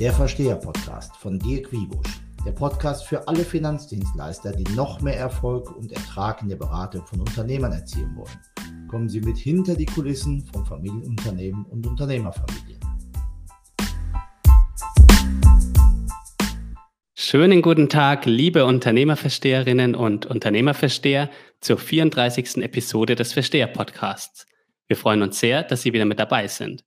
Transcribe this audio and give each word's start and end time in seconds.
Der 0.00 0.12
Versteher-Podcast 0.12 1.16
von 1.16 1.40
Dirk 1.40 1.72
Wiebusch. 1.72 2.20
Der 2.46 2.52
Podcast 2.52 3.04
für 3.08 3.26
alle 3.26 3.44
Finanzdienstleister, 3.44 4.52
die 4.52 4.72
noch 4.76 5.00
mehr 5.00 5.16
Erfolg 5.16 5.76
und 5.76 5.90
Ertrag 5.90 6.40
in 6.40 6.48
der 6.48 6.54
Beratung 6.54 7.04
von 7.04 7.18
Unternehmern 7.18 7.72
erzielen 7.72 8.14
wollen. 8.14 8.86
Kommen 8.86 9.08
Sie 9.08 9.20
mit 9.20 9.36
hinter 9.36 9.74
die 9.74 9.86
Kulissen 9.86 10.46
von 10.52 10.64
Familienunternehmen 10.64 11.64
und 11.64 11.84
Unternehmerfamilien. 11.84 12.78
Schönen 17.16 17.60
guten 17.60 17.88
Tag, 17.88 18.24
liebe 18.24 18.66
Unternehmerversteherinnen 18.66 19.96
und 19.96 20.26
Unternehmerversteher, 20.26 21.28
zur 21.60 21.76
34. 21.76 22.58
Episode 22.58 23.16
des 23.16 23.32
Versteher-Podcasts. 23.32 24.46
Wir 24.86 24.96
freuen 24.96 25.22
uns 25.22 25.40
sehr, 25.40 25.64
dass 25.64 25.82
Sie 25.82 25.92
wieder 25.92 26.04
mit 26.04 26.20
dabei 26.20 26.46
sind. 26.46 26.84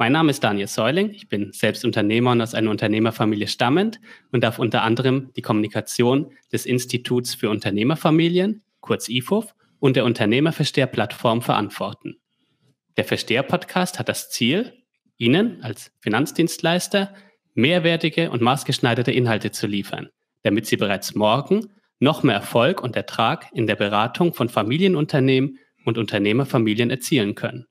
Mein 0.00 0.12
Name 0.12 0.30
ist 0.30 0.42
Daniel 0.42 0.66
Säuling. 0.66 1.10
Ich 1.10 1.28
bin 1.28 1.52
selbst 1.52 1.84
Unternehmer 1.84 2.30
und 2.30 2.40
aus 2.40 2.54
einer 2.54 2.70
Unternehmerfamilie 2.70 3.46
stammend 3.46 4.00
und 4.32 4.42
darf 4.42 4.58
unter 4.58 4.80
anderem 4.80 5.30
die 5.36 5.42
Kommunikation 5.42 6.32
des 6.50 6.64
Instituts 6.64 7.34
für 7.34 7.50
Unternehmerfamilien, 7.50 8.62
kurz 8.80 9.10
IFUF, 9.10 9.54
und 9.78 9.96
der 9.96 10.06
Unternehmerversteher-Plattform 10.06 11.42
verantworten. 11.42 12.16
Der 12.96 13.04
Versteher-Podcast 13.04 13.98
hat 13.98 14.08
das 14.08 14.30
Ziel, 14.30 14.72
Ihnen 15.18 15.62
als 15.62 15.92
Finanzdienstleister 16.00 17.12
mehrwertige 17.52 18.30
und 18.30 18.40
maßgeschneiderte 18.40 19.12
Inhalte 19.12 19.50
zu 19.50 19.66
liefern, 19.66 20.08
damit 20.44 20.64
Sie 20.64 20.78
bereits 20.78 21.14
morgen 21.14 21.74
noch 21.98 22.22
mehr 22.22 22.36
Erfolg 22.36 22.82
und 22.82 22.96
Ertrag 22.96 23.50
in 23.52 23.66
der 23.66 23.76
Beratung 23.76 24.32
von 24.32 24.48
Familienunternehmen 24.48 25.58
und 25.84 25.98
Unternehmerfamilien 25.98 26.88
erzielen 26.88 27.34
können. 27.34 27.66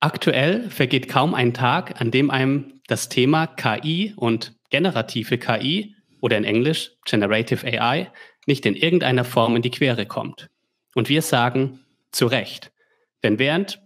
Aktuell 0.00 0.70
vergeht 0.70 1.08
kaum 1.08 1.34
ein 1.34 1.54
Tag, 1.54 2.00
an 2.00 2.10
dem 2.10 2.30
einem 2.30 2.80
das 2.86 3.08
Thema 3.08 3.46
KI 3.46 4.14
und 4.16 4.54
generative 4.70 5.38
KI 5.38 5.96
oder 6.20 6.36
in 6.36 6.44
Englisch 6.44 6.92
Generative 7.04 7.66
AI 7.66 8.10
nicht 8.46 8.64
in 8.64 8.76
irgendeiner 8.76 9.24
Form 9.24 9.56
in 9.56 9.62
die 9.62 9.70
Quere 9.70 10.06
kommt. 10.06 10.48
Und 10.94 11.08
wir 11.08 11.22
sagen 11.22 11.80
zu 12.12 12.26
Recht. 12.26 12.72
Denn 13.22 13.38
während 13.38 13.80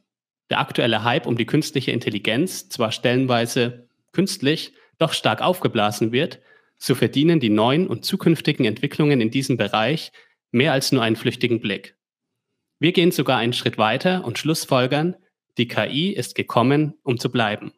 der 0.51 0.61
aktuelle 0.61 1.03
Hype 1.03 1.27
um 1.27 1.37
die 1.37 1.47
künstliche 1.47 1.91
Intelligenz 1.91 2.69
zwar 2.69 2.93
stellenweise 2.93 3.89
künstlich 4.13 4.73
doch 4.99 5.15
stark 5.15 5.41
aufgeblasen 5.41 6.13
wird, 6.13 6.41
so 6.77 6.95
verdienen 6.95 7.41
die 7.41 7.49
neuen 7.49 7.87
und 7.87 8.05
zukünftigen 8.05 8.67
Entwicklungen 8.67 9.21
in 9.21 9.31
diesem 9.31 9.57
Bereich 9.57 10.13
mehr 10.51 10.73
als 10.73 10.93
nur 10.93 11.03
einen 11.03 11.17
flüchtigen 11.17 11.61
Blick. 11.61 11.97
Wir 12.79 12.93
gehen 12.93 13.13
sogar 13.13 13.39
einen 13.39 13.53
Schritt 13.53 13.79
weiter 13.79 14.25
und 14.25 14.39
schlussfolgern, 14.39 15.17
die 15.59 15.69
KI 15.69 16.13
ist 16.13 16.35
gekommen, 16.35 16.95
um 17.03 17.19
zu 17.19 17.31
bleiben. 17.31 17.73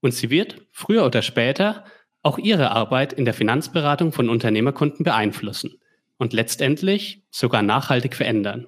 Und 0.00 0.12
sie 0.12 0.30
wird 0.30 0.62
früher 0.72 1.04
oder 1.04 1.22
später 1.22 1.84
auch 2.22 2.38
Ihre 2.38 2.72
Arbeit 2.72 3.12
in 3.12 3.24
der 3.24 3.34
Finanzberatung 3.34 4.12
von 4.12 4.28
Unternehmerkunden 4.28 5.04
beeinflussen 5.04 5.80
und 6.18 6.32
letztendlich 6.32 7.22
sogar 7.30 7.62
nachhaltig 7.62 8.14
verändern. 8.14 8.66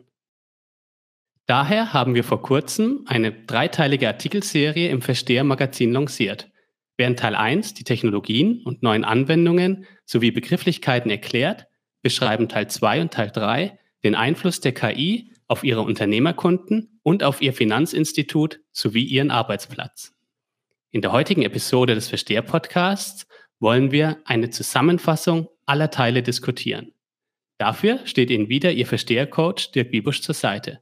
Daher 1.46 1.92
haben 1.92 2.14
wir 2.14 2.24
vor 2.24 2.42
kurzem 2.42 3.04
eine 3.06 3.32
dreiteilige 3.32 4.06
Artikelserie 4.06 4.90
im 4.90 5.00
Versteher-Magazin 5.00 5.92
lanciert. 5.92 6.50
Während 6.96 7.20
Teil 7.20 7.34
1 7.34 7.74
die 7.74 7.84
Technologien 7.84 8.62
und 8.64 8.82
neuen 8.82 9.04
Anwendungen 9.04 9.86
sowie 10.04 10.30
Begrifflichkeiten 10.30 11.10
erklärt, 11.10 11.66
beschreiben 12.02 12.48
Teil 12.48 12.68
2 12.68 13.00
und 13.00 13.14
Teil 13.14 13.30
3 13.30 13.78
den 14.04 14.14
Einfluss 14.14 14.60
der 14.60 14.72
KI 14.72 15.32
auf 15.48 15.64
Ihre 15.64 15.82
Unternehmerkunden 15.82 17.00
und 17.02 17.24
auf 17.24 17.42
Ihr 17.42 17.52
Finanzinstitut 17.52 18.60
sowie 18.70 19.04
Ihren 19.04 19.30
Arbeitsplatz. 19.30 20.14
In 20.90 21.02
der 21.02 21.12
heutigen 21.12 21.42
Episode 21.42 21.94
des 21.94 22.08
Versteher-Podcasts 22.08 23.26
wollen 23.58 23.90
wir 23.90 24.18
eine 24.24 24.50
Zusammenfassung 24.50 25.48
aller 25.66 25.90
Teile 25.90 26.22
diskutieren. 26.22 26.92
Dafür 27.58 28.06
steht 28.06 28.30
Ihnen 28.30 28.48
wieder 28.48 28.72
Ihr 28.72 28.86
Versteher-Coach 28.86 29.72
Dirk 29.72 29.90
Wiebusch 29.90 30.22
zur 30.22 30.34
Seite. 30.34 30.80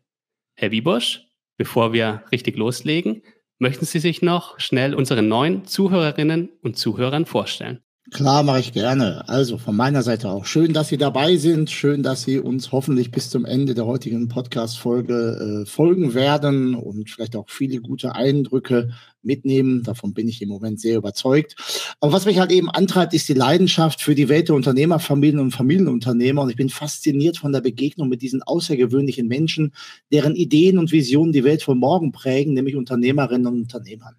Herr 0.54 0.70
Wiebusch, 0.70 1.26
bevor 1.56 1.92
wir 1.92 2.24
richtig 2.30 2.56
loslegen, 2.56 3.22
möchten 3.58 3.86
Sie 3.86 3.98
sich 3.98 4.20
noch 4.20 4.60
schnell 4.60 4.94
unseren 4.94 5.28
neuen 5.28 5.64
Zuhörerinnen 5.64 6.50
und 6.60 6.76
Zuhörern 6.76 7.24
vorstellen. 7.24 7.82
Klar, 8.12 8.44
mache 8.44 8.60
ich 8.60 8.72
gerne. 8.72 9.28
Also 9.28 9.58
von 9.58 9.74
meiner 9.74 10.04
Seite 10.04 10.30
auch. 10.30 10.44
Schön, 10.44 10.72
dass 10.72 10.86
Sie 10.86 10.96
dabei 10.96 11.36
sind. 11.36 11.72
Schön, 11.72 12.04
dass 12.04 12.22
Sie 12.22 12.38
uns 12.38 12.70
hoffentlich 12.70 13.10
bis 13.10 13.30
zum 13.30 13.44
Ende 13.44 13.74
der 13.74 13.84
heutigen 13.84 14.28
Podcast-Folge 14.28 15.64
äh, 15.64 15.66
folgen 15.66 16.14
werden 16.14 16.76
und 16.76 17.10
vielleicht 17.10 17.34
auch 17.34 17.50
viele 17.50 17.80
gute 17.80 18.14
Eindrücke 18.14 18.90
mitnehmen. 19.22 19.82
Davon 19.82 20.14
bin 20.14 20.28
ich 20.28 20.40
im 20.40 20.50
Moment 20.50 20.80
sehr 20.80 20.98
überzeugt. 20.98 21.56
Aber 22.00 22.12
was 22.12 22.26
mich 22.26 22.38
halt 22.38 22.52
eben 22.52 22.70
antreibt, 22.70 23.12
ist 23.12 23.28
die 23.28 23.34
Leidenschaft 23.34 24.00
für 24.00 24.14
die 24.14 24.28
Welt 24.28 24.50
der 24.50 24.54
Unternehmerfamilien 24.54 25.40
und 25.40 25.50
Familienunternehmer. 25.50 26.42
Und 26.42 26.50
ich 26.50 26.56
bin 26.56 26.68
fasziniert 26.68 27.38
von 27.38 27.50
der 27.50 27.60
Begegnung 27.60 28.08
mit 28.08 28.22
diesen 28.22 28.40
außergewöhnlichen 28.40 29.26
Menschen, 29.26 29.74
deren 30.12 30.36
Ideen 30.36 30.78
und 30.78 30.92
Visionen 30.92 31.32
die 31.32 31.42
Welt 31.42 31.64
von 31.64 31.76
morgen 31.76 32.12
prägen, 32.12 32.54
nämlich 32.54 32.76
Unternehmerinnen 32.76 33.48
und 33.48 33.62
Unternehmern. 33.62 34.14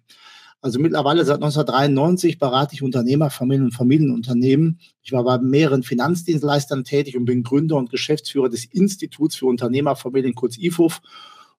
Also 0.60 0.80
mittlerweile 0.80 1.24
seit 1.24 1.36
1993 1.36 2.38
berate 2.38 2.74
ich 2.74 2.82
Unternehmer, 2.82 3.30
Familien 3.30 3.66
und 3.66 3.74
Familienunternehmen. 3.74 4.80
Ich 5.02 5.12
war 5.12 5.22
bei 5.22 5.38
mehreren 5.38 5.84
Finanzdienstleistern 5.84 6.82
tätig 6.82 7.16
und 7.16 7.26
bin 7.26 7.44
Gründer 7.44 7.76
und 7.76 7.90
Geschäftsführer 7.90 8.48
des 8.48 8.64
Instituts 8.64 9.36
für 9.36 9.46
Unternehmerfamilien, 9.46 10.34
kurz 10.34 10.58
IFUF. 10.58 11.00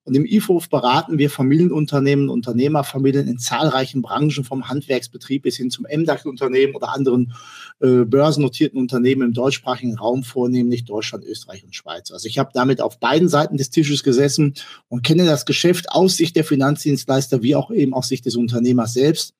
Und 0.04 0.16
im 0.16 0.24
IFOF 0.24 0.70
beraten 0.70 1.18
wir 1.18 1.28
Familienunternehmen, 1.28 2.30
Unternehmerfamilien 2.30 3.28
in 3.28 3.38
zahlreichen 3.38 4.00
Branchen, 4.00 4.44
vom 4.44 4.68
Handwerksbetrieb 4.68 5.42
bis 5.42 5.56
hin 5.56 5.70
zum 5.70 5.84
MDAX-Unternehmen 5.84 6.74
oder 6.74 6.94
anderen 6.94 7.34
äh, 7.80 8.04
börsennotierten 8.04 8.80
Unternehmen 8.80 9.22
im 9.22 9.32
deutschsprachigen 9.34 9.98
Raum, 9.98 10.24
vornehmlich 10.24 10.84
Deutschland, 10.84 11.24
Österreich 11.24 11.64
und 11.64 11.74
Schweiz. 11.74 12.10
Also 12.10 12.26
ich 12.28 12.38
habe 12.38 12.50
damit 12.54 12.80
auf 12.80 12.98
beiden 12.98 13.28
Seiten 13.28 13.58
des 13.58 13.70
Tisches 13.70 14.02
gesessen 14.02 14.54
und 14.88 15.02
kenne 15.02 15.26
das 15.26 15.44
Geschäft 15.44 15.90
aus 15.90 16.16
Sicht 16.16 16.34
der 16.34 16.44
Finanzdienstleister 16.44 17.42
wie 17.42 17.54
auch 17.54 17.70
eben 17.70 17.92
aus 17.92 18.08
Sicht 18.08 18.24
des 18.24 18.36
Unternehmers 18.36 18.94
selbst. 18.94 19.34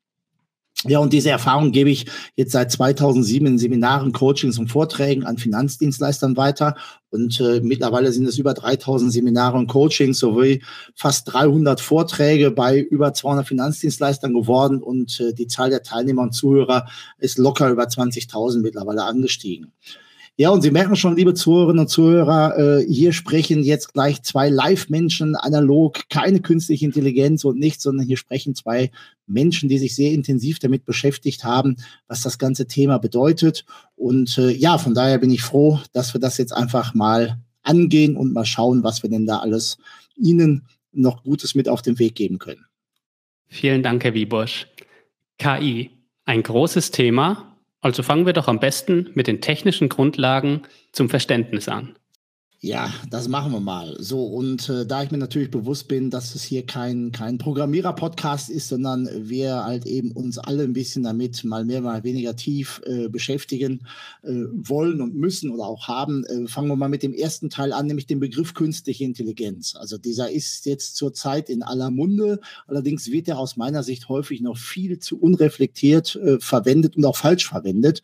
Ja, 0.87 0.99
und 0.99 1.13
diese 1.13 1.29
Erfahrung 1.29 1.73
gebe 1.73 1.91
ich 1.91 2.07
jetzt 2.37 2.53
seit 2.53 2.73
2007 2.73 3.47
in 3.47 3.59
Seminaren, 3.59 4.13
Coachings 4.13 4.59
und 4.59 4.69
Vorträgen 4.69 5.27
an 5.27 5.37
Finanzdienstleistern 5.37 6.39
weiter. 6.39 6.75
Und 7.11 7.39
äh, 7.39 7.61
mittlerweile 7.61 8.13
sind 8.13 8.27
es 8.27 8.39
über 8.39 8.55
3000 8.55 9.13
Seminare 9.13 9.59
und 9.59 9.67
Coachings 9.67 10.19
sowie 10.19 10.63
fast 10.95 11.31
300 11.31 11.83
Vorträge 11.83 12.51
bei 12.51 12.79
über 12.79 13.13
200 13.13 13.47
Finanzdienstleistern 13.47 14.33
geworden. 14.33 14.83
Und 14.83 15.21
äh, 15.21 15.35
die 15.35 15.49
Zahl 15.49 15.69
der 15.69 15.83
Teilnehmer 15.83 16.23
und 16.23 16.33
Zuhörer 16.33 16.87
ist 17.19 17.37
locker 17.37 17.69
über 17.69 17.85
20.000 17.85 18.63
mittlerweile 18.63 19.05
angestiegen. 19.05 19.73
Ja, 20.41 20.49
und 20.49 20.63
Sie 20.63 20.71
merken 20.71 20.97
schon, 20.97 21.17
liebe 21.17 21.35
Zuhörerinnen 21.35 21.81
und 21.81 21.89
Zuhörer, 21.89 22.57
äh, 22.57 22.87
hier 22.91 23.13
sprechen 23.13 23.63
jetzt 23.63 23.93
gleich 23.93 24.23
zwei 24.23 24.49
Live-Menschen 24.49 25.37
analog, 25.37 26.09
keine 26.09 26.41
künstliche 26.41 26.87
Intelligenz 26.87 27.45
und 27.45 27.59
nichts, 27.59 27.83
sondern 27.83 28.07
hier 28.07 28.17
sprechen 28.17 28.55
zwei 28.55 28.91
Menschen, 29.27 29.69
die 29.69 29.77
sich 29.77 29.95
sehr 29.95 30.13
intensiv 30.13 30.59
damit 30.59 30.87
beschäftigt 30.87 31.45
haben, 31.45 31.77
was 32.09 32.23
das 32.23 32.39
ganze 32.39 32.67
Thema 32.67 32.97
bedeutet. 32.97 33.67
Und 33.97 34.39
äh, 34.39 34.51
ja, 34.53 34.79
von 34.79 34.95
daher 34.95 35.19
bin 35.19 35.31
ich 35.31 35.43
froh, 35.43 35.79
dass 35.93 36.15
wir 36.15 36.23
das 36.23 36.39
jetzt 36.39 36.57
einfach 36.57 36.95
mal 36.95 37.39
angehen 37.63 38.17
und 38.17 38.33
mal 38.33 38.47
schauen, 38.47 38.83
was 38.83 39.03
wir 39.03 39.11
denn 39.11 39.27
da 39.27 39.41
alles 39.41 39.77
Ihnen 40.17 40.65
noch 40.91 41.23
Gutes 41.23 41.55
mit 41.55 41.69
auf 41.69 41.83
den 41.83 41.99
Weg 41.99 42.15
geben 42.15 42.39
können. 42.39 42.65
Vielen 43.47 43.83
Dank, 43.83 44.05
Herr 44.05 44.15
Wiebusch. 44.15 44.69
KI, 45.37 45.91
ein 46.25 46.43
großes 46.43 46.93
Thema, 46.93 47.50
also 47.81 48.03
fangen 48.03 48.27
wir 48.27 48.33
doch 48.33 48.49
am 48.49 48.61
besten 48.61 49.11
mit 49.15 49.27
den 49.27 49.41
technischen 49.41 49.89
Grundlagen 49.89 50.63
zum 50.93 51.09
Verständnis 51.09 51.69
an. 51.69 51.97
Ja, 52.63 52.93
das 53.09 53.27
machen 53.27 53.53
wir 53.53 53.61
mal. 53.61 53.97
So, 54.01 54.23
und 54.23 54.69
äh, 54.69 54.85
da 54.85 55.03
ich 55.03 55.11
mir 55.11 55.17
natürlich 55.17 55.51
bewusst 55.51 55.89
bin, 55.89 56.11
dass 56.11 56.35
es 56.35 56.43
hier 56.43 56.67
kein, 56.67 57.11
kein 57.11 57.39
Programmierer-Podcast 57.39 58.51
ist, 58.51 58.69
sondern 58.69 59.09
wir 59.17 59.65
halt 59.65 59.87
eben 59.87 60.13
uns 60.13 60.37
alle 60.37 60.65
ein 60.65 60.75
bisschen 60.75 61.03
damit 61.03 61.43
mal 61.43 61.65
mehr, 61.65 61.81
mal 61.81 62.05
weniger 62.05 62.37
tief 62.37 62.83
äh, 62.85 63.09
beschäftigen 63.09 63.87
äh, 64.25 64.45
wollen 64.53 65.01
und 65.01 65.15
müssen 65.15 65.51
oder 65.51 65.65
auch 65.65 65.89
haben, 65.89 66.23
äh, 66.27 66.47
fangen 66.49 66.69
wir 66.69 66.77
mal 66.77 66.91
mit 66.91 67.03
dem 67.03 67.15
ersten 67.15 67.49
Teil 67.49 67.73
an, 67.73 67.87
nämlich 67.87 68.07
dem 68.07 68.21
Begriff 68.21 68.53
künstliche 68.53 69.05
Intelligenz. 69.05 69.75
Also 69.75 69.97
dieser 69.97 70.31
ist 70.31 70.67
jetzt 70.67 70.97
zurzeit 70.97 71.49
in 71.49 71.63
aller 71.63 71.91
Munde, 71.91 72.41
allerdings 72.67 73.11
wird 73.11 73.29
er 73.29 73.39
aus 73.39 73.57
meiner 73.57 73.83
Sicht 73.83 74.11
häufig 74.11 74.43
noch 74.43 74.59
viel 74.59 74.99
zu 74.99 75.19
unreflektiert 75.19 76.15
äh, 76.17 76.39
verwendet 76.39 76.95
und 76.95 77.07
auch 77.07 77.17
falsch 77.17 77.49
verwendet. 77.49 78.03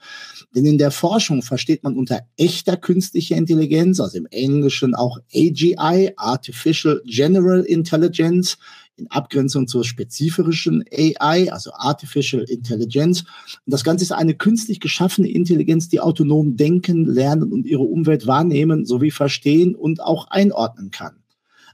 Denn 0.55 0.65
in 0.65 0.79
der 0.79 0.93
Forschung 0.93 1.43
versteht 1.43 1.85
man 1.85 1.95
unter 1.95 2.23
echter 2.39 2.79
künstlicher 2.79 3.37
Intelligenz, 3.37 4.01
also 4.01 4.17
im 4.17 4.27
Englischen 4.47 4.95
auch 4.95 5.19
AGI, 5.35 6.13
Artificial 6.17 7.03
General 7.05 7.63
Intelligence, 7.63 8.57
in 8.97 9.11
Abgrenzung 9.11 9.67
zur 9.67 9.85
spezifischen 9.85 10.85
AI, 10.93 11.53
also 11.53 11.71
Artificial 11.75 12.45
Intelligence. 12.45 13.23
Und 13.67 13.73
das 13.73 13.85
Ganze 13.85 14.05
ist 14.05 14.13
eine 14.13 14.35
künstlich 14.35 14.81
geschaffene 14.81 15.29
Intelligenz, 15.29 15.89
die 15.89 16.01
autonom 16.01 16.57
denken, 16.57 17.05
lernen 17.05 17.53
und 17.53 17.67
ihre 17.67 17.83
Umwelt 17.83 18.27
wahrnehmen 18.27 18.87
sowie 18.87 19.11
verstehen 19.11 19.75
und 19.75 20.01
auch 20.01 20.29
einordnen 20.29 20.91
kann. 20.91 21.17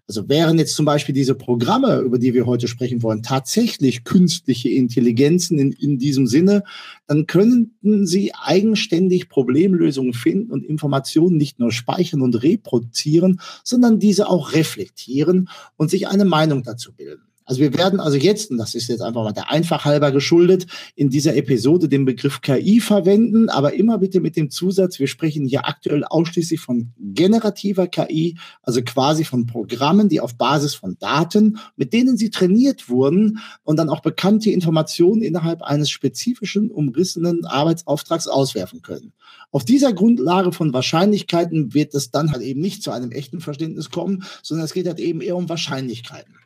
Also 0.08 0.28
wären 0.28 0.58
jetzt 0.58 0.74
zum 0.74 0.84
Beispiel 0.84 1.14
diese 1.14 1.34
Programme, 1.34 1.98
über 2.00 2.18
die 2.18 2.34
wir 2.34 2.44
heute 2.44 2.68
sprechen 2.68 3.02
wollen, 3.02 3.22
tatsächlich 3.22 4.04
künstliche 4.04 4.68
Intelligenzen 4.68 5.58
in, 5.58 5.72
in 5.72 5.98
diesem 5.98 6.26
Sinne, 6.26 6.64
dann 7.06 7.26
könnten 7.26 8.06
sie 8.06 8.32
eigenständig 8.34 9.28
Problemlösungen 9.28 10.12
finden 10.12 10.50
und 10.50 10.64
Informationen 10.64 11.36
nicht 11.36 11.60
nur 11.60 11.70
speichern 11.70 12.20
und 12.20 12.42
reproduzieren, 12.42 13.40
sondern 13.64 14.00
diese 14.00 14.28
auch 14.28 14.52
reflektieren 14.52 15.48
und 15.76 15.90
sich 15.90 16.08
eine 16.08 16.24
Meinung 16.24 16.62
dazu 16.62 16.92
bilden. 16.92 17.31
Also 17.44 17.60
wir 17.60 17.74
werden 17.74 18.00
also 18.00 18.16
jetzt, 18.16 18.50
und 18.50 18.58
das 18.58 18.74
ist 18.74 18.88
jetzt 18.88 19.00
einfach 19.00 19.22
mal 19.22 19.32
der 19.32 19.50
Einfach 19.50 19.84
halber 19.84 20.12
geschuldet, 20.12 20.66
in 20.94 21.10
dieser 21.10 21.36
Episode 21.36 21.88
den 21.88 22.04
Begriff 22.04 22.40
KI 22.40 22.80
verwenden, 22.80 23.48
aber 23.48 23.74
immer 23.74 23.98
bitte 23.98 24.20
mit 24.20 24.36
dem 24.36 24.50
Zusatz, 24.50 24.98
wir 24.98 25.06
sprechen 25.06 25.46
hier 25.46 25.66
aktuell 25.66 26.04
ausschließlich 26.04 26.60
von 26.60 26.92
generativer 26.98 27.86
KI, 27.86 28.38
also 28.62 28.82
quasi 28.82 29.24
von 29.24 29.46
Programmen, 29.46 30.08
die 30.08 30.20
auf 30.20 30.36
Basis 30.36 30.74
von 30.74 30.96
Daten, 30.98 31.58
mit 31.76 31.92
denen 31.92 32.16
sie 32.16 32.30
trainiert 32.30 32.88
wurden 32.88 33.38
und 33.64 33.76
dann 33.76 33.88
auch 33.88 34.00
bekannte 34.00 34.50
Informationen 34.50 35.22
innerhalb 35.22 35.62
eines 35.62 35.90
spezifischen, 35.90 36.70
umrissenen 36.70 37.44
Arbeitsauftrags 37.44 38.28
auswerfen 38.28 38.82
können. 38.82 39.12
Auf 39.50 39.64
dieser 39.64 39.92
Grundlage 39.92 40.52
von 40.52 40.72
Wahrscheinlichkeiten 40.72 41.74
wird 41.74 41.94
es 41.94 42.10
dann 42.10 42.32
halt 42.32 42.42
eben 42.42 42.60
nicht 42.60 42.82
zu 42.82 42.90
einem 42.90 43.10
echten 43.10 43.40
Verständnis 43.40 43.90
kommen, 43.90 44.24
sondern 44.42 44.64
es 44.64 44.72
geht 44.72 44.86
halt 44.86 44.98
eben 44.98 45.20
eher 45.20 45.36
um 45.36 45.48
Wahrscheinlichkeiten. 45.48 46.36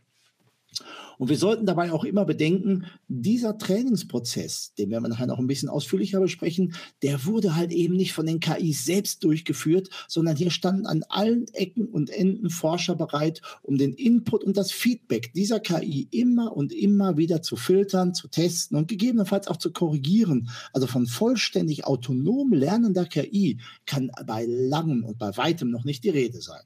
Und 1.18 1.28
wir 1.28 1.36
sollten 1.36 1.66
dabei 1.66 1.92
auch 1.92 2.04
immer 2.04 2.24
bedenken, 2.24 2.86
dieser 3.08 3.58
Trainingsprozess, 3.58 4.74
den 4.74 4.90
werden 4.90 5.04
wir 5.04 5.08
nachher 5.08 5.26
noch 5.26 5.38
ein 5.38 5.46
bisschen 5.46 5.68
ausführlicher 5.68 6.20
besprechen, 6.20 6.74
der 7.02 7.24
wurde 7.24 7.56
halt 7.56 7.72
eben 7.72 7.96
nicht 7.96 8.12
von 8.12 8.26
den 8.26 8.40
KIs 8.40 8.84
selbst 8.84 9.24
durchgeführt, 9.24 9.88
sondern 10.08 10.36
hier 10.36 10.50
standen 10.50 10.86
an 10.86 11.04
allen 11.08 11.46
Ecken 11.54 11.86
und 11.86 12.10
Enden 12.10 12.50
Forscher 12.50 12.94
bereit, 12.94 13.40
um 13.62 13.78
den 13.78 13.92
Input 13.92 14.44
und 14.44 14.56
das 14.56 14.72
Feedback 14.72 15.32
dieser 15.32 15.60
KI 15.60 16.08
immer 16.10 16.56
und 16.56 16.72
immer 16.72 17.16
wieder 17.16 17.42
zu 17.42 17.56
filtern, 17.56 18.14
zu 18.14 18.28
testen 18.28 18.76
und 18.76 18.88
gegebenenfalls 18.88 19.48
auch 19.48 19.56
zu 19.56 19.72
korrigieren. 19.72 20.48
Also 20.72 20.86
von 20.86 21.06
vollständig 21.06 21.84
autonom 21.84 22.52
lernender 22.52 23.06
KI 23.06 23.58
kann 23.86 24.10
bei 24.26 24.44
langem 24.46 25.04
und 25.04 25.18
bei 25.18 25.36
weitem 25.36 25.70
noch 25.70 25.84
nicht 25.84 26.04
die 26.04 26.10
Rede 26.10 26.40
sein. 26.40 26.62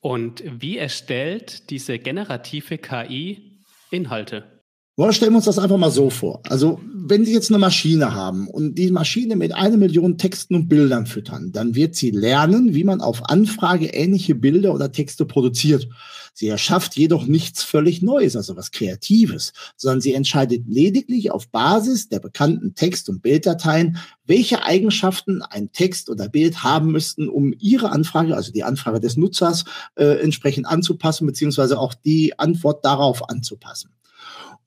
Und 0.00 0.44
wie 0.46 0.78
erstellt 0.78 1.70
diese 1.70 1.98
generative 1.98 2.78
KI 2.78 3.47
Inhalte? 3.90 4.57
Oder 4.98 5.12
stellen 5.12 5.30
wir 5.30 5.36
uns 5.36 5.44
das 5.44 5.60
einfach 5.60 5.76
mal 5.76 5.92
so 5.92 6.10
vor. 6.10 6.40
Also, 6.48 6.80
wenn 6.92 7.24
Sie 7.24 7.32
jetzt 7.32 7.52
eine 7.52 7.60
Maschine 7.60 8.16
haben 8.16 8.48
und 8.48 8.74
die 8.74 8.90
Maschine 8.90 9.36
mit 9.36 9.54
einer 9.54 9.76
Million 9.76 10.18
Texten 10.18 10.56
und 10.56 10.68
Bildern 10.68 11.06
füttern, 11.06 11.52
dann 11.52 11.76
wird 11.76 11.94
sie 11.94 12.10
lernen, 12.10 12.74
wie 12.74 12.82
man 12.82 13.00
auf 13.00 13.30
Anfrage 13.30 13.86
ähnliche 13.86 14.34
Bilder 14.34 14.74
oder 14.74 14.90
Texte 14.90 15.24
produziert. 15.24 15.88
Sie 16.34 16.48
erschafft 16.48 16.96
jedoch 16.96 17.26
nichts 17.26 17.62
völlig 17.62 18.02
Neues, 18.02 18.34
also 18.34 18.56
was 18.56 18.72
Kreatives, 18.72 19.52
sondern 19.76 20.00
sie 20.00 20.14
entscheidet 20.14 20.64
lediglich 20.66 21.30
auf 21.30 21.48
Basis 21.48 22.08
der 22.08 22.18
bekannten 22.18 22.74
Text- 22.74 23.08
und 23.08 23.22
Bilddateien, 23.22 23.98
welche 24.26 24.64
Eigenschaften 24.64 25.42
ein 25.42 25.70
Text 25.70 26.10
oder 26.10 26.28
Bild 26.28 26.64
haben 26.64 26.90
müssten, 26.90 27.28
um 27.28 27.54
ihre 27.60 27.90
Anfrage, 27.90 28.34
also 28.34 28.50
die 28.50 28.64
Anfrage 28.64 28.98
des 28.98 29.16
Nutzers, 29.16 29.64
äh, 29.94 30.20
entsprechend 30.20 30.66
anzupassen, 30.66 31.24
beziehungsweise 31.24 31.78
auch 31.78 31.94
die 31.94 32.36
Antwort 32.36 32.84
darauf 32.84 33.28
anzupassen. 33.30 33.90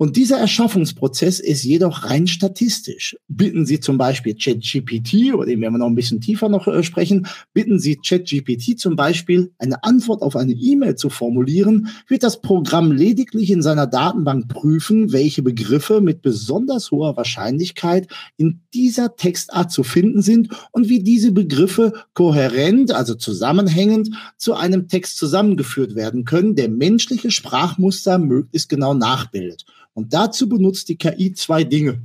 Und 0.01 0.15
dieser 0.15 0.39
Erschaffungsprozess 0.39 1.39
ist 1.39 1.63
jedoch 1.63 2.05
rein 2.05 2.25
statistisch. 2.25 3.15
Bitten 3.27 3.67
Sie 3.67 3.79
zum 3.79 3.99
Beispiel 3.99 4.33
ChatGPT, 4.33 5.29
über 5.31 5.45
den 5.45 5.61
werden 5.61 5.75
wir 5.75 5.77
noch 5.77 5.85
ein 5.85 5.93
bisschen 5.93 6.19
tiefer 6.19 6.49
noch 6.49 6.67
äh, 6.67 6.81
sprechen, 6.81 7.27
bitten 7.53 7.77
Sie 7.77 7.97
ChatGPT 7.97 8.79
zum 8.79 8.95
Beispiel, 8.95 9.51
eine 9.59 9.83
Antwort 9.83 10.23
auf 10.23 10.35
eine 10.35 10.53
E-Mail 10.53 10.95
zu 10.95 11.11
formulieren, 11.11 11.89
wird 12.07 12.23
das 12.23 12.41
Programm 12.41 12.91
lediglich 12.91 13.51
in 13.51 13.61
seiner 13.61 13.85
Datenbank 13.85 14.47
prüfen, 14.47 15.11
welche 15.11 15.43
Begriffe 15.43 16.01
mit 16.01 16.23
besonders 16.23 16.89
hoher 16.89 17.15
Wahrscheinlichkeit 17.15 18.07
in 18.37 18.61
dieser 18.73 19.15
Textart 19.15 19.71
zu 19.71 19.83
finden 19.83 20.23
sind 20.23 20.49
und 20.71 20.89
wie 20.89 21.03
diese 21.03 21.31
Begriffe 21.31 21.93
kohärent, 22.15 22.91
also 22.91 23.13
zusammenhängend, 23.13 24.09
zu 24.39 24.55
einem 24.55 24.87
Text 24.87 25.17
zusammengeführt 25.17 25.93
werden 25.93 26.25
können, 26.25 26.55
der 26.55 26.69
menschliche 26.69 27.29
Sprachmuster 27.29 28.17
möglichst 28.17 28.67
genau 28.67 28.95
nachbildet. 28.95 29.63
Und 29.93 30.13
dazu 30.13 30.47
benutzt 30.47 30.89
die 30.89 30.97
KI 30.97 31.33
zwei 31.33 31.63
Dinge. 31.63 32.01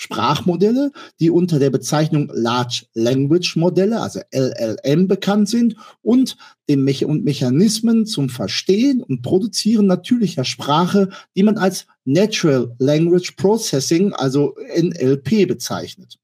Sprachmodelle, 0.00 0.92
die 1.18 1.28
unter 1.28 1.58
der 1.58 1.70
Bezeichnung 1.70 2.30
Large 2.32 2.86
Language 2.94 3.56
Modelle, 3.56 4.00
also 4.00 4.20
LLM, 4.32 5.08
bekannt 5.08 5.48
sind, 5.48 5.74
und 6.02 6.36
den 6.68 6.84
Me 6.84 6.94
und 7.04 7.24
Mechanismen 7.24 8.06
zum 8.06 8.28
Verstehen 8.28 9.02
und 9.02 9.22
Produzieren 9.22 9.86
natürlicher 9.86 10.44
Sprache, 10.44 11.08
die 11.34 11.42
man 11.42 11.58
als 11.58 11.86
Natural 12.04 12.76
Language 12.78 13.32
Processing, 13.32 14.12
also 14.12 14.54
NLP, 14.76 15.48
bezeichnet. 15.48 16.20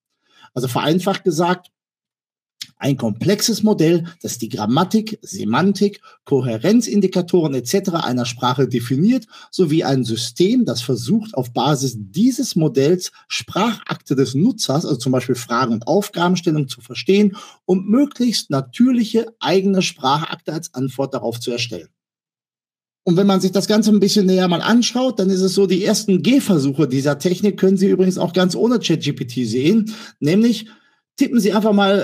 Also 0.52 0.69
vereinfacht 0.69 1.25
gesagt, 1.25 1.72
ein 2.84 2.98
komplexes 2.98 3.62
Modell, 3.62 4.04
das 4.20 4.36
die 4.36 4.50
Grammatik, 4.50 5.19
Semantik, 5.22 6.02
Kohärenzindikatoren 6.25 7.54
etc. 7.54 7.92
einer 7.94 8.26
Sprache 8.26 8.69
definiert, 8.69 9.25
sowie 9.50 9.84
ein 9.84 10.04
System, 10.04 10.66
das 10.66 10.82
versucht, 10.82 11.34
auf 11.34 11.54
Basis 11.54 11.96
dieses 11.96 12.56
Modells 12.56 13.10
Sprachakte 13.26 14.14
des 14.16 14.34
Nutzers, 14.34 14.84
also 14.84 14.98
zum 14.98 15.12
Beispiel 15.12 15.34
Fragen 15.34 15.72
und 15.72 15.86
Aufgabenstellung 15.86 16.69
zu 16.69 16.82
verstehen 16.82 17.38
und 17.64 17.88
möglichst 17.88 18.50
natürliche 18.50 19.28
eigene 19.40 19.81
Sprachakte 19.81 20.52
als 20.52 20.75
Antwort 20.75 21.14
darauf 21.14 21.40
zu 21.40 21.52
erstellen. 21.52 21.88
Und 23.04 23.16
wenn 23.16 23.26
man 23.26 23.40
sich 23.40 23.52
das 23.52 23.66
Ganze 23.66 23.92
ein 23.92 24.00
bisschen 24.00 24.26
näher 24.26 24.48
mal 24.48 24.60
anschaut, 24.60 25.19
dann 25.19 25.31
ist 25.31 25.40
es 25.40 25.54
so, 25.54 25.66
die 25.66 25.82
ersten 25.82 26.22
Gehversuche 26.22 26.86
dieser 26.86 27.19
Technik 27.19 27.58
können 27.58 27.78
Sie 27.78 27.88
übrigens 27.88 28.19
auch 28.19 28.34
ganz 28.34 28.54
ohne 28.54 28.78
ChatGPT 28.78 29.46
sehen, 29.46 29.94
nämlich 30.20 30.66
tippen 31.16 31.38
Sie 31.38 31.52
einfach 31.52 31.72
mal 31.72 32.00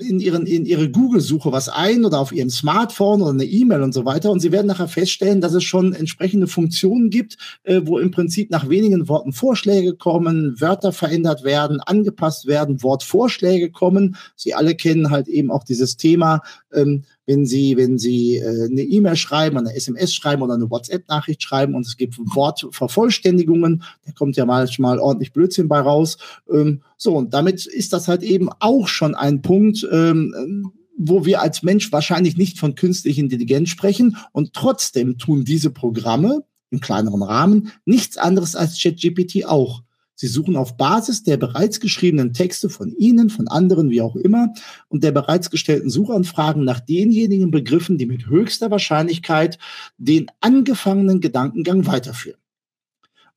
äh, 0.00 0.04
in, 0.04 0.18
Ihren, 0.18 0.46
in 0.46 0.66
Ihre 0.66 0.90
Google-Suche 0.90 1.52
was 1.52 1.68
ein 1.68 2.04
oder 2.04 2.18
auf 2.18 2.32
Ihrem 2.32 2.50
Smartphone 2.50 3.22
oder 3.22 3.30
eine 3.30 3.44
E-Mail 3.44 3.82
und 3.82 3.92
so 3.92 4.04
weiter 4.04 4.30
und 4.30 4.40
Sie 4.40 4.50
werden 4.50 4.66
nachher 4.66 4.88
feststellen, 4.88 5.40
dass 5.40 5.54
es 5.54 5.62
schon 5.64 5.92
entsprechende 5.92 6.46
Funktionen 6.46 7.10
gibt, 7.10 7.36
äh, 7.62 7.82
wo 7.84 7.98
im 7.98 8.10
Prinzip 8.10 8.50
nach 8.50 8.68
wenigen 8.68 9.08
Worten 9.08 9.32
Vorschläge 9.32 9.94
kommen, 9.94 10.60
Wörter 10.60 10.92
verändert 10.92 11.44
werden, 11.44 11.80
angepasst 11.80 12.46
werden, 12.46 12.82
Wortvorschläge 12.82 13.70
kommen. 13.70 14.16
Sie 14.34 14.54
alle 14.54 14.74
kennen 14.74 15.10
halt 15.10 15.28
eben 15.28 15.50
auch 15.50 15.64
dieses 15.64 15.96
Thema, 15.96 16.42
ähm, 16.72 17.04
wenn 17.30 17.46
Sie, 17.46 17.76
wenn 17.76 17.96
Sie 17.96 18.38
äh, 18.38 18.64
eine 18.68 18.82
E-Mail 18.82 19.14
schreiben, 19.14 19.56
eine 19.56 19.72
SMS 19.72 20.12
schreiben 20.12 20.42
oder 20.42 20.54
eine 20.54 20.68
WhatsApp-Nachricht 20.68 21.40
schreiben 21.40 21.76
und 21.76 21.86
es 21.86 21.96
gibt 21.96 22.18
Wortvervollständigungen, 22.18 23.84
da 24.04 24.10
kommt 24.10 24.36
ja 24.36 24.44
manchmal 24.44 24.98
ordentlich 24.98 25.32
Blödsinn 25.32 25.68
bei 25.68 25.78
raus. 25.78 26.18
Ähm, 26.52 26.82
so, 26.96 27.16
und 27.16 27.32
damit 27.32 27.66
ist 27.66 27.92
das 27.92 28.08
halt 28.08 28.24
eben 28.24 28.50
auch 28.58 28.88
schon 28.88 29.14
ein 29.14 29.42
Punkt, 29.42 29.86
ähm, 29.92 30.72
wo 30.98 31.24
wir 31.24 31.40
als 31.40 31.62
Mensch 31.62 31.92
wahrscheinlich 31.92 32.36
nicht 32.36 32.58
von 32.58 32.74
künstlicher 32.74 33.20
Intelligenz 33.20 33.68
sprechen 33.68 34.16
und 34.32 34.52
trotzdem 34.52 35.16
tun 35.16 35.44
diese 35.44 35.70
Programme 35.70 36.42
im 36.70 36.80
kleineren 36.80 37.22
Rahmen 37.22 37.70
nichts 37.84 38.16
anderes 38.16 38.56
als 38.56 38.82
ChatGPT 38.82 39.44
auch. 39.44 39.84
Sie 40.20 40.26
suchen 40.26 40.54
auf 40.56 40.76
Basis 40.76 41.22
der 41.22 41.38
bereits 41.38 41.80
geschriebenen 41.80 42.34
Texte 42.34 42.68
von 42.68 42.94
Ihnen, 42.94 43.30
von 43.30 43.48
anderen, 43.48 43.88
wie 43.88 44.02
auch 44.02 44.16
immer, 44.16 44.52
und 44.88 45.02
der 45.02 45.12
bereits 45.12 45.48
gestellten 45.48 45.88
Suchanfragen 45.88 46.62
nach 46.62 46.78
denjenigen 46.78 47.50
Begriffen, 47.50 47.96
die 47.96 48.04
mit 48.04 48.26
höchster 48.26 48.70
Wahrscheinlichkeit 48.70 49.58
den 49.96 50.26
angefangenen 50.40 51.22
Gedankengang 51.22 51.86
weiterführen. 51.86 52.38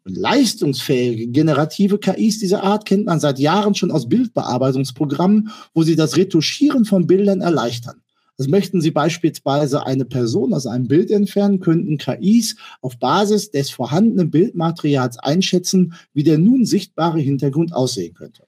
Und 0.04 0.18
leistungsfähige 0.18 1.28
generative 1.28 2.00
KIs 2.00 2.40
dieser 2.40 2.64
Art 2.64 2.86
kennt 2.86 3.06
man 3.06 3.22
seit 3.22 3.40
Jahren 3.40 3.76
schon 3.76 3.90
aus 3.90 4.10
Bildbearbeitungsprogrammen, 4.10 5.52
wo 5.74 5.84
sie 5.84 5.96
das 5.96 6.18
Retuschieren 6.18 6.84
von 6.84 7.08
Bildern 7.08 7.40
erleichtern. 7.40 8.03
Also 8.38 8.50
möchten 8.50 8.82
Sie 8.82 8.92
beispielsweise 8.92 9.86
eine 9.86 10.06
Person 10.06 10.54
aus 10.54 10.66
einem 10.66 10.88
Bild 10.88 11.12
entfernen, 11.12 11.60
könnten 11.60 11.98
KIs 11.98 12.56
auf 12.82 12.98
Basis 12.98 13.52
des 13.52 13.70
vorhandenen 13.70 14.32
Bildmaterials 14.32 15.20
einschätzen, 15.20 15.94
wie 16.14 16.24
der 16.24 16.40
nun 16.40 16.66
sichtbare 16.66 17.20
Hintergrund 17.20 17.74
aussehen 17.74 18.16
könnte. 18.16 18.48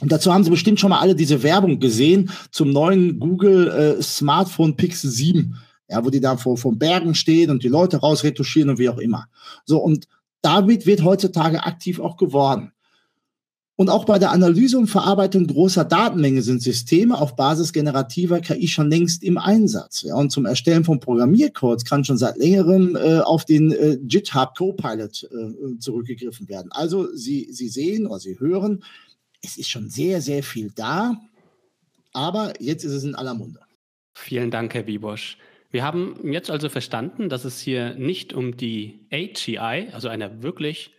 Und 0.00 0.10
dazu 0.10 0.32
haben 0.32 0.44
Sie 0.44 0.50
bestimmt 0.50 0.80
schon 0.80 0.90
mal 0.90 1.00
alle 1.00 1.14
diese 1.14 1.42
Werbung 1.42 1.78
gesehen 1.78 2.30
zum 2.50 2.70
neuen 2.70 3.18
Google 3.20 3.68
äh, 3.68 4.02
Smartphone 4.02 4.74
Pixel 4.76 5.10
7, 5.10 5.56
ja, 5.90 6.02
wo 6.02 6.08
die 6.08 6.20
da 6.20 6.38
vor, 6.38 6.56
vor 6.56 6.74
Bergen 6.74 7.14
stehen 7.14 7.50
und 7.50 7.62
die 7.62 7.68
Leute 7.68 7.98
rausretuschieren 7.98 8.70
und 8.70 8.78
wie 8.78 8.88
auch 8.88 8.98
immer. 8.98 9.26
So, 9.66 9.78
und 9.78 10.06
damit 10.40 10.86
wird 10.86 11.04
heutzutage 11.04 11.64
aktiv 11.64 12.00
auch 12.00 12.16
geworden. 12.16 12.72
Und 13.80 13.88
auch 13.88 14.04
bei 14.04 14.18
der 14.18 14.30
Analyse 14.30 14.76
und 14.76 14.88
Verarbeitung 14.88 15.46
großer 15.46 15.86
Datenmenge 15.86 16.42
sind 16.42 16.60
Systeme 16.60 17.18
auf 17.18 17.34
Basis 17.34 17.72
generativer 17.72 18.40
KI 18.40 18.68
schon 18.68 18.90
längst 18.90 19.24
im 19.24 19.38
Einsatz. 19.38 20.02
Ja, 20.02 20.16
und 20.16 20.28
zum 20.28 20.44
Erstellen 20.44 20.84
von 20.84 21.00
Programmiercodes 21.00 21.86
kann 21.86 22.04
schon 22.04 22.18
seit 22.18 22.36
längerem 22.36 22.94
äh, 22.94 23.20
auf 23.20 23.46
den 23.46 23.72
äh, 23.72 23.96
GitHub 24.02 24.54
Copilot 24.54 25.22
äh, 25.22 25.78
zurückgegriffen 25.78 26.46
werden. 26.50 26.70
Also 26.72 27.08
Sie, 27.14 27.48
Sie 27.52 27.70
sehen 27.70 28.06
oder 28.06 28.20
Sie 28.20 28.38
hören, 28.38 28.84
es 29.42 29.56
ist 29.56 29.70
schon 29.70 29.88
sehr, 29.88 30.20
sehr 30.20 30.42
viel 30.42 30.70
da, 30.76 31.16
aber 32.12 32.52
jetzt 32.60 32.84
ist 32.84 32.92
es 32.92 33.04
in 33.04 33.14
aller 33.14 33.32
Munde. 33.32 33.60
Vielen 34.12 34.50
Dank, 34.50 34.74
Herr 34.74 34.86
Wiebosch. 34.86 35.38
Wir 35.70 35.84
haben 35.84 36.16
jetzt 36.30 36.50
also 36.50 36.68
verstanden, 36.68 37.30
dass 37.30 37.46
es 37.46 37.60
hier 37.60 37.94
nicht 37.94 38.34
um 38.34 38.58
die 38.58 39.06
AGI, 39.10 39.88
also 39.94 40.08
einer 40.08 40.42
wirklich 40.42 40.90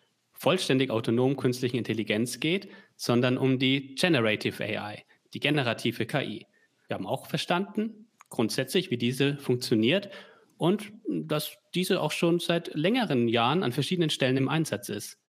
vollständig 0.41 0.89
autonomen 0.89 1.38
künstlichen 1.38 1.77
Intelligenz 1.77 2.39
geht, 2.39 2.67
sondern 2.95 3.38
um 3.38 3.60
die 3.60 3.93
Generative 3.93 4.63
AI, 4.63 5.03
die 5.36 5.39
generative 5.39 6.07
KI. 6.07 6.48
Wir 6.88 6.95
haben 6.95 7.05
auch 7.05 7.27
verstanden, 7.27 8.07
grundsätzlich, 8.29 8.89
wie 8.89 8.98
diese 8.98 9.38
funktioniert 9.38 10.10
und 10.57 10.93
dass 11.07 11.57
diese 11.75 12.01
auch 12.01 12.12
schon 12.12 12.39
seit 12.39 12.74
längeren 12.74 13.27
Jahren 13.27 13.62
an 13.62 13.71
verschiedenen 13.71 14.10
Stellen 14.10 14.36
im 14.36 14.50
Einsatz 14.50 14.89
ist. 14.89 15.19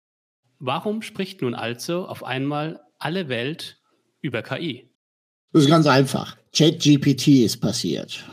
Warum 0.58 1.02
spricht 1.02 1.42
nun 1.42 1.54
also 1.54 2.06
auf 2.06 2.24
einmal 2.24 2.80
alle 2.98 3.28
Welt 3.28 3.82
über 4.22 4.42
KI? 4.42 4.88
Das 5.52 5.64
ist 5.64 5.68
ganz 5.68 5.86
einfach. 5.86 6.38
ChatGPT 6.56 7.44
ist 7.44 7.58
passiert. 7.58 8.24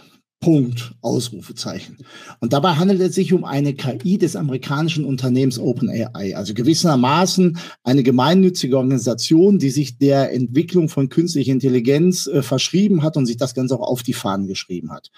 Punkt, 0.42 0.94
Ausrufezeichen. 1.02 1.98
Und 2.40 2.54
dabei 2.54 2.76
handelt 2.76 3.02
es 3.02 3.16
sich 3.16 3.34
um 3.34 3.44
eine 3.44 3.74
KI 3.74 4.18
des 4.18 4.38
amerikanischen 4.38 5.04
Unternehmens 5.04 5.60
OpenAI, 5.60 6.36
also 6.36 6.54
gewissermaßen 6.54 7.58
eine 7.84 8.04
gemeinnützige 8.04 8.78
Organisation, 8.78 9.60
die 9.60 9.70
sich 9.70 9.98
der 9.98 10.32
Entwicklung 10.32 10.88
von 10.88 11.10
künstlicher 11.10 11.52
Intelligenz 11.52 12.28
äh, 12.28 12.42
verschrieben 12.42 13.04
hat 13.04 13.18
und 13.18 13.26
sich 13.26 13.36
das 13.36 13.54
Ganze 13.54 13.76
auch 13.76 13.88
auf 13.88 14.02
die 14.02 14.14
Fahnen 14.14 14.48
geschrieben 14.48 14.92
hat. 14.92 15.12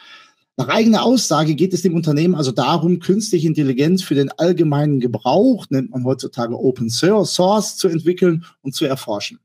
Nach 0.57 0.67
eigener 0.67 1.03
Aussage 1.03 1.55
geht 1.55 1.73
es 1.73 1.81
dem 1.81 1.95
Unternehmen 1.95 2.35
also 2.35 2.51
darum, 2.51 2.99
künstliche 2.99 3.47
Intelligenz 3.47 4.01
für 4.03 4.15
den 4.15 4.31
allgemeinen 4.31 4.99
Gebrauch, 4.99 5.67
nennt 5.69 5.91
man 5.91 6.03
heutzutage 6.03 6.59
Open 6.59 6.89
Source, 6.89 7.77
zu 7.77 7.87
entwickeln 7.87 8.43
und 8.61 8.73
zu 8.73 8.85
erforschen. 8.85 9.39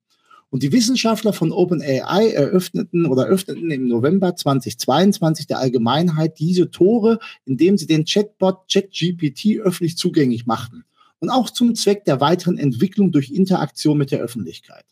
Und 0.50 0.62
die 0.62 0.72
Wissenschaftler 0.72 1.32
von 1.32 1.52
OpenAI 1.52 2.30
eröffneten 2.30 3.06
oder 3.06 3.26
öffneten 3.26 3.70
im 3.70 3.88
November 3.88 4.36
2022 4.36 5.46
der 5.46 5.58
Allgemeinheit 5.58 6.38
diese 6.38 6.70
Tore, 6.70 7.18
indem 7.44 7.76
sie 7.76 7.86
den 7.86 8.04
Chatbot 8.04 8.68
ChatGPT 8.70 9.60
öffentlich 9.60 9.96
zugänglich 9.96 10.46
machten. 10.46 10.84
Und 11.18 11.30
auch 11.30 11.50
zum 11.50 11.74
Zweck 11.74 12.04
der 12.04 12.20
weiteren 12.20 12.58
Entwicklung 12.58 13.10
durch 13.10 13.30
Interaktion 13.30 13.98
mit 13.98 14.12
der 14.12 14.20
Öffentlichkeit. 14.20 14.84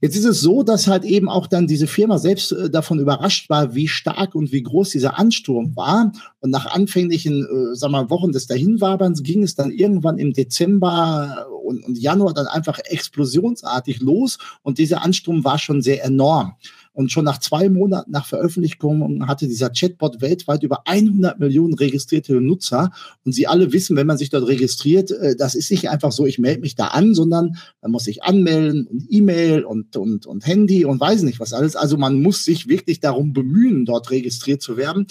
Jetzt 0.00 0.16
ist 0.16 0.24
es 0.24 0.40
so, 0.40 0.62
dass 0.62 0.86
halt 0.86 1.04
eben 1.04 1.28
auch 1.28 1.46
dann 1.46 1.66
diese 1.66 1.86
Firma 1.86 2.18
selbst 2.18 2.52
äh, 2.52 2.70
davon 2.70 2.98
überrascht 2.98 3.48
war, 3.50 3.74
wie 3.74 3.88
stark 3.88 4.34
und 4.34 4.52
wie 4.52 4.62
groß 4.62 4.90
dieser 4.90 5.18
Ansturm 5.18 5.74
war. 5.76 6.12
Und 6.40 6.50
nach 6.50 6.66
anfänglichen, 6.66 7.44
äh, 7.44 7.74
wir 7.80 7.88
mal, 7.88 8.10
Wochen 8.10 8.32
des 8.32 8.46
Dahinwaberns 8.46 9.22
ging 9.22 9.42
es 9.42 9.54
dann 9.54 9.70
irgendwann 9.70 10.18
im 10.18 10.32
Dezember 10.32 11.46
und, 11.64 11.84
und 11.84 11.98
Januar 11.98 12.34
dann 12.34 12.46
einfach 12.46 12.78
explosionsartig 12.84 14.00
los. 14.00 14.38
Und 14.62 14.78
dieser 14.78 15.02
Ansturm 15.02 15.44
war 15.44 15.58
schon 15.58 15.82
sehr 15.82 16.04
enorm. 16.04 16.54
Und 16.96 17.12
schon 17.12 17.26
nach 17.26 17.40
zwei 17.40 17.68
Monaten 17.68 18.10
nach 18.10 18.24
Veröffentlichung 18.24 19.28
hatte 19.28 19.46
dieser 19.46 19.68
Chatbot 19.68 20.22
weltweit 20.22 20.62
über 20.62 20.86
100 20.86 21.38
Millionen 21.38 21.74
registrierte 21.74 22.40
Nutzer. 22.40 22.90
Und 23.22 23.32
Sie 23.32 23.46
alle 23.46 23.74
wissen, 23.74 23.96
wenn 23.96 24.06
man 24.06 24.16
sich 24.16 24.30
dort 24.30 24.48
registriert, 24.48 25.10
äh, 25.10 25.36
das 25.36 25.54
ist 25.54 25.70
nicht 25.70 25.90
einfach 25.90 26.10
so, 26.10 26.24
ich 26.24 26.38
melde 26.38 26.62
mich 26.62 26.74
da 26.74 26.86
an, 26.86 27.14
sondern 27.14 27.58
man 27.82 27.90
muss 27.90 28.04
sich 28.04 28.22
anmelden 28.22 28.86
und 28.86 29.04
E-Mail 29.10 29.66
und, 29.66 29.94
und, 29.98 30.24
und 30.24 30.46
Handy 30.46 30.86
und 30.86 30.98
weiß 30.98 31.20
nicht 31.24 31.38
was 31.38 31.52
alles. 31.52 31.76
Also 31.76 31.98
man 31.98 32.22
muss 32.22 32.46
sich 32.46 32.66
wirklich 32.66 32.98
darum 32.98 33.34
bemühen, 33.34 33.84
dort 33.84 34.10
registriert 34.10 34.62
zu 34.62 34.78
werden. 34.78 35.06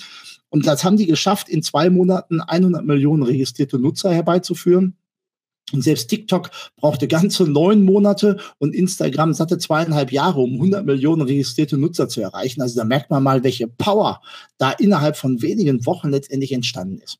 Und 0.49 0.65
das 0.65 0.83
haben 0.83 0.97
die 0.97 1.05
geschafft, 1.05 1.49
in 1.49 1.61
zwei 1.61 1.91
Monaten 1.91 2.41
100 2.41 2.83
Millionen 2.83 3.21
registrierte 3.21 3.77
Nutzer 3.77 4.11
herbeizuführen. 4.11 4.95
Und 5.73 5.81
selbst 5.81 6.07
TikTok 6.07 6.51
brauchte 6.75 7.07
ganze 7.07 7.43
neun 7.45 7.83
Monate 7.83 8.37
und 8.59 8.75
Instagram 8.75 9.33
satte 9.33 9.57
zweieinhalb 9.57 10.11
Jahre, 10.11 10.41
um 10.41 10.53
100 10.53 10.85
Millionen 10.85 11.23
registrierte 11.23 11.77
Nutzer 11.77 12.07
zu 12.07 12.21
erreichen. 12.21 12.61
Also 12.61 12.79
da 12.79 12.85
merkt 12.85 13.09
man 13.09 13.23
mal, 13.23 13.43
welche 13.43 13.67
Power 13.67 14.21
da 14.57 14.71
innerhalb 14.71 15.17
von 15.17 15.41
wenigen 15.41 15.85
Wochen 15.85 16.09
letztendlich 16.09 16.51
entstanden 16.51 16.99
ist. 16.99 17.17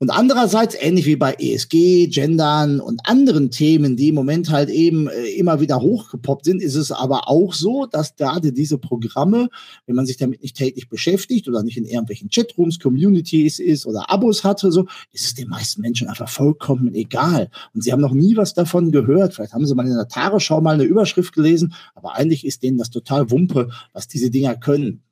Und 0.00 0.10
andererseits, 0.10 0.76
ähnlich 0.78 1.06
wie 1.06 1.16
bei 1.16 1.34
ESG, 1.40 2.06
Gendern 2.06 2.78
und 2.78 3.00
anderen 3.08 3.50
Themen, 3.50 3.96
die 3.96 4.10
im 4.10 4.14
Moment 4.14 4.48
halt 4.48 4.70
eben 4.70 5.08
äh, 5.08 5.30
immer 5.30 5.60
wieder 5.60 5.80
hochgepoppt 5.80 6.44
sind, 6.44 6.62
ist 6.62 6.76
es 6.76 6.92
aber 6.92 7.28
auch 7.28 7.52
so, 7.52 7.84
dass 7.84 8.14
gerade 8.14 8.52
diese 8.52 8.78
Programme, 8.78 9.48
wenn 9.86 9.96
man 9.96 10.06
sich 10.06 10.16
damit 10.16 10.40
nicht 10.40 10.56
täglich 10.56 10.88
beschäftigt 10.88 11.48
oder 11.48 11.64
nicht 11.64 11.76
in 11.76 11.84
irgendwelchen 11.84 12.30
Chatrooms, 12.30 12.78
Communities 12.78 13.58
ist 13.58 13.86
oder 13.86 14.08
Abos 14.08 14.44
hatte, 14.44 14.70
so, 14.70 14.86
ist 15.12 15.24
es 15.24 15.34
den 15.34 15.48
meisten 15.48 15.80
Menschen 15.80 16.06
einfach 16.06 16.28
vollkommen 16.28 16.94
egal. 16.94 17.50
Und 17.74 17.82
sie 17.82 17.90
haben 17.90 18.00
noch 18.00 18.14
nie 18.14 18.36
was 18.36 18.54
davon 18.54 18.92
gehört. 18.92 19.34
Vielleicht 19.34 19.52
haben 19.52 19.66
sie 19.66 19.74
mal 19.74 19.86
in 19.86 19.96
der 19.96 20.06
Tagesschau 20.06 20.60
mal 20.60 20.74
eine 20.74 20.84
Überschrift 20.84 21.34
gelesen, 21.34 21.74
aber 21.96 22.14
eigentlich 22.14 22.46
ist 22.46 22.62
denen 22.62 22.78
das 22.78 22.90
total 22.90 23.32
Wumpe, 23.32 23.68
was 23.92 24.06
diese 24.06 24.30
Dinger 24.30 24.54
können. 24.54 25.02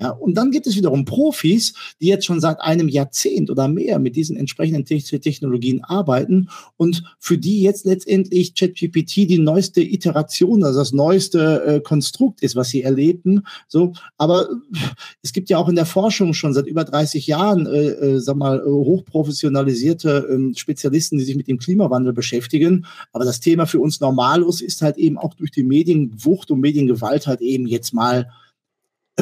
Ja, 0.00 0.10
und 0.10 0.34
dann 0.34 0.50
gibt 0.50 0.66
es 0.66 0.76
wiederum 0.76 1.04
Profis, 1.04 1.74
die 2.00 2.06
jetzt 2.06 2.24
schon 2.24 2.40
seit 2.40 2.58
einem 2.60 2.88
Jahrzehnt 2.88 3.50
oder 3.50 3.68
mehr 3.68 3.98
mit 3.98 4.16
diesen 4.16 4.34
entsprechenden 4.34 4.86
Technologien 4.86 5.84
arbeiten 5.84 6.48
und 6.78 7.02
für 7.18 7.36
die 7.36 7.60
jetzt 7.60 7.84
letztendlich 7.84 8.54
ChatGPT 8.54 9.28
die 9.28 9.38
neueste 9.38 9.82
Iteration, 9.82 10.64
also 10.64 10.78
das 10.78 10.92
neueste 10.92 11.64
äh, 11.66 11.80
Konstrukt 11.80 12.42
ist, 12.42 12.56
was 12.56 12.70
sie 12.70 12.82
erlebten. 12.82 13.42
So, 13.68 13.92
aber 14.16 14.48
es 15.22 15.34
gibt 15.34 15.50
ja 15.50 15.58
auch 15.58 15.68
in 15.68 15.76
der 15.76 15.84
Forschung 15.84 16.32
schon 16.32 16.54
seit 16.54 16.66
über 16.66 16.84
30 16.84 17.26
Jahren, 17.26 17.66
äh, 17.66 17.88
äh, 17.88 18.20
sag 18.20 18.36
mal, 18.36 18.64
hochprofessionalisierte 18.64 20.28
äh, 20.30 20.54
Spezialisten, 20.56 21.18
die 21.18 21.24
sich 21.24 21.36
mit 21.36 21.46
dem 21.48 21.58
Klimawandel 21.58 22.14
beschäftigen. 22.14 22.86
Aber 23.12 23.26
das 23.26 23.40
Thema 23.40 23.66
für 23.66 23.80
uns 23.80 24.00
Normalos 24.00 24.62
ist 24.62 24.80
halt 24.80 24.96
eben 24.96 25.18
auch 25.18 25.34
durch 25.34 25.50
die 25.50 25.62
Medienwucht 25.62 26.50
und 26.50 26.60
Mediengewalt 26.60 27.26
halt 27.26 27.42
eben 27.42 27.66
jetzt 27.66 27.92
mal 27.92 28.30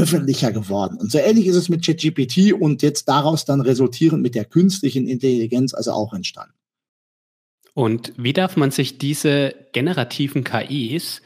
öffentlicher 0.02 0.52
geworden. 0.52 0.98
Und 0.98 1.10
so 1.10 1.18
ähnlich 1.18 1.46
ist 1.46 1.56
es 1.56 1.68
mit 1.68 1.84
ChatGPT 1.84 2.52
und 2.52 2.82
jetzt 2.82 3.08
daraus 3.08 3.44
dann 3.44 3.60
resultierend 3.60 4.22
mit 4.22 4.34
der 4.34 4.44
künstlichen 4.44 5.06
Intelligenz 5.06 5.74
also 5.74 5.92
auch 5.92 6.12
entstanden. 6.12 6.54
Und 7.74 8.12
wie 8.16 8.32
darf 8.32 8.56
man 8.56 8.70
sich 8.70 8.98
diese 8.98 9.54
generativen 9.72 10.44
KIs 10.44 11.22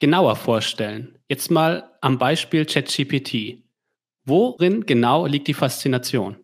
genauer 0.00 0.36
vorstellen? 0.36 1.18
Jetzt 1.28 1.50
mal 1.50 1.90
am 2.00 2.18
Beispiel 2.18 2.64
ChatGPT. 2.64 3.62
Worin 4.24 4.86
genau 4.86 5.26
liegt 5.26 5.48
die 5.48 5.54
Faszination? 5.54 6.36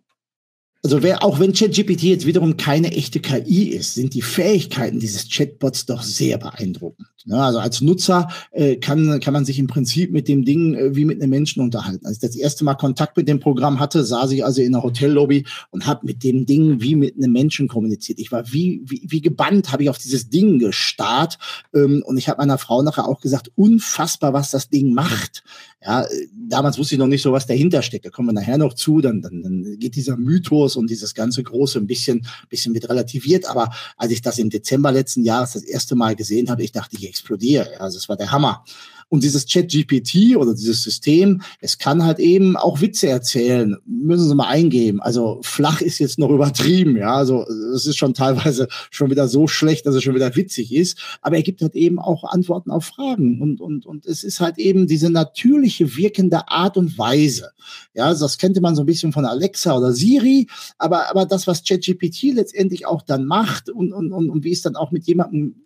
Also 0.85 1.03
wer, 1.03 1.25
auch 1.25 1.41
wenn 1.41 1.55
ChatGPT 1.55 2.03
jetzt 2.03 2.27
wiederum 2.27 2.57
keine 2.59 2.93
echte 2.93 3.19
KI 3.19 3.71
ist, 3.71 3.95
sind 3.95 4.13
die 4.13 4.23
Fähigkeiten 4.23 5.01
dieses 5.01 5.31
Chatbots 5.31 5.87
doch 5.87 6.03
sehr 6.03 6.37
beeindruckend. 6.37 7.09
Ne? 7.27 7.43
Also 7.43 7.59
als 7.59 7.81
Nutzer 7.81 8.29
äh, 8.53 8.77
kann, 8.77 9.19
kann 9.21 9.33
man 9.33 9.45
sich 9.45 9.59
im 9.59 9.67
Prinzip 9.67 10.13
mit 10.13 10.29
dem 10.29 10.45
Ding 10.45 10.75
äh, 10.75 10.95
wie 10.95 11.05
mit 11.05 11.21
einem 11.21 11.31
Menschen 11.31 11.63
unterhalten. 11.63 12.05
Als 12.05 12.17
ich 12.17 12.21
das 12.21 12.37
erste 12.37 12.65
Mal 12.65 12.75
Kontakt 12.75 13.17
mit 13.17 13.29
dem 13.29 13.41
Programm 13.41 13.81
hatte, 13.81 14.05
saß 14.05 14.31
ich 14.33 14.45
also 14.45 14.61
in 14.61 14.73
der 14.73 14.83
Hotellobby 14.83 15.47
und 15.71 15.87
habe 15.87 16.07
mit 16.07 16.23
dem 16.23 16.45
Ding 16.45 16.81
wie 16.83 16.97
mit 16.97 17.17
einem 17.17 17.33
Menschen 17.33 17.67
kommuniziert. 17.67 18.19
Ich 18.19 18.31
war 18.31 18.53
wie, 18.53 18.83
wie, 18.85 19.03
wie 19.09 19.23
gebannt, 19.23 19.73
habe 19.73 19.83
ich 19.83 19.91
auf 19.91 19.99
dieses 19.99 20.29
Ding 20.29 20.59
gestarrt. 20.59 21.39
Ähm, 21.75 22.03
und 22.07 22.19
ich 22.19 22.29
habe 22.29 22.39
meiner 22.39 22.59
Frau 22.59 22.83
nachher 22.83 23.09
auch 23.09 23.21
gesagt, 23.21 23.51
unfassbar, 23.57 24.33
was 24.35 24.51
das 24.51 24.69
Ding 24.69 24.93
macht. 24.93 25.43
Ja, 25.85 26.07
damals 26.49 26.79
wusste 26.79 26.95
ich 26.95 26.99
noch 26.99 27.07
nicht 27.07 27.21
so, 27.21 27.33
was 27.33 27.47
dahinter 27.47 27.83
steckt. 27.83 28.07
Da 28.07 28.11
kommen 28.11 28.29
wir 28.29 28.33
nachher 28.33 28.57
noch 28.57 28.73
zu. 28.73 29.03
Dann, 29.03 29.21
dann, 29.21 29.43
dann 29.43 29.77
geht 29.79 29.97
dieser 29.97 30.17
Mythos 30.17 30.77
und 30.77 30.89
dieses 30.89 31.15
ganze 31.15 31.43
Große 31.43 31.79
ein 31.79 31.87
bisschen, 31.87 32.27
bisschen 32.49 32.73
mit 32.73 32.89
relativiert. 32.89 33.45
Aber 33.47 33.71
als 33.99 34.11
ich 34.13 34.23
das 34.23 34.39
im 34.39 34.49
Dezember 34.49 34.93
letzten 34.93 35.25
Jahres 35.25 35.53
das 35.53 35.63
erste 35.63 35.95
Mal 35.95 36.17
gesehen 36.17 36.49
habe, 36.49 36.63
ich 36.63 36.73
dachte, 36.73 36.97
ich 36.97 37.14
explodiere. 37.15 37.81
Also 37.81 37.99
es 37.99 38.09
war 38.09 38.17
der 38.17 38.33
Hammer. 38.33 38.65
Und 39.09 39.23
dieses 39.23 39.47
Chat-GPT 39.47 40.37
oder 40.37 40.55
dieses 40.55 40.83
System, 40.83 41.43
es 41.61 41.79
kann 41.79 42.05
halt 42.05 42.19
eben 42.19 42.57
auch 42.57 42.81
Witze 42.81 43.09
erzählen. 43.09 43.77
Müssen 43.87 44.29
Sie 44.29 44.35
mal 44.35 44.49
eingeben. 44.49 45.01
Also 45.01 45.39
flach 45.43 45.81
ist 45.81 46.01
jetzt 46.01 46.19
noch 46.19 46.31
übertrieben, 46.31 46.97
ja. 46.97 47.15
Also 47.15 47.47
es 47.75 47.87
ist 47.87 47.97
schon 47.97 48.15
teilweise 48.15 48.67
schon 48.91 49.11
wieder 49.11 49.29
so 49.29 49.47
schlecht, 49.47 49.87
dass 49.87 49.95
es 49.95 50.03
schon 50.03 50.17
wieder 50.17 50.35
witzig 50.35 50.75
ist. 50.75 50.99
Aber 51.23 51.37
er 51.37 51.43
gibt 51.43 51.63
halt 51.63 51.77
eben 51.77 52.01
auch 52.01 52.25
Antworten 52.25 52.73
auf 52.73 52.87
Fragen. 52.87 53.41
Und, 53.41 53.61
und, 53.61 53.87
und 53.87 54.05
es 54.05 54.25
ist 54.25 54.41
halt 54.41 54.59
eben 54.59 54.89
diese 54.89 55.11
natürliche 55.11 55.97
wirkende 55.97 56.49
Art 56.49 56.77
und 56.77 56.99
Weise. 56.99 57.51
Ja, 57.95 58.07
also 58.07 58.25
das 58.25 58.39
kennt 58.39 58.61
man 58.61 58.75
so 58.75 58.83
ein 58.83 58.87
bisschen 58.87 59.13
von 59.13 59.27
Alexa 59.27 59.77
oder 59.77 59.93
Siri. 59.93 60.49
Aber, 60.79 61.09
aber 61.11 61.25
das, 61.27 61.47
was 61.47 61.63
ChatGPT 61.63 62.35
letztendlich 62.35 62.87
auch 62.87 63.03
dann 63.03 63.27
macht 63.27 63.71
und, 63.71 63.93
und, 63.93 64.13
und, 64.13 64.29
und 64.31 64.43
wie 64.43 64.53
es 64.53 64.63
dann 64.63 64.75
auch 64.75 64.91
mit 64.91 65.07
jemandem 65.07 65.64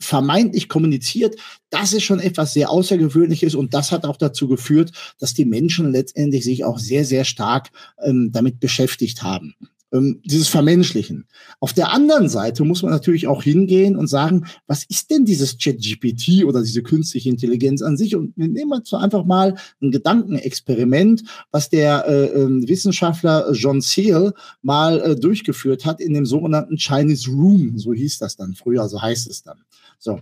vermeintlich 0.00 0.68
kommuniziert, 0.68 1.36
das 1.70 1.92
ist 1.92 2.02
schon 2.02 2.20
etwas 2.20 2.52
sehr 2.52 2.70
Außergewöhnliches 2.70 3.54
und 3.54 3.74
das 3.74 3.92
hat 3.92 4.04
auch 4.04 4.16
dazu 4.16 4.48
geführt, 4.48 4.92
dass 5.18 5.34
die 5.34 5.44
Menschen 5.44 5.92
letztendlich 5.92 6.44
sich 6.44 6.64
auch 6.64 6.78
sehr, 6.78 7.04
sehr 7.04 7.24
stark 7.24 7.70
ähm, 8.02 8.30
damit 8.32 8.58
beschäftigt 8.60 9.22
haben. 9.22 9.54
Ähm, 9.92 10.20
dieses 10.24 10.46
Vermenschlichen. 10.46 11.26
Auf 11.58 11.72
der 11.72 11.92
anderen 11.92 12.28
Seite 12.28 12.62
muss 12.64 12.82
man 12.82 12.92
natürlich 12.92 13.26
auch 13.26 13.42
hingehen 13.42 13.96
und 13.96 14.06
sagen, 14.06 14.46
was 14.68 14.84
ist 14.84 15.10
denn 15.10 15.24
dieses 15.24 15.58
Chat-GPT 15.58 16.44
oder 16.44 16.62
diese 16.62 16.84
künstliche 16.84 17.28
Intelligenz 17.28 17.82
an 17.82 17.96
sich? 17.96 18.14
Und 18.14 18.32
wir 18.36 18.46
nehmen 18.46 18.72
jetzt 18.72 18.94
einfach 18.94 19.24
mal 19.24 19.56
ein 19.82 19.90
Gedankenexperiment, 19.90 21.24
was 21.50 21.70
der 21.70 22.06
äh, 22.06 22.26
äh, 22.26 22.68
Wissenschaftler 22.68 23.50
John 23.52 23.80
Searle 23.80 24.32
mal 24.62 25.00
äh, 25.00 25.16
durchgeführt 25.16 25.84
hat 25.84 26.00
in 26.00 26.14
dem 26.14 26.24
sogenannten 26.24 26.76
Chinese 26.76 27.28
Room, 27.28 27.76
so 27.76 27.92
hieß 27.92 28.18
das 28.18 28.36
dann 28.36 28.54
früher, 28.54 28.88
so 28.88 29.02
heißt 29.02 29.28
es 29.28 29.42
dann. 29.42 29.58
So. 30.00 30.20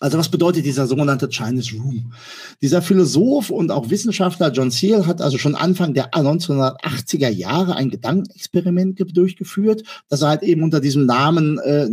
Also 0.00 0.18
was 0.18 0.28
bedeutet 0.28 0.66
dieser 0.66 0.88
sogenannte 0.88 1.28
Chinese 1.28 1.76
Room? 1.76 2.12
Dieser 2.60 2.82
Philosoph 2.82 3.50
und 3.50 3.70
auch 3.70 3.90
Wissenschaftler 3.90 4.50
John 4.50 4.72
Searle 4.72 5.06
hat 5.06 5.22
also 5.22 5.38
schon 5.38 5.54
Anfang 5.54 5.94
der 5.94 6.10
1980er 6.10 7.28
Jahre 7.28 7.76
ein 7.76 7.90
Gedankenexperiment 7.90 9.00
durchgeführt, 9.16 9.84
das 10.08 10.22
er 10.22 10.28
halt 10.28 10.42
eben 10.42 10.64
unter 10.64 10.80
diesem 10.80 11.06
Namen, 11.06 11.58
äh, 11.60 11.88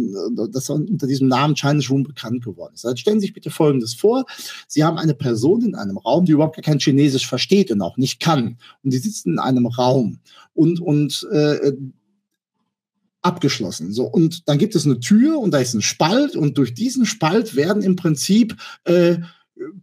das 0.52 0.70
unter 0.72 1.06
diesem 1.06 1.28
Namen 1.28 1.56
Chinese 1.56 1.90
Room 1.90 2.04
bekannt 2.04 2.44
geworden 2.44 2.74
ist. 2.74 2.86
Also 2.86 2.98
stellen 2.98 3.20
Sie 3.20 3.28
sich 3.28 3.36
bitte 3.36 3.52
Folgendes 3.52 3.94
vor. 3.94 4.26
Sie 4.68 4.84
haben 4.84 4.98
eine 4.98 5.14
Person 5.14 5.64
in 5.64 5.76
einem 5.76 5.98
Raum, 5.98 6.26
die 6.26 6.32
überhaupt 6.32 6.62
kein 6.64 6.80
Chinesisch 6.80 7.28
versteht 7.28 7.72
und 7.72 7.82
auch 7.84 7.98
nicht 7.98 8.20
kann. 8.20 8.58
Und 8.84 8.94
die 8.94 8.98
sitzen 8.98 9.34
in 9.34 9.40
einem 9.40 9.68
Raum 9.68 10.20
und, 10.56 10.82
und 10.82 11.28
äh, 11.32 11.72
abgeschlossen. 13.22 13.92
So, 13.92 14.06
und 14.06 14.48
dann 14.48 14.58
gibt 14.58 14.76
es 14.76 14.86
eine 14.86 15.00
Tür 15.00 15.40
und 15.40 15.52
da 15.52 15.60
ist 15.60 15.74
ein 15.74 15.82
Spalt 15.82 16.36
und 16.36 16.58
durch 16.58 16.74
diesen 16.74 17.06
Spalt 17.06 17.56
werden 17.56 17.84
im 17.84 17.96
Prinzip 17.96 18.56
äh, 18.86 19.18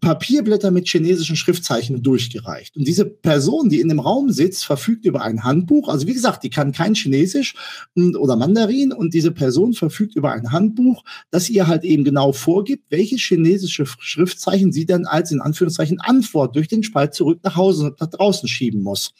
Papierblätter 0.00 0.70
mit 0.70 0.88
chinesischen 0.88 1.36
Schriftzeichen 1.36 2.02
durchgereicht. 2.02 2.76
Und 2.76 2.86
diese 2.86 3.04
Person, 3.04 3.68
die 3.68 3.80
in 3.80 3.88
dem 3.88 4.00
Raum 4.00 4.30
sitzt, 4.30 4.64
verfügt 4.64 5.04
über 5.04 5.22
ein 5.22 5.44
Handbuch. 5.44 5.88
Also 5.88 6.06
wie 6.06 6.14
gesagt, 6.14 6.42
die 6.42 6.50
kann 6.50 6.72
kein 6.72 6.94
Chinesisch 6.94 7.54
oder 7.94 8.36
Mandarin 8.36 8.92
und 8.92 9.14
diese 9.14 9.30
Person 9.30 9.74
verfügt 9.74 10.16
über 10.16 10.32
ein 10.32 10.52
Handbuch, 10.52 11.04
das 11.30 11.48
ihr 11.48 11.66
halt 11.66 11.84
eben 11.84 12.04
genau 12.04 12.32
vorgibt, 12.32 12.90
welche 12.90 13.16
chinesische 13.16 13.86
Schriftzeichen 13.86 14.72
sie 14.72 14.86
dann 14.86 15.06
als 15.06 15.30
in 15.30 15.40
Anführungszeichen 15.40 16.00
Antwort 16.00 16.56
durch 16.56 16.68
den 16.68 16.82
Spalt 16.82 17.14
zurück 17.14 17.40
nach 17.42 17.56
Hause 17.56 17.94
nach 17.98 18.08
draußen 18.08 18.48
schieben 18.48 18.82
muss. 18.82 19.14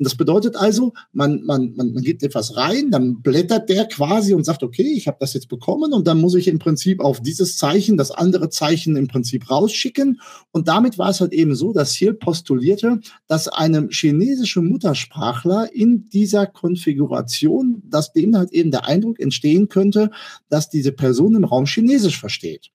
Und 0.00 0.04
das 0.04 0.16
bedeutet 0.16 0.56
also, 0.56 0.94
man, 1.12 1.42
man, 1.42 1.74
man, 1.76 1.92
man 1.92 2.02
gibt 2.02 2.22
etwas 2.22 2.56
rein, 2.56 2.90
dann 2.90 3.20
blättert 3.20 3.68
der 3.68 3.84
quasi 3.84 4.32
und 4.32 4.44
sagt, 4.44 4.62
okay, 4.62 4.94
ich 4.96 5.06
habe 5.06 5.18
das 5.20 5.34
jetzt 5.34 5.50
bekommen 5.50 5.92
und 5.92 6.06
dann 6.06 6.22
muss 6.22 6.34
ich 6.34 6.48
im 6.48 6.58
Prinzip 6.58 7.00
auf 7.00 7.20
dieses 7.20 7.58
Zeichen 7.58 7.98
das 7.98 8.10
andere 8.10 8.48
Zeichen 8.48 8.96
im 8.96 9.08
Prinzip 9.08 9.50
rausschicken. 9.50 10.18
Und 10.52 10.68
damit 10.68 10.96
war 10.96 11.10
es 11.10 11.20
halt 11.20 11.34
eben 11.34 11.54
so, 11.54 11.74
dass 11.74 11.94
Hill 11.94 12.14
postulierte, 12.14 12.98
dass 13.26 13.46
einem 13.46 13.90
chinesischen 13.90 14.70
Muttersprachler 14.70 15.70
in 15.74 16.08
dieser 16.08 16.46
Konfiguration, 16.46 17.82
dass 17.84 18.14
dem 18.14 18.34
halt 18.34 18.52
eben 18.52 18.70
der 18.70 18.86
Eindruck 18.86 19.20
entstehen 19.20 19.68
könnte, 19.68 20.10
dass 20.48 20.70
diese 20.70 20.92
Person 20.92 21.34
im 21.34 21.44
Raum 21.44 21.66
Chinesisch 21.66 22.18
versteht. 22.18 22.70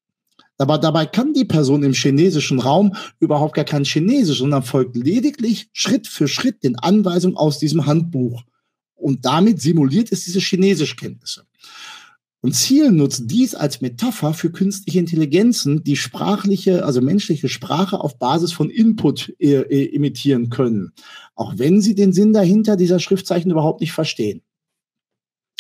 Aber 0.57 0.77
dabei 0.77 1.05
kann 1.05 1.33
die 1.33 1.45
Person 1.45 1.83
im 1.83 1.93
chinesischen 1.93 2.59
Raum 2.59 2.95
überhaupt 3.19 3.55
gar 3.55 3.65
kein 3.65 3.83
Chinesisch, 3.83 4.39
sondern 4.39 4.63
folgt 4.63 4.95
lediglich 4.95 5.69
Schritt 5.73 6.07
für 6.07 6.27
Schritt 6.27 6.63
den 6.63 6.77
Anweisungen 6.77 7.35
aus 7.35 7.59
diesem 7.59 7.85
Handbuch. 7.85 8.43
Und 8.95 9.25
damit 9.25 9.61
simuliert 9.61 10.11
es 10.11 10.23
diese 10.23 10.39
Chinesischkenntnisse. 10.39 11.45
Und 12.45 12.53
Ziel 12.53 12.91
nutzt 12.91 13.23
dies 13.25 13.55
als 13.55 13.81
Metapher 13.81 14.35
für 14.35 14.51
künstliche 14.51 14.99
Intelligenzen, 14.99 15.83
die 15.83 15.95
sprachliche, 15.95 16.85
also 16.85 17.01
menschliche 17.01 17.49
Sprache 17.49 17.99
auf 17.99 18.19
Basis 18.19 18.51
von 18.51 18.69
Input 18.69 19.33
äh, 19.39 19.61
äh 19.61 19.85
imitieren 19.85 20.51
können. 20.51 20.91
Auch 21.33 21.55
wenn 21.57 21.81
sie 21.81 21.95
den 21.95 22.13
Sinn 22.13 22.33
dahinter 22.33 22.77
dieser 22.77 22.99
Schriftzeichen 22.99 23.49
überhaupt 23.49 23.81
nicht 23.81 23.93
verstehen. 23.93 24.43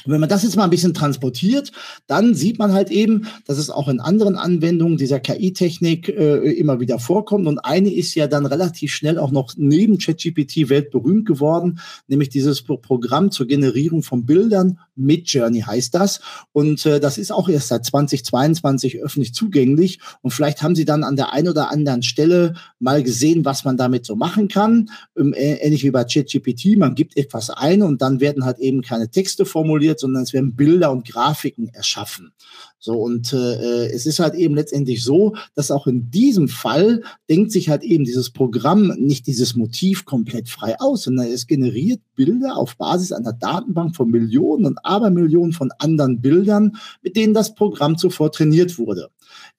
Und 0.05 0.11
wenn 0.11 0.19
man 0.19 0.29
das 0.29 0.43
jetzt 0.43 0.55
mal 0.55 0.63
ein 0.63 0.69
bisschen 0.69 0.93
transportiert, 0.93 1.71
dann 2.07 2.35
sieht 2.35 2.59
man 2.59 2.73
halt 2.73 2.91
eben, 2.91 3.27
dass 3.45 3.57
es 3.57 3.69
auch 3.69 3.87
in 3.87 3.99
anderen 3.99 4.35
Anwendungen 4.35 4.97
dieser 4.97 5.19
KI-Technik 5.19 6.09
äh, 6.09 6.51
immer 6.51 6.79
wieder 6.79 6.99
vorkommt. 6.99 7.47
Und 7.47 7.59
eine 7.59 7.91
ist 7.91 8.15
ja 8.15 8.27
dann 8.27 8.45
relativ 8.45 8.93
schnell 8.93 9.17
auch 9.17 9.31
noch 9.31 9.53
neben 9.57 9.97
ChatGPT 9.97 10.69
weltberühmt 10.69 11.25
geworden, 11.25 11.79
nämlich 12.07 12.29
dieses 12.29 12.61
Programm 12.61 13.31
zur 13.31 13.47
Generierung 13.47 14.03
von 14.03 14.25
Bildern. 14.25 14.79
Midjourney 14.95 15.61
heißt 15.61 15.93
das. 15.93 16.21
Und 16.53 16.85
äh, 16.85 16.99
das 16.99 17.17
ist 17.17 17.31
auch 17.31 17.49
erst 17.49 17.69
seit 17.69 17.85
2022 17.85 19.01
öffentlich 19.01 19.33
zugänglich. 19.33 19.99
Und 20.21 20.31
vielleicht 20.31 20.61
haben 20.61 20.75
Sie 20.75 20.85
dann 20.85 21.03
an 21.03 21.15
der 21.15 21.33
einen 21.33 21.49
oder 21.49 21.71
anderen 21.71 22.03
Stelle 22.03 22.53
mal 22.79 23.03
gesehen, 23.03 23.45
was 23.45 23.65
man 23.65 23.77
damit 23.77 24.05
so 24.05 24.15
machen 24.15 24.47
kann. 24.47 24.89
Ähm, 25.17 25.33
ähnlich 25.35 25.83
wie 25.83 25.91
bei 25.91 26.03
ChatGPT. 26.03 26.77
Man 26.77 26.95
gibt 26.95 27.17
etwas 27.17 27.49
ein 27.49 27.81
und 27.81 28.01
dann 28.01 28.19
werden 28.19 28.45
halt 28.45 28.59
eben 28.59 28.81
keine 28.81 29.09
Texte 29.09 29.45
formuliert 29.45 29.94
produziert, 29.95 29.99
sondern 29.99 30.23
es 30.23 30.33
werden 30.33 30.55
Bilder 30.55 30.91
und 30.91 31.07
Grafiken 31.07 31.69
erschaffen. 31.69 32.33
So, 32.79 32.93
und 32.93 33.33
äh, 33.33 33.87
es 33.87 34.05
ist 34.05 34.19
halt 34.19 34.35
eben 34.35 34.53
letztendlich 34.53 35.03
so, 35.03 35.35
dass 35.55 35.71
auch 35.71 35.87
in 35.87 36.11
diesem 36.11 36.47
Fall 36.47 37.01
denkt 37.29 37.51
sich 37.51 37.69
halt 37.69 37.83
eben 37.83 38.03
dieses 38.03 38.29
Programm 38.29 38.93
nicht 38.97 39.25
dieses 39.25 39.55
Motiv 39.55 40.05
komplett 40.05 40.49
frei 40.49 40.75
aus, 40.79 41.03
sondern 41.03 41.27
es 41.27 41.47
generiert 41.47 42.01
Bilder 42.15 42.57
auf 42.57 42.77
Basis 42.77 43.11
einer 43.11 43.33
Datenbank 43.33 43.95
von 43.95 44.11
Millionen 44.11 44.65
und 44.65 44.77
Abermillionen 44.85 45.53
von 45.53 45.71
anderen 45.79 46.21
Bildern, 46.21 46.77
mit 47.01 47.15
denen 47.15 47.33
das 47.33 47.55
Programm 47.55 47.97
zuvor 47.97 48.31
trainiert 48.31 48.77
wurde. 48.77 49.09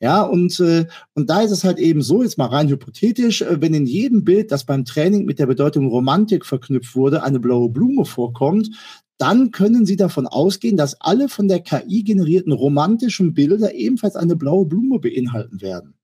Ja, 0.00 0.22
und, 0.22 0.60
äh, 0.60 0.86
und 1.14 1.28
da 1.28 1.40
ist 1.40 1.50
es 1.50 1.64
halt 1.64 1.78
eben 1.78 2.02
so, 2.02 2.22
jetzt 2.22 2.38
mal 2.38 2.46
rein 2.46 2.68
hypothetisch, 2.68 3.42
äh, 3.42 3.60
wenn 3.60 3.74
in 3.74 3.86
jedem 3.86 4.24
Bild, 4.24 4.52
das 4.52 4.64
beim 4.64 4.84
Training 4.84 5.24
mit 5.24 5.38
der 5.38 5.46
Bedeutung 5.46 5.88
Romantik 5.88 6.46
verknüpft 6.46 6.94
wurde, 6.94 7.22
eine 7.22 7.40
blaue 7.40 7.70
Blume 7.70 8.04
vorkommt, 8.04 8.70
dann 9.18 9.50
können 9.50 9.86
Sie 9.86 9.96
davon 9.96 10.26
ausgehen, 10.26 10.76
dass 10.76 11.00
alle 11.00 11.28
von 11.28 11.48
der 11.48 11.60
KI 11.60 12.02
generierten 12.02 12.52
romantischen 12.52 13.34
Bilder 13.34 13.74
ebenfalls 13.74 14.16
eine 14.16 14.36
blaue 14.36 14.66
Blume 14.66 14.98
beinhalten 14.98 15.60
werden. 15.60 15.94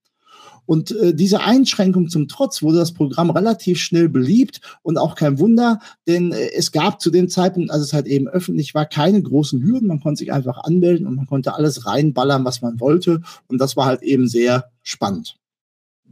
Und 0.65 0.91
äh, 0.91 1.13
diese 1.13 1.41
Einschränkung 1.41 2.07
zum 2.07 2.27
Trotz 2.27 2.61
wurde 2.61 2.77
das 2.77 2.93
Programm 2.93 3.29
relativ 3.29 3.79
schnell 3.79 4.07
beliebt 4.07 4.61
und 4.81 4.97
auch 4.97 5.15
kein 5.15 5.39
Wunder, 5.39 5.79
denn 6.07 6.31
äh, 6.31 6.51
es 6.55 6.71
gab 6.71 7.01
zu 7.01 7.11
dem 7.11 7.27
Zeitpunkt, 7.27 7.69
als 7.69 7.81
es 7.81 7.93
halt 7.93 8.07
eben 8.07 8.27
öffentlich 8.27 8.73
war, 8.73 8.85
keine 8.85 9.21
großen 9.21 9.61
Hürden. 9.61 9.87
Man 9.87 9.99
konnte 9.99 10.19
sich 10.19 10.31
einfach 10.31 10.59
anmelden 10.63 11.05
und 11.05 11.15
man 11.15 11.25
konnte 11.25 11.53
alles 11.53 11.85
reinballern, 11.85 12.45
was 12.45 12.61
man 12.61 12.79
wollte. 12.79 13.21
Und 13.47 13.59
das 13.59 13.75
war 13.75 13.85
halt 13.85 14.03
eben 14.03 14.27
sehr 14.27 14.71
spannend. 14.83 15.37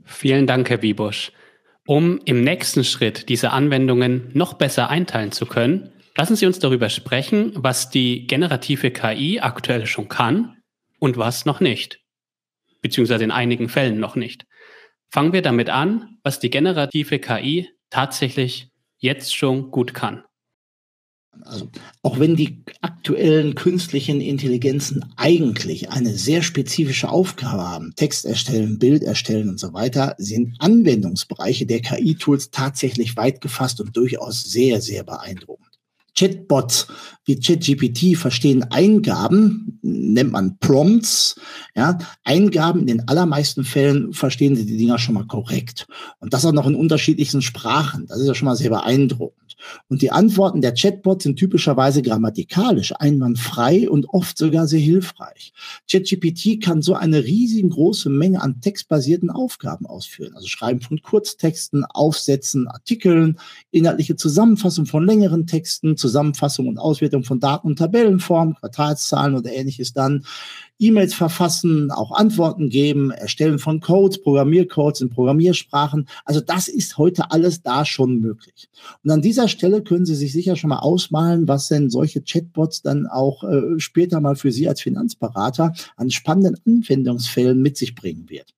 Vielen 0.04 0.48
Dank, 0.48 0.70
Herr 0.70 0.82
Wiebusch. 0.82 1.32
Um 1.88 2.20
im 2.26 2.44
nächsten 2.44 2.84
Schritt 2.84 3.30
diese 3.30 3.52
Anwendungen 3.52 4.30
noch 4.34 4.54
besser 4.54 4.90
einteilen 4.90 5.32
zu 5.32 5.46
können, 5.46 5.90
Lassen 6.16 6.36
Sie 6.36 6.46
uns 6.46 6.60
darüber 6.60 6.90
sprechen, 6.90 7.54
was 7.56 7.90
die 7.90 8.28
generative 8.28 8.92
KI 8.92 9.40
aktuell 9.40 9.86
schon 9.86 10.10
kann 10.10 10.58
und 11.00 11.18
was 11.18 11.46
noch 11.46 11.60
nicht, 11.62 12.02
beziehungsweise 12.82 13.24
in 13.24 13.32
einigen 13.32 13.70
Fällen 13.70 14.00
noch 14.00 14.16
nicht. 14.16 14.46
Fangen 15.10 15.34
wir 15.34 15.42
damit 15.42 15.70
an, 15.70 16.18
was 16.24 16.40
die 16.40 16.50
generative 16.50 17.20
KI 17.20 17.70
tatsächlich 17.90 18.70
jetzt 18.98 19.36
schon 19.36 19.72
gut 19.72 19.94
kann. 19.94 20.24
Also, 21.44 21.70
auch 22.02 22.20
wenn 22.20 22.36
die 22.36 22.64
aktuellen 22.82 23.56
künstlichen 23.56 24.20
Intelligenzen 24.20 25.06
eigentlich 25.16 25.90
eine 25.90 26.14
sehr 26.14 26.44
spezifische 26.44 27.10
Aufgabe 27.10 27.64
haben, 27.64 27.94
Text 27.96 28.26
erstellen, 28.26 28.80
Bild 28.80 29.02
erstellen 29.02 29.50
und 29.50 29.60
so 29.60 29.74
weiter, 29.74 30.16
sind 30.18 30.56
Anwendungsbereiche 30.60 31.66
der 31.66 31.80
KI-Tools 31.82 32.52
tatsächlich 32.52 33.16
weit 33.16 33.40
gefasst 33.40 33.80
und 33.80 33.96
durchaus 33.96 34.44
sehr, 34.44 34.82
sehr 34.82 35.04
beeindruckend. 35.04 35.71
Chatbots 36.18 36.88
wie 37.26 37.40
ChatGPT 37.40 38.18
verstehen 38.18 38.64
Eingaben, 38.72 39.80
nennt 39.82 40.32
man 40.32 40.58
Prompts, 40.60 41.40
ja, 41.76 41.98
Eingaben 42.24 42.82
in 42.82 42.88
den 42.88 43.08
allermeisten 43.08 43.64
Fällen 43.64 44.14
verstehen 44.14 44.56
sie 44.56 44.66
die 44.66 44.78
Dinger 44.78 45.00
schon 45.00 45.16
mal 45.16 45.28
korrekt. 45.28 45.88
Und 46.20 46.34
das 46.34 46.46
auch 46.46 46.52
noch 46.52 46.68
in 46.68 46.76
unterschiedlichsten 46.76 47.42
Sprachen. 47.42 48.06
Das 48.08 48.20
ist 48.20 48.28
ja 48.28 48.36
schon 48.36 48.48
mal 48.48 48.56
sehr 48.56 48.70
beeindruckend. 48.70 49.41
Und 49.90 50.02
die 50.02 50.12
Antworten 50.12 50.62
der 50.62 50.74
Chatbots 50.74 51.24
sind 51.24 51.38
typischerweise 51.38 52.02
grammatikalisch, 52.02 52.94
einwandfrei 52.98 53.90
und 53.90 54.08
oft 54.10 54.38
sogar 54.38 54.68
sehr 54.68 54.80
hilfreich. 54.80 55.54
ChatGPT 55.90 56.62
kann 56.62 56.82
so 56.82 56.94
eine 56.94 57.24
riesengroße 57.24 58.10
Menge 58.10 58.42
an 58.42 58.62
textbasierten 58.62 59.30
Aufgaben 59.30 59.86
ausführen, 59.86 60.34
also 60.36 60.48
Schreiben 60.48 60.82
von 60.82 61.02
Kurztexten, 61.02 61.86
Aufsätzen, 61.86 62.68
Artikeln, 62.68 63.38
inhaltliche 63.72 64.16
Zusammenfassung 64.16 64.86
von 64.86 65.06
längeren 65.06 65.48
Texten, 65.48 65.98
Zusammenfassung 65.98 66.68
und 66.68 66.78
Auswertung 66.78 67.24
von 67.24 67.40
Daten 67.40 67.68
und 67.68 67.78
Tabellenformen, 67.78 68.56
Quartalszahlen 68.56 69.36
oder 69.36 69.52
ähnliches 69.52 69.94
dann, 69.94 70.26
E-Mails 70.82 71.14
verfassen, 71.14 71.92
auch 71.92 72.12
Antworten 72.12 72.70
geben, 72.70 73.12
Erstellen 73.12 73.60
von 73.60 73.80
Codes, 73.80 74.22
Programmiercodes 74.22 75.02
in 75.02 75.10
Programmiersprachen. 75.10 76.08
Also 76.26 76.42
das 76.42 76.68
ist 76.68 76.98
heute 76.98 77.32
alles 77.32 77.62
da 77.62 77.86
schon 77.86 78.20
möglich. 78.20 78.70
Und 79.04 79.12
an 79.12 79.22
dieser 79.22 79.48
Stelle 79.48 79.84
können 79.84 80.06
Sie 80.06 80.16
sich 80.16 80.32
sicher 80.32 80.56
schon 80.56 80.70
mal 80.70 80.80
ausmalen, 80.80 81.48
was 81.48 81.68
denn 81.68 81.90
solche 81.90 82.22
Chatbots 82.22 82.82
dann 82.82 83.06
auch 83.06 83.44
äh, 83.44 83.80
später 83.80 84.20
mal 84.22 84.36
für 84.36 84.52
Sie 84.52 84.68
als 84.68 84.82
Finanzberater 84.82 85.74
an 85.98 86.10
spannenden 86.10 86.58
Anwendungsfällen 86.66 87.62
mit 87.62 87.78
sich 87.78 87.94
bringen 87.96 88.30
wird. 88.30 88.54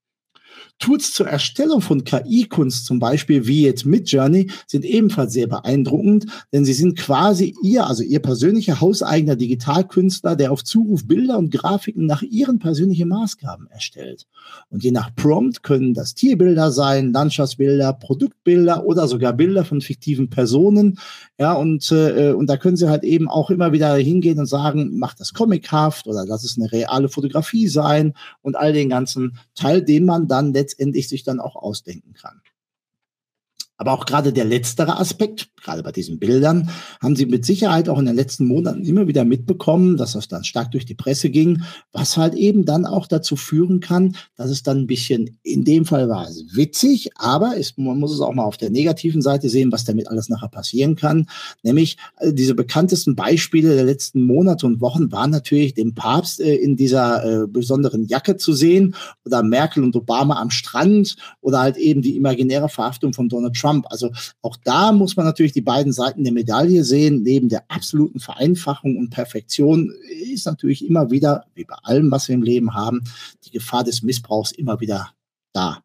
Tools 0.84 1.14
zur 1.14 1.28
Erstellung 1.28 1.80
von 1.80 2.04
KI-Kunst 2.04 2.86
zum 2.86 3.00
Beispiel, 3.00 3.48
wie 3.48 3.64
jetzt 3.64 3.86
Midjourney, 3.86 4.52
sind 4.68 4.84
ebenfalls 4.84 5.32
sehr 5.32 5.48
beeindruckend, 5.48 6.26
denn 6.52 6.66
sie 6.66 6.74
sind 6.74 7.00
quasi 7.00 7.56
ihr, 7.64 7.88
also 7.88 8.04
ihr 8.04 8.20
persönlicher 8.20 8.82
hauseigener 8.82 9.38
Digitalkünstler, 9.38 10.36
der 10.36 10.52
auf 10.52 10.62
Zuruf 10.66 11.08
Bilder 11.08 11.38
und 11.38 11.52
Grafiken 11.52 12.06
nach 12.06 12.22
ihren 12.22 12.60
persönlichen 12.60 13.08
Maßgaben 13.08 13.68
erstellt. 13.68 14.28
Und 14.70 14.84
je 14.84 14.92
nach 14.92 15.16
Prompt 15.16 15.64
können 15.64 15.94
das 15.94 16.16
Tierbilder 16.16 16.70
sein, 16.70 17.14
Landschaftsbilder, 17.14 17.94
Produktbilder 17.94 18.86
oder 18.86 19.08
sogar 19.08 19.32
Bilder 19.32 19.64
von 19.64 19.80
fiktiven 19.80 20.30
Personen. 20.30 21.00
Ja, 21.40 21.54
und, 21.54 21.94
äh, 21.94 22.34
und 22.34 22.48
da 22.48 22.58
können 22.58 22.76
sie 22.76 22.90
halt 22.90 23.06
eben 23.06 23.30
auch 23.30 23.50
immer 23.50 23.72
wieder 23.72 23.96
hingehen 23.96 24.38
und 24.38 24.48
sagen, 24.48 24.98
macht 24.98 25.22
das 25.22 25.34
comichaft 25.34 26.08
oder 26.08 26.26
lass 26.28 26.44
es 26.44 26.58
eine 26.58 26.70
reale 26.70 27.08
Fotografie 27.08 27.70
sein 27.70 28.16
und 28.42 28.58
all 28.58 28.74
den 28.74 28.90
ganzen 28.90 29.38
Teil, 29.56 29.82
den 29.82 30.04
man 30.04 30.28
dann 30.28 30.52
letztendlich 30.52 30.73
letztendlich 30.74 31.08
sich 31.08 31.24
dann 31.24 31.40
auch 31.40 31.56
ausdenken 31.56 32.14
kann. 32.14 32.42
Aber 33.78 33.92
auch 33.94 34.06
gerade 34.06 34.32
der 34.32 34.46
letztere 34.46 35.00
Aspekt, 35.00 35.50
gerade 35.62 35.82
bei 35.82 35.92
diesen 35.92 36.20
Bildern, 36.20 36.70
haben 37.02 37.16
Sie 37.16 37.26
mit 37.26 37.44
Sicherheit 37.44 37.90
auch 37.90 37.98
in 37.98 38.06
den 38.06 38.16
letzten 38.16 38.46
Monaten 38.46 38.86
immer 38.86 39.08
wieder 39.08 39.26
mitbekommen, 39.26 39.98
dass 39.98 40.14
das 40.14 40.28
dann 40.28 40.44
stark 40.44 40.72
durch 40.72 40.86
die 40.86 40.94
Presse 40.94 41.30
ging, 41.30 41.64
was 41.92 42.16
halt 42.16 42.36
eben 42.36 42.66
dann 42.66 42.86
auch 42.86 43.08
dazu 43.08 43.36
führen 43.36 43.80
kann, 43.80 44.16
dass 44.36 44.52
es 44.52 44.62
dann 44.62 44.80
ein 44.80 44.88
bisschen, 44.88 45.40
in 45.42 45.66
dem 45.66 45.86
Fall 45.86 46.08
war 46.08 46.30
es 46.30 46.56
witzig, 46.56 47.10
aber 47.16 47.58
es, 47.58 47.76
man 47.78 48.00
muss 48.00 48.14
es 48.14 48.22
auch 48.22 48.34
mal 48.34 48.44
auf 48.44 48.58
der 48.58 48.70
negativen 48.70 49.22
Seite 49.22 49.50
sehen, 49.50 49.72
was 49.72 49.86
damit 49.86 50.08
alles 50.08 50.30
nachher 50.30 50.50
passieren 50.50 50.96
kann. 50.96 51.26
Nämlich 51.64 51.98
äh, 52.20 52.32
diese 52.32 52.54
bekanntesten 52.56 53.16
Beispiele 53.16 53.76
der 53.76 53.86
letzten 53.86 54.22
Monate 54.26 54.68
und 54.68 54.82
Wochen 54.82 55.12
waren 55.12 55.32
natürlich 55.32 55.74
dem 55.74 55.96
Papst 55.96 56.40
äh, 56.40 56.56
in 56.56 56.78
dieser 56.78 57.44
äh, 57.44 57.48
besonderen 57.48 58.06
Jacke 58.06 58.38
zu 58.38 58.54
sehen 58.54 58.96
oder 59.26 59.42
Merkel 59.44 59.84
und 59.84 59.96
Obama 59.96 60.40
am 60.40 60.52
Strand 60.52 61.16
oder 61.42 61.60
halt 61.60 61.78
eben 61.78 62.02
die 62.02 62.16
imaginäre 62.16 62.70
Verhaftung 62.70 63.14
von 63.14 63.30
Donald 63.30 63.56
Trump 63.56 63.63
Trump. 63.64 63.86
Also 63.90 64.12
auch 64.42 64.58
da 64.64 64.92
muss 64.92 65.16
man 65.16 65.26
natürlich 65.26 65.54
die 65.54 65.62
beiden 65.62 65.94
Seiten 65.94 66.24
der 66.24 66.34
Medaille 66.34 66.84
sehen. 66.84 67.24
Neben 67.24 67.50
der 67.50 67.64
absoluten 67.70 68.20
Vereinfachung 68.20 68.98
und 68.98 69.10
Perfektion 69.10 69.92
ist 70.32 70.46
natürlich 70.46 70.86
immer 70.86 71.12
wieder, 71.12 71.46
wie 71.56 71.64
bei 71.64 71.76
allem, 71.84 72.12
was 72.12 72.28
wir 72.28 72.36
im 72.36 72.44
Leben 72.44 72.74
haben, 72.74 73.04
die 73.46 73.52
Gefahr 73.52 73.84
des 73.84 74.04
Missbrauchs 74.04 74.52
immer 74.52 74.80
wieder 74.80 75.12
da. 75.54 75.82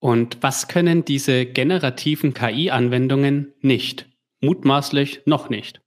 Und 0.00 0.38
was 0.42 0.68
können 0.68 1.04
diese 1.04 1.46
generativen 1.46 2.34
KI-Anwendungen 2.34 3.54
nicht? 3.60 4.06
Mutmaßlich 4.40 5.22
noch 5.24 5.48
nicht. 5.48 5.80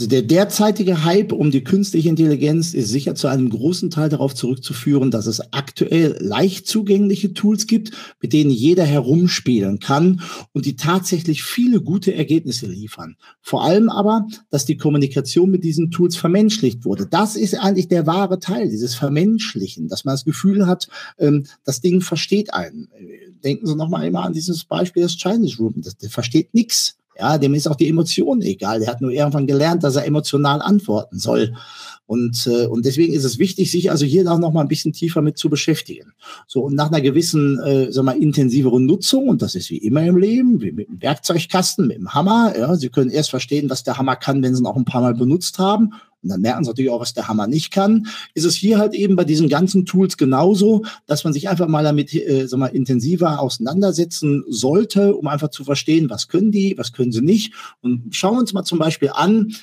Also 0.00 0.08
der 0.08 0.22
derzeitige 0.22 1.04
Hype 1.04 1.30
um 1.30 1.50
die 1.50 1.62
künstliche 1.62 2.08
Intelligenz 2.08 2.72
ist 2.72 2.88
sicher 2.88 3.14
zu 3.14 3.28
einem 3.28 3.50
großen 3.50 3.90
Teil 3.90 4.08
darauf 4.08 4.34
zurückzuführen, 4.34 5.10
dass 5.10 5.26
es 5.26 5.52
aktuell 5.52 6.16
leicht 6.20 6.66
zugängliche 6.66 7.34
Tools 7.34 7.66
gibt, 7.66 7.90
mit 8.18 8.32
denen 8.32 8.50
jeder 8.50 8.84
herumspielen 8.84 9.78
kann 9.78 10.22
und 10.54 10.64
die 10.64 10.76
tatsächlich 10.76 11.42
viele 11.42 11.82
gute 11.82 12.14
Ergebnisse 12.14 12.66
liefern. 12.66 13.16
Vor 13.42 13.62
allem 13.62 13.90
aber, 13.90 14.26
dass 14.48 14.64
die 14.64 14.78
Kommunikation 14.78 15.50
mit 15.50 15.64
diesen 15.64 15.90
Tools 15.90 16.16
vermenschlicht 16.16 16.86
wurde. 16.86 17.06
Das 17.06 17.36
ist 17.36 17.54
eigentlich 17.56 17.88
der 17.88 18.06
wahre 18.06 18.38
Teil, 18.38 18.70
dieses 18.70 18.94
Vermenschlichen, 18.94 19.88
dass 19.88 20.06
man 20.06 20.14
das 20.14 20.24
Gefühl 20.24 20.66
hat, 20.66 20.88
ähm, 21.18 21.44
das 21.64 21.82
Ding 21.82 22.00
versteht 22.00 22.54
einen. 22.54 22.88
Denken 23.44 23.66
Sie 23.66 23.76
nochmal 23.76 24.06
immer 24.06 24.22
an 24.22 24.32
dieses 24.32 24.64
Beispiel 24.64 25.02
des 25.02 25.18
Chinese 25.18 25.58
Room. 25.58 25.74
Das, 25.76 25.98
der 25.98 26.08
versteht 26.08 26.54
nichts. 26.54 26.96
Ja, 27.18 27.38
dem 27.38 27.54
ist 27.54 27.68
auch 27.68 27.76
die 27.76 27.88
Emotion 27.88 28.40
egal. 28.42 28.80
Der 28.80 28.88
hat 28.88 29.00
nur 29.00 29.10
irgendwann 29.10 29.46
gelernt, 29.46 29.84
dass 29.84 29.96
er 29.96 30.06
emotional 30.06 30.62
antworten 30.62 31.18
soll. 31.18 31.54
Und, 32.10 32.48
äh, 32.48 32.66
und 32.66 32.86
deswegen 32.86 33.14
ist 33.14 33.22
es 33.22 33.38
wichtig, 33.38 33.70
sich 33.70 33.92
also 33.92 34.04
hier 34.04 34.28
auch 34.28 34.40
noch 34.40 34.52
mal 34.52 34.62
ein 34.62 34.66
bisschen 34.66 34.92
tiefer 34.92 35.22
mit 35.22 35.38
zu 35.38 35.48
beschäftigen. 35.48 36.12
So, 36.48 36.62
und 36.62 36.74
nach 36.74 36.88
einer 36.88 37.00
gewissen, 37.00 37.60
äh, 37.60 37.92
sag 37.92 38.04
mal, 38.04 38.20
intensiveren 38.20 38.84
Nutzung, 38.84 39.28
und 39.28 39.42
das 39.42 39.54
ist 39.54 39.70
wie 39.70 39.76
immer 39.76 40.04
im 40.04 40.16
Leben, 40.16 40.60
wie 40.60 40.72
mit 40.72 40.88
dem 40.88 41.00
Werkzeugkasten, 41.00 41.86
mit 41.86 41.98
dem 41.98 42.12
Hammer, 42.12 42.52
ja, 42.58 42.74
Sie 42.74 42.88
können 42.88 43.10
erst 43.10 43.30
verstehen, 43.30 43.70
was 43.70 43.84
der 43.84 43.96
Hammer 43.96 44.16
kann, 44.16 44.42
wenn 44.42 44.56
Sie 44.56 44.60
ihn 44.60 44.66
auch 44.66 44.74
ein 44.74 44.84
paar 44.84 45.02
Mal 45.02 45.14
benutzt 45.14 45.60
haben 45.60 45.92
und 46.20 46.30
dann 46.30 46.40
merken 46.40 46.64
sie 46.64 46.70
natürlich 46.70 46.90
auch, 46.90 47.00
was 47.00 47.14
der 47.14 47.28
Hammer 47.28 47.46
nicht 47.46 47.70
kann, 47.70 48.08
ist 48.34 48.44
es 48.44 48.56
hier 48.56 48.78
halt 48.78 48.92
eben 48.92 49.14
bei 49.14 49.24
diesen 49.24 49.48
ganzen 49.48 49.86
Tools 49.86 50.16
genauso, 50.16 50.84
dass 51.06 51.22
man 51.22 51.32
sich 51.32 51.48
einfach 51.48 51.68
mal 51.68 51.84
damit 51.84 52.12
äh, 52.12 52.46
sag 52.46 52.58
mal, 52.58 52.66
intensiver 52.66 53.40
auseinandersetzen 53.40 54.44
sollte, 54.48 55.14
um 55.14 55.28
einfach 55.28 55.50
zu 55.50 55.64
verstehen, 55.64 56.10
was 56.10 56.26
können 56.26 56.50
die, 56.50 56.76
was 56.76 56.92
können 56.92 57.12
sie 57.12 57.22
nicht. 57.22 57.54
Und 57.82 58.14
schauen 58.14 58.34
wir 58.34 58.40
uns 58.40 58.52
mal 58.52 58.64
zum 58.64 58.80
Beispiel 58.80 59.10
an, 59.14 59.54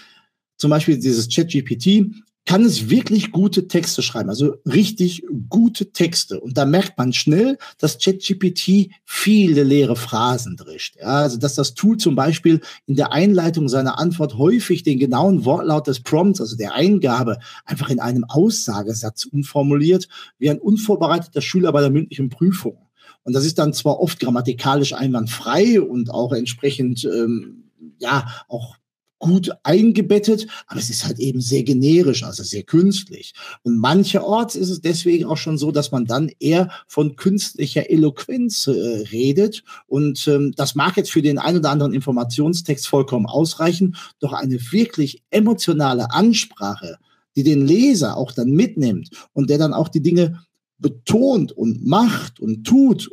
zum 0.57 0.71
Beispiel 0.71 0.97
dieses 0.97 1.29
ChatGPT 1.29 2.05
kann 2.47 2.63
es 2.63 2.89
wirklich 2.89 3.33
gute 3.33 3.67
Texte 3.67 4.01
schreiben, 4.01 4.29
also 4.29 4.55
richtig 4.65 5.23
gute 5.49 5.91
Texte. 5.91 6.39
Und 6.39 6.57
da 6.57 6.65
merkt 6.65 6.97
man 6.97 7.12
schnell, 7.12 7.57
dass 7.77 7.99
ChatGPT 7.99 8.89
viele 9.03 9.63
leere 9.63 9.97
Phrasen 9.97 10.55
drischt. 10.55 10.95
Ja, 10.95 11.23
also 11.23 11.38
dass 11.38 11.55
das 11.55 11.73
Tool 11.73 11.97
zum 11.97 12.15
Beispiel 12.15 12.62
in 12.86 12.95
der 12.95 13.12
Einleitung 13.12 13.67
seiner 13.67 13.99
Antwort 13.99 14.38
häufig 14.38 14.83
den 14.83 14.97
genauen 14.97 15.43
Wortlaut 15.43 15.88
des 15.88 15.99
Prompts, 15.99 16.39
also 16.39 16.55
der 16.55 16.73
Eingabe, 16.73 17.38
einfach 17.65 17.89
in 17.89 17.99
einem 17.99 18.23
Aussagesatz 18.23 19.25
umformuliert, 19.25 20.07
wie 20.39 20.49
ein 20.49 20.60
unvorbereiteter 20.60 21.41
Schüler 21.41 21.73
bei 21.73 21.81
der 21.81 21.89
mündlichen 21.89 22.29
Prüfung. 22.29 22.77
Und 23.23 23.33
das 23.33 23.45
ist 23.45 23.60
dann 23.60 23.73
zwar 23.73 23.99
oft 23.99 24.21
grammatikalisch 24.21 24.93
einwandfrei 24.93 25.81
und 25.81 26.10
auch 26.12 26.31
entsprechend 26.31 27.03
ähm, 27.03 27.65
ja 27.99 28.25
auch 28.47 28.77
gut 29.19 29.51
eingebettet, 29.63 30.47
aber 30.67 30.80
es 30.80 30.89
ist 30.89 31.06
halt 31.06 31.19
eben 31.19 31.41
sehr 31.41 31.63
generisch, 31.63 32.23
also 32.23 32.43
sehr 32.43 32.63
künstlich. 32.63 33.34
Und 33.63 33.77
mancherorts 33.77 34.56
ist 34.56 34.69
es 34.69 34.82
deswegen 34.82 35.25
auch 35.25 35.38
schon 35.38 35.58
so, 35.58 35.71
dass 35.71 35.91
man 35.91 36.06
dann 36.06 36.30
eher 36.39 36.69
von 36.88 37.15
künstlicher 37.15 37.89
Eloquenz 37.89 38.67
äh, 38.67 38.71
redet. 39.12 39.63
Und 39.88 40.27
ähm, 40.27 40.53
das 40.56 40.75
mag 40.75 40.97
jetzt 40.97 41.12
für 41.12 41.21
den 41.21 41.39
einen 41.39 41.60
oder 41.60 41.71
anderen 41.71 41.93
Informationstext 41.93 42.88
vollkommen 42.88 43.25
ausreichen, 43.25 43.95
doch 44.19 44.34
eine 44.34 44.60
wirklich 44.71 45.23
emotionale 45.30 46.12
Ansprache, 46.12 46.97
die 47.36 47.43
den 47.43 47.65
Leser 47.65 48.17
auch 48.17 48.32
dann 48.32 48.51
mitnimmt 48.51 49.10
und 49.34 49.49
der 49.49 49.58
dann 49.58 49.73
auch 49.73 49.89
die 49.89 50.01
Dinge 50.01 50.43
betont 50.80 51.51
und 51.51 51.86
macht 51.86 52.39
und 52.39 52.63
tut 52.65 53.10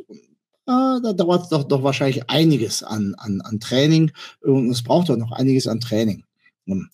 Ah, 0.67 0.99
da 1.01 1.13
dauert 1.13 1.51
doch, 1.51 1.63
doch 1.63 1.83
wahrscheinlich 1.83 2.27
einiges 2.29 2.81
an, 2.81 3.13
an, 3.17 3.41
an 3.41 3.59
Training 3.59 4.11
und 4.41 4.69
es 4.71 4.81
braucht 4.81 5.09
doch 5.09 5.17
noch 5.17 5.31
einiges 5.31 5.67
an 5.67 5.79
Training. 5.79 6.23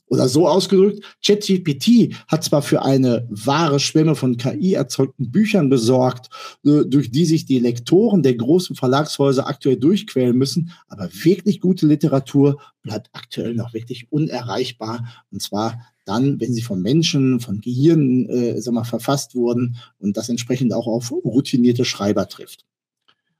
Oder 0.07 0.27
so 0.27 0.49
ausgedrückt, 0.49 1.01
ChatGPT 1.25 2.13
hat 2.27 2.43
zwar 2.43 2.61
für 2.61 2.81
eine 2.81 3.25
wahre 3.29 3.79
Schwemme 3.79 4.15
von 4.15 4.35
KI 4.35 4.73
erzeugten 4.73 5.31
Büchern 5.31 5.69
besorgt, 5.69 6.29
äh, 6.65 6.83
durch 6.85 7.09
die 7.09 7.23
sich 7.23 7.45
die 7.45 7.59
Lektoren 7.59 8.21
der 8.21 8.35
großen 8.35 8.75
Verlagshäuser 8.75 9.47
aktuell 9.47 9.77
durchquälen 9.77 10.37
müssen, 10.37 10.71
aber 10.89 11.09
wirklich 11.23 11.61
gute 11.61 11.87
Literatur 11.87 12.59
bleibt 12.83 13.09
aktuell 13.13 13.53
noch 13.55 13.73
wirklich 13.73 14.11
unerreichbar. 14.11 15.07
Und 15.31 15.41
zwar 15.41 15.79
dann, 16.03 16.41
wenn 16.41 16.53
sie 16.53 16.63
von 16.63 16.81
Menschen, 16.81 17.39
von 17.39 17.61
Gehirnen 17.61 18.27
äh, 18.27 18.61
sag 18.61 18.73
mal, 18.73 18.83
verfasst 18.83 19.35
wurden 19.35 19.77
und 19.99 20.17
das 20.17 20.27
entsprechend 20.27 20.73
auch 20.73 20.87
auf 20.87 21.11
routinierte 21.11 21.85
Schreiber 21.85 22.27
trifft. 22.27 22.65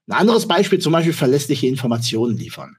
Ein 0.07 0.17
anderes 0.17 0.47
Beispiel 0.47 0.79
zum 0.79 0.93
Beispiel 0.93 1.13
verlässliche 1.13 1.67
Informationen 1.67 2.37
liefern. 2.37 2.77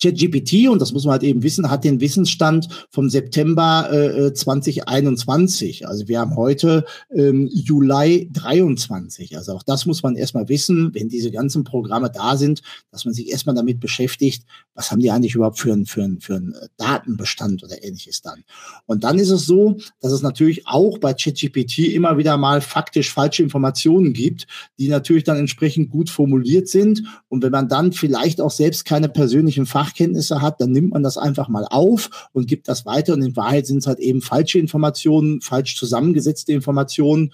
ChatGPT, 0.00 0.68
und 0.68 0.80
das 0.80 0.92
muss 0.92 1.04
man 1.04 1.12
halt 1.12 1.22
eben 1.22 1.42
wissen, 1.42 1.70
hat 1.70 1.84
den 1.84 2.00
Wissensstand 2.00 2.68
vom 2.90 3.08
September 3.10 3.90
äh, 3.92 4.32
2021. 4.32 5.86
Also 5.88 6.08
wir 6.08 6.20
haben 6.20 6.36
heute 6.36 6.84
ähm, 7.14 7.48
Juli 7.52 8.28
23. 8.32 9.36
Also 9.36 9.52
auch 9.52 9.62
das 9.62 9.86
muss 9.86 10.02
man 10.02 10.16
erstmal 10.16 10.48
wissen, 10.48 10.94
wenn 10.94 11.08
diese 11.08 11.30
ganzen 11.30 11.64
Programme 11.64 12.10
da 12.10 12.36
sind, 12.36 12.62
dass 12.90 13.04
man 13.04 13.14
sich 13.14 13.30
erstmal 13.30 13.54
damit 13.54 13.80
beschäftigt, 13.80 14.44
was 14.74 14.90
haben 14.90 15.00
die 15.00 15.10
eigentlich 15.10 15.34
überhaupt 15.34 15.58
für 15.58 15.72
einen 15.72 15.86
für 15.86 16.02
für 16.20 16.36
einen 16.36 16.52
äh, 16.54 16.68
Datenbestand 16.76 17.62
oder 17.62 17.82
ähnliches 17.82 18.22
dann. 18.22 18.44
Und 18.86 19.04
dann 19.04 19.18
ist 19.18 19.30
es 19.30 19.46
so, 19.46 19.78
dass 20.00 20.12
es 20.12 20.22
natürlich 20.22 20.66
auch 20.66 20.98
bei 20.98 21.14
ChatGPT 21.14 21.78
immer 21.78 22.18
wieder 22.18 22.36
mal 22.36 22.60
faktisch 22.60 23.12
falsche 23.12 23.42
Informationen 23.42 24.12
gibt, 24.12 24.46
die 24.78 24.88
natürlich 24.88 25.24
dann 25.24 25.36
entsprechend 25.36 25.90
gut 25.90 26.10
formuliert 26.10 26.68
sind. 26.68 27.02
Und 27.28 27.42
wenn 27.42 27.52
man 27.52 27.68
dann 27.68 27.92
vielleicht 27.92 28.40
auch 28.40 28.50
selbst 28.50 28.84
keine 28.84 29.08
persönlichen 29.08 29.66
Fachkenntnisse 29.72 30.40
hat, 30.40 30.60
dann 30.60 30.70
nimmt 30.70 30.92
man 30.92 31.02
das 31.02 31.18
einfach 31.18 31.48
mal 31.48 31.66
auf 31.68 32.28
und 32.32 32.46
gibt 32.46 32.68
das 32.68 32.86
weiter. 32.86 33.14
Und 33.14 33.22
in 33.22 33.36
Wahrheit 33.36 33.66
sind 33.66 33.78
es 33.78 33.86
halt 33.86 33.98
eben 33.98 34.20
falsche 34.20 34.58
Informationen, 34.58 35.40
falsch 35.40 35.76
zusammengesetzte 35.76 36.52
Informationen 36.52 37.32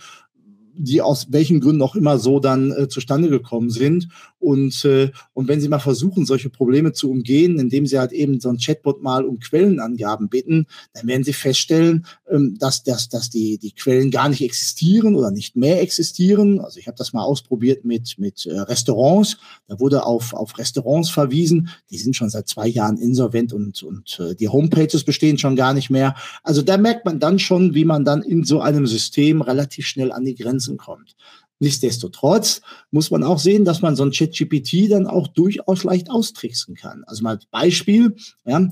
die 0.81 1.03
aus 1.03 1.27
welchen 1.31 1.61
Gründen 1.61 1.83
auch 1.83 1.97
immer 1.97 2.19
so 2.19 2.39
dann 2.39 2.71
äh, 2.71 2.89
zustande 2.89 3.29
gekommen 3.29 3.69
sind. 3.69 4.09
Und, 4.39 4.85
äh, 4.85 5.11
und 5.33 5.49
wenn 5.49 5.61
Sie 5.61 5.69
mal 5.69 5.79
versuchen, 5.79 6.27
solche 6.27 6.51
Probleme 6.51 6.93
zu 6.93 7.11
umgehen, 7.11 7.59
indem 7.59 7.87
Sie 7.87 7.99
halt 7.99 8.13
eben 8.13 8.41
so 8.41 8.49
ein 8.49 8.59
Chatbot 8.59 9.03
mal 9.03 9.25
um 9.25 9.39
Quellenangaben 9.39 10.29
bitten, 10.29 10.67
dann 10.93 11.07
werden 11.07 11.25
Sie 11.25 11.33
feststellen, 11.33 12.07
ähm, 12.31 12.57
dass, 12.59 12.83
dass, 12.83 13.09
dass 13.09 13.31
die, 13.31 13.59
die 13.59 13.73
Quellen 13.73 14.11
gar 14.11 14.29
nicht 14.29 14.43
existieren 14.43 15.15
oder 15.15 15.31
nicht 15.31 15.57
mehr 15.57 15.81
existieren. 15.81 16.61
Also 16.61 16.79
ich 16.79 16.87
habe 16.87 16.97
das 16.99 17.13
mal 17.13 17.23
ausprobiert 17.23 17.85
mit, 17.85 18.19
mit 18.19 18.47
äh, 18.47 18.59
Restaurants. 18.59 19.39
Da 19.69 19.81
wurde 19.81 20.05
auf, 20.05 20.35
auf 20.35 20.59
Restaurants 20.59 21.11
verwiesen. 21.11 21.71
Die 21.91 21.99
sind 21.99 22.15
schon 22.15 22.31
seit 22.31 22.49
zwei 22.49 22.69
Jahren 22.69 22.99
insolvent 22.99 23.53
und, 23.53 23.83
und 23.83 24.21
äh, 24.21 24.35
die 24.35 24.49
Homepages 24.49 25.05
bestehen 25.05 25.39
schon 25.39 25.57
gar 25.57 25.73
nicht 25.73 25.91
mehr. 25.91 26.15
Also 26.43 26.63
da 26.63 26.77
merkt 26.77 27.05
man 27.05 27.21
dann 27.21 27.39
schon, 27.39 27.75
wie 27.75 27.85
man 27.85 28.05
dann 28.05 28.23
in 28.23 28.45
so 28.45 28.61
einem 28.61 28.87
System 28.87 29.41
relativ 29.41 29.87
schnell 29.87 30.13
an 30.13 30.25
die 30.25 30.35
Grenze 30.35 30.49
Grenzen 30.49 30.77
kommt. 30.77 31.15
Nichtsdestotrotz 31.61 32.61
muss 32.91 33.11
man 33.11 33.25
auch 33.25 33.39
sehen, 33.39 33.65
dass 33.65 33.83
man 33.83 33.97
so 33.97 34.05
ein 34.05 34.13
ChatGPT 34.13 34.91
dann 34.91 35.07
auch 35.07 35.27
durchaus 35.29 35.85
leicht 35.85 36.11
austricksen 36.11 36.75
kann. 36.75 37.03
Also 37.07 37.23
mal 37.25 37.39
Beispiel, 37.51 38.15
ja, 38.45 38.71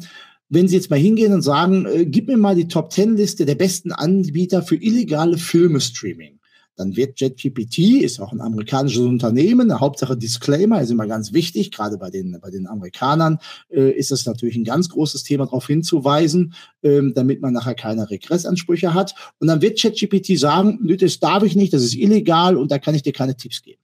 wenn 0.49 0.69
Sie 0.69 0.77
jetzt 0.77 0.91
mal 0.91 0.99
hingehen 0.99 1.33
und 1.33 1.43
sagen, 1.43 1.87
äh, 1.87 2.07
gib 2.07 2.29
mir 2.29 2.37
mal 2.37 2.55
die 2.55 2.69
Top 2.69 2.91
Ten 2.91 3.17
Liste 3.17 3.45
der 3.45 3.57
besten 3.57 3.91
Anbieter 3.93 4.63
für 4.63 4.77
illegale 4.77 5.39
Filme-Streaming, 5.39 6.36
dann 6.77 6.95
wird 6.95 7.21
JetGPT, 7.21 8.03
ist 8.03 8.21
auch 8.21 8.33
ein 8.33 8.41
amerikanisches 8.41 9.03
Unternehmen, 9.03 9.71
eine 9.71 9.81
Hauptsache 9.81 10.17
Disclaimer 10.17 10.81
ist 10.81 10.91
immer 10.91 11.07
ganz 11.07 11.33
wichtig, 11.33 11.73
gerade 11.73 11.97
bei 11.97 12.11
den, 12.11 12.39
bei 12.41 12.51
den 12.51 12.67
Amerikanern 12.67 13.39
äh, 13.71 13.91
ist 13.91 14.13
es 14.13 14.27
natürlich 14.27 14.57
ein 14.57 14.65
ganz 14.65 14.91
großes 14.91 15.23
Thema, 15.23 15.47
darauf 15.47 15.67
hinzuweisen, 15.67 16.55
ähm, 16.83 17.15
damit 17.15 17.41
man 17.41 17.55
nachher 17.55 17.75
keine 17.75 18.09
Regressansprüche 18.11 18.95
hat. 18.95 19.15
Und 19.39 19.49
dann 19.49 19.63
wird 19.63 19.81
ChatGPT 19.81 20.39
sagen, 20.39 20.79
das 20.99 21.19
darf 21.19 21.43
ich 21.43 21.57
nicht, 21.57 21.73
das 21.73 21.83
ist 21.83 21.97
illegal 21.97 22.57
und 22.57 22.71
da 22.71 22.79
kann 22.79 22.95
ich 22.95 23.03
dir 23.03 23.13
keine 23.13 23.37
Tipps 23.37 23.63
geben. 23.63 23.81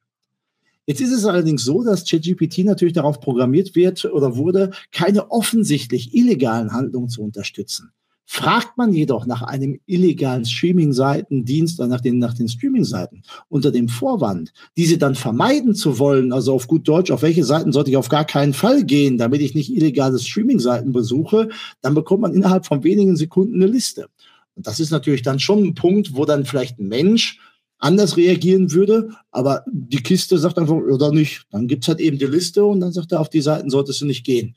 Jetzt 0.85 1.00
ist 1.00 1.12
es 1.12 1.24
allerdings 1.24 1.64
so, 1.64 1.85
dass 1.85 2.05
ChatGPT 2.05 2.59
natürlich 2.59 2.94
darauf 2.94 3.20
programmiert 3.20 3.74
wird 3.76 4.05
oder 4.05 4.37
wurde, 4.37 4.72
keine 4.90 5.31
offensichtlich 5.31 6.14
illegalen 6.14 6.72
Handlungen 6.72 7.09
zu 7.09 7.22
unterstützen. 7.22 7.92
Fragt 8.25 8.79
man 8.79 8.93
jedoch 8.93 9.27
nach 9.27 9.43
einem 9.43 9.81
illegalen 9.87 10.45
Streaming-Seitendienst 10.45 11.79
oder 11.79 11.89
nach 11.89 12.01
den, 12.01 12.19
nach 12.19 12.35
den 12.35 12.49
Streaming-Seiten 12.49 13.23
unter 13.49 13.71
dem 13.71 13.89
Vorwand, 13.89 14.53
diese 14.77 14.97
dann 14.97 15.15
vermeiden 15.15 15.75
zu 15.75 15.99
wollen, 15.99 16.33
also 16.33 16.55
auf 16.55 16.67
gut 16.67 16.87
Deutsch, 16.89 17.11
auf 17.11 17.23
welche 17.23 17.45
Seiten 17.45 17.73
sollte 17.73 17.91
ich 17.91 17.97
auf 17.97 18.09
gar 18.09 18.25
keinen 18.25 18.55
Fall 18.55 18.85
gehen, 18.85 19.19
damit 19.19 19.41
ich 19.41 19.55
nicht 19.55 19.75
illegale 19.75 20.19
Streaming-Seiten 20.19 20.93
besuche, 20.93 21.49
dann 21.83 21.95
bekommt 21.95 22.23
man 22.23 22.35
innerhalb 22.35 22.65
von 22.65 22.85
wenigen 22.85 23.17
Sekunden 23.17 23.57
eine 23.57 23.71
Liste. 23.71 24.09
Und 24.55 24.67
das 24.67 24.81
ist 24.81 24.91
natürlich 24.91 25.23
dann 25.23 25.41
schon 25.41 25.65
ein 25.65 25.75
Punkt, 25.75 26.15
wo 26.15 26.25
dann 26.25 26.45
vielleicht 26.45 26.79
ein 26.79 26.89
Mensch 26.89 27.39
anders 27.79 28.17
reagieren 28.17 28.73
würde, 28.73 29.11
aber 29.33 29.65
die 29.71 30.03
Kiste 30.03 30.39
sagt 30.39 30.57
einfach, 30.57 30.75
oder 30.75 31.11
nicht. 31.11 31.43
Dann 31.51 31.67
gibt's 31.67 31.89
halt 31.89 32.01
eben 32.01 32.17
die 32.17 32.27
Liste 32.27 32.65
und 32.65 32.81
dann 32.81 32.93
sagt 32.93 33.13
er, 33.13 33.21
auf 33.21 33.29
die 33.29 33.41
Seiten 33.41 33.71
solltest 33.71 34.01
du 34.01 34.07
nicht 34.07 34.25
gehen. 34.25 34.55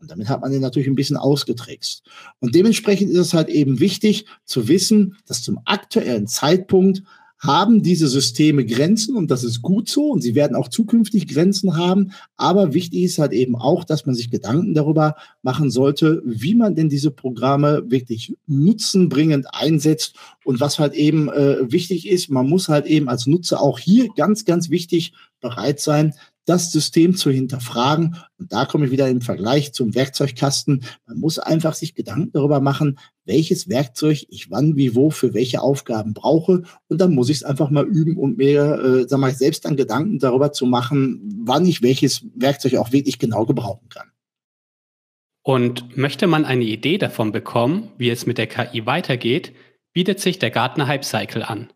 Und 0.00 0.10
damit 0.10 0.28
hat 0.28 0.40
man 0.40 0.52
den 0.52 0.60
natürlich 0.60 0.88
ein 0.88 0.94
bisschen 0.94 1.16
ausgetrickst. 1.16 2.02
Und 2.40 2.54
dementsprechend 2.54 3.10
ist 3.10 3.18
es 3.18 3.34
halt 3.34 3.48
eben 3.48 3.80
wichtig 3.80 4.26
zu 4.44 4.68
wissen, 4.68 5.16
dass 5.26 5.42
zum 5.42 5.58
aktuellen 5.64 6.26
Zeitpunkt 6.26 7.02
haben 7.38 7.82
diese 7.82 8.08
Systeme 8.08 8.64
Grenzen 8.64 9.14
und 9.14 9.30
das 9.30 9.44
ist 9.44 9.60
gut 9.60 9.88
so 9.88 10.10
und 10.10 10.22
sie 10.22 10.34
werden 10.34 10.56
auch 10.56 10.68
zukünftig 10.68 11.28
Grenzen 11.28 11.76
haben. 11.76 12.12
Aber 12.36 12.72
wichtig 12.72 13.02
ist 13.02 13.18
halt 13.18 13.32
eben 13.32 13.56
auch, 13.56 13.84
dass 13.84 14.06
man 14.06 14.14
sich 14.14 14.30
Gedanken 14.30 14.74
darüber 14.74 15.16
machen 15.42 15.70
sollte, 15.70 16.22
wie 16.24 16.54
man 16.54 16.74
denn 16.74 16.88
diese 16.88 17.10
Programme 17.10 17.84
wirklich 17.88 18.34
nutzenbringend 18.46 19.46
einsetzt 19.52 20.16
und 20.44 20.60
was 20.60 20.78
halt 20.78 20.94
eben 20.94 21.28
äh, 21.28 21.70
wichtig 21.70 22.08
ist, 22.08 22.30
man 22.30 22.48
muss 22.48 22.68
halt 22.68 22.86
eben 22.86 23.08
als 23.08 23.26
Nutzer 23.26 23.60
auch 23.60 23.78
hier 23.78 24.08
ganz, 24.16 24.44
ganz 24.44 24.70
wichtig 24.70 25.12
bereit 25.40 25.80
sein, 25.80 26.14
das 26.46 26.72
System 26.72 27.14
zu 27.14 27.30
hinterfragen. 27.30 28.16
Und 28.38 28.52
da 28.52 28.64
komme 28.64 28.86
ich 28.86 28.92
wieder 28.92 29.08
im 29.08 29.20
Vergleich 29.20 29.72
zum 29.74 29.94
Werkzeugkasten. 29.94 30.84
Man 31.06 31.18
muss 31.18 31.38
einfach 31.38 31.74
sich 31.74 31.94
Gedanken 31.94 32.32
darüber 32.32 32.60
machen, 32.60 32.98
welches 33.24 33.68
Werkzeug 33.68 34.24
ich 34.30 34.50
wann, 34.50 34.76
wie, 34.76 34.94
wo, 34.94 35.10
für 35.10 35.34
welche 35.34 35.60
Aufgaben 35.60 36.14
brauche. 36.14 36.62
Und 36.88 37.00
dann 37.00 37.14
muss 37.14 37.28
ich 37.28 37.38
es 37.38 37.44
einfach 37.44 37.68
mal 37.70 37.84
üben 37.84 38.16
und 38.16 38.38
mir, 38.38 38.62
äh, 38.62 39.08
sag 39.08 39.18
mal, 39.18 39.34
selbst 39.34 39.64
dann 39.64 39.76
Gedanken 39.76 40.18
darüber 40.18 40.52
zu 40.52 40.64
machen, 40.64 41.42
wann 41.44 41.66
ich 41.66 41.82
welches 41.82 42.24
Werkzeug 42.34 42.76
auch 42.76 42.92
wirklich 42.92 43.18
genau 43.18 43.44
gebrauchen 43.44 43.88
kann. 43.88 44.10
Und 45.42 45.96
möchte 45.96 46.26
man 46.26 46.44
eine 46.44 46.64
Idee 46.64 46.98
davon 46.98 47.30
bekommen, 47.30 47.90
wie 47.98 48.10
es 48.10 48.26
mit 48.26 48.38
der 48.38 48.48
KI 48.48 48.86
weitergeht, 48.86 49.52
bietet 49.92 50.20
sich 50.20 50.38
der 50.38 50.50
Gartner 50.50 50.88
Hype 50.88 51.04
Cycle 51.04 51.42
an. 51.42 51.68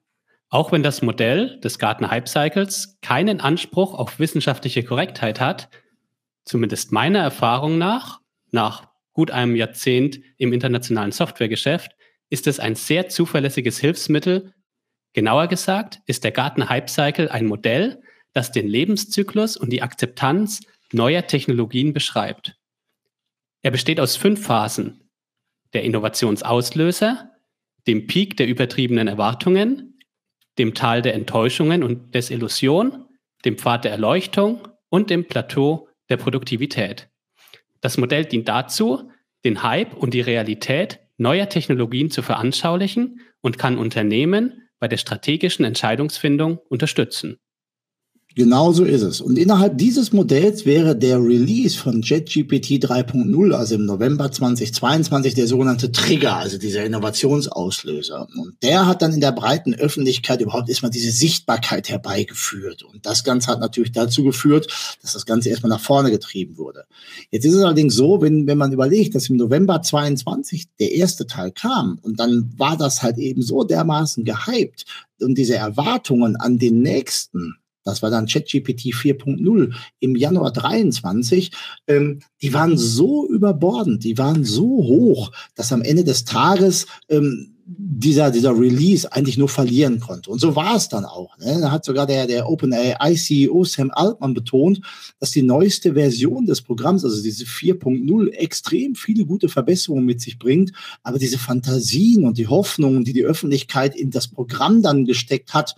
Auch 0.51 0.73
wenn 0.73 0.83
das 0.83 1.01
Modell 1.01 1.61
des 1.61 1.79
Gartner 1.79 2.11
Hype 2.11 2.29
Cycles 2.29 2.99
keinen 3.03 3.41
Anspruch 3.41 3.95
auf 3.95 4.19
wissenschaftliche 4.19 4.83
Korrektheit 4.83 5.41
hat, 5.41 5.71
zumindest 6.45 6.91
meiner 6.91 7.21
Erfahrung 7.21 7.79
nach, 7.79 8.21
nach 8.51 8.89
gut 9.13 9.31
einem 9.31 9.55
Jahrzehnt 9.55 10.21
im 10.39 10.53
internationalen 10.53 11.13
Softwaregeschäft, 11.13 11.93
ist 12.31 12.49
es 12.49 12.59
ein 12.59 12.75
sehr 12.75 13.09
zuverlässiges 13.09 13.79
Hilfsmittel. 13.79 14.53
Genauer 15.13 15.47
gesagt 15.47 16.01
ist 16.07 16.25
der 16.25 16.33
Gartner 16.33 16.69
Hype 16.69 16.91
Cycle 16.91 17.29
ein 17.29 17.47
Modell, 17.47 18.03
das 18.33 18.51
den 18.51 18.67
Lebenszyklus 18.67 19.57
und 19.57 19.71
die 19.71 19.83
Akzeptanz 19.83 20.63
neuer 20.93 21.27
Technologien 21.29 21.93
beschreibt. 21.93 22.57
Er 23.63 23.71
besteht 23.71 24.01
aus 24.01 24.17
fünf 24.17 24.45
Phasen. 24.45 25.11
Der 25.75 25.85
Innovationsauslöser, 25.85 27.31
dem 27.87 28.09
Peak 28.09 28.37
der 28.37 28.49
übertriebenen 28.49 29.07
Erwartungen, 29.07 29.90
dem 30.61 30.75
Tal 30.75 31.01
der 31.01 31.15
Enttäuschungen 31.15 31.83
und 31.83 32.15
Desillusion, 32.15 33.07
dem 33.47 33.57
Pfad 33.57 33.85
der 33.85 33.93
Erleuchtung 33.93 34.69
und 34.91 35.09
dem 35.09 35.27
Plateau 35.27 35.89
der 36.11 36.19
Produktivität. 36.19 37.09
Das 37.81 37.97
Modell 37.97 38.27
dient 38.27 38.47
dazu, 38.47 39.11
den 39.43 39.63
Hype 39.63 39.95
und 39.95 40.13
die 40.13 40.21
Realität 40.21 41.01
neuer 41.17 41.49
Technologien 41.49 42.11
zu 42.11 42.21
veranschaulichen 42.21 43.23
und 43.41 43.57
kann 43.57 43.79
Unternehmen 43.79 44.69
bei 44.79 44.87
der 44.87 44.99
strategischen 44.99 45.65
Entscheidungsfindung 45.65 46.59
unterstützen. 46.69 47.39
Genau 48.37 48.73
so 48.73 48.85
ist 48.85 49.03
es. 49.03 49.21
Und 49.21 49.39
innerhalb 49.39 49.77
dieses 49.77 50.13
Modells 50.13 50.65
wäre 50.65 50.95
der 50.95 51.19
Release 51.19 51.77
von 51.77 52.01
JetGPT 52.01 52.85
3.0, 52.85 53.53
also 53.53 53.75
im 53.75 53.87
November 53.87 54.31
2022, 54.31 55.35
der 55.35 55.49
sogenannte 55.49 55.91
Trigger, 55.91 56.37
also 56.37 56.57
dieser 56.57 56.85
Innovationsauslöser. 56.85 58.29
Und 58.37 58.55
der 58.63 58.87
hat 58.87 59.03
dann 59.03 59.13
in 59.13 59.21
der 59.21 59.33
breiten 59.33 59.75
Öffentlichkeit 59.75 60.41
überhaupt 60.41 60.69
erstmal 60.69 60.93
diese 60.93 61.11
Sichtbarkeit 61.11 61.89
herbeigeführt. 61.89 62.85
Und 62.85 63.05
das 63.05 63.25
Ganze 63.25 63.51
hat 63.51 63.59
natürlich 63.59 63.91
dazu 63.91 64.23
geführt, 64.23 64.69
dass 65.03 65.15
das 65.15 65.27
Ganze 65.27 65.49
erstmal 65.49 65.71
nach 65.71 65.81
vorne 65.81 66.13
getrieben 66.13 66.57
wurde. 66.57 66.85
Jetzt 67.33 67.45
ist 67.45 67.55
es 67.55 67.63
allerdings 67.63 67.97
so, 67.97 68.23
wenn, 68.23 68.47
wenn 68.47 68.59
man 68.59 68.73
überlegt, 68.73 69.17
dass 69.17 69.29
im 69.29 69.39
November 69.39 69.83
22 69.83 70.69
der 70.79 70.93
erste 70.93 71.27
Teil 71.27 71.51
kam 71.51 71.99
und 72.03 72.21
dann 72.21 72.53
war 72.57 72.77
das 72.77 73.03
halt 73.03 73.19
eben 73.19 73.43
so 73.43 73.65
dermaßen 73.65 74.25
gehypt 74.25 74.85
und 75.21 75.37
diese 75.37 75.57
Erwartungen 75.57 76.37
an 76.37 76.59
den 76.59 76.81
nächsten, 76.81 77.57
das 77.91 78.03
war 78.03 78.11
dann 78.11 78.27
ChatGPT 78.27 78.95
4.0 78.95 79.75
im 80.01 80.17
Januar 80.17 80.53
23, 80.53 81.51
ähm, 81.87 82.21
die 82.43 82.53
waren 82.55 82.79
so 82.79 83.29
überbordend, 83.29 84.05
die 84.05 84.19
waren 84.19 84.45
so 84.45 84.67
hoch, 84.67 85.33
dass 85.55 85.73
am 85.73 85.83
Ende 85.83 86.05
des 86.05 86.25
Tages 86.25 86.87
ähm, 87.09 87.55
dieser, 87.73 88.31
dieser 88.31 88.59
Release 88.59 89.11
eigentlich 89.13 89.39
nur 89.39 89.49
verlieren 89.49 90.01
konnte. 90.01 90.31
Und 90.31 90.41
so 90.41 90.57
war 90.57 90.75
es 90.75 90.89
dann 90.89 91.05
auch. 91.05 91.37
Ne? 91.39 91.59
Da 91.61 91.71
hat 91.71 91.85
sogar 91.85 92.07
der, 92.07 92.27
der 92.27 92.49
OpenAI 92.49 93.15
CEO 93.15 93.65
Sam 93.65 93.91
Altman 93.93 94.35
betont, 94.35 94.81
dass 95.21 95.31
die 95.31 95.43
neueste 95.43 95.95
Version 95.95 96.47
des 96.47 96.63
Programms, 96.63 97.05
also 97.05 97.23
diese 97.23 97.45
4.0, 97.45 98.31
extrem 98.31 98.95
viele 98.97 99.25
gute 99.25 99.49
Verbesserungen 99.49 100.05
mit 100.05 100.21
sich 100.21 100.39
bringt. 100.39 100.73
Aber 101.05 101.19
diese 101.19 101.39
Fantasien 101.39 102.25
und 102.25 102.39
die 102.39 102.49
Hoffnungen, 102.49 103.05
die 103.05 103.13
die 103.13 103.25
Öffentlichkeit 103.25 103.95
in 103.95 104.11
das 104.11 104.27
Programm 104.27 104.83
dann 104.83 105.05
gesteckt 105.05 105.55
hat, 105.55 105.77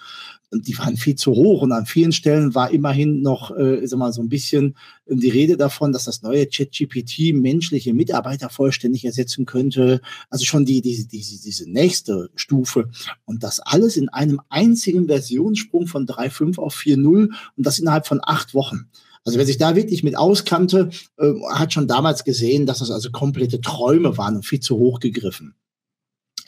die 0.52 0.76
waren 0.78 0.96
viel 0.96 1.14
zu 1.14 1.32
hoch 1.32 1.62
und 1.62 1.72
an 1.72 1.86
vielen 1.86 2.12
Stellen 2.12 2.54
war 2.54 2.70
immerhin 2.70 3.22
noch, 3.22 3.56
äh, 3.56 3.86
sag 3.86 3.98
mal, 3.98 4.12
so 4.12 4.22
ein 4.22 4.28
bisschen 4.28 4.76
ähm, 5.08 5.20
die 5.20 5.30
Rede 5.30 5.56
davon, 5.56 5.92
dass 5.92 6.04
das 6.04 6.22
neue 6.22 6.46
ChatGPT 6.46 7.34
menschliche 7.34 7.94
Mitarbeiter 7.94 8.50
vollständig 8.50 9.04
ersetzen 9.04 9.46
könnte. 9.46 10.00
Also 10.28 10.44
schon 10.44 10.64
die, 10.64 10.82
die, 10.82 11.06
die, 11.06 11.18
diese 11.18 11.70
nächste 11.70 12.30
Stufe. 12.34 12.90
Und 13.24 13.42
das 13.42 13.60
alles 13.60 13.96
in 13.96 14.08
einem 14.10 14.40
einzigen 14.50 15.06
Versionssprung 15.06 15.86
von 15.86 16.06
3.5 16.06 16.58
auf 16.58 16.76
4.0 16.76 17.32
und 17.56 17.66
das 17.66 17.78
innerhalb 17.78 18.06
von 18.06 18.20
acht 18.22 18.54
Wochen. 18.54 18.86
Also 19.24 19.38
wer 19.38 19.46
sich 19.46 19.58
da 19.58 19.76
wirklich 19.76 20.02
mit 20.02 20.16
auskannte, 20.16 20.90
äh, 21.16 21.32
hat 21.52 21.72
schon 21.72 21.86
damals 21.88 22.24
gesehen, 22.24 22.66
dass 22.66 22.80
das 22.80 22.90
also 22.90 23.10
komplette 23.10 23.60
Träume 23.60 24.18
waren 24.18 24.36
und 24.36 24.46
viel 24.46 24.60
zu 24.60 24.76
hoch 24.76 24.98
gegriffen. 24.98 25.54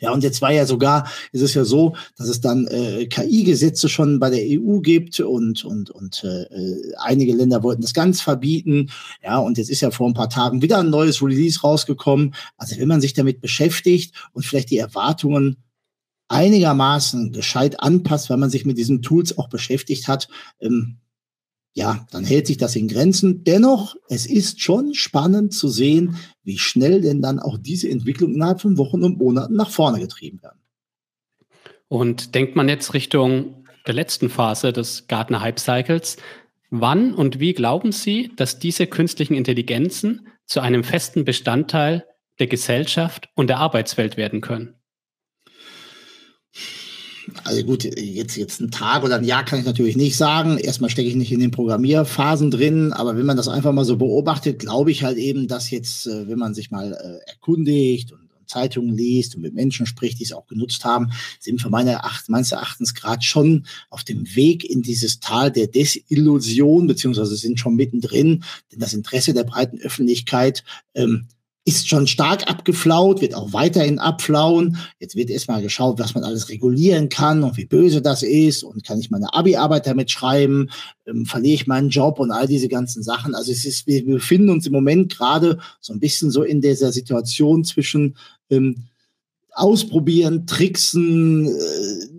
Ja, 0.00 0.12
und 0.12 0.22
jetzt 0.22 0.42
war 0.42 0.52
ja 0.52 0.66
sogar, 0.66 1.08
ist 1.32 1.42
es 1.42 1.54
ja 1.54 1.64
so, 1.64 1.94
dass 2.16 2.28
es 2.28 2.40
dann 2.40 2.66
äh, 2.66 3.06
KI-Gesetze 3.06 3.88
schon 3.88 4.18
bei 4.18 4.30
der 4.30 4.40
EU 4.42 4.80
gibt 4.80 5.20
und, 5.20 5.64
und, 5.64 5.90
und 5.90 6.24
äh, 6.24 6.46
einige 6.98 7.32
Länder 7.32 7.62
wollten 7.62 7.82
das 7.82 7.94
ganz 7.94 8.20
verbieten. 8.20 8.90
Ja, 9.22 9.38
und 9.38 9.58
jetzt 9.58 9.70
ist 9.70 9.80
ja 9.80 9.90
vor 9.90 10.08
ein 10.08 10.14
paar 10.14 10.30
Tagen 10.30 10.62
wieder 10.62 10.78
ein 10.78 10.90
neues 10.90 11.22
Release 11.22 11.60
rausgekommen. 11.60 12.34
Also 12.56 12.78
wenn 12.78 12.88
man 12.88 13.00
sich 13.00 13.14
damit 13.14 13.40
beschäftigt 13.40 14.14
und 14.32 14.44
vielleicht 14.44 14.70
die 14.70 14.78
Erwartungen 14.78 15.56
einigermaßen 16.28 17.32
gescheit 17.32 17.80
anpasst, 17.80 18.30
weil 18.30 18.38
man 18.38 18.50
sich 18.50 18.64
mit 18.64 18.78
diesen 18.78 19.02
Tools 19.02 19.36
auch 19.38 19.48
beschäftigt 19.48 20.08
hat, 20.08 20.28
ähm, 20.60 20.98
ja, 21.74 22.06
dann 22.12 22.24
hält 22.24 22.46
sich 22.46 22.56
das 22.56 22.76
in 22.76 22.86
Grenzen. 22.86 23.42
Dennoch, 23.42 23.96
es 24.08 24.26
ist 24.26 24.60
schon 24.60 24.94
spannend 24.94 25.52
zu 25.52 25.68
sehen, 25.68 26.16
wie 26.44 26.58
schnell 26.58 27.00
denn 27.00 27.20
dann 27.20 27.40
auch 27.40 27.58
diese 27.58 27.90
Entwicklung 27.90 28.32
innerhalb 28.32 28.60
von 28.60 28.78
Wochen 28.78 29.02
und 29.02 29.18
Monaten 29.18 29.54
nach 29.54 29.70
vorne 29.70 29.98
getrieben 29.98 30.40
werden. 30.40 30.60
Und 31.88 32.36
denkt 32.36 32.54
man 32.54 32.68
jetzt 32.68 32.94
Richtung 32.94 33.66
der 33.86 33.94
letzten 33.94 34.30
Phase 34.30 34.72
des 34.72 35.08
Gartner 35.08 35.40
Hype 35.40 35.58
Cycles, 35.58 36.16
wann 36.70 37.12
und 37.12 37.40
wie 37.40 37.54
glauben 37.54 37.90
Sie, 37.90 38.30
dass 38.36 38.60
diese 38.60 38.86
künstlichen 38.86 39.34
Intelligenzen 39.34 40.28
zu 40.46 40.60
einem 40.60 40.84
festen 40.84 41.24
Bestandteil 41.24 42.06
der 42.38 42.46
Gesellschaft 42.46 43.28
und 43.34 43.48
der 43.48 43.58
Arbeitswelt 43.58 44.16
werden 44.16 44.40
können? 44.40 44.74
Also 47.44 47.64
gut, 47.64 47.84
jetzt, 47.84 48.36
jetzt 48.36 48.60
ein 48.60 48.70
Tag 48.70 49.02
oder 49.02 49.16
ein 49.16 49.24
Jahr 49.24 49.44
kann 49.44 49.58
ich 49.58 49.64
natürlich 49.64 49.96
nicht 49.96 50.16
sagen. 50.16 50.58
Erstmal 50.58 50.90
stecke 50.90 51.08
ich 51.08 51.14
nicht 51.14 51.32
in 51.32 51.40
den 51.40 51.50
Programmierphasen 51.50 52.50
drin, 52.50 52.92
aber 52.92 53.16
wenn 53.16 53.26
man 53.26 53.36
das 53.36 53.48
einfach 53.48 53.72
mal 53.72 53.84
so 53.84 53.96
beobachtet, 53.96 54.58
glaube 54.58 54.90
ich 54.90 55.04
halt 55.04 55.16
eben, 55.16 55.48
dass 55.48 55.70
jetzt, 55.70 56.06
äh, 56.06 56.28
wenn 56.28 56.38
man 56.38 56.54
sich 56.54 56.70
mal 56.70 56.92
äh, 56.92 57.30
erkundigt 57.30 58.12
und 58.12 58.24
Zeitungen 58.46 58.94
liest 58.94 59.36
und 59.36 59.42
mit 59.42 59.54
Menschen 59.54 59.86
spricht, 59.86 60.20
die 60.20 60.24
es 60.24 60.32
auch 60.32 60.46
genutzt 60.46 60.84
haben, 60.84 61.10
sind 61.40 61.62
wir 61.64 61.70
meiner 61.70 61.92
Eracht, 61.92 62.28
meines 62.28 62.52
Erachtens 62.52 62.94
gerade 62.94 63.22
schon 63.22 63.66
auf 63.90 64.04
dem 64.04 64.36
Weg 64.36 64.68
in 64.68 64.82
dieses 64.82 65.20
Tal 65.20 65.50
der 65.50 65.66
Desillusion, 65.66 66.86
beziehungsweise 66.86 67.36
sind 67.36 67.58
schon 67.58 67.74
mittendrin, 67.74 68.44
denn 68.70 68.80
das 68.80 68.94
Interesse 68.94 69.34
der 69.34 69.44
breiten 69.44 69.80
Öffentlichkeit 69.80 70.62
ähm, 70.94 71.28
ist 71.66 71.88
schon 71.88 72.06
stark 72.06 72.48
abgeflaut, 72.48 73.22
wird 73.22 73.34
auch 73.34 73.54
weiterhin 73.54 73.98
abflauen. 73.98 74.76
Jetzt 75.00 75.16
wird 75.16 75.30
erstmal 75.30 75.62
geschaut, 75.62 75.98
was 75.98 76.14
man 76.14 76.22
alles 76.22 76.50
regulieren 76.50 77.08
kann 77.08 77.42
und 77.42 77.56
wie 77.56 77.64
böse 77.64 78.02
das 78.02 78.22
ist 78.22 78.62
und 78.62 78.84
kann 78.84 79.00
ich 79.00 79.10
meine 79.10 79.32
Abi-Arbeit 79.32 79.86
damit 79.86 80.10
schreiben, 80.10 80.68
ähm, 81.06 81.24
verliere 81.24 81.54
ich 81.54 81.66
meinen 81.66 81.88
Job 81.88 82.18
und 82.18 82.32
all 82.32 82.46
diese 82.46 82.68
ganzen 82.68 83.02
Sachen. 83.02 83.34
Also 83.34 83.50
es 83.50 83.64
ist, 83.64 83.86
wir 83.86 84.04
befinden 84.04 84.50
uns 84.50 84.66
im 84.66 84.72
Moment 84.74 85.16
gerade 85.16 85.58
so 85.80 85.94
ein 85.94 86.00
bisschen 86.00 86.30
so 86.30 86.42
in 86.42 86.60
dieser 86.60 86.92
Situation 86.92 87.64
zwischen 87.64 88.16
ähm, 88.50 88.84
ausprobieren, 89.54 90.46
tricksen, 90.46 91.46
äh, 91.46 92.13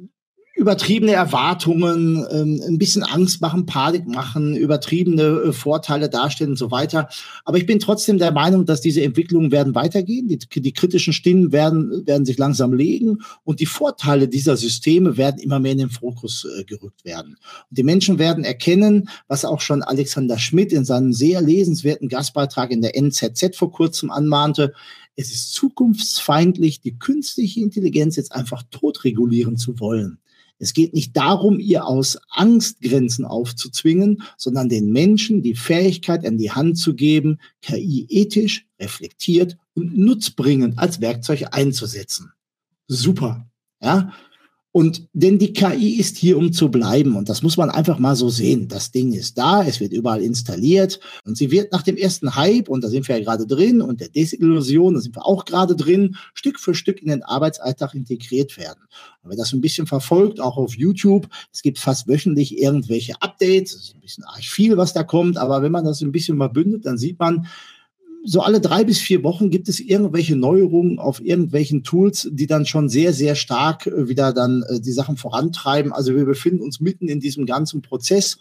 übertriebene 0.66 1.12
Erwartungen, 1.12 2.26
ähm, 2.32 2.60
ein 2.68 2.80
bisschen 2.80 3.04
Angst 3.04 3.40
machen, 3.40 3.68
Panik 3.68 4.08
machen, 4.08 4.56
übertriebene 4.56 5.22
äh, 5.22 5.54
Vorteile 5.54 6.10
darstellen 6.10 6.52
und 6.52 6.58
so 6.58 6.72
weiter. 6.72 7.08
Aber 7.44 7.60
ich 7.60 7.68
bin 7.68 7.78
trotzdem 7.78 8.18
der 8.18 8.32
Meinung, 8.32 8.66
dass 8.66 8.82
diese 8.82 9.04
Entwicklungen 9.04 9.52
werden 9.52 9.76
weitergehen. 9.76 10.28
Die, 10.28 10.40
die 10.40 10.74
kritischen 10.74 11.14
Stimmen 11.14 11.52
werden, 11.52 12.08
werden 12.08 12.26
sich 12.26 12.40
langsam 12.40 12.74
legen 12.74 13.20
und 13.44 13.60
die 13.60 13.68
Vorteile 13.68 14.28
dieser 14.28 14.58
Systeme 14.58 15.18
werden 15.18 15.40
immer 15.40 15.60
mehr 15.60 15.74
in 15.74 15.78
den 15.78 15.92
Fokus 15.92 16.48
äh, 16.60 16.64
gerückt 16.64 17.06
werden. 17.06 17.38
Und 17.70 17.78
die 17.78 17.84
Menschen 17.84 18.18
werden 18.18 18.44
erkennen, 18.44 19.08
was 19.28 19.46
auch 19.46 19.62
schon 19.62 19.84
Alexander 19.84 20.40
Schmidt 20.40 20.74
in 20.74 20.84
seinem 20.84 21.14
sehr 21.14 21.42
lesenswerten 21.42 22.10
Gastbeitrag 22.10 22.72
in 22.72 22.82
der 22.82 22.98
NZZ 22.98 23.56
vor 23.56 23.72
kurzem 23.72 24.10
anmahnte, 24.10 24.74
es 25.16 25.32
ist 25.32 25.54
zukunftsfeindlich, 25.54 26.82
die 26.82 26.98
künstliche 26.98 27.62
Intelligenz 27.62 28.16
jetzt 28.16 28.34
einfach 28.34 28.64
totregulieren 28.72 29.58
zu 29.58 29.80
wollen. 29.80 30.18
Es 30.58 30.74
geht 30.74 30.94
nicht 30.94 31.16
darum, 31.18 31.60
ihr 31.60 31.86
aus 31.86 32.18
Angst 32.30 32.82
Grenzen 32.82 33.26
aufzuzwingen, 33.26 34.24
sondern 34.38 34.70
den 34.70 34.92
Menschen 34.92 35.42
die 35.42 35.56
Fähigkeit 35.56 36.26
an 36.26 36.38
die 36.38 36.52
Hand 36.52 36.78
zu 36.78 36.96
geben, 36.96 37.40
KI 37.62 38.06
ethisch, 38.10 38.66
reflektiert 38.80 39.58
und 39.74 39.98
nutzbringend 39.98 40.80
als 40.80 41.02
Werkzeug 41.02 41.48
einzusetzen. 41.52 42.32
Super. 42.88 43.48
Ja, 43.82 44.14
und 44.76 45.08
denn 45.14 45.40
die 45.40 45.54
KI 45.54 46.02
ist 46.02 46.18
hier, 46.18 46.38
um 46.38 46.52
zu 46.52 46.70
bleiben. 46.70 47.16
Und 47.16 47.30
das 47.30 47.42
muss 47.42 47.56
man 47.56 47.70
einfach 47.70 47.98
mal 47.98 48.18
so 48.18 48.28
sehen. 48.28 48.68
Das 48.68 48.92
Ding 48.92 49.14
ist 49.14 49.38
da, 49.38 49.64
es 49.64 49.80
wird 49.80 49.94
überall 49.94 50.22
installiert 50.22 51.00
und 51.24 51.38
sie 51.38 51.50
wird 51.50 51.72
nach 51.72 51.82
dem 51.82 51.96
ersten 51.96 52.36
Hype, 52.36 52.68
und 52.68 52.84
da 52.84 52.90
sind 52.90 53.08
wir 53.08 53.18
ja 53.18 53.24
gerade 53.24 53.48
drin, 53.48 53.82
und 53.82 54.02
der 54.02 54.10
Desillusion, 54.10 54.96
da 54.96 55.00
sind 55.00 55.16
wir 55.16 55.26
auch 55.26 55.46
gerade 55.46 55.78
drin, 55.78 56.18
Stück 56.34 56.60
für 56.60 56.76
Stück 56.76 57.02
in 57.02 57.08
den 57.08 57.24
Arbeitsalltag 57.24 57.94
integriert 57.94 58.58
werden. 58.58 58.82
Und 59.24 59.30
wer 59.30 59.38
das 59.38 59.54
ein 59.54 59.62
bisschen 59.62 59.88
verfolgt, 59.88 60.42
auch 60.42 60.58
auf 60.58 60.76
YouTube, 60.76 61.30
es 61.54 61.62
gibt 61.62 61.80
fast 61.80 62.10
wöchentlich 62.10 62.62
irgendwelche 62.62 63.14
Updates, 63.22 63.72
das 63.72 63.82
ist 63.82 63.96
ein 63.96 64.02
bisschen 64.02 64.26
arg 64.26 64.44
viel, 64.44 64.76
was 64.76 64.92
da 64.92 65.04
kommt, 65.04 65.38
aber 65.38 65.62
wenn 65.62 65.72
man 65.72 65.86
das 65.86 66.02
ein 66.02 66.12
bisschen 66.12 66.36
mal 66.36 66.50
bündet, 66.50 66.86
dann 66.86 66.98
sieht 66.98 67.18
man, 67.18 67.48
so 68.26 68.42
alle 68.42 68.60
drei 68.60 68.84
bis 68.84 69.00
vier 69.00 69.24
Wochen 69.24 69.52
gibt 69.52 69.70
es 69.70 69.80
irgendwelche 69.80 70.36
Neuerungen 70.36 70.98
auf 70.98 71.24
irgendwelchen 71.24 71.84
Tools, 71.84 72.28
die 72.32 72.48
dann 72.48 72.66
schon 72.66 72.90
sehr, 72.90 73.14
sehr 73.14 73.36
stark 73.36 73.86
äh, 73.86 74.10
wieder 74.10 74.34
dann 74.34 74.64
äh, 74.64 74.80
die 74.80 74.92
Sachen 74.92 75.16
vorantreiben. 75.16 75.94
Also 75.94 76.16
wir 76.16 76.26
befinden 76.26 76.62
uns 76.62 76.80
mitten 76.80 77.08
in 77.08 77.20
diesem 77.20 77.46
ganzen 77.46 77.82
Prozess. 77.84 78.38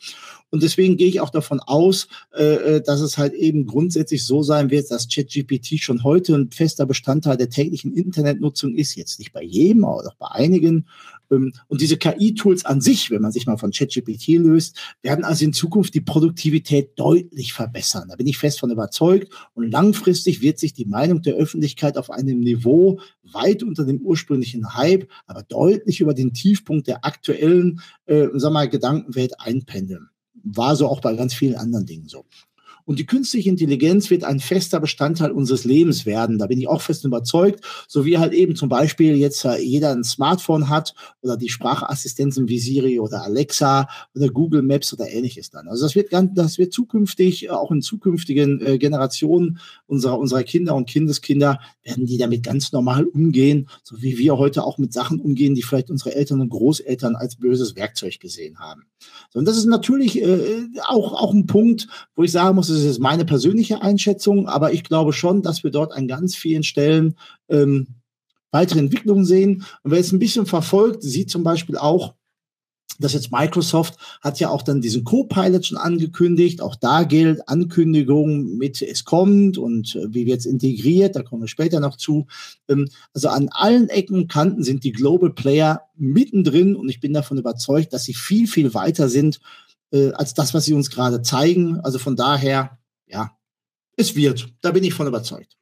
Und 0.51 0.63
deswegen 0.63 0.97
gehe 0.97 1.09
ich 1.09 1.21
auch 1.21 1.31
davon 1.31 1.61
aus, 1.61 2.09
äh, 2.33 2.81
dass 2.81 3.01
es 3.01 3.19
halt 3.19 3.35
eben 3.35 3.67
grundsätzlich 3.67 4.25
so 4.25 4.43
sein 4.43 4.71
wird, 4.71 4.91
dass 4.91 5.09
ChatGPT 5.09 5.81
schon 5.81 6.03
heute 6.03 6.35
ein 6.35 6.51
fester 6.51 6.87
Bestandteil 6.87 7.37
der 7.37 7.51
täglichen 7.51 7.93
Internetnutzung 7.93 8.75
ist. 8.75 8.95
Jetzt 8.95 9.19
nicht 9.19 9.33
bei 9.33 9.43
jedem, 9.43 9.85
aber 9.85 10.07
auch 10.07 10.15
bei 10.15 10.29
einigen. 10.29 10.87
Ähm, 11.31 11.53
und 11.69 11.81
diese 11.81 11.97
KI-Tools 11.97 12.65
an 12.65 12.81
sich, 12.81 13.11
wenn 13.11 13.23
man 13.23 13.33
sich 13.33 13.47
mal 13.47 13.57
von 13.57 13.71
ChatGPT 13.71 14.29
löst, 14.39 14.77
werden 15.03 15.25
also 15.25 15.45
in 15.45 15.53
Zukunft 15.53 15.95
die 15.95 16.01
Produktivität 16.01 16.93
deutlich 16.97 17.53
verbessern. 17.53 18.09
Da 18.09 18.17
bin 18.17 18.27
ich 18.27 18.39
fest 18.39 18.61
von 18.61 18.71
überzeugt. 18.71 19.33
Und 19.55 19.71
langfristig 19.71 20.41
wird 20.41 20.59
sich 20.59 20.73
die 20.73 20.87
Meinung 20.87 21.23
der 21.23 21.35
Öffentlichkeit 21.35 21.97
auf 21.97 22.11
einem 22.11 22.41
Niveau 22.41 23.01
weit 23.33 23.63
unter 23.63 23.85
dem 23.85 24.01
ursprünglichen 24.01 24.75
Hype, 24.75 25.09
aber 25.27 25.43
deutlich 25.43 26.01
über 26.01 26.15
den 26.15 26.33
Tiefpunkt 26.33 26.87
der 26.87 27.05
aktuellen, 27.05 27.81
äh, 28.07 28.29
sag 28.35 28.53
mal, 28.53 28.69
Gedankenwelt 28.69 29.41
einpendeln. 29.41 30.09
War 30.43 30.77
so 30.77 30.89
auch 30.89 31.01
bei 31.01 31.15
ganz 31.15 31.33
vielen 31.35 31.55
anderen 31.57 31.87
Dingen 31.87 32.09
so. 32.09 32.25
Und 32.87 32.99
die 32.99 33.07
künstliche 33.07 33.49
Intelligenz 33.49 34.11
wird 34.11 34.25
ein 34.25 34.41
fester 34.41 34.79
Bestandteil 34.79 35.31
unseres 35.31 35.65
Lebens 35.65 36.05
werden. 36.05 36.39
Da 36.39 36.47
bin 36.47 36.59
ich 36.59 36.69
auch 36.69 36.83
fest 36.83 37.05
überzeugt. 37.05 37.65
So 37.89 38.05
wie 38.05 38.19
halt 38.19 38.35
eben 38.35 38.57
zum 38.57 38.69
Beispiel 38.69 39.17
jetzt 39.17 39.45
äh, 39.45 39.59
jeder 39.59 39.93
ein 39.93 40.05
Smartphone 40.05 40.69
hat 40.69 40.95
oder 41.23 41.37
die 41.37 41.49
Sprachassistenzen 41.49 42.49
wie 42.49 42.59
Siri 42.59 43.01
oder 43.01 43.23
Alexa 43.23 43.89
oder 44.15 44.29
Google 44.29 44.63
Maps 44.63 44.93
oder 44.93 45.11
ähnliches 45.11 45.51
dann. 45.51 45.69
Also 45.69 45.85
das 45.85 45.95
wird 45.95 46.11
ganz, 46.11 46.33
das 46.35 46.59
wird 46.59 46.75
zukünftig, 46.75 47.47
äh, 47.47 47.49
auch 47.51 47.71
in 47.71 47.81
zukünftigen 47.81 48.61
äh, 48.61 48.77
Generationen 48.77 49.59
unserer, 49.87 50.19
unserer 50.19 50.43
Kinder 50.43 50.75
und 50.75 50.89
Kindeskinder, 50.89 51.61
werden 51.83 52.05
die 52.05 52.19
damit 52.19 52.43
ganz 52.43 52.73
normal 52.73 53.05
umgehen, 53.05 53.69
so 53.83 54.03
wie 54.03 54.19
wir 54.19 54.37
heute 54.37 54.65
auch 54.65 54.77
mit 54.77 54.93
Sachen 54.93 55.21
umgehen, 55.21 55.55
die 55.55 55.63
vielleicht 55.63 55.91
unsere 55.91 56.15
Eltern 56.15 56.41
und 56.41 56.51
Großeltern 56.51 57.17
als 57.17 57.37
böses 57.37 57.77
Werkzeug 57.77 58.21
gesehen 58.21 58.59
haben. 58.59 58.85
Und 59.33 59.47
das 59.47 59.57
ist 59.57 59.67
natürlich 59.67 60.23
auch, 60.87 61.13
auch 61.13 61.35
ein 61.35 61.47
Punkt, 61.47 61.89
wo 62.15 62.23
ich 62.23 62.33
sagen 62.33 62.57
muss, 62.57 62.74
ist 62.83 62.99
meine 62.99 63.25
persönliche 63.25 63.83
Einschätzung, 63.83 64.49
aber 64.49 64.73
ich 64.73 64.83
glaube 64.83 65.13
schon, 65.13 65.43
dass 65.43 65.63
wir 65.63 65.71
dort 65.71 65.93
an 65.93 66.09
ganz 66.09 66.35
vielen 66.35 66.63
Stellen 66.63 67.17
ähm, 67.49 67.87
weitere 68.51 68.79
Entwicklungen 68.81 69.25
sehen. 69.25 69.65
Und 69.83 69.91
wer 69.91 70.01
es 70.01 70.13
ein 70.13 70.19
bisschen 70.19 70.47
verfolgt, 70.47 71.03
sieht 71.03 71.31
zum 71.31 71.45
Beispiel 71.45 71.77
auch, 71.77 72.15
dass 72.99 73.13
jetzt 73.13 73.33
Microsoft 73.33 73.97
hat 74.21 74.39
ja 74.41 74.51
auch 74.51 74.63
dann 74.63 74.81
diesen 74.81 75.05
Co-Pilot 75.05 75.67
schon 75.67 75.79
angekündigt. 75.79 76.61
Auch 76.61 76.77
da 76.77 77.03
gilt 77.03 77.49
Ankündigung 77.49 78.57
mit 78.57 78.83
es 78.83 79.05
kommt 79.05 79.59
und 79.59 79.97
äh, 79.97 80.15
wie 80.15 80.27
wird 80.27 80.41
es 80.41 80.47
integriert, 80.47 81.17
da 81.17 81.23
kommen 81.23 81.43
wir 81.43 81.49
später 81.49 81.81
noch 81.81 81.97
zu. 81.97 82.27
Ähm, 82.69 82.89
also 83.13 83.29
an 83.29 83.49
allen 83.51 83.89
Ecken 83.89 84.17
und 84.17 84.31
Kanten 84.31 84.63
sind 84.63 84.85
die 84.85 84.93
Global 84.93 85.31
Player 85.31 85.83
mittendrin 85.97 86.77
und 86.77 86.89
ich 86.89 87.01
bin 87.01 87.13
davon 87.13 87.39
überzeugt, 87.39 87.93
dass 87.93 88.05
sie 88.05 88.15
viel, 88.15 88.47
viel 88.47 88.75
weiter 88.75 89.09
sind 89.09 89.41
äh, 89.95 90.13
als 90.13 90.35
das, 90.35 90.53
was 90.53 90.65
sie 90.65 90.75
uns 90.75 90.91
gerade 90.91 91.23
zeigen. 91.23 91.81
Also 91.81 91.99
von 91.99 92.17
daher, 92.17 92.79
ja, 93.07 93.31
es 93.97 94.17
wird. 94.17 94.49
Da 94.61 94.73
bin 94.73 94.85
ich 94.85 94.93
von 94.93 95.07
überzeugt. 95.07 95.57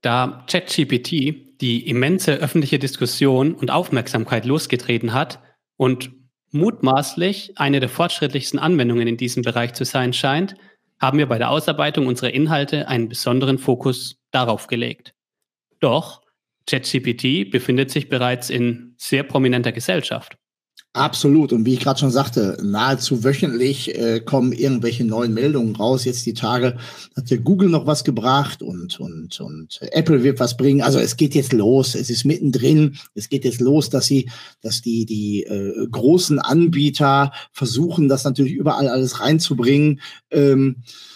Da 0.00 0.44
ChatGPT 0.48 1.60
die 1.60 1.88
immense 1.88 2.34
öffentliche 2.34 2.78
Diskussion 2.78 3.52
und 3.54 3.72
Aufmerksamkeit 3.72 4.44
losgetreten 4.44 5.12
hat 5.12 5.40
und 5.76 6.12
mutmaßlich 6.52 7.58
eine 7.58 7.80
der 7.80 7.88
fortschrittlichsten 7.88 8.60
Anwendungen 8.60 9.08
in 9.08 9.16
diesem 9.16 9.42
Bereich 9.42 9.74
zu 9.74 9.84
sein 9.84 10.12
scheint, 10.12 10.54
haben 11.00 11.18
wir 11.18 11.26
bei 11.26 11.38
der 11.38 11.50
Ausarbeitung 11.50 12.06
unserer 12.06 12.32
Inhalte 12.32 12.86
einen 12.86 13.08
besonderen 13.08 13.58
Fokus 13.58 14.16
darauf 14.30 14.68
gelegt. 14.68 15.14
Doch 15.80 16.22
ChatGPT 16.68 17.50
befindet 17.50 17.90
sich 17.90 18.08
bereits 18.08 18.50
in 18.50 18.94
sehr 18.98 19.24
prominenter 19.24 19.72
Gesellschaft. 19.72 20.37
Absolut. 20.98 21.52
Und 21.52 21.64
wie 21.64 21.74
ich 21.74 21.80
gerade 21.80 22.00
schon 22.00 22.10
sagte, 22.10 22.58
nahezu 22.62 23.22
wöchentlich 23.22 23.94
äh, 23.94 24.20
kommen 24.20 24.52
irgendwelche 24.52 25.04
neuen 25.04 25.32
Meldungen 25.32 25.76
raus. 25.76 26.04
Jetzt 26.04 26.26
die 26.26 26.34
Tage 26.34 26.76
hat 27.16 27.30
ja 27.30 27.36
Google 27.36 27.68
noch 27.68 27.86
was 27.86 28.02
gebracht 28.02 28.62
und, 28.62 28.98
und, 28.98 29.40
und 29.40 29.78
Apple 29.92 30.24
wird 30.24 30.40
was 30.40 30.56
bringen. 30.56 30.82
Also 30.82 30.98
es 30.98 31.16
geht 31.16 31.34
jetzt 31.34 31.52
los. 31.52 31.94
Es 31.94 32.10
ist 32.10 32.24
mittendrin. 32.24 32.96
Es 33.14 33.28
geht 33.28 33.44
jetzt 33.44 33.60
los, 33.60 33.90
dass 33.90 34.06
sie, 34.06 34.28
dass 34.60 34.82
die, 34.82 35.06
die 35.06 35.44
äh, 35.44 35.86
großen 35.88 36.40
Anbieter 36.40 37.32
versuchen, 37.52 38.08
das 38.08 38.24
natürlich 38.24 38.54
überall 38.54 38.88
alles 38.88 39.20
reinzubringen. 39.20 40.00
Ähm, 40.30 40.76
äh, 40.78 40.82
äh, 40.82 41.07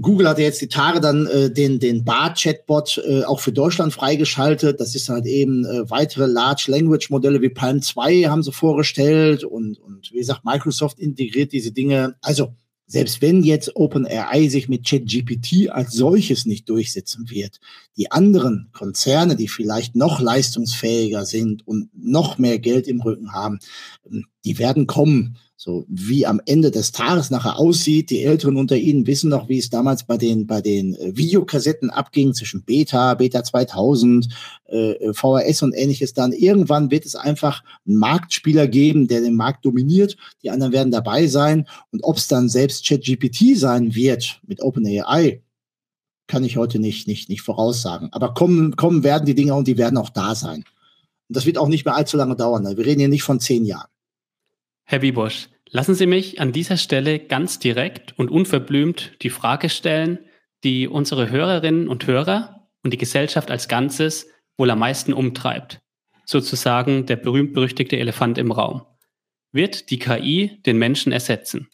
Google 0.00 0.28
hat 0.28 0.38
ja 0.38 0.44
jetzt 0.44 0.60
die 0.60 0.68
Tage 0.68 1.00
dann 1.00 1.26
äh, 1.26 1.50
den, 1.50 1.78
den 1.78 2.04
Bar-Chatbot 2.04 3.02
äh, 3.06 3.24
auch 3.24 3.40
für 3.40 3.52
Deutschland 3.52 3.92
freigeschaltet. 3.92 4.80
Das 4.80 4.94
ist 4.94 5.08
halt 5.08 5.26
eben 5.26 5.64
äh, 5.64 5.88
weitere 5.90 6.26
Large 6.26 6.66
Language 6.68 7.10
Modelle 7.10 7.40
wie 7.40 7.48
Palm 7.48 7.82
2 7.82 8.24
haben 8.24 8.42
sie 8.42 8.52
vorgestellt 8.52 9.44
und, 9.44 9.78
und 9.78 10.12
wie 10.12 10.18
gesagt, 10.18 10.44
Microsoft 10.44 10.98
integriert 10.98 11.52
diese 11.52 11.72
Dinge. 11.72 12.16
Also 12.20 12.54
selbst 12.90 13.22
wenn 13.22 13.44
jetzt 13.44 13.76
OpenAI 13.76 14.48
sich 14.48 14.68
mit 14.68 14.84
ChatGPT 14.84 15.70
als 15.70 15.92
solches 15.92 16.44
nicht 16.44 16.68
durchsetzen 16.68 17.30
wird, 17.30 17.60
die 17.96 18.10
anderen 18.10 18.70
Konzerne, 18.72 19.36
die 19.36 19.46
vielleicht 19.46 19.94
noch 19.94 20.20
leistungsfähiger 20.20 21.24
sind 21.24 21.64
und 21.68 21.88
noch 21.94 22.38
mehr 22.38 22.58
Geld 22.58 22.88
im 22.88 23.00
Rücken 23.00 23.32
haben, 23.32 23.60
ähm, 24.10 24.26
die 24.44 24.58
werden 24.58 24.88
kommen. 24.88 25.36
So 25.62 25.84
wie 25.88 26.24
am 26.24 26.40
Ende 26.46 26.70
des 26.70 26.90
Tages 26.90 27.28
nachher 27.28 27.58
aussieht. 27.58 28.08
Die 28.08 28.22
Älteren 28.22 28.56
unter 28.56 28.78
Ihnen 28.78 29.06
wissen 29.06 29.28
noch, 29.28 29.50
wie 29.50 29.58
es 29.58 29.68
damals 29.68 30.04
bei 30.04 30.16
den, 30.16 30.46
bei 30.46 30.62
den 30.62 30.94
äh, 30.94 31.14
Videokassetten 31.14 31.90
abging 31.90 32.32
zwischen 32.32 32.62
Beta, 32.62 33.12
Beta 33.12 33.44
2000, 33.44 34.26
äh, 34.68 35.12
VHS 35.12 35.62
und 35.62 35.74
ähnliches. 35.74 36.14
Dann 36.14 36.32
irgendwann 36.32 36.90
wird 36.90 37.04
es 37.04 37.14
einfach 37.14 37.62
einen 37.86 37.98
Marktspieler 37.98 38.68
geben, 38.68 39.06
der 39.06 39.20
den 39.20 39.36
Markt 39.36 39.66
dominiert. 39.66 40.16
Die 40.42 40.48
anderen 40.48 40.72
werden 40.72 40.92
dabei 40.92 41.26
sein. 41.26 41.68
Und 41.92 42.04
ob 42.04 42.16
es 42.16 42.26
dann 42.26 42.48
selbst 42.48 42.86
ChatGPT 42.86 43.58
sein 43.58 43.94
wird 43.94 44.40
mit 44.46 44.62
OpenAI, 44.62 45.42
kann 46.26 46.42
ich 46.42 46.56
heute 46.56 46.78
nicht, 46.78 47.06
nicht, 47.06 47.28
nicht 47.28 47.42
voraussagen. 47.42 48.08
Aber 48.12 48.32
kommen, 48.32 48.76
kommen 48.76 49.04
werden 49.04 49.26
die 49.26 49.34
Dinge 49.34 49.54
und 49.54 49.68
die 49.68 49.76
werden 49.76 49.98
auch 49.98 50.08
da 50.08 50.34
sein. 50.34 50.64
Und 51.28 51.36
das 51.36 51.44
wird 51.44 51.58
auch 51.58 51.68
nicht 51.68 51.84
mehr 51.84 51.96
allzu 51.96 52.16
lange 52.16 52.34
dauern. 52.34 52.64
Wir 52.64 52.86
reden 52.86 53.00
hier 53.00 53.08
nicht 53.10 53.24
von 53.24 53.40
zehn 53.40 53.66
Jahren. 53.66 53.90
Herr 54.90 54.98
Bibosch, 54.98 55.50
lassen 55.70 55.94
Sie 55.94 56.06
mich 56.06 56.40
an 56.40 56.50
dieser 56.50 56.76
Stelle 56.76 57.20
ganz 57.20 57.60
direkt 57.60 58.18
und 58.18 58.28
unverblümt 58.28 59.12
die 59.22 59.30
Frage 59.30 59.68
stellen, 59.68 60.18
die 60.64 60.88
unsere 60.88 61.30
Hörerinnen 61.30 61.86
und 61.86 62.08
Hörer 62.08 62.68
und 62.82 62.92
die 62.92 62.98
Gesellschaft 62.98 63.52
als 63.52 63.68
Ganzes 63.68 64.26
wohl 64.58 64.68
am 64.68 64.80
meisten 64.80 65.12
umtreibt. 65.12 65.78
Sozusagen 66.24 67.06
der 67.06 67.14
berühmt-berüchtigte 67.14 68.00
Elefant 68.00 68.36
im 68.36 68.50
Raum. 68.50 68.82
Wird 69.52 69.90
die 69.90 70.00
KI 70.00 70.60
den 70.66 70.76
Menschen 70.76 71.12
ersetzen? 71.12 71.68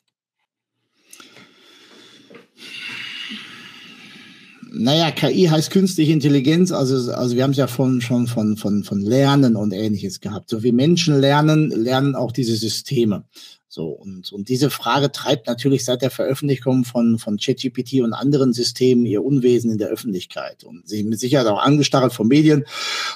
Naja, 4.78 5.10
KI 5.10 5.46
heißt 5.46 5.70
künstliche 5.70 6.12
Intelligenz, 6.12 6.70
also, 6.70 7.12
also 7.12 7.34
wir 7.34 7.42
haben 7.42 7.52
es 7.52 7.56
ja 7.56 7.66
von, 7.66 8.00
schon 8.00 8.26
von, 8.26 8.56
von, 8.56 8.84
von 8.84 9.00
Lernen 9.00 9.56
und 9.56 9.72
ähnliches 9.72 10.20
gehabt. 10.20 10.50
So 10.50 10.62
wie 10.62 10.72
Menschen 10.72 11.18
lernen, 11.18 11.70
lernen 11.70 12.14
auch 12.14 12.30
diese 12.30 12.56
Systeme. 12.56 13.24
So, 13.68 13.88
und, 13.88 14.32
und 14.32 14.48
diese 14.48 14.70
Frage 14.70 15.12
treibt 15.12 15.48
natürlich 15.48 15.84
seit 15.84 16.00
der 16.00 16.10
Veröffentlichung 16.10 16.84
von, 16.84 17.18
von 17.18 17.36
ChatGPT 17.36 18.00
und 18.00 18.14
anderen 18.14 18.52
Systemen 18.52 19.04
ihr 19.04 19.22
Unwesen 19.22 19.70
in 19.70 19.78
der 19.78 19.88
Öffentlichkeit. 19.88 20.64
Und 20.64 20.88
sie 20.88 21.04
mit 21.04 21.20
Sicherheit 21.20 21.46
auch 21.46 21.62
angestarrt 21.62 22.14
von 22.14 22.26
Medien, 22.28 22.64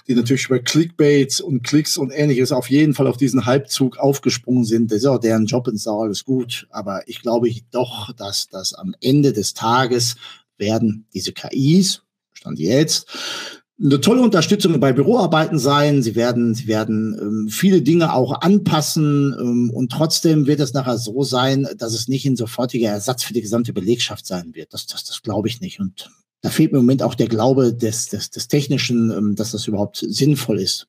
die 0.07 0.15
natürlich 0.15 0.47
über 0.47 0.59
Clickbaits 0.59 1.41
und 1.41 1.63
Klicks 1.63 1.97
und 1.97 2.11
ähnliches 2.11 2.53
auf 2.53 2.69
jeden 2.69 2.93
Fall 2.93 3.07
auf 3.07 3.17
diesen 3.17 3.47
Halbzug 3.47 3.97
aufgesprungen 3.99 4.65
sind. 4.65 4.91
Das 4.91 4.99
ist 4.99 5.07
auch 5.07 5.19
deren 5.19 5.47
Job 5.47 5.67
und 5.67 5.77
ist 5.77 5.87
auch 5.87 6.03
alles 6.03 6.25
gut. 6.25 6.67
Aber 6.71 7.05
ich 7.07 7.23
glaube 7.23 7.51
doch, 7.71 8.13
dass 8.13 8.49
das 8.49 8.75
am 8.75 8.95
Ende 9.01 9.33
des 9.33 9.55
Tages 9.55 10.17
werden 10.61 11.07
diese 11.13 11.33
KIs, 11.33 12.03
stand 12.33 12.61
jetzt, 12.61 13.09
eine 13.83 14.01
tolle 14.01 14.21
Unterstützung 14.21 14.79
bei 14.79 14.93
Büroarbeiten 14.93 15.59
sein. 15.59 16.03
Sie 16.03 16.15
werden, 16.15 16.55
sie 16.55 16.67
werden 16.67 17.19
ähm, 17.21 17.49
viele 17.49 17.81
Dinge 17.81 18.13
auch 18.13 18.41
anpassen 18.43 19.35
ähm, 19.41 19.71
und 19.71 19.91
trotzdem 19.91 20.47
wird 20.47 20.61
es 20.61 20.75
nachher 20.75 20.99
so 20.99 21.23
sein, 21.25 21.67
dass 21.77 21.95
es 21.95 22.07
nicht 22.07 22.27
ein 22.27 22.37
sofortiger 22.37 22.91
Ersatz 22.91 23.25
für 23.25 23.33
die 23.33 23.41
gesamte 23.41 23.73
Belegschaft 23.73 24.27
sein 24.27 24.55
wird. 24.55 24.75
Das, 24.75 24.87
das, 24.87 25.05
das 25.05 25.23
glaube 25.23 25.49
ich 25.49 25.61
nicht. 25.63 25.81
Und 25.81 26.11
da 26.43 26.51
fehlt 26.51 26.73
mir 26.73 26.79
im 26.79 26.85
Moment 26.85 27.03
auch 27.03 27.15
der 27.15 27.29
Glaube 27.29 27.73
des, 27.73 28.09
des, 28.09 28.31
des 28.31 28.49
Technischen, 28.49 29.11
ähm, 29.11 29.35
dass 29.35 29.53
das 29.53 29.67
überhaupt 29.67 29.97
sinnvoll 29.97 30.61
ist. 30.61 30.87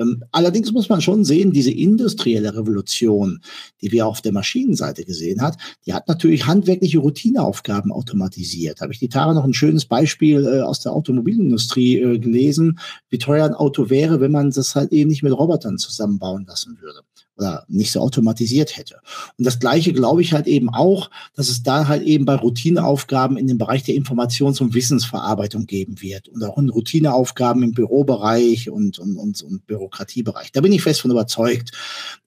Ähm, 0.00 0.24
allerdings 0.32 0.72
muss 0.72 0.88
man 0.88 1.00
schon 1.00 1.24
sehen, 1.24 1.52
diese 1.52 1.70
industrielle 1.70 2.56
Revolution, 2.56 3.40
die 3.82 3.92
wir 3.92 4.06
auf 4.06 4.22
der 4.22 4.32
Maschinenseite 4.32 5.04
gesehen 5.04 5.42
hat, 5.42 5.58
die 5.86 5.92
hat 5.92 6.08
natürlich 6.08 6.46
handwerkliche 6.46 6.98
Routineaufgaben 6.98 7.92
automatisiert. 7.92 8.80
Habe 8.80 8.92
ich 8.92 8.98
die 8.98 9.08
Tage 9.08 9.34
noch 9.34 9.44
ein 9.44 9.54
schönes 9.54 9.84
Beispiel 9.84 10.44
äh, 10.46 10.60
aus 10.62 10.80
der 10.80 10.92
Automobilindustrie 10.92 12.00
äh, 12.00 12.18
gelesen, 12.18 12.78
wie 13.10 13.18
teuer 13.18 13.44
ein 13.44 13.54
Auto 13.54 13.90
wäre, 13.90 14.20
wenn 14.20 14.32
man 14.32 14.50
das 14.50 14.74
halt 14.74 14.92
eben 14.92 15.10
nicht 15.10 15.22
mit 15.22 15.32
Robotern 15.32 15.78
zusammenbauen 15.78 16.46
lassen 16.46 16.78
würde 16.80 17.00
oder 17.40 17.64
nicht 17.68 17.90
so 17.90 18.00
automatisiert 18.00 18.76
hätte. 18.76 18.96
Und 19.38 19.46
das 19.46 19.58
Gleiche 19.58 19.92
glaube 19.92 20.20
ich 20.22 20.32
halt 20.32 20.46
eben 20.46 20.68
auch, 20.68 21.10
dass 21.34 21.48
es 21.48 21.62
da 21.62 21.88
halt 21.88 22.02
eben 22.02 22.26
bei 22.26 22.34
Routineaufgaben 22.34 23.36
in 23.36 23.46
dem 23.46 23.58
Bereich 23.58 23.82
der 23.82 23.94
Informations- 23.94 24.60
und 24.60 24.74
Wissensverarbeitung 24.74 25.66
geben 25.66 26.00
wird 26.00 26.28
und 26.28 26.44
auch 26.44 26.58
in 26.58 26.68
Routineaufgaben 26.68 27.62
im 27.62 27.72
Bürobereich 27.72 28.68
und, 28.68 28.98
und, 28.98 29.16
und, 29.16 29.42
und 29.42 29.66
Bürokratiebereich. 29.66 30.52
Da 30.52 30.60
bin 30.60 30.72
ich 30.72 30.82
fest 30.82 31.00
von 31.00 31.10
überzeugt. 31.10 31.72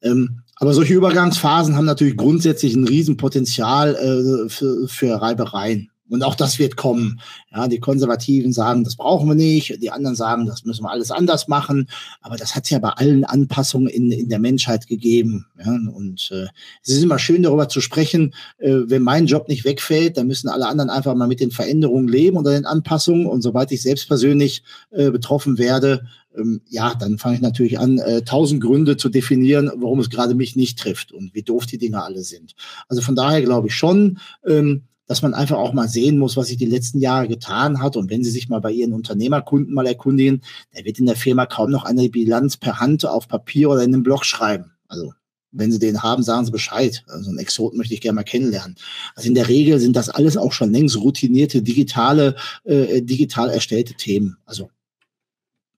Ähm, 0.01 0.41
aber 0.55 0.73
solche 0.73 0.93
Übergangsphasen 0.93 1.75
haben 1.75 1.85
natürlich 1.85 2.17
grundsätzlich 2.17 2.75
ein 2.75 2.87
Riesenpotenzial 2.87 3.95
äh, 3.95 4.49
für, 4.49 4.87
für 4.87 5.21
Reibereien. 5.21 5.89
Und 6.13 6.21
auch 6.21 6.35
das 6.35 6.59
wird 6.59 6.77
kommen. 6.77 7.19
Ja, 7.51 7.67
die 7.67 7.79
Konservativen 7.79 8.53
sagen, 8.53 8.83
das 8.83 8.95
brauchen 8.97 9.27
wir 9.27 9.33
nicht. 9.33 9.81
Die 9.81 9.89
anderen 9.89 10.15
sagen, 10.15 10.45
das 10.45 10.63
müssen 10.63 10.83
wir 10.83 10.91
alles 10.91 11.09
anders 11.09 11.47
machen. 11.47 11.89
Aber 12.21 12.35
das 12.35 12.55
hat 12.55 12.65
es 12.65 12.69
ja 12.69 12.77
bei 12.77 12.89
allen 12.89 13.23
Anpassungen 13.23 13.87
in, 13.87 14.11
in 14.11 14.29
der 14.29 14.37
Menschheit 14.37 14.85
gegeben. 14.85 15.47
Ja, 15.57 15.71
und 15.71 16.29
äh, 16.31 16.45
es 16.83 16.89
ist 16.89 17.01
immer 17.01 17.17
schön, 17.17 17.41
darüber 17.41 17.67
zu 17.67 17.81
sprechen. 17.81 18.35
Äh, 18.59 18.81
wenn 18.85 19.01
mein 19.01 19.25
Job 19.25 19.47
nicht 19.47 19.65
wegfällt, 19.65 20.17
dann 20.17 20.27
müssen 20.27 20.49
alle 20.49 20.67
anderen 20.67 20.91
einfach 20.91 21.15
mal 21.15 21.27
mit 21.27 21.39
den 21.39 21.49
Veränderungen 21.49 22.07
leben 22.07 22.37
oder 22.37 22.51
den 22.51 22.67
Anpassungen. 22.67 23.25
Und 23.25 23.41
sobald 23.41 23.71
ich 23.71 23.81
selbst 23.81 24.07
persönlich 24.07 24.61
äh, 24.91 25.09
betroffen 25.09 25.57
werde, 25.57 26.05
ähm, 26.37 26.61
ja, 26.69 26.93
dann 26.93 27.17
fange 27.17 27.37
ich 27.37 27.41
natürlich 27.41 27.79
an, 27.79 27.97
äh, 27.97 28.21
tausend 28.21 28.61
Gründe 28.61 28.97
zu 28.97 29.09
definieren, 29.09 29.71
warum 29.77 29.99
es 29.99 30.11
gerade 30.11 30.35
mich 30.35 30.55
nicht 30.55 30.77
trifft 30.77 31.11
und 31.11 31.33
wie 31.33 31.41
doof 31.41 31.65
die 31.65 31.79
Dinge 31.79 32.03
alle 32.03 32.21
sind. 32.21 32.53
Also 32.87 33.01
von 33.01 33.15
daher 33.15 33.41
glaube 33.41 33.69
ich 33.69 33.73
schon, 33.73 34.19
ähm, 34.45 34.83
dass 35.05 35.21
man 35.21 35.33
einfach 35.33 35.57
auch 35.57 35.73
mal 35.73 35.87
sehen 35.87 36.17
muss, 36.17 36.37
was 36.37 36.47
sich 36.47 36.57
die 36.57 36.65
letzten 36.65 36.99
Jahre 36.99 37.27
getan 37.27 37.81
hat. 37.81 37.97
Und 37.97 38.09
wenn 38.09 38.23
Sie 38.23 38.31
sich 38.31 38.49
mal 38.49 38.61
bei 38.61 38.71
Ihren 38.71 38.93
Unternehmerkunden 38.93 39.73
mal 39.73 39.85
erkundigen, 39.85 40.41
da 40.73 40.83
wird 40.85 40.99
in 40.99 41.05
der 41.05 41.15
Firma 41.15 41.45
kaum 41.45 41.71
noch 41.71 41.83
eine 41.83 42.09
Bilanz 42.09 42.57
per 42.57 42.79
Hand 42.79 43.05
auf 43.05 43.27
Papier 43.27 43.69
oder 43.69 43.83
in 43.83 43.93
einem 43.93 44.03
Blog 44.03 44.25
schreiben. 44.25 44.71
Also 44.87 45.13
wenn 45.51 45.71
Sie 45.71 45.79
den 45.79 46.01
haben, 46.01 46.23
sagen 46.23 46.45
Sie 46.45 46.51
Bescheid. 46.51 47.03
Also 47.07 47.29
einen 47.29 47.39
Exoten 47.39 47.77
möchte 47.77 47.93
ich 47.93 48.01
gerne 48.01 48.15
mal 48.15 48.23
kennenlernen. 48.23 48.75
Also 49.15 49.27
in 49.27 49.35
der 49.35 49.47
Regel 49.47 49.79
sind 49.79 49.95
das 49.95 50.09
alles 50.09 50.37
auch 50.37 50.51
schon 50.51 50.71
längst 50.71 50.97
routinierte, 50.97 51.61
digitale, 51.61 52.35
äh, 52.63 53.01
digital 53.01 53.49
erstellte 53.49 53.93
Themen. 53.93 54.37
Also 54.45 54.69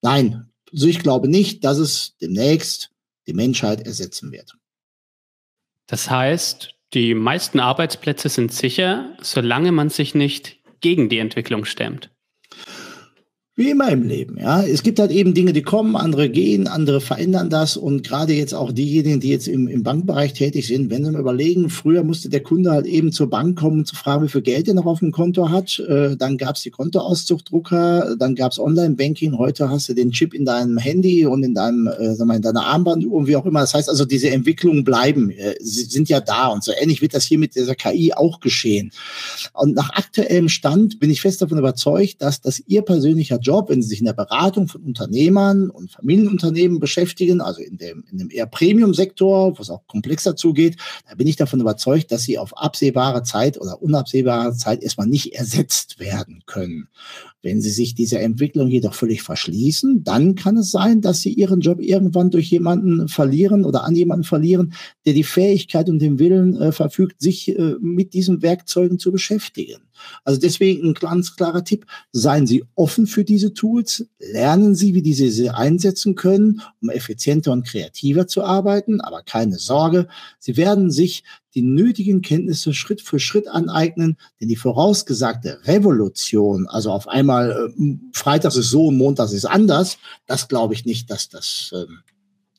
nein, 0.01 0.49
also 0.71 0.87
ich 0.87 0.99
glaube 0.99 1.27
nicht, 1.27 1.63
dass 1.63 1.77
es 1.77 2.15
demnächst 2.21 2.91
die 3.27 3.33
Menschheit 3.33 3.85
ersetzen 3.85 4.31
wird. 4.31 4.55
Das 5.87 6.09
heißt, 6.09 6.74
die 6.95 7.13
meisten 7.13 7.59
Arbeitsplätze 7.59 8.29
sind 8.29 8.53
sicher, 8.53 9.15
solange 9.21 9.71
man 9.73 9.89
sich 9.89 10.15
nicht 10.15 10.57
gegen 10.79 11.09
die 11.09 11.19
Entwicklung 11.19 11.65
stemmt. 11.65 12.09
Wie 13.57 13.69
immer 13.69 13.89
im 13.89 14.03
Leben, 14.03 14.37
ja. 14.37 14.63
Es 14.63 14.83
gibt 14.83 14.99
halt 14.99 15.11
eben 15.11 15.33
Dinge, 15.33 15.53
die 15.53 15.61
kommen, 15.61 15.95
andere 15.95 16.27
gehen, 16.29 16.67
andere 16.67 16.99
verändern 16.99 17.49
das 17.49 17.77
und 17.77 18.05
gerade 18.05 18.33
jetzt 18.33 18.53
auch 18.53 18.73
diejenigen, 18.73 19.21
die 19.21 19.29
jetzt 19.29 19.47
im, 19.47 19.69
im 19.69 19.81
Bankbereich 19.81 20.33
tätig 20.33 20.67
sind, 20.67 20.89
wenn 20.89 21.05
sie 21.05 21.11
mal 21.11 21.21
überlegen, 21.21 21.69
früher 21.69 22.03
musste 22.03 22.27
der 22.27 22.43
Kunde 22.43 22.71
halt 22.71 22.85
eben 22.85 23.13
zur 23.13 23.29
Bank 23.29 23.57
kommen, 23.57 23.79
um 23.79 23.85
zu 23.85 23.95
fragen, 23.95 24.25
wie 24.25 24.27
viel 24.27 24.41
Geld 24.41 24.67
er 24.67 24.73
noch 24.73 24.85
auf 24.85 24.99
dem 24.99 25.13
Konto 25.13 25.51
hat. 25.51 25.79
Äh, 25.79 26.17
dann 26.17 26.37
gab 26.37 26.57
es 26.57 26.63
die 26.63 26.69
Kontoauszugdrucker, 26.69 28.17
dann 28.19 28.35
gab 28.35 28.51
es 28.51 28.59
Online-Banking, 28.59 29.37
heute 29.37 29.69
hast 29.69 29.87
du 29.87 29.93
den 29.93 30.11
Chip 30.11 30.33
in 30.33 30.43
deinem 30.43 30.77
Handy 30.77 31.25
und 31.25 31.41
in 31.43 31.53
deinem, 31.53 31.87
äh, 31.87 32.13
sag 32.13 32.27
mal, 32.27 32.35
in 32.35 32.41
deiner 32.41 32.65
Armbanduhr 32.65 33.13
und 33.13 33.27
wie 33.27 33.37
auch 33.37 33.45
immer. 33.45 33.61
Das 33.61 33.73
heißt 33.73 33.87
also, 33.87 34.03
diese 34.03 34.31
Entwicklungen 34.31 34.83
bleiben, 34.83 35.29
äh, 35.29 35.55
sind 35.61 36.09
ja 36.09 36.19
da 36.19 36.47
und 36.47 36.61
so 36.61 36.73
ähnlich 36.77 37.01
wird 37.01 37.13
das 37.13 37.23
hier 37.23 37.39
mit 37.39 37.55
dieser 37.55 37.75
KI 37.75 38.11
auch 38.13 38.41
geschehen. 38.41 38.91
Und 39.53 39.75
nach 39.75 39.91
aktuellem 39.91 40.49
Stand 40.49 40.99
bin 40.99 41.09
ich 41.09 41.21
fest 41.21 41.41
davon 41.41 41.57
überzeugt, 41.57 42.21
dass 42.21 42.41
das 42.41 42.61
ihr 42.67 42.81
persönlicher 42.81 43.39
Job, 43.45 43.69
wenn 43.69 43.81
Sie 43.81 43.87
sich 43.87 43.99
in 43.99 44.05
der 44.05 44.13
Beratung 44.13 44.67
von 44.67 44.81
Unternehmern 44.81 45.69
und 45.69 45.91
Familienunternehmen 45.91 46.79
beschäftigen, 46.79 47.41
also 47.41 47.61
in 47.61 47.77
dem, 47.77 48.03
in 48.11 48.17
dem 48.17 48.29
eher 48.31 48.47
Premium-Sektor, 48.47 49.57
wo 49.57 49.61
es 49.61 49.69
auch 49.69 49.85
komplexer 49.87 50.35
zugeht, 50.35 50.77
da 51.07 51.15
bin 51.15 51.27
ich 51.27 51.35
davon 51.35 51.61
überzeugt, 51.61 52.11
dass 52.11 52.23
Sie 52.23 52.39
auf 52.39 52.57
absehbare 52.57 53.23
Zeit 53.23 53.61
oder 53.61 53.81
unabsehbare 53.81 54.55
Zeit 54.55 54.81
erstmal 54.83 55.07
nicht 55.07 55.35
ersetzt 55.35 55.99
werden 55.99 56.41
können. 56.45 56.89
Wenn 57.41 57.61
Sie 57.61 57.69
sich 57.69 57.93
dieser 57.93 58.21
Entwicklung 58.21 58.69
jedoch 58.69 58.95
völlig 58.95 59.21
verschließen, 59.21 60.03
dann 60.03 60.33
kann 60.33 60.57
es 60.57 60.71
sein, 60.71 61.01
dass 61.01 61.21
Sie 61.21 61.31
Ihren 61.31 61.61
Job 61.61 61.79
irgendwann 61.79 62.31
durch 62.31 62.49
jemanden 62.49 63.07
verlieren 63.07 63.65
oder 63.65 63.83
an 63.83 63.95
jemanden 63.95 64.23
verlieren, 64.23 64.73
der 65.05 65.13
die 65.13 65.23
Fähigkeit 65.23 65.87
und 65.87 65.99
den 65.99 66.17
Willen 66.17 66.59
äh, 66.59 66.71
verfügt, 66.71 67.21
sich 67.21 67.49
äh, 67.49 67.75
mit 67.79 68.13
diesen 68.15 68.41
Werkzeugen 68.41 68.97
zu 68.97 69.11
beschäftigen. 69.11 69.84
Also 70.23 70.39
deswegen 70.39 70.89
ein 70.89 70.93
ganz 70.93 71.35
klarer 71.35 71.63
Tipp, 71.63 71.85
seien 72.11 72.47
Sie 72.47 72.63
offen 72.75 73.07
für 73.07 73.23
diese 73.23 73.53
Tools, 73.53 74.05
lernen 74.19 74.75
Sie, 74.75 74.93
wie 74.93 75.01
diese 75.01 75.29
sie 75.29 75.49
einsetzen 75.49 76.15
können, 76.15 76.61
um 76.81 76.89
effizienter 76.89 77.51
und 77.51 77.65
kreativer 77.65 78.27
zu 78.27 78.43
arbeiten, 78.43 79.01
aber 79.01 79.21
keine 79.23 79.57
Sorge, 79.57 80.07
Sie 80.39 80.57
werden 80.57 80.91
sich 80.91 81.23
die 81.55 81.61
nötigen 81.61 82.21
Kenntnisse 82.21 82.73
Schritt 82.73 83.01
für 83.01 83.19
Schritt 83.19 83.47
aneignen, 83.47 84.17
denn 84.39 84.49
die 84.49 84.57
vorausgesagte 84.57 85.59
Revolution, 85.63 86.67
also 86.67 86.91
auf 86.91 87.07
einmal 87.07 87.71
äh, 87.79 87.97
Freitags 88.11 88.57
ist 88.57 88.69
so 88.69 88.87
und 88.87 88.97
Montags 88.97 89.31
ist 89.31 89.45
anders, 89.45 89.97
das 90.27 90.49
glaube 90.49 90.73
ich 90.73 90.85
nicht, 90.85 91.09
dass 91.09 91.29
das, 91.29 91.71
äh, 91.73 91.85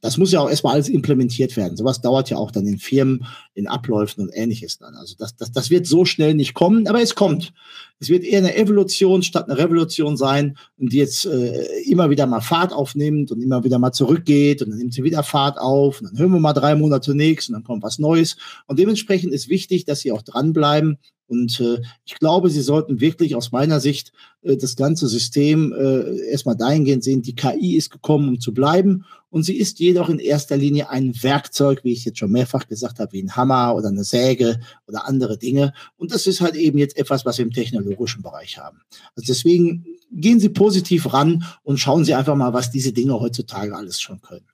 das 0.01 0.16
muss 0.16 0.32
ja 0.32 0.41
auch 0.41 0.49
erstmal 0.49 0.74
alles 0.74 0.89
implementiert 0.89 1.57
werden. 1.57 1.76
Sowas 1.76 2.01
dauert 2.01 2.30
ja 2.30 2.39
auch 2.39 2.51
dann 2.51 2.66
in 2.66 2.78
Firmen, 2.78 3.26
in 3.57 3.66
Abläufen 3.66 4.22
und 4.22 4.30
ähnliches 4.34 4.78
dann. 4.78 4.94
Also 4.94 5.14
das, 5.18 5.34
das, 5.34 5.50
das 5.50 5.70
wird 5.70 5.86
so 5.86 6.04
schnell 6.04 6.34
nicht 6.34 6.52
kommen, 6.52 6.86
aber 6.86 7.00
es 7.00 7.14
kommt. 7.14 7.54
Es 7.98 8.11
wird 8.11 8.22
eher 8.22 8.40
eine 8.40 8.54
Evolution 8.54 9.22
statt 9.22 9.48
eine 9.48 9.59
Revolution 9.59 10.18
sein 10.18 10.59
die 10.76 10.98
jetzt 10.98 11.24
äh, 11.24 11.64
immer 11.86 12.11
wieder 12.11 12.26
mal 12.26 12.42
Fahrt 12.42 12.72
aufnimmt 12.72 13.32
und 13.32 13.40
immer 13.40 13.64
wieder 13.64 13.78
mal 13.78 13.92
zurückgeht 13.92 14.61
und 14.61 14.70
dann 14.70 14.78
nimmt 14.78 14.92
sie 14.92 15.04
wieder 15.04 15.22
Fahrt 15.22 15.59
auf 15.59 16.00
und 16.00 16.11
dann 16.11 16.18
hören 16.18 16.32
wir 16.32 16.40
mal 16.40 16.52
drei 16.52 16.74
Monate 16.74 17.14
nichts 17.14 17.48
und 17.48 17.54
dann 17.54 17.64
kommt 17.64 17.82
was 17.82 17.98
Neues. 17.98 18.36
Und 18.66 18.78
dementsprechend 18.78 19.32
ist 19.32 19.48
wichtig, 19.48 19.86
dass 19.86 20.00
sie 20.00 20.12
auch 20.12 20.22
dranbleiben 20.22 20.98
und 21.28 21.61
äh, 21.61 21.80
ich 22.04 22.14
glaube, 22.14 22.50
Sie 22.50 22.62
sollten 22.62 23.00
wirklich 23.00 23.34
aus 23.34 23.50
meiner 23.50 23.80
Sicht 23.80 24.12
äh, 24.42 24.57
das 24.57 24.76
ganze 24.76 25.09
System 25.09 25.72
äh, 25.72 26.30
erstmal 26.30 26.57
dahingehend 26.57 27.02
sehen, 27.02 27.22
die 27.22 27.34
KI 27.34 27.76
ist 27.76 27.90
gekommen, 27.90 28.28
um 28.28 28.40
zu 28.40 28.54
bleiben. 28.54 29.04
Und 29.28 29.42
sie 29.42 29.57
ist 29.57 29.80
jedoch 29.80 30.09
in 30.09 30.20
erster 30.20 30.57
Linie 30.57 30.88
ein 30.88 31.20
Werkzeug, 31.22 31.82
wie 31.82 31.92
ich 31.92 32.04
jetzt 32.04 32.18
schon 32.18 32.30
mehrfach 32.30 32.68
gesagt 32.68 33.00
habe, 33.00 33.12
wie 33.12 33.22
ein 33.22 33.36
Hammer 33.36 33.45
oder 33.51 33.88
eine 33.88 34.05
Säge 34.05 34.61
oder 34.86 35.07
andere 35.07 35.38
Dinge. 35.38 35.72
Und 35.97 36.12
das 36.12 36.26
ist 36.26 36.40
halt 36.40 36.57
eben 36.57 36.78
jetzt 36.78 36.97
etwas, 36.97 37.24
was 37.24 37.38
wir 37.38 37.44
im 37.44 37.53
technologischen 37.53 38.22
Bereich 38.22 38.59
haben. 38.59 38.80
Also 39.14 39.26
deswegen 39.26 39.86
gehen 40.12 40.40
Sie 40.40 40.49
positiv 40.49 41.12
ran 41.12 41.44
und 41.62 41.78
schauen 41.78 42.05
Sie 42.05 42.14
einfach 42.14 42.36
mal, 42.36 42.53
was 42.53 42.70
diese 42.70 42.92
Dinge 42.92 43.20
heutzutage 43.20 43.74
alles 43.74 44.01
schon 44.01 44.20
können. 44.20 44.47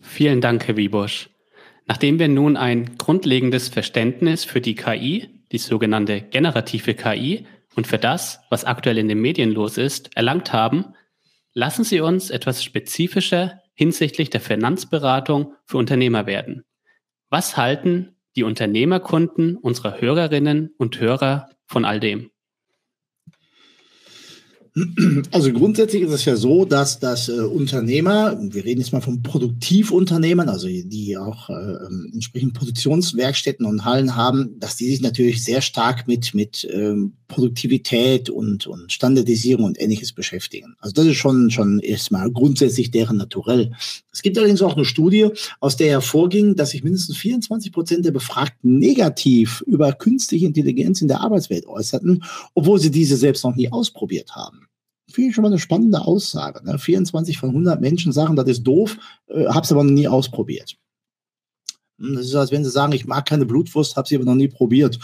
Vielen 0.00 0.40
Dank, 0.40 0.66
Herr 0.66 0.76
Wiebusch. 0.76 1.30
Nachdem 1.86 2.18
wir 2.18 2.28
nun 2.28 2.56
ein 2.56 2.96
grundlegendes 2.96 3.68
Verständnis 3.68 4.44
für 4.44 4.60
die 4.60 4.74
KI 4.74 5.34
die 5.54 5.58
sogenannte 5.58 6.20
generative 6.20 6.94
KI 6.94 7.46
und 7.76 7.86
für 7.86 7.98
das, 7.98 8.40
was 8.50 8.64
aktuell 8.64 8.98
in 8.98 9.08
den 9.08 9.20
Medien 9.20 9.52
los 9.52 9.78
ist, 9.78 10.10
erlangt 10.16 10.52
haben, 10.52 10.94
lassen 11.52 11.84
Sie 11.84 12.00
uns 12.00 12.30
etwas 12.30 12.64
spezifischer 12.64 13.60
hinsichtlich 13.74 14.30
der 14.30 14.40
Finanzberatung 14.40 15.54
für 15.64 15.78
Unternehmer 15.78 16.26
werden. 16.26 16.64
Was 17.36 17.56
halten 17.56 18.14
die 18.36 18.44
Unternehmerkunden 18.44 19.56
unserer 19.56 20.00
Hörerinnen 20.00 20.72
und 20.78 21.00
Hörer 21.00 21.48
von 21.66 21.84
all 21.84 21.98
dem? 21.98 22.30
Also 25.30 25.52
grundsätzlich 25.52 26.02
ist 26.02 26.10
es 26.10 26.24
ja 26.24 26.34
so, 26.34 26.64
dass 26.64 26.98
das 26.98 27.28
äh, 27.28 27.40
Unternehmer, 27.40 28.36
wir 28.40 28.64
reden 28.64 28.80
jetzt 28.80 28.92
mal 28.92 29.00
von 29.00 29.22
Produktivunternehmern, 29.22 30.48
also 30.48 30.66
die 30.66 31.16
auch 31.16 31.48
äh, 31.48 31.52
ähm, 31.52 32.10
entsprechend 32.12 32.54
Produktionswerkstätten 32.54 33.66
und 33.66 33.84
Hallen 33.84 34.16
haben, 34.16 34.58
dass 34.58 34.74
die 34.74 34.86
sich 34.86 35.00
natürlich 35.00 35.44
sehr 35.44 35.60
stark 35.60 36.08
mit, 36.08 36.34
mit 36.34 36.68
ähm, 36.72 37.12
Produktivität 37.28 38.30
und, 38.30 38.66
und 38.66 38.92
Standardisierung 38.92 39.64
und 39.64 39.80
ähnliches 39.80 40.12
beschäftigen. 40.12 40.74
Also 40.80 40.92
das 40.92 41.06
ist 41.06 41.16
schon, 41.16 41.52
schon 41.52 41.78
erstmal 41.78 42.30
grundsätzlich 42.32 42.90
deren 42.90 43.16
Naturell. 43.16 43.72
Es 44.12 44.22
gibt 44.22 44.36
allerdings 44.38 44.62
auch 44.62 44.74
eine 44.74 44.84
Studie, 44.84 45.28
aus 45.60 45.76
der 45.76 45.90
hervorging, 45.90 46.56
dass 46.56 46.70
sich 46.70 46.82
mindestens 46.82 47.16
24 47.16 47.70
Prozent 47.72 48.04
der 48.04 48.12
Befragten 48.12 48.78
negativ 48.80 49.62
über 49.68 49.92
künstliche 49.92 50.46
Intelligenz 50.46 51.00
in 51.00 51.08
der 51.08 51.20
Arbeitswelt 51.20 51.66
äußerten, 51.66 52.24
obwohl 52.54 52.80
sie 52.80 52.90
diese 52.90 53.16
selbst 53.16 53.44
noch 53.44 53.54
nie 53.54 53.70
ausprobiert 53.70 54.34
haben 54.34 54.63
finde 55.14 55.30
ich 55.30 55.34
schon 55.34 55.42
mal 55.42 55.48
eine 55.48 55.58
spannende 55.58 56.02
Aussage. 56.02 56.64
Ne? 56.64 56.78
24 56.78 57.38
von 57.38 57.50
100 57.50 57.80
Menschen 57.80 58.12
sagen, 58.12 58.36
das 58.36 58.48
ist 58.48 58.64
doof, 58.64 58.98
äh, 59.28 59.46
habe 59.46 59.60
es 59.60 59.72
aber 59.72 59.84
noch 59.84 59.92
nie 59.92 60.08
ausprobiert. 60.08 60.76
Hm, 61.98 62.16
das 62.16 62.26
ist, 62.26 62.34
als 62.34 62.50
wenn 62.50 62.64
Sie 62.64 62.70
sagen, 62.70 62.92
ich 62.92 63.06
mag 63.06 63.26
keine 63.26 63.46
Blutwurst, 63.46 63.96
habe 63.96 64.08
sie 64.08 64.16
aber 64.16 64.24
noch 64.24 64.34
nie 64.34 64.48
probiert. 64.48 64.98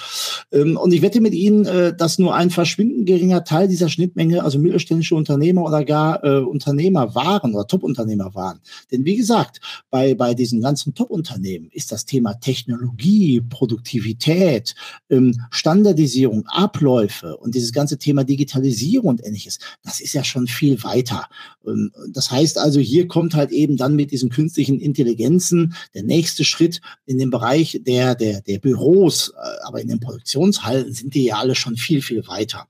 Ähm, 0.51 0.76
und 0.76 0.93
ich 0.93 1.03
wette 1.03 1.20
mit 1.20 1.34
Ihnen, 1.34 1.64
äh, 1.66 1.95
dass 1.97 2.18
nur 2.18 2.34
ein 2.34 2.51
verschwindend 2.51 3.07
geringer 3.07 3.45
Teil 3.45 3.68
dieser 3.68 3.88
Schnittmenge, 3.88 4.43
also 4.43 4.59
mittelständische 4.59 5.14
Unternehmer 5.14 5.62
oder 5.62 5.84
gar 5.84 6.24
äh, 6.24 6.41
Unternehmer 6.41 7.14
waren 7.14 7.55
oder 7.55 7.66
Top-Unternehmer 7.66 8.34
waren. 8.34 8.61
Denn 8.91 9.05
wie 9.05 9.16
gesagt, 9.16 9.61
bei, 9.91 10.14
bei 10.14 10.34
diesen 10.34 10.61
ganzen 10.61 10.95
Top-Unternehmen 10.95 11.68
ist 11.72 11.93
das 11.93 12.05
Thema 12.05 12.34
Technologie, 12.34 13.41
Produktivität, 13.41 14.74
ähm, 15.11 15.41
Standardisierung, 15.51 16.47
Abläufe 16.49 17.36
und 17.36 17.55
dieses 17.55 17.72
ganze 17.72 17.99
Thema 17.99 18.24
Digitalisierung 18.24 19.11
und 19.11 19.24
ähnliches, 19.24 19.59
das 19.84 20.01
ist 20.01 20.12
ja 20.12 20.24
schon 20.24 20.49
viel 20.49 20.82
weiter. 20.82 21.26
Ähm, 21.64 21.93
das 22.12 22.32
heißt 22.32 22.59
also, 22.59 22.80
hier 22.80 23.07
kommt 23.07 23.34
halt 23.34 23.53
eben 23.53 23.76
dann 23.76 23.95
mit 23.95 24.11
diesen 24.11 24.30
künstlichen 24.30 24.80
Intelligenzen 24.80 25.74
der 25.95 26.03
nächste 26.03 26.45
Schritt, 26.45 26.80
in 27.07 27.18
dem 27.18 27.31
Bereich 27.31 27.81
der, 27.85 28.14
der, 28.14 28.41
der 28.41 28.59
Büros, 28.59 29.31
äh, 29.31 29.66
aber 29.66 29.81
in 29.81 29.89
den 29.89 30.01
Produktionshallen 30.01 30.93
sind 30.93 31.14
die 31.14 31.24
ja 31.24 31.37
alle 31.37 31.55
schon 31.55 31.76
viel, 31.76 32.03
viel 32.03 32.26
weiter. 32.26 32.66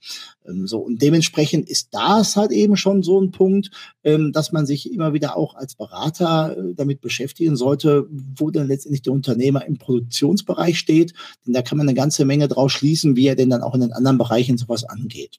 Ähm, 0.47 0.67
so, 0.67 0.79
und 0.79 1.03
dementsprechend 1.03 1.69
ist 1.69 1.89
das 1.93 2.37
halt 2.37 2.51
eben 2.51 2.77
schon 2.77 3.03
so 3.03 3.21
ein 3.21 3.31
Punkt, 3.31 3.71
ähm, 4.05 4.33
dass 4.33 4.53
man 4.53 4.67
sich 4.67 4.93
immer 4.93 5.13
wieder 5.13 5.37
auch 5.37 5.55
als 5.55 5.75
Berater 5.75 6.57
äh, 6.57 6.75
damit 6.75 7.01
beschäftigen 7.01 7.57
sollte, 7.57 8.07
wo 8.11 8.51
denn 8.51 8.67
letztendlich 8.67 9.03
der 9.03 9.13
Unternehmer 9.13 9.67
im 9.67 9.79
Produktionsbereich 9.79 10.79
steht. 10.79 11.15
Denn 11.47 11.55
da 11.55 11.63
kann 11.63 11.79
man 11.79 11.89
eine 11.89 11.97
ganze 11.97 12.25
Menge 12.25 12.49
draus 12.49 12.73
schließen, 12.73 13.17
wie 13.17 13.27
er 13.27 13.37
denn 13.37 13.51
dann 13.51 13.63
auch 13.63 13.75
in 13.75 13.81
den 13.81 13.93
anderen 13.93 14.19
Bereichen 14.19 14.59
sowas 14.59 14.85
angeht. 14.85 15.39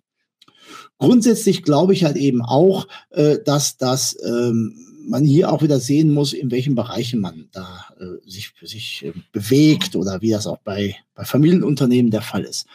Grundsätzlich 0.98 1.64
glaube 1.64 1.94
ich 1.94 2.04
halt 2.04 2.16
eben 2.16 2.44
auch, 2.44 2.88
äh, 3.10 3.40
dass 3.44 3.78
das 3.78 4.16
ähm, 4.24 4.91
man 5.08 5.26
hier 5.26 5.52
auch 5.52 5.62
wieder 5.62 5.80
sehen 5.80 6.14
muss, 6.14 6.34
in 6.34 6.52
welchen 6.52 6.76
Bereichen 6.76 7.20
man 7.20 7.48
da 7.52 7.86
äh, 8.00 8.30
sich, 8.30 8.54
sich 8.62 9.06
äh, 9.06 9.14
bewegt 9.32 9.96
oder 9.96 10.22
wie 10.22 10.32
das 10.32 10.48
auch 10.48 10.60
bei, 10.60 10.96
bei 11.16 11.24
Familienunternehmen 11.24 12.12
der 12.12 12.22
Fall 12.22 12.44
ist. 12.44 12.66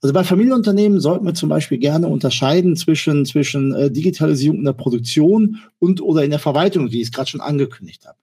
Also 0.00 0.12
bei 0.12 0.24
Familienunternehmen 0.24 1.00
sollten 1.00 1.26
wir 1.26 1.34
zum 1.34 1.48
Beispiel 1.48 1.78
gerne 1.78 2.08
unterscheiden 2.08 2.76
zwischen, 2.76 3.24
zwischen 3.26 3.74
äh, 3.74 3.90
Digitalisierung 3.90 4.58
in 4.58 4.64
der 4.64 4.72
Produktion 4.72 5.58
und 5.78 6.00
oder 6.00 6.24
in 6.24 6.30
der 6.30 6.38
Verwaltung, 6.38 6.90
wie 6.90 7.00
ich 7.00 7.08
es 7.08 7.12
gerade 7.12 7.30
schon 7.30 7.40
angekündigt 7.40 8.06
habe. 8.06 8.18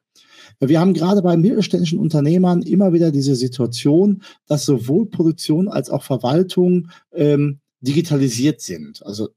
Wir 0.59 0.79
haben 0.79 0.93
gerade 0.93 1.21
bei 1.21 1.35
mittelständischen 1.35 1.99
Unternehmern 1.99 2.61
immer 2.61 2.93
wieder 2.93 3.11
diese 3.11 3.35
Situation, 3.35 4.23
dass 4.47 4.65
sowohl 4.65 5.07
Produktion 5.07 5.67
als 5.67 5.89
auch 5.89 6.03
Verwaltung 6.03 6.89
ähm, 7.11 7.59
digitalisiert 7.81 8.61
sind. 8.61 9.05
Also 9.05 9.29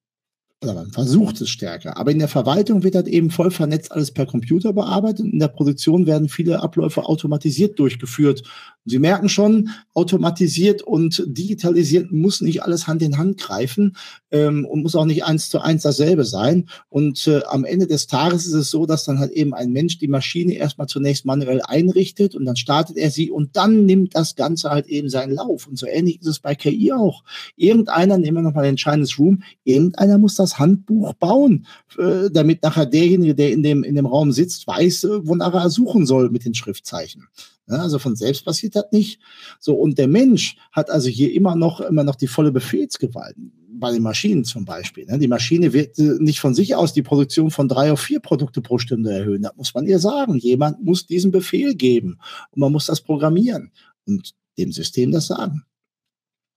oder 0.62 0.74
man 0.74 0.90
versucht 0.90 1.40
es 1.40 1.50
stärker. 1.50 1.96
Aber 1.96 2.10
in 2.10 2.18
der 2.18 2.28
Verwaltung 2.28 2.82
wird 2.82 2.94
halt 2.94 3.08
eben 3.08 3.30
voll 3.30 3.50
vernetzt 3.50 3.92
alles 3.92 4.10
per 4.10 4.26
Computer 4.26 4.72
bearbeitet. 4.72 5.26
In 5.26 5.38
der 5.38 5.48
Produktion 5.48 6.06
werden 6.06 6.28
viele 6.28 6.62
Abläufe 6.62 7.04
automatisiert 7.04 7.78
durchgeführt. 7.78 8.42
Sie 8.86 9.00
merken 9.00 9.28
schon, 9.28 9.70
automatisiert 9.94 10.82
und 10.82 11.24
digitalisiert 11.26 12.12
muss 12.12 12.40
nicht 12.40 12.62
alles 12.62 12.86
Hand 12.86 13.02
in 13.02 13.18
Hand 13.18 13.38
greifen 13.38 13.96
ähm, 14.30 14.64
und 14.64 14.82
muss 14.82 14.94
auch 14.94 15.04
nicht 15.04 15.24
eins 15.24 15.50
zu 15.50 15.60
eins 15.60 15.82
dasselbe 15.82 16.24
sein. 16.24 16.68
Und 16.88 17.26
äh, 17.26 17.42
am 17.48 17.64
Ende 17.64 17.88
des 17.88 18.06
Tages 18.06 18.46
ist 18.46 18.54
es 18.54 18.70
so, 18.70 18.86
dass 18.86 19.04
dann 19.04 19.18
halt 19.18 19.32
eben 19.32 19.54
ein 19.54 19.72
Mensch 19.72 19.98
die 19.98 20.08
Maschine 20.08 20.54
erstmal 20.54 20.86
zunächst 20.86 21.24
manuell 21.24 21.60
einrichtet 21.62 22.36
und 22.36 22.44
dann 22.44 22.56
startet 22.56 22.96
er 22.96 23.10
sie 23.10 23.30
und 23.30 23.56
dann 23.56 23.86
nimmt 23.86 24.14
das 24.14 24.36
Ganze 24.36 24.70
halt 24.70 24.86
eben 24.86 25.08
seinen 25.08 25.34
Lauf. 25.34 25.66
Und 25.66 25.76
so 25.78 25.86
ähnlich 25.86 26.20
ist 26.20 26.28
es 26.28 26.38
bei 26.38 26.54
KI 26.54 26.92
auch. 26.92 27.24
Irgendeiner, 27.56 28.18
nehmen 28.18 28.36
wir 28.36 28.42
nochmal 28.42 28.66
den 28.66 28.76
Chinese 28.76 29.16
Room, 29.18 29.42
irgendeiner 29.64 30.18
muss 30.18 30.36
das 30.36 30.58
Handbuch 30.60 31.14
bauen, 31.14 31.66
äh, 31.98 32.30
damit 32.30 32.62
nachher 32.62 32.86
derjenige, 32.86 33.34
der 33.34 33.50
in 33.50 33.64
dem, 33.64 33.82
in 33.82 33.96
dem 33.96 34.06
Raum 34.06 34.30
sitzt, 34.30 34.66
weiß, 34.66 35.04
äh, 35.04 35.26
wonach 35.26 35.54
er 35.54 35.70
suchen 35.70 36.06
soll 36.06 36.30
mit 36.30 36.44
den 36.44 36.54
Schriftzeichen. 36.54 37.24
Ja, 37.68 37.78
also 37.78 37.98
von 37.98 38.14
selbst 38.14 38.44
passiert 38.44 38.76
das 38.76 38.86
nicht. 38.92 39.20
So, 39.58 39.74
und 39.74 39.98
der 39.98 40.06
Mensch 40.06 40.56
hat 40.70 40.88
also 40.88 41.08
hier 41.08 41.32
immer 41.32 41.56
noch, 41.56 41.80
immer 41.80 42.04
noch 42.04 42.14
die 42.14 42.28
volle 42.28 42.52
Befehlsgewalt. 42.52 43.36
Bei 43.78 43.92
den 43.92 44.02
Maschinen 44.02 44.44
zum 44.44 44.64
Beispiel. 44.64 45.04
Ne? 45.04 45.18
Die 45.18 45.28
Maschine 45.28 45.72
wird 45.72 45.98
äh, 45.98 46.16
nicht 46.18 46.40
von 46.40 46.54
sich 46.54 46.74
aus 46.76 46.94
die 46.94 47.02
Produktion 47.02 47.50
von 47.50 47.68
drei 47.68 47.92
auf 47.92 48.00
vier 48.00 48.20
Produkte 48.20 48.62
pro 48.62 48.78
Stunde 48.78 49.12
erhöhen. 49.12 49.42
Das 49.42 49.56
muss 49.56 49.74
man 49.74 49.86
ihr 49.86 49.98
sagen. 49.98 50.38
Jemand 50.38 50.82
muss 50.82 51.06
diesen 51.06 51.30
Befehl 51.30 51.74
geben 51.74 52.18
und 52.52 52.60
man 52.60 52.72
muss 52.72 52.86
das 52.86 53.02
programmieren 53.02 53.72
und 54.06 54.32
dem 54.56 54.72
System 54.72 55.10
das 55.10 55.26
sagen. 55.26 55.64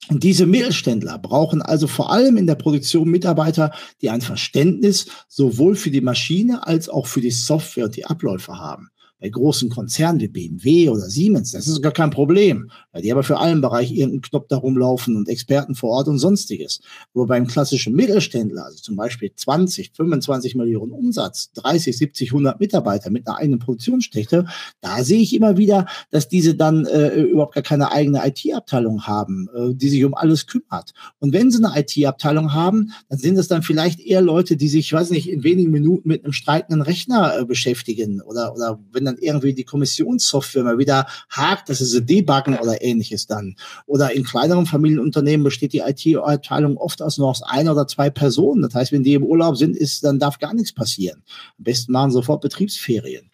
Und 0.09 0.23
diese 0.23 0.45
Mittelständler 0.45 1.17
brauchen 1.17 1.61
also 1.61 1.87
vor 1.87 2.11
allem 2.11 2.37
in 2.37 2.47
der 2.47 2.55
Produktion 2.55 3.09
Mitarbeiter, 3.09 3.73
die 4.01 4.09
ein 4.09 4.21
Verständnis 4.21 5.07
sowohl 5.27 5.75
für 5.75 5.91
die 5.91 6.01
Maschine 6.01 6.65
als 6.65 6.87
auch 6.87 7.07
für 7.07 7.19
die 7.19 7.31
Software 7.31 7.85
und 7.85 7.97
die 7.97 8.05
Abläufe 8.05 8.57
haben 8.57 8.91
bei 9.19 9.29
großen 9.29 9.69
Konzernen 9.69 10.21
wie 10.21 10.27
BMW 10.27 10.89
oder 10.89 11.09
Siemens, 11.09 11.51
das 11.51 11.67
ist 11.67 11.81
gar 11.81 11.91
kein 11.91 12.09
Problem, 12.09 12.71
weil 12.91 13.01
die 13.01 13.11
aber 13.11 13.23
für 13.23 13.37
allen 13.37 13.61
Bereich 13.61 13.91
irgendeinen 13.91 14.21
Knopf 14.21 14.47
da 14.47 14.57
rumlaufen 14.57 15.15
und 15.15 15.27
Experten 15.27 15.75
vor 15.75 15.89
Ort 15.91 16.07
und 16.07 16.19
sonstiges. 16.19 16.79
Aber 17.13 17.27
beim 17.27 17.47
klassischen 17.47 17.95
Mittelständler, 17.95 18.65
also 18.65 18.79
zum 18.81 18.95
Beispiel 18.95 19.31
20, 19.35 19.91
25 19.93 20.55
Millionen 20.55 20.91
Umsatz, 20.91 21.51
30, 21.53 21.97
70, 21.97 22.31
100 22.31 22.59
Mitarbeiter 22.59 23.09
mit 23.09 23.27
einer 23.27 23.37
eigenen 23.37 23.59
Produktionsstätte, 23.59 24.45
da 24.81 25.03
sehe 25.03 25.19
ich 25.19 25.35
immer 25.35 25.57
wieder, 25.57 25.85
dass 26.11 26.29
diese 26.29 26.55
dann 26.55 26.85
äh, 26.85 27.21
überhaupt 27.21 27.55
gar 27.55 27.63
keine 27.63 27.91
eigene 27.91 28.25
IT-Abteilung 28.25 29.03
haben, 29.03 29.49
äh, 29.53 29.73
die 29.73 29.89
sich 29.89 30.03
um 30.05 30.13
alles 30.13 30.47
kümmert. 30.47 30.93
Und 31.19 31.33
wenn 31.33 31.51
sie 31.51 31.63
eine 31.63 31.79
IT-Abteilung 31.79 32.53
haben, 32.53 32.91
dann 33.09 33.19
sind 33.19 33.37
es 33.37 33.47
dann 33.47 33.63
vielleicht 33.63 33.99
eher 33.99 34.21
Leute, 34.21 34.55
die 34.55 34.69
sich, 34.69 34.91
weiß 34.93 35.09
nicht, 35.09 35.29
in 35.29 35.43
wenigen 35.43 35.71
Minuten 35.71 36.07
mit 36.07 36.23
einem 36.23 36.33
streitenden 36.33 36.81
Rechner 36.81 37.39
äh, 37.39 37.45
beschäftigen 37.45 38.21
oder, 38.21 38.53
oder 38.53 38.79
wenn 38.91 39.08
dann 39.09 39.17
irgendwie 39.19 39.53
die 39.53 39.63
Kommissionssoftware 39.63 40.63
mal 40.63 40.77
wieder 40.77 41.07
hakt, 41.29 41.69
dass 41.69 41.79
sie 41.79 42.01
debuggen 42.01 42.57
oder 42.57 42.81
ähnliches 42.81 43.27
dann. 43.27 43.55
Oder 43.85 44.13
in 44.13 44.23
kleineren 44.23 44.65
Familienunternehmen 44.65 45.43
besteht 45.43 45.73
die 45.73 45.79
IT-Abteilung 45.79 46.77
oft 46.77 47.01
aus 47.01 47.17
nur 47.17 47.29
aus 47.29 47.43
einer 47.43 47.73
oder 47.73 47.87
zwei 47.87 48.09
Personen. 48.09 48.61
Das 48.61 48.73
heißt, 48.73 48.91
wenn 48.91 49.03
die 49.03 49.13
im 49.13 49.23
Urlaub 49.23 49.57
sind, 49.57 49.75
ist, 49.75 50.03
dann 50.03 50.19
darf 50.19 50.39
gar 50.39 50.53
nichts 50.53 50.73
passieren. 50.73 51.23
Am 51.57 51.63
besten 51.63 51.91
machen 51.91 52.11
sofort 52.11 52.41
Betriebsferien. 52.41 53.29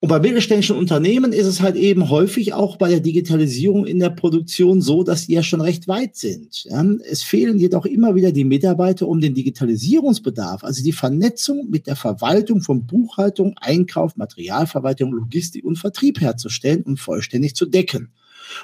Und 0.00 0.10
bei 0.10 0.20
mittelständischen 0.20 0.76
Unternehmen 0.76 1.32
ist 1.32 1.46
es 1.46 1.60
halt 1.60 1.74
eben 1.74 2.08
häufig 2.08 2.54
auch 2.54 2.76
bei 2.76 2.88
der 2.88 3.00
Digitalisierung 3.00 3.84
in 3.84 3.98
der 3.98 4.10
Produktion 4.10 4.80
so, 4.80 5.02
dass 5.02 5.26
die 5.26 5.32
ja 5.32 5.42
schon 5.42 5.60
recht 5.60 5.88
weit 5.88 6.14
sind. 6.14 6.68
Es 7.10 7.24
fehlen 7.24 7.58
jedoch 7.58 7.84
immer 7.84 8.14
wieder 8.14 8.30
die 8.30 8.44
Mitarbeiter, 8.44 9.08
um 9.08 9.20
den 9.20 9.34
Digitalisierungsbedarf, 9.34 10.62
also 10.62 10.84
die 10.84 10.92
Vernetzung 10.92 11.68
mit 11.68 11.88
der 11.88 11.96
Verwaltung 11.96 12.62
von 12.62 12.86
Buchhaltung, 12.86 13.54
Einkauf, 13.60 14.16
Materialverwaltung, 14.16 15.12
Logistik 15.12 15.64
und 15.64 15.80
Vertrieb 15.80 16.20
herzustellen 16.20 16.84
und 16.84 17.00
vollständig 17.00 17.56
zu 17.56 17.66
decken. 17.66 18.12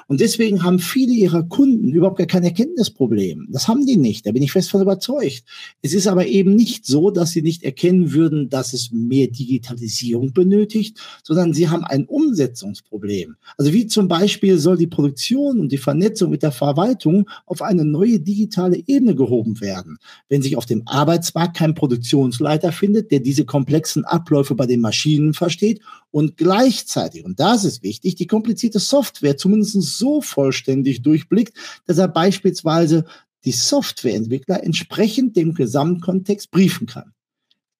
Und 0.07 0.21
deswegen 0.21 0.63
haben 0.63 0.79
viele 0.79 1.13
ihrer 1.13 1.43
Kunden 1.43 1.91
überhaupt 1.91 2.17
gar 2.17 2.27
kein 2.27 2.43
Erkenntnisproblem. 2.43 3.47
Das 3.51 3.67
haben 3.67 3.85
die 3.85 3.97
nicht, 3.97 4.25
da 4.25 4.31
bin 4.31 4.43
ich 4.43 4.51
fest 4.51 4.69
von 4.71 4.81
überzeugt. 4.81 5.43
Es 5.81 5.93
ist 5.93 6.07
aber 6.07 6.27
eben 6.27 6.55
nicht 6.55 6.85
so, 6.85 7.11
dass 7.11 7.31
sie 7.31 7.41
nicht 7.41 7.63
erkennen 7.63 8.13
würden, 8.13 8.49
dass 8.49 8.73
es 8.73 8.91
mehr 8.91 9.27
Digitalisierung 9.27 10.33
benötigt, 10.33 10.99
sondern 11.23 11.53
sie 11.53 11.69
haben 11.69 11.83
ein 11.83 12.05
Umsetzungsproblem. 12.05 13.35
Also 13.57 13.73
wie 13.73 13.87
zum 13.87 14.07
Beispiel 14.07 14.57
soll 14.57 14.77
die 14.77 14.87
Produktion 14.87 15.59
und 15.59 15.71
die 15.71 15.77
Vernetzung 15.77 16.29
mit 16.31 16.43
der 16.43 16.51
Verwaltung 16.51 17.29
auf 17.45 17.61
eine 17.61 17.85
neue 17.85 18.19
digitale 18.19 18.81
Ebene 18.87 19.15
gehoben 19.15 19.61
werden. 19.61 19.97
Wenn 20.29 20.41
sich 20.41 20.57
auf 20.57 20.65
dem 20.65 20.87
Arbeitsmarkt 20.87 21.57
kein 21.57 21.75
Produktionsleiter 21.75 22.71
findet, 22.71 23.11
der 23.11 23.19
diese 23.19 23.45
komplexen 23.45 24.05
Abläufe 24.05 24.55
bei 24.55 24.65
den 24.65 24.81
Maschinen 24.81 25.33
versteht 25.33 25.81
und 26.11 26.37
gleichzeitig, 26.37 27.25
und 27.25 27.39
das 27.39 27.65
ist 27.65 27.83
wichtig, 27.83 28.15
die 28.15 28.27
komplizierte 28.27 28.79
Software 28.79 29.37
zumindest 29.37 29.84
so 29.85 30.21
vollständig 30.21 31.01
durchblickt, 31.01 31.57
dass 31.85 31.97
er 31.97 32.07
beispielsweise 32.07 33.05
die 33.45 33.51
Softwareentwickler 33.51 34.63
entsprechend 34.63 35.35
dem 35.35 35.53
Gesamtkontext 35.53 36.51
briefen 36.51 36.87
kann. 36.87 37.14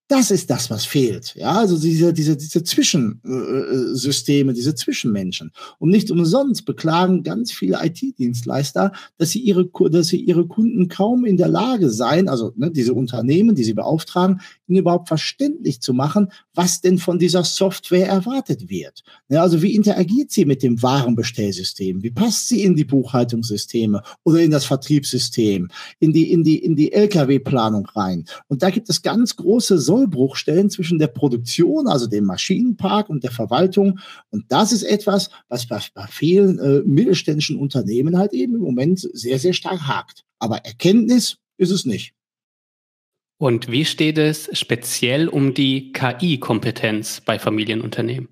Das 0.08 0.30
ist 0.30 0.51
das, 0.51 0.70
was 0.70 0.86
fehlt. 0.86 1.34
Ja, 1.36 1.53
also 1.53 1.80
diese, 1.80 2.14
diese, 2.14 2.38
diese 2.38 2.64
Zwischensysteme, 2.64 4.53
diese 4.53 4.76
Zwischenmenschen. 4.76 5.51
Und 5.80 5.89
nicht 5.89 6.12
umsonst 6.12 6.66
beklagen 6.66 7.24
ganz 7.24 7.51
viele 7.51 7.80
IT-Dienstleister, 7.84 8.91
dass 9.18 9.32
sie 9.32 9.39
ihre, 9.39 9.68
dass 9.89 10.08
sie 10.10 10.22
ihre 10.22 10.45
Kunden 10.45 10.89
kaum 10.89 11.26
in 11.26 11.38
der 11.38 11.47
Lage 11.47 11.89
seien, 11.89 12.30
also 12.30 12.53
ne, 12.56 12.70
diese 12.70 12.93
Unternehmen, 12.93 13.56
die 13.56 13.64
sie 13.64 13.74
beauftragen, 13.74 14.41
ihnen 14.68 14.80
überhaupt 14.80 15.08
verständlich 15.08 15.82
zu 15.82 15.93
machen, 15.93 16.32
was 16.53 16.82
denn 16.82 16.99
von 16.99 17.18
dieser 17.18 17.43
Software 17.43 18.08
erwartet 18.08 18.70
wird. 18.70 19.03
Ja, 19.30 19.41
also 19.41 19.64
wie 19.64 19.74
interagiert 19.74 20.30
sie 20.30 20.45
mit 20.45 20.62
dem 20.62 20.84
Warenbestellsystem? 20.84 22.03
Wie 22.03 22.12
passt 22.12 22.47
sie 22.47 22.62
in 22.62 22.76
die 22.76 22.86
Buchhaltungssysteme 22.86 24.03
oder 24.24 24.39
in 24.39 24.51
das 24.51 24.66
Vertriebssystem, 24.66 25.70
in 25.99 26.14
die, 26.14 26.32
in 26.32 26.43
die, 26.43 26.60
in 26.60 26.76
die 26.76 26.91
LKW-Planung 26.93 27.88
rein? 27.88 28.26
Und 28.47 28.62
da 28.62 28.70
gibt 28.70 28.88
es 28.89 29.01
ganz 29.01 29.36
große 29.36 29.80
Sollbruchstellen 29.96 30.70
zwischen 30.70 31.00
der 31.00 31.08
Produktion, 31.08 31.88
also 31.88 32.08
dem 32.08 32.26
Maschinenpark 32.26 33.10
und 33.10 33.24
der 33.24 33.32
Verwaltung. 33.32 34.00
Und 34.30 34.46
das 34.50 34.72
ist 34.72 34.84
etwas, 34.84 35.30
was 35.48 35.68
bei, 35.68 35.80
bei 35.93 36.08
vielen 36.08 36.60
äh, 36.60 36.82
mittelständischen 36.86 37.58
Unternehmen 37.58 38.18
halt 38.18 38.34
eben 38.34 38.56
im 38.56 38.62
Moment 38.62 39.00
sehr, 39.00 39.39
sehr 39.39 39.54
stark 39.54 39.82
hakt. 39.82 40.24
Aber 40.39 40.58
Erkenntnis 40.58 41.38
ist 41.58 41.72
es 41.72 41.86
nicht. 41.86 42.14
Und 43.38 43.70
wie 43.70 43.86
steht 43.86 44.18
es 44.18 44.50
speziell 44.58 45.28
um 45.28 45.54
die 45.54 45.91
KI-Kompetenz 45.91 47.22
bei 47.22 47.38
Familienunternehmen? 47.38 48.30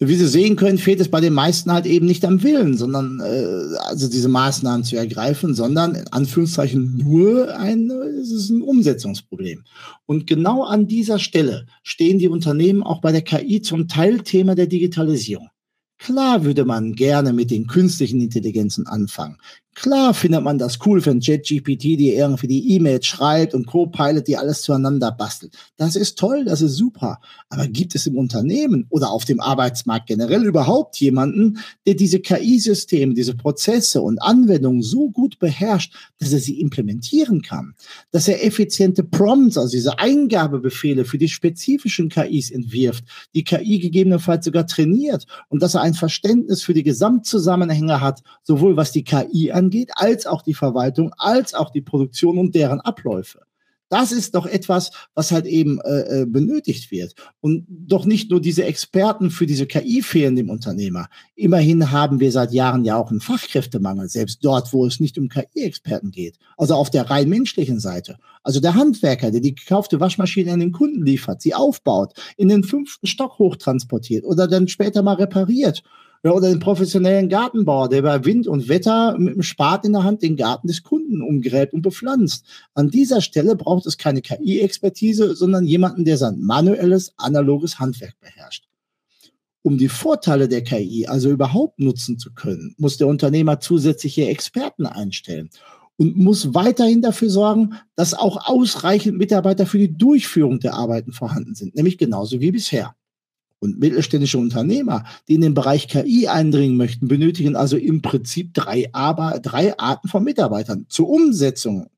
Wie 0.00 0.14
Sie 0.14 0.28
sehen 0.28 0.54
können, 0.54 0.78
fehlt 0.78 1.00
es 1.00 1.08
bei 1.08 1.20
den 1.20 1.32
meisten 1.32 1.72
halt 1.72 1.84
eben 1.84 2.06
nicht 2.06 2.24
am 2.24 2.44
Willen, 2.44 2.76
sondern 2.76 3.18
äh, 3.18 3.76
also 3.80 4.08
diese 4.08 4.28
Maßnahmen 4.28 4.84
zu 4.84 4.96
ergreifen, 4.96 5.54
sondern 5.54 5.96
in 5.96 6.06
Anführungszeichen 6.08 6.98
nur 6.98 7.56
ein, 7.56 7.90
es 7.90 8.30
ist 8.30 8.50
ein 8.50 8.62
Umsetzungsproblem. 8.62 9.64
Und 10.06 10.28
genau 10.28 10.62
an 10.62 10.86
dieser 10.86 11.18
Stelle 11.18 11.66
stehen 11.82 12.20
die 12.20 12.28
Unternehmen 12.28 12.84
auch 12.84 13.00
bei 13.00 13.10
der 13.10 13.22
KI 13.22 13.60
zum 13.60 13.88
Teil 13.88 14.20
Thema 14.20 14.54
der 14.54 14.68
Digitalisierung. 14.68 15.48
Klar 15.98 16.44
würde 16.44 16.64
man 16.64 16.94
gerne 16.94 17.32
mit 17.32 17.50
den 17.50 17.66
künstlichen 17.66 18.20
Intelligenzen 18.20 18.86
anfangen. 18.86 19.38
Klar 19.80 20.12
findet 20.12 20.42
man 20.42 20.58
das 20.58 20.80
cool, 20.84 21.06
wenn 21.06 21.20
JetGPT 21.20 21.84
dir 22.00 22.14
irgendwie 22.14 22.48
die 22.48 22.72
E-Mails 22.72 23.06
schreibt 23.06 23.54
und 23.54 23.68
Copilot 23.68 24.26
die 24.26 24.36
alles 24.36 24.62
zueinander 24.62 25.12
bastelt. 25.12 25.56
Das 25.76 25.94
ist 25.94 26.18
toll, 26.18 26.44
das 26.44 26.62
ist 26.62 26.74
super. 26.74 27.20
Aber 27.48 27.68
gibt 27.68 27.94
es 27.94 28.04
im 28.08 28.18
Unternehmen 28.18 28.86
oder 28.90 29.12
auf 29.12 29.24
dem 29.24 29.38
Arbeitsmarkt 29.38 30.08
generell 30.08 30.44
überhaupt 30.46 30.96
jemanden, 30.96 31.58
der 31.86 31.94
diese 31.94 32.18
KI-Systeme, 32.18 33.14
diese 33.14 33.36
Prozesse 33.36 34.02
und 34.02 34.20
Anwendungen 34.20 34.82
so 34.82 35.10
gut 35.10 35.38
beherrscht, 35.38 35.94
dass 36.18 36.32
er 36.32 36.40
sie 36.40 36.60
implementieren 36.60 37.42
kann? 37.42 37.74
Dass 38.10 38.26
er 38.26 38.44
effiziente 38.44 39.04
Prompts, 39.04 39.56
also 39.56 39.70
diese 39.70 40.00
Eingabebefehle 40.00 41.04
für 41.04 41.18
die 41.18 41.28
spezifischen 41.28 42.08
KIs 42.08 42.50
entwirft, 42.50 43.04
die 43.32 43.44
KI 43.44 43.78
gegebenenfalls 43.78 44.44
sogar 44.44 44.66
trainiert 44.66 45.26
und 45.48 45.62
dass 45.62 45.74
er 45.74 45.82
ein 45.82 45.94
Verständnis 45.94 46.64
für 46.64 46.74
die 46.74 46.82
Gesamtzusammenhänge 46.82 48.00
hat, 48.00 48.22
sowohl 48.42 48.76
was 48.76 48.90
die 48.90 49.04
KI 49.04 49.52
angeht, 49.52 49.67
angeht, 49.68 49.90
als 49.94 50.26
auch 50.26 50.42
die 50.42 50.54
Verwaltung, 50.54 51.12
als 51.18 51.54
auch 51.54 51.70
die 51.70 51.82
Produktion 51.82 52.38
und 52.38 52.54
deren 52.54 52.80
Abläufe. 52.80 53.40
Das 53.90 54.12
ist 54.12 54.34
doch 54.34 54.44
etwas, 54.44 54.90
was 55.14 55.32
halt 55.32 55.46
eben 55.46 55.80
äh, 55.80 56.22
äh 56.22 56.26
benötigt 56.26 56.90
wird. 56.90 57.14
Und 57.40 57.64
doch 57.68 58.04
nicht 58.04 58.30
nur 58.30 58.38
diese 58.38 58.64
Experten 58.64 59.30
für 59.30 59.46
diese 59.46 59.64
KI 59.64 60.02
fehlen 60.02 60.36
dem 60.36 60.50
Unternehmer. 60.50 61.08
Immerhin 61.34 61.90
haben 61.90 62.20
wir 62.20 62.30
seit 62.30 62.52
Jahren 62.52 62.84
ja 62.84 62.96
auch 62.96 63.10
einen 63.10 63.22
Fachkräftemangel, 63.22 64.10
selbst 64.10 64.44
dort, 64.44 64.74
wo 64.74 64.84
es 64.84 65.00
nicht 65.00 65.16
um 65.16 65.30
KI-Experten 65.30 66.10
geht. 66.10 66.36
Also 66.58 66.74
auf 66.74 66.90
der 66.90 67.08
rein 67.08 67.30
menschlichen 67.30 67.80
Seite. 67.80 68.18
Also 68.42 68.60
der 68.60 68.74
Handwerker, 68.74 69.30
der 69.30 69.40
die 69.40 69.54
gekaufte 69.54 70.00
Waschmaschine 70.00 70.52
an 70.52 70.60
den 70.60 70.72
Kunden 70.72 71.06
liefert, 71.06 71.40
sie 71.40 71.54
aufbaut, 71.54 72.12
in 72.36 72.48
den 72.48 72.64
fünften 72.64 73.06
Stock 73.06 73.38
hochtransportiert 73.38 74.26
oder 74.26 74.46
dann 74.48 74.68
später 74.68 75.00
mal 75.00 75.14
repariert 75.14 75.82
oder 76.24 76.48
den 76.48 76.58
professionellen 76.58 77.28
Gartenbauer, 77.28 77.88
der 77.88 78.02
bei 78.02 78.24
Wind 78.24 78.46
und 78.46 78.68
Wetter 78.68 79.16
mit 79.18 79.34
dem 79.34 79.42
Spat 79.42 79.84
in 79.84 79.92
der 79.92 80.04
Hand 80.04 80.22
den 80.22 80.36
Garten 80.36 80.66
des 80.66 80.82
Kunden 80.82 81.22
umgräbt 81.22 81.72
und 81.72 81.82
bepflanzt. 81.82 82.44
An 82.74 82.90
dieser 82.90 83.20
Stelle 83.20 83.56
braucht 83.56 83.86
es 83.86 83.98
keine 83.98 84.22
KI-Expertise, 84.22 85.34
sondern 85.34 85.64
jemanden, 85.64 86.04
der 86.04 86.16
sein 86.16 86.40
manuelles, 86.40 87.12
analoges 87.16 87.78
Handwerk 87.78 88.14
beherrscht. 88.20 88.64
Um 89.62 89.76
die 89.76 89.88
Vorteile 89.88 90.48
der 90.48 90.62
KI 90.62 91.06
also 91.06 91.30
überhaupt 91.30 91.78
nutzen 91.78 92.18
zu 92.18 92.32
können, 92.32 92.74
muss 92.78 92.96
der 92.96 93.06
Unternehmer 93.06 93.60
zusätzliche 93.60 94.26
Experten 94.26 94.86
einstellen 94.86 95.50
und 95.98 96.16
muss 96.16 96.54
weiterhin 96.54 97.02
dafür 97.02 97.28
sorgen, 97.28 97.74
dass 97.96 98.14
auch 98.14 98.48
ausreichend 98.48 99.18
Mitarbeiter 99.18 99.66
für 99.66 99.78
die 99.78 99.96
Durchführung 99.96 100.60
der 100.60 100.74
Arbeiten 100.74 101.12
vorhanden 101.12 101.54
sind, 101.54 101.74
nämlich 101.74 101.98
genauso 101.98 102.40
wie 102.40 102.52
bisher. 102.52 102.94
Und 103.60 103.80
mittelständische 103.80 104.38
Unternehmer, 104.38 105.04
die 105.26 105.34
in 105.34 105.40
den 105.40 105.54
Bereich 105.54 105.88
KI 105.88 106.28
eindringen 106.28 106.76
möchten, 106.76 107.08
benötigen 107.08 107.56
also 107.56 107.76
im 107.76 108.02
Prinzip 108.02 108.54
drei, 108.54 108.88
aber, 108.92 109.40
drei 109.40 109.76
Arten 109.78 110.08
von 110.08 110.22
Mitarbeitern 110.22 110.86
zur 110.88 111.08
Umsetzung. 111.08 111.88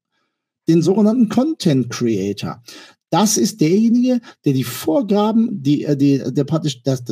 Den 0.69 0.83
sogenannten 0.83 1.29
Content 1.29 1.91
Creator. 1.91 2.63
Das 3.11 3.37
ist 3.37 3.61
derjenige, 3.61 4.21
der 4.45 4.53
die 4.53 4.65
Vorgaben, 4.65 5.63
die, 5.63 5.85
äh, 5.85 5.97
die, 5.97 6.23
der 6.33 6.45
praktisch, 6.45 6.83
das, 6.83 7.05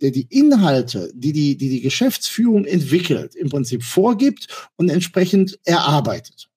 der 0.00 0.10
die 0.10 0.26
Inhalte, 0.30 1.10
die 1.14 1.32
die, 1.32 1.56
die 1.56 1.68
die 1.68 1.80
Geschäftsführung 1.80 2.64
entwickelt, 2.64 3.34
im 3.34 3.48
Prinzip 3.48 3.82
vorgibt 3.82 4.46
und 4.76 4.88
entsprechend 4.88 5.58
erarbeitet. 5.64 6.48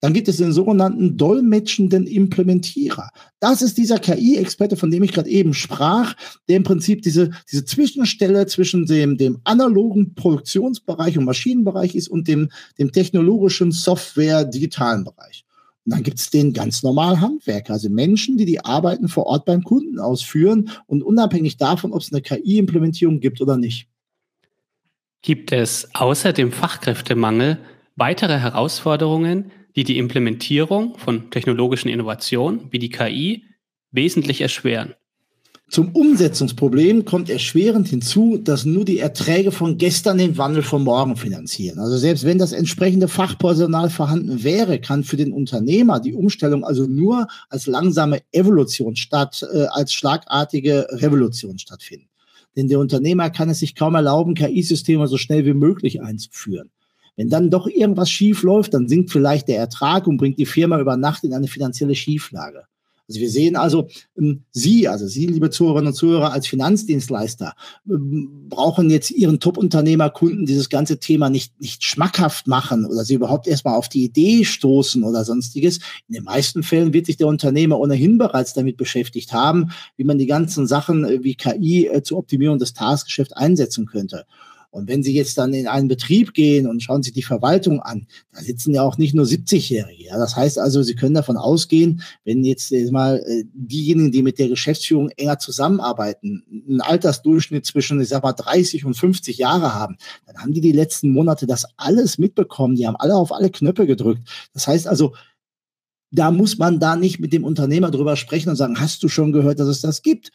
Dann 0.00 0.12
gibt 0.12 0.28
es 0.28 0.36
den 0.36 0.52
sogenannten 0.52 1.16
dolmetschenden 1.16 2.06
Implementierer. 2.06 3.10
Das 3.40 3.62
ist 3.62 3.78
dieser 3.78 3.98
KI-Experte, 3.98 4.76
von 4.76 4.92
dem 4.92 5.02
ich 5.02 5.12
gerade 5.12 5.28
eben 5.28 5.54
sprach, 5.54 6.14
der 6.48 6.56
im 6.56 6.62
Prinzip 6.62 7.02
diese, 7.02 7.30
diese 7.50 7.64
Zwischenstelle 7.64 8.46
zwischen 8.46 8.86
dem, 8.86 9.16
dem 9.16 9.40
analogen 9.42 10.14
Produktionsbereich 10.14 11.18
und 11.18 11.24
Maschinenbereich 11.24 11.96
ist 11.96 12.08
und 12.08 12.28
dem, 12.28 12.50
dem 12.78 12.92
technologischen 12.92 13.72
Software-digitalen 13.72 15.02
Bereich. 15.02 15.44
Und 15.84 15.94
dann 15.94 16.02
gibt 16.04 16.20
es 16.20 16.30
den 16.30 16.52
ganz 16.52 16.82
normalen 16.84 17.20
Handwerker, 17.20 17.72
also 17.72 17.90
Menschen, 17.90 18.36
die 18.36 18.44
die 18.44 18.64
Arbeiten 18.64 19.08
vor 19.08 19.26
Ort 19.26 19.46
beim 19.46 19.64
Kunden 19.64 19.98
ausführen 19.98 20.70
und 20.86 21.02
unabhängig 21.02 21.56
davon, 21.56 21.92
ob 21.92 22.02
es 22.02 22.12
eine 22.12 22.22
KI-Implementierung 22.22 23.18
gibt 23.18 23.40
oder 23.40 23.56
nicht. 23.56 23.88
Gibt 25.22 25.50
es 25.50 25.88
außer 25.94 26.32
dem 26.32 26.52
Fachkräftemangel 26.52 27.58
weitere 27.96 28.38
Herausforderungen, 28.38 29.50
die 29.76 29.84
die 29.84 29.98
Implementierung 29.98 30.96
von 30.98 31.30
technologischen 31.30 31.88
Innovationen 31.88 32.68
wie 32.70 32.78
die 32.78 32.90
KI 32.90 33.44
wesentlich 33.90 34.40
erschweren. 34.40 34.94
Zum 35.70 35.90
Umsetzungsproblem 35.90 37.04
kommt 37.04 37.28
erschwerend 37.28 37.88
hinzu, 37.88 38.38
dass 38.38 38.64
nur 38.64 38.86
die 38.86 39.00
Erträge 39.00 39.52
von 39.52 39.76
gestern 39.76 40.16
den 40.16 40.38
Wandel 40.38 40.62
von 40.62 40.82
morgen 40.82 41.16
finanzieren. 41.16 41.78
Also 41.78 41.98
selbst 41.98 42.24
wenn 42.24 42.38
das 42.38 42.52
entsprechende 42.52 43.06
Fachpersonal 43.06 43.90
vorhanden 43.90 44.42
wäre, 44.42 44.80
kann 44.80 45.04
für 45.04 45.18
den 45.18 45.30
Unternehmer 45.30 46.00
die 46.00 46.14
Umstellung 46.14 46.64
also 46.64 46.86
nur 46.86 47.28
als 47.50 47.66
langsame 47.66 48.22
Evolution 48.32 48.96
statt 48.96 49.46
äh, 49.52 49.66
als 49.66 49.92
schlagartige 49.92 50.86
Revolution 50.90 51.58
stattfinden. 51.58 52.08
Denn 52.56 52.68
der 52.68 52.78
Unternehmer 52.78 53.28
kann 53.28 53.50
es 53.50 53.58
sich 53.58 53.74
kaum 53.74 53.94
erlauben, 53.94 54.34
KI-Systeme 54.34 55.06
so 55.06 55.18
schnell 55.18 55.44
wie 55.44 55.52
möglich 55.52 56.00
einzuführen. 56.00 56.70
Wenn 57.18 57.28
dann 57.28 57.50
doch 57.50 57.66
irgendwas 57.66 58.08
schief 58.08 58.44
läuft, 58.44 58.74
dann 58.74 58.86
sinkt 58.86 59.10
vielleicht 59.10 59.48
der 59.48 59.58
Ertrag 59.58 60.06
und 60.06 60.18
bringt 60.18 60.38
die 60.38 60.46
Firma 60.46 60.78
über 60.78 60.96
Nacht 60.96 61.24
in 61.24 61.34
eine 61.34 61.48
finanzielle 61.48 61.96
Schieflage. 61.96 62.62
Also 63.08 63.20
wir 63.20 63.30
sehen 63.30 63.56
also, 63.56 63.88
ähm, 64.16 64.44
Sie, 64.52 64.86
also 64.86 65.08
Sie, 65.08 65.26
liebe 65.26 65.50
Zuhörerinnen 65.50 65.88
und 65.88 65.94
Zuhörer, 65.94 66.32
als 66.32 66.46
Finanzdienstleister, 66.46 67.54
ähm, 67.90 68.46
brauchen 68.48 68.88
jetzt 68.88 69.10
Ihren 69.10 69.40
Top-Unternehmerkunden 69.40 70.46
dieses 70.46 70.68
ganze 70.68 71.00
Thema 71.00 71.28
nicht, 71.28 71.60
nicht 71.60 71.82
schmackhaft 71.82 72.46
machen 72.46 72.86
oder 72.86 73.04
Sie 73.04 73.14
überhaupt 73.14 73.48
erstmal 73.48 73.74
auf 73.74 73.88
die 73.88 74.04
Idee 74.04 74.44
stoßen 74.44 75.02
oder 75.02 75.24
sonstiges. 75.24 75.78
In 76.06 76.14
den 76.14 76.24
meisten 76.24 76.62
Fällen 76.62 76.92
wird 76.92 77.06
sich 77.06 77.16
der 77.16 77.26
Unternehmer 77.26 77.80
ohnehin 77.80 78.18
bereits 78.18 78.54
damit 78.54 78.76
beschäftigt 78.76 79.32
haben, 79.32 79.70
wie 79.96 80.04
man 80.04 80.18
die 80.18 80.26
ganzen 80.26 80.68
Sachen 80.68 81.04
äh, 81.04 81.24
wie 81.24 81.34
KI 81.34 81.88
äh, 81.88 82.04
zur 82.04 82.18
Optimierung 82.18 82.58
des 82.58 82.74
Tagesgeschäfts 82.74 83.32
einsetzen 83.32 83.86
könnte. 83.86 84.24
Und 84.70 84.88
wenn 84.88 85.02
Sie 85.02 85.14
jetzt 85.14 85.38
dann 85.38 85.54
in 85.54 85.66
einen 85.66 85.88
Betrieb 85.88 86.34
gehen 86.34 86.66
und 86.66 86.82
schauen 86.82 87.02
sich 87.02 87.14
die 87.14 87.22
Verwaltung 87.22 87.80
an, 87.80 88.06
da 88.32 88.40
sitzen 88.40 88.74
ja 88.74 88.82
auch 88.82 88.98
nicht 88.98 89.14
nur 89.14 89.24
70-Jährige. 89.24 90.04
Ja, 90.04 90.18
das 90.18 90.36
heißt 90.36 90.58
also, 90.58 90.82
Sie 90.82 90.94
können 90.94 91.14
davon 91.14 91.36
ausgehen, 91.36 92.02
wenn 92.24 92.44
jetzt 92.44 92.72
mal 92.90 93.22
äh, 93.26 93.44
diejenigen, 93.54 94.12
die 94.12 94.22
mit 94.22 94.38
der 94.38 94.48
Geschäftsführung 94.48 95.10
enger 95.10 95.38
zusammenarbeiten, 95.38 96.44
einen 96.68 96.80
Altersdurchschnitt 96.80 97.64
zwischen, 97.64 98.00
ich 98.00 98.08
sag 98.08 98.22
mal, 98.22 98.32
30 98.32 98.84
und 98.84 98.94
50 98.94 99.38
Jahre 99.38 99.74
haben, 99.74 99.96
dann 100.26 100.36
haben 100.36 100.52
die 100.52 100.60
die 100.60 100.72
letzten 100.72 101.10
Monate 101.10 101.46
das 101.46 101.64
alles 101.76 102.18
mitbekommen. 102.18 102.76
Die 102.76 102.86
haben 102.86 102.96
alle 102.96 103.14
auf 103.14 103.32
alle 103.32 103.50
Knöpfe 103.50 103.86
gedrückt. 103.86 104.28
Das 104.52 104.66
heißt 104.66 104.86
also, 104.86 105.14
da 106.10 106.30
muss 106.30 106.58
man 106.58 106.80
da 106.80 106.96
nicht 106.96 107.20
mit 107.20 107.32
dem 107.32 107.44
Unternehmer 107.44 107.90
drüber 107.90 108.16
sprechen 108.16 108.48
und 108.48 108.56
sagen, 108.56 108.80
hast 108.80 109.02
du 109.02 109.08
schon 109.08 109.32
gehört, 109.32 109.60
dass 109.60 109.68
es 109.68 109.80
das 109.80 110.02
gibt? 110.02 110.30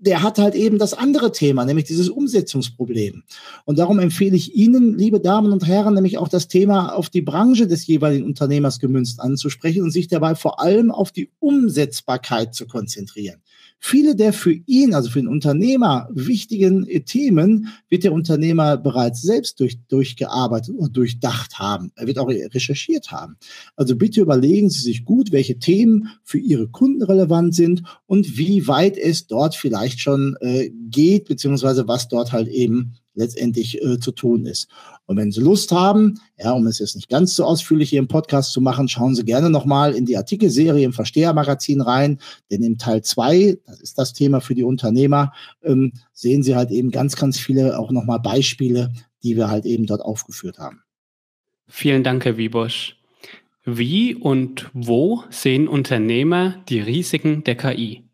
Der 0.00 0.22
hat 0.22 0.38
halt 0.38 0.54
eben 0.54 0.78
das 0.78 0.94
andere 0.94 1.32
Thema, 1.32 1.64
nämlich 1.64 1.86
dieses 1.86 2.08
Umsetzungsproblem. 2.08 3.22
Und 3.64 3.78
darum 3.78 3.98
empfehle 3.98 4.36
ich 4.36 4.54
Ihnen, 4.54 4.96
liebe 4.96 5.20
Damen 5.20 5.52
und 5.52 5.66
Herren, 5.66 5.94
nämlich 5.94 6.18
auch 6.18 6.28
das 6.28 6.48
Thema 6.48 6.94
auf 6.94 7.10
die 7.10 7.22
Branche 7.22 7.66
des 7.66 7.86
jeweiligen 7.86 8.24
Unternehmers 8.24 8.78
gemünzt 8.78 9.20
anzusprechen 9.20 9.82
und 9.82 9.90
sich 9.90 10.08
dabei 10.08 10.34
vor 10.34 10.60
allem 10.60 10.90
auf 10.90 11.12
die 11.12 11.30
Umsetzbarkeit 11.38 12.54
zu 12.54 12.66
konzentrieren. 12.66 13.40
Viele 13.80 14.16
der 14.16 14.32
für 14.32 14.52
ihn, 14.52 14.92
also 14.92 15.08
für 15.08 15.20
den 15.20 15.28
Unternehmer 15.28 16.08
wichtigen 16.10 16.86
Themen 17.04 17.68
wird 17.88 18.04
der 18.04 18.12
Unternehmer 18.12 18.76
bereits 18.76 19.22
selbst 19.22 19.60
durch, 19.60 19.78
durchgearbeitet 19.88 20.74
und 20.76 20.96
durchdacht 20.96 21.58
haben. 21.58 21.92
Er 21.94 22.06
wird 22.06 22.18
auch 22.18 22.28
recherchiert 22.28 23.12
haben. 23.12 23.36
Also 23.76 23.96
bitte 23.96 24.20
überlegen 24.20 24.68
Sie 24.68 24.82
sich 24.82 25.04
gut, 25.04 25.30
welche 25.30 25.58
Themen 25.58 26.08
für 26.24 26.38
Ihre 26.38 26.68
Kunden 26.68 27.02
relevant 27.02 27.54
sind 27.54 27.82
und 28.06 28.36
wie 28.36 28.66
weit 28.66 28.96
es 28.96 29.26
dort 29.26 29.54
vielleicht 29.54 30.00
schon 30.00 30.36
äh, 30.40 30.70
geht, 30.90 31.26
beziehungsweise 31.26 31.86
was 31.86 32.08
dort 32.08 32.32
halt 32.32 32.48
eben 32.48 32.94
letztendlich 33.18 33.82
äh, 33.82 33.98
zu 33.98 34.12
tun 34.12 34.46
ist. 34.46 34.68
Und 35.06 35.16
wenn 35.16 35.30
Sie 35.30 35.40
Lust 35.40 35.72
haben, 35.72 36.20
ja, 36.38 36.52
um 36.52 36.66
es 36.66 36.78
jetzt 36.78 36.96
nicht 36.96 37.08
ganz 37.08 37.34
so 37.34 37.44
ausführlich 37.44 37.90
hier 37.90 37.98
im 37.98 38.08
Podcast 38.08 38.52
zu 38.52 38.60
machen, 38.60 38.88
schauen 38.88 39.14
Sie 39.14 39.24
gerne 39.24 39.50
nochmal 39.50 39.94
in 39.94 40.06
die 40.06 40.16
Artikelserie 40.16 40.84
im 40.84 40.92
Verstehermagazin 40.92 41.80
rein, 41.80 42.18
denn 42.50 42.62
im 42.62 42.78
Teil 42.78 43.02
zwei, 43.02 43.58
das 43.66 43.80
ist 43.80 43.98
das 43.98 44.12
Thema 44.12 44.40
für 44.40 44.54
die 44.54 44.64
Unternehmer, 44.64 45.32
ähm, 45.62 45.92
sehen 46.12 46.42
Sie 46.42 46.56
halt 46.56 46.70
eben 46.70 46.90
ganz, 46.90 47.16
ganz 47.16 47.38
viele 47.38 47.78
auch 47.78 47.90
nochmal 47.90 48.20
Beispiele, 48.20 48.92
die 49.22 49.36
wir 49.36 49.50
halt 49.50 49.66
eben 49.66 49.86
dort 49.86 50.00
aufgeführt 50.00 50.58
haben. 50.58 50.82
Vielen 51.66 52.02
Dank, 52.02 52.24
Herr 52.24 52.38
Wiebusch. 52.38 52.96
Wie 53.64 54.14
und 54.14 54.70
wo 54.72 55.24
sehen 55.28 55.68
Unternehmer 55.68 56.56
die 56.68 56.80
Risiken 56.80 57.44
der 57.44 57.56
KI? 57.56 58.07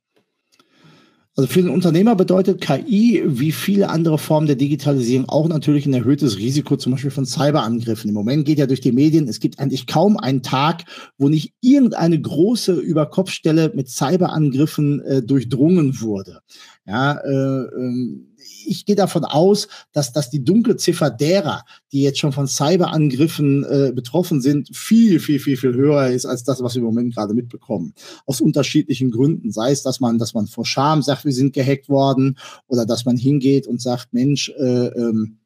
Also 1.36 1.48
für 1.48 1.62
den 1.62 1.70
Unternehmer 1.70 2.14
bedeutet 2.14 2.60
KI 2.60 3.24
wie 3.26 3.50
viele 3.50 3.88
andere 3.88 4.18
Formen 4.18 4.46
der 4.46 4.54
Digitalisierung 4.54 5.28
auch 5.28 5.48
natürlich 5.48 5.84
ein 5.84 5.92
erhöhtes 5.92 6.38
Risiko, 6.38 6.76
zum 6.76 6.92
Beispiel 6.92 7.10
von 7.10 7.26
Cyberangriffen. 7.26 8.08
Im 8.08 8.14
Moment 8.14 8.44
geht 8.44 8.58
ja 8.58 8.66
durch 8.66 8.80
die 8.80 8.92
Medien, 8.92 9.26
es 9.26 9.40
gibt 9.40 9.58
eigentlich 9.58 9.88
kaum 9.88 10.16
einen 10.16 10.44
Tag, 10.44 10.84
wo 11.18 11.28
nicht 11.28 11.52
irgendeine 11.60 12.20
große 12.20 12.74
Überkopfstelle 12.74 13.72
mit 13.74 13.88
Cyberangriffen 13.88 15.00
äh, 15.00 15.22
durchdrungen 15.22 16.00
wurde. 16.00 16.38
Ja, 16.86 17.14
äh, 17.14 17.64
ähm, 17.80 18.33
ich 18.66 18.86
gehe 18.86 18.96
davon 18.96 19.24
aus, 19.24 19.68
dass, 19.92 20.12
dass 20.12 20.30
die 20.30 20.44
dunkle 20.44 20.76
Ziffer 20.76 21.10
derer, 21.10 21.64
die 21.92 22.02
jetzt 22.02 22.18
schon 22.18 22.32
von 22.32 22.46
Cyberangriffen 22.46 23.64
äh, 23.64 23.92
betroffen 23.94 24.40
sind, 24.40 24.74
viel, 24.74 25.20
viel, 25.20 25.38
viel, 25.38 25.56
viel 25.56 25.74
höher 25.74 26.08
ist 26.08 26.26
als 26.26 26.44
das, 26.44 26.62
was 26.62 26.74
wir 26.74 26.80
im 26.80 26.86
Moment 26.86 27.14
gerade 27.14 27.34
mitbekommen. 27.34 27.94
Aus 28.26 28.40
unterschiedlichen 28.40 29.10
Gründen. 29.10 29.52
Sei 29.52 29.70
es, 29.70 29.82
dass 29.82 30.00
man, 30.00 30.18
dass 30.18 30.34
man 30.34 30.46
vor 30.46 30.66
Scham 30.66 31.02
sagt, 31.02 31.24
wir 31.24 31.32
sind 31.32 31.52
gehackt 31.52 31.88
worden, 31.88 32.38
oder 32.68 32.86
dass 32.86 33.04
man 33.04 33.16
hingeht 33.16 33.66
und 33.66 33.80
sagt, 33.80 34.12
Mensch, 34.12 34.50
äh, 34.58 34.86
ähm, 34.86 35.38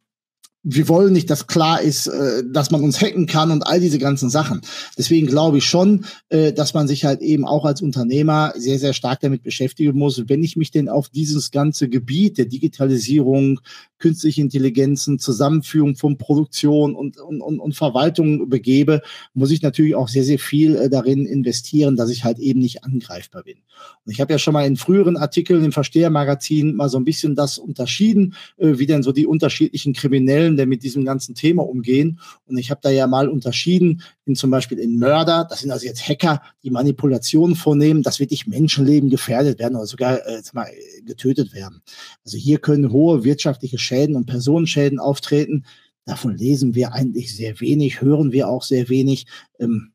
wir 0.64 0.88
wollen 0.88 1.12
nicht, 1.12 1.30
dass 1.30 1.46
klar 1.46 1.80
ist, 1.80 2.09
äh, 2.09 2.42
dass 2.44 2.70
man 2.70 2.82
uns 2.82 3.00
hacken 3.00 3.26
kann 3.26 3.50
und 3.52 3.66
all 3.66 3.80
diese 3.80 3.98
ganzen 3.98 4.28
Sachen. 4.28 4.61
Deswegen 4.96 5.28
glaube 5.28 5.59
ich 5.59 5.64
schon, 5.64 6.04
äh, 6.30 6.52
dass 6.52 6.74
man 6.74 6.88
sich 6.88 7.04
halt 7.04 7.20
eben 7.20 7.46
auch 7.46 7.64
als 7.64 7.80
Unternehmer 7.80 8.52
sehr, 8.56 8.78
sehr 8.78 8.92
stark 8.92 9.20
damit 9.20 9.42
beschäftigen 9.44 9.96
muss. 9.96 10.28
Wenn 10.28 10.42
ich 10.42 10.56
mich 10.56 10.72
denn 10.72 10.88
auf 10.88 11.09
dieses 11.09 11.52
ganze 11.52 11.88
Gebiet 11.88 12.38
der 12.38 12.46
Digitalisierung, 12.46 13.61
künstliche 13.98 14.40
Intelligenzen, 14.40 15.18
Zusammenführung 15.18 15.94
von 15.96 16.18
Produktion 16.18 16.94
und, 16.94 17.18
und, 17.18 17.40
und, 17.40 17.74
Verwaltung 17.74 18.48
begebe, 18.48 19.02
muss 19.34 19.50
ich 19.50 19.62
natürlich 19.62 19.94
auch 19.94 20.09
sehr, 20.09 20.24
sehr 20.24 20.38
viel 20.38 20.74
äh, 20.74 20.90
darin 20.90 21.24
investieren, 21.24 21.96
dass 21.96 22.11
ich 22.11 22.24
halt 22.24 22.38
eben 22.38 22.61
nicht 22.61 22.84
angreifbar 22.84 23.44
bin. 23.44 23.59
Und 24.04 24.12
ich 24.12 24.20
habe 24.20 24.32
ja 24.32 24.38
schon 24.38 24.54
mal 24.54 24.66
in 24.66 24.76
früheren 24.76 25.16
Artikeln 25.16 25.64
im 25.64 25.72
Verstehermagazin 25.72 26.74
mal 26.74 26.88
so 26.88 26.98
ein 26.98 27.04
bisschen 27.04 27.36
das 27.36 27.59
unterschieden, 27.59 28.34
wie 28.56 28.86
denn 28.86 29.04
so 29.04 29.12
die 29.12 29.26
unterschiedlichen 29.26 29.92
Kriminellen 29.92 30.47
Fällen 30.49 30.57
denn 30.57 30.68
mit 30.68 30.82
diesem 30.82 31.05
ganzen 31.05 31.34
Thema 31.34 31.66
umgehen. 31.66 32.18
Und 32.46 32.59
ich 32.59 32.70
habe 32.70 32.80
da 32.82 32.90
ja 32.90 33.07
mal 33.07 33.28
unterschieden 33.28 34.03
in 34.24 34.34
zum 34.34 34.51
Beispiel 34.51 34.78
in 34.78 34.99
Mörder, 34.99 35.46
das 35.49 35.61
sind 35.61 35.70
also 35.70 35.86
jetzt 35.86 36.07
Hacker, 36.09 36.42
die 36.62 36.70
Manipulationen 36.70 37.57
vornehmen, 37.57 38.03
dass 38.03 38.20
wirklich 38.20 38.46
Menschenleben 38.46 39.11
gefährdet 39.11 39.59
werden 39.59 39.76
oder 39.76 39.86
sogar 39.86 40.26
äh, 40.26 40.42
mal, 40.53 40.68
getötet 41.05 41.53
werden. 41.53 41.82
Also 42.24 42.38
hier 42.38 42.59
können 42.59 42.92
hohe 42.92 43.24
wirtschaftliche 43.24 43.78
Schäden 43.78 44.16
und 44.16 44.26
Personenschäden 44.26 44.99
auftreten. 44.99 45.64
Davon 46.05 46.36
lesen 46.36 46.74
wir 46.74 46.92
eigentlich 46.92 47.34
sehr 47.34 47.61
wenig, 47.61 48.01
hören 48.01 48.32
wir 48.32 48.49
auch 48.49 48.62
sehr 48.62 48.88
wenig. 48.88 49.26
Ähm, 49.59 49.92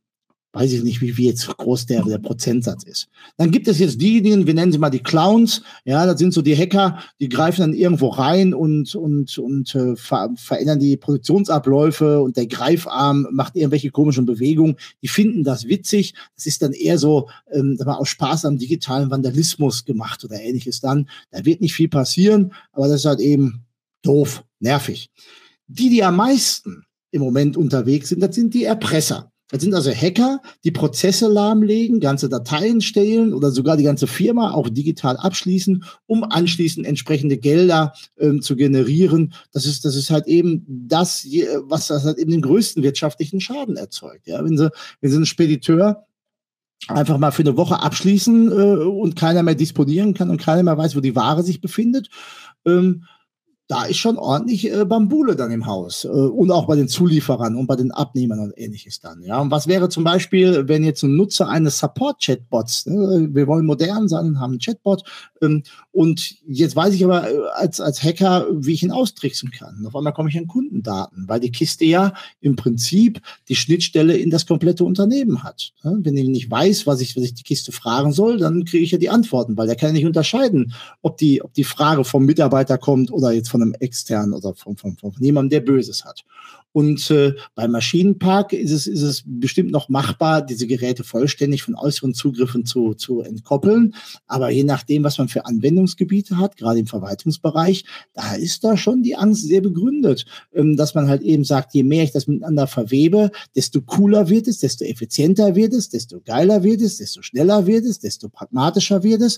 weiß 0.54 0.72
ich 0.72 0.84
nicht, 0.84 1.02
wie, 1.02 1.18
wie 1.18 1.26
jetzt 1.26 1.48
groß 1.48 1.88
der, 1.88 2.04
der 2.04 2.20
Prozentsatz 2.20 2.84
ist. 2.84 3.08
Dann 3.38 3.50
gibt 3.50 3.68
es 3.68 3.80
jetzt 3.80 4.00
diejenigen, 4.00 4.46
wir 4.46 4.54
nennen 4.54 4.72
sie 4.72 4.78
mal 4.78 4.92
die 4.92 5.02
Clowns, 5.02 5.64
ja, 5.84 6.06
das 6.06 6.20
sind 6.20 6.32
so 6.32 6.44
die 6.44 6.56
Hacker, 6.56 7.00
die 7.20 7.28
greifen 7.28 7.62
dann 7.62 7.74
irgendwo 7.74 8.10
rein 8.10 8.54
und, 8.54 8.94
und, 8.94 9.38
und 9.40 9.76
äh, 9.76 9.96
ver 9.96 10.30
verändern 10.36 10.80
die 10.80 10.96
Produktionsabläufe 10.96 12.22
und 12.22 12.38
der 12.38 12.46
Greifarm 12.46 13.28
macht 13.32 13.56
irgendwelche 13.56 13.90
komischen 13.90 14.28
Bewegungen. 14.28 14.76
Die 15.02 15.08
finden 15.08 15.44
das 15.44 15.68
witzig. 15.68 16.14
Das 16.36 16.46
ist 16.46 16.62
dann 16.62 16.74
eher 16.74 17.00
so, 17.00 17.30
ähm, 17.52 17.78
mal, 17.84 17.96
aus 17.96 18.10
Spaß 18.10 18.46
am 18.46 18.60
digitalen 18.60 19.10
Vandalismus 19.10 19.86
gemacht 19.86 20.24
oder 20.24 20.40
ähnliches 20.40 20.82
dann. 20.82 21.10
Da 21.32 21.44
wird 21.46 21.62
nicht 21.62 21.74
viel 21.74 21.90
passieren, 21.90 22.54
aber 22.72 22.88
das 22.88 22.98
ist 22.98 23.06
halt 23.06 23.20
eben 23.20 23.66
doof, 24.04 24.44
nervig. 24.60 25.10
Die, 25.68 25.90
die 25.90 26.04
am 26.04 26.18
meisten 26.18 26.86
im 27.10 27.22
Moment 27.22 27.58
unterwegs 27.58 28.10
sind, 28.10 28.22
das 28.22 28.36
sind 28.36 28.54
die 28.54 28.66
Erpresser. 28.66 29.33
Das 29.50 29.62
sind 29.62 29.74
also 29.76 29.92
Hacker, 29.92 30.42
die 30.64 30.72
Prozesse 30.72 31.28
lahmlegen, 31.28 32.00
ganze 32.00 32.30
Dateien 32.30 32.82
stehlen 32.82 33.34
oder 33.34 33.52
sogar 33.52 33.78
die 33.78 33.84
ganze 33.84 34.08
Firma 34.08 34.52
auch 34.52 34.70
digital 34.70 35.18
abschließen, 35.18 35.84
um 36.08 36.24
anschließend 36.24 36.88
entsprechende 36.88 37.38
Gelder 37.38 37.94
ähm, 38.18 38.42
zu 38.42 38.56
generieren. 38.56 39.34
Das 39.52 39.66
ist, 39.66 39.86
das 39.86 39.96
ist 39.96 40.10
halt 40.10 40.28
eben 40.28 40.66
das, 40.68 41.26
was 41.64 41.88
das 41.88 42.04
halt 42.04 42.18
eben 42.18 42.32
den 42.32 42.42
größten 42.42 42.82
wirtschaftlichen 42.84 43.42
Schaden 43.42 43.78
erzeugt. 43.78 44.28
Ja, 44.28 44.44
wenn 44.44 44.58
Sie, 44.58 44.72
wenn 45.02 45.12
Sie 45.12 45.18
einen 45.18 45.26
Spediteur 45.26 46.08
einfach 46.88 47.18
mal 47.18 47.32
für 47.32 47.44
eine 47.44 47.58
Woche 47.58 47.82
abschließen 47.82 48.52
äh, 48.52 48.84
und 48.86 49.16
keiner 49.16 49.44
mehr 49.44 49.56
disponieren 49.56 50.14
kann 50.14 50.30
und 50.30 50.42
keiner 50.42 50.64
mehr 50.64 50.78
weiß, 50.78 50.96
wo 50.96 51.00
die 51.00 51.16
Ware 51.16 51.44
sich 51.44 51.62
befindet, 51.62 52.10
ähm, 52.66 53.06
da 53.68 53.86
ist 53.86 53.98
schon 53.98 54.18
ordentlich 54.18 54.70
äh, 54.72 54.84
Bambule 54.86 55.36
dann 55.36 55.52
im 55.52 55.66
Haus 55.66 56.04
äh, 56.04 56.10
und 56.10 56.52
auch 56.52 56.68
bei 56.68 56.76
den 56.76 56.90
Zulieferern 56.90 57.56
und 57.56 57.66
bei 57.66 57.76
den 57.76 57.92
Abnehmern 57.92 58.40
und 58.40 58.54
ähnliches 58.58 59.00
dann. 59.00 59.24
Ja, 59.24 59.40
und 59.40 59.52
was 59.52 59.68
wäre 59.68 59.88
zum 59.88 60.04
Beispiel, 60.04 60.68
wenn 60.68 60.84
jetzt 60.84 61.04
ein 61.04 61.16
Nutzer 61.16 61.48
eines 61.48 61.80
Support-Chatbots, 61.80 62.88
ne, 62.88 63.30
wir 63.32 63.48
wollen 63.48 63.66
modern 63.66 64.10
sein, 64.10 64.40
haben 64.40 64.52
einen 64.52 64.60
Chatbot 64.60 65.04
ähm, 65.42 65.64
und 65.92 66.36
jetzt 66.46 66.76
weiß 66.76 66.94
ich 66.94 67.06
aber 67.06 67.30
äh, 67.30 67.38
als, 67.54 67.80
als 67.80 68.04
Hacker, 68.04 68.48
wie 68.52 68.74
ich 68.74 68.84
ihn 68.84 68.92
austricksen 68.92 69.52
kann. 69.52 69.78
Und 69.80 69.88
auf 69.88 69.96
einmal 69.96 70.14
komme 70.14 70.30
ich 70.30 70.38
an 70.38 70.48
Kundendaten, 70.48 71.30
weil 71.30 71.40
die 71.40 71.52
Kiste 71.52 71.86
ja 71.86 72.14
im 72.42 72.58
Prinzip 72.58 73.22
die 73.48 73.56
Schnittstelle 73.56 74.18
in 74.18 74.30
das 74.30 74.46
komplette 74.46 74.84
Unternehmen 74.84 75.44
hat. 75.44 75.72
Ja, 75.84 75.94
wenn 75.96 76.18
ich 76.18 76.28
nicht 76.28 76.52
weiß, 76.52 76.86
was 76.86 77.00
ich, 77.00 77.16
was 77.16 77.24
ich 77.24 77.34
die 77.34 77.44
Kiste 77.44 77.72
fragen 77.72 78.12
soll, 78.12 78.38
dann 78.38 78.66
kriege 78.66 78.84
ich 78.84 78.92
ja 78.92 78.98
die 78.98 79.10
Antworten, 79.10 79.56
weil 79.56 79.68
der 79.68 79.78
kann 79.78 79.90
ja 79.90 79.94
nicht 79.94 80.06
unterscheiden, 80.06 80.74
ob 81.02 81.18
die, 81.18 81.42
ob 81.42 81.54
die 81.54 81.64
Frage 81.64 82.04
vom 82.04 82.26
Mitarbeiter 82.26 82.78
kommt 82.78 83.12
oder 83.12 83.32
jetzt 83.32 83.53
von 83.54 83.62
einem 83.62 83.76
externen 83.80 84.34
oder 84.34 84.56
von, 84.56 84.76
von, 84.76 84.98
von 84.98 85.14
jemandem, 85.20 85.52
der 85.52 85.60
Böses 85.62 86.04
hat. 86.04 86.26
Und 86.74 87.12
äh, 87.12 87.34
beim 87.54 87.72
Maschinenpark 87.72 88.52
ist 88.52 88.72
es, 88.72 88.88
ist 88.88 89.04
es 89.04 89.24
bestimmt 89.26 89.70
noch 89.72 89.90
machbar, 89.90 90.42
diese 90.42 90.66
Geräte 90.66 91.04
vollständig 91.04 91.62
von 91.62 91.76
äußeren 91.76 92.16
Zugriffen 92.16 92.66
zu, 92.66 92.96
zu 92.96 93.22
entkoppeln. 93.22 93.94
Aber 94.26 94.50
je 94.50 94.64
nachdem, 94.64 95.04
was 95.04 95.20
man 95.20 95.28
für 95.28 95.46
Anwendungsgebiete 95.46 96.40
hat, 96.40 96.58
gerade 96.58 96.80
im 96.80 96.88
Verwaltungsbereich, 96.88 97.86
da 98.14 98.34
ist 98.34 98.64
da 98.64 98.76
schon 98.76 99.04
die 99.04 99.16
Angst 99.16 99.44
sehr 99.44 99.62
begründet, 99.62 100.26
ähm, 100.54 100.76
dass 100.76 100.96
man 100.96 101.08
halt 101.08 101.22
eben 101.22 101.44
sagt, 101.44 101.76
je 101.76 101.84
mehr 101.84 102.04
ich 102.04 102.12
das 102.12 102.26
miteinander 102.26 102.66
verwebe, 102.66 103.30
desto 103.56 103.82
cooler 103.82 104.30
wird 104.30 104.48
es, 104.48 104.58
desto 104.58 104.84
effizienter 104.84 105.56
wird 105.56 105.74
es, 105.74 105.90
desto 105.90 106.22
geiler 106.22 106.64
wird 106.64 106.82
es, 106.82 106.98
desto 106.98 107.22
schneller 107.22 107.68
wird 107.68 107.86
es, 107.86 108.00
desto 108.00 108.30
pragmatischer 108.30 109.04
wird 109.04 109.22
es 109.22 109.38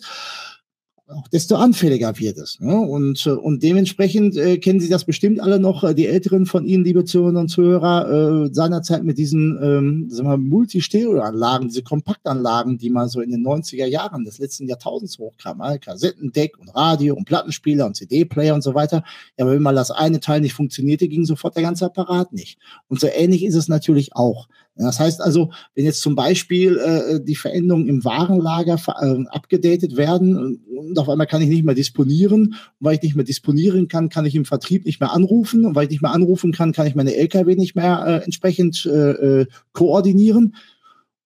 auch 1.08 1.28
desto 1.28 1.56
anfälliger 1.56 2.18
wird 2.18 2.38
es. 2.38 2.60
Ne? 2.60 2.76
Und, 2.76 3.28
äh, 3.28 3.32
und 3.32 3.62
dementsprechend 3.62 4.36
äh, 4.38 4.58
kennen 4.58 4.80
Sie 4.80 4.90
das 4.90 5.06
bestimmt 5.06 5.40
alle 5.40 5.60
noch, 5.60 5.84
äh, 5.84 5.94
die 5.94 6.08
Älteren 6.08 6.48
von 6.48 6.66
Ihnen, 6.66 6.84
liebe 6.84 7.06
Zuhörerinnen 7.06 7.42
und 7.42 7.50
Zuhörer, 7.50 8.46
äh, 8.46 8.54
seinerzeit 8.54 9.04
mit 9.04 9.20
diesen 9.20 9.60
ähm, 9.62 10.10
sagen 10.10 10.28
wir, 10.28 10.38
Multi-Stereo-Anlagen, 10.38 11.68
diese 11.68 11.84
Kompaktanlagen, 11.84 12.80
die 12.80 12.90
mal 12.90 13.08
so 13.08 13.22
in 13.22 13.30
den 13.30 13.46
90er 13.46 13.86
Jahren 13.86 14.26
des 14.26 14.40
letzten 14.40 14.68
Jahrtausends 14.68 15.20
hochkamen, 15.20 15.80
Kassettendeck 15.80 16.58
und 16.58 16.70
Radio 16.70 17.14
und 17.14 17.26
Plattenspieler 17.26 17.86
und 17.86 17.96
CD-Player 17.96 18.56
und 18.56 18.64
so 18.64 18.74
weiter. 18.74 19.04
Ja, 19.38 19.46
aber 19.46 19.54
wenn 19.54 19.62
mal 19.62 19.76
das 19.76 19.92
eine 19.92 20.20
Teil 20.20 20.42
nicht 20.42 20.54
funktionierte, 20.54 21.08
ging 21.08 21.26
sofort 21.26 21.56
der 21.56 21.64
ganze 21.64 21.86
Apparat 21.86 22.34
nicht. 22.34 22.58
Und 22.88 23.00
so 23.00 23.08
ähnlich 23.08 23.46
ist 23.46 23.56
es 23.56 23.68
natürlich 23.68 24.16
auch. 24.16 24.48
Das 24.78 25.00
heißt 25.00 25.22
also, 25.22 25.52
wenn 25.74 25.86
jetzt 25.86 26.02
zum 26.02 26.16
Beispiel 26.16 26.78
äh, 26.78 27.22
die 27.24 27.36
Veränderungen 27.36 27.88
im 27.88 28.04
Warenlager 28.04 28.78
äh, 29.02 29.24
abgedatet 29.30 29.96
werden 29.96 30.60
und 30.68 31.00
auf 31.00 31.08
einmal 31.08 31.28
kann 31.28 31.42
ich 31.42 31.48
nicht 31.48 31.64
mehr 31.64 31.76
disponieren, 31.76 32.48
und 32.48 32.56
weil 32.80 32.96
ich 32.96 33.02
nicht 33.02 33.16
mehr 33.16 33.24
disponieren 33.24 33.88
kann, 33.88 34.10
kann 34.10 34.26
ich 34.26 34.36
im 34.36 34.44
Vertrieb 34.44 34.86
nicht 34.86 35.00
mehr 35.00 35.14
anrufen 35.14 35.66
und 35.66 35.76
weil 35.76 35.86
ich 35.86 35.92
nicht 35.92 36.02
mehr 36.02 36.12
anrufen 36.12 36.52
kann, 36.52 36.74
kann 36.74 36.88
ich 36.88 36.96
meine 36.96 37.16
LKW 37.16 37.56
nicht 37.56 37.76
mehr 37.76 38.04
äh, 38.06 38.26
entsprechend 38.26 38.86
äh, 38.86 39.12
äh, 39.12 39.46
koordinieren. 39.72 40.56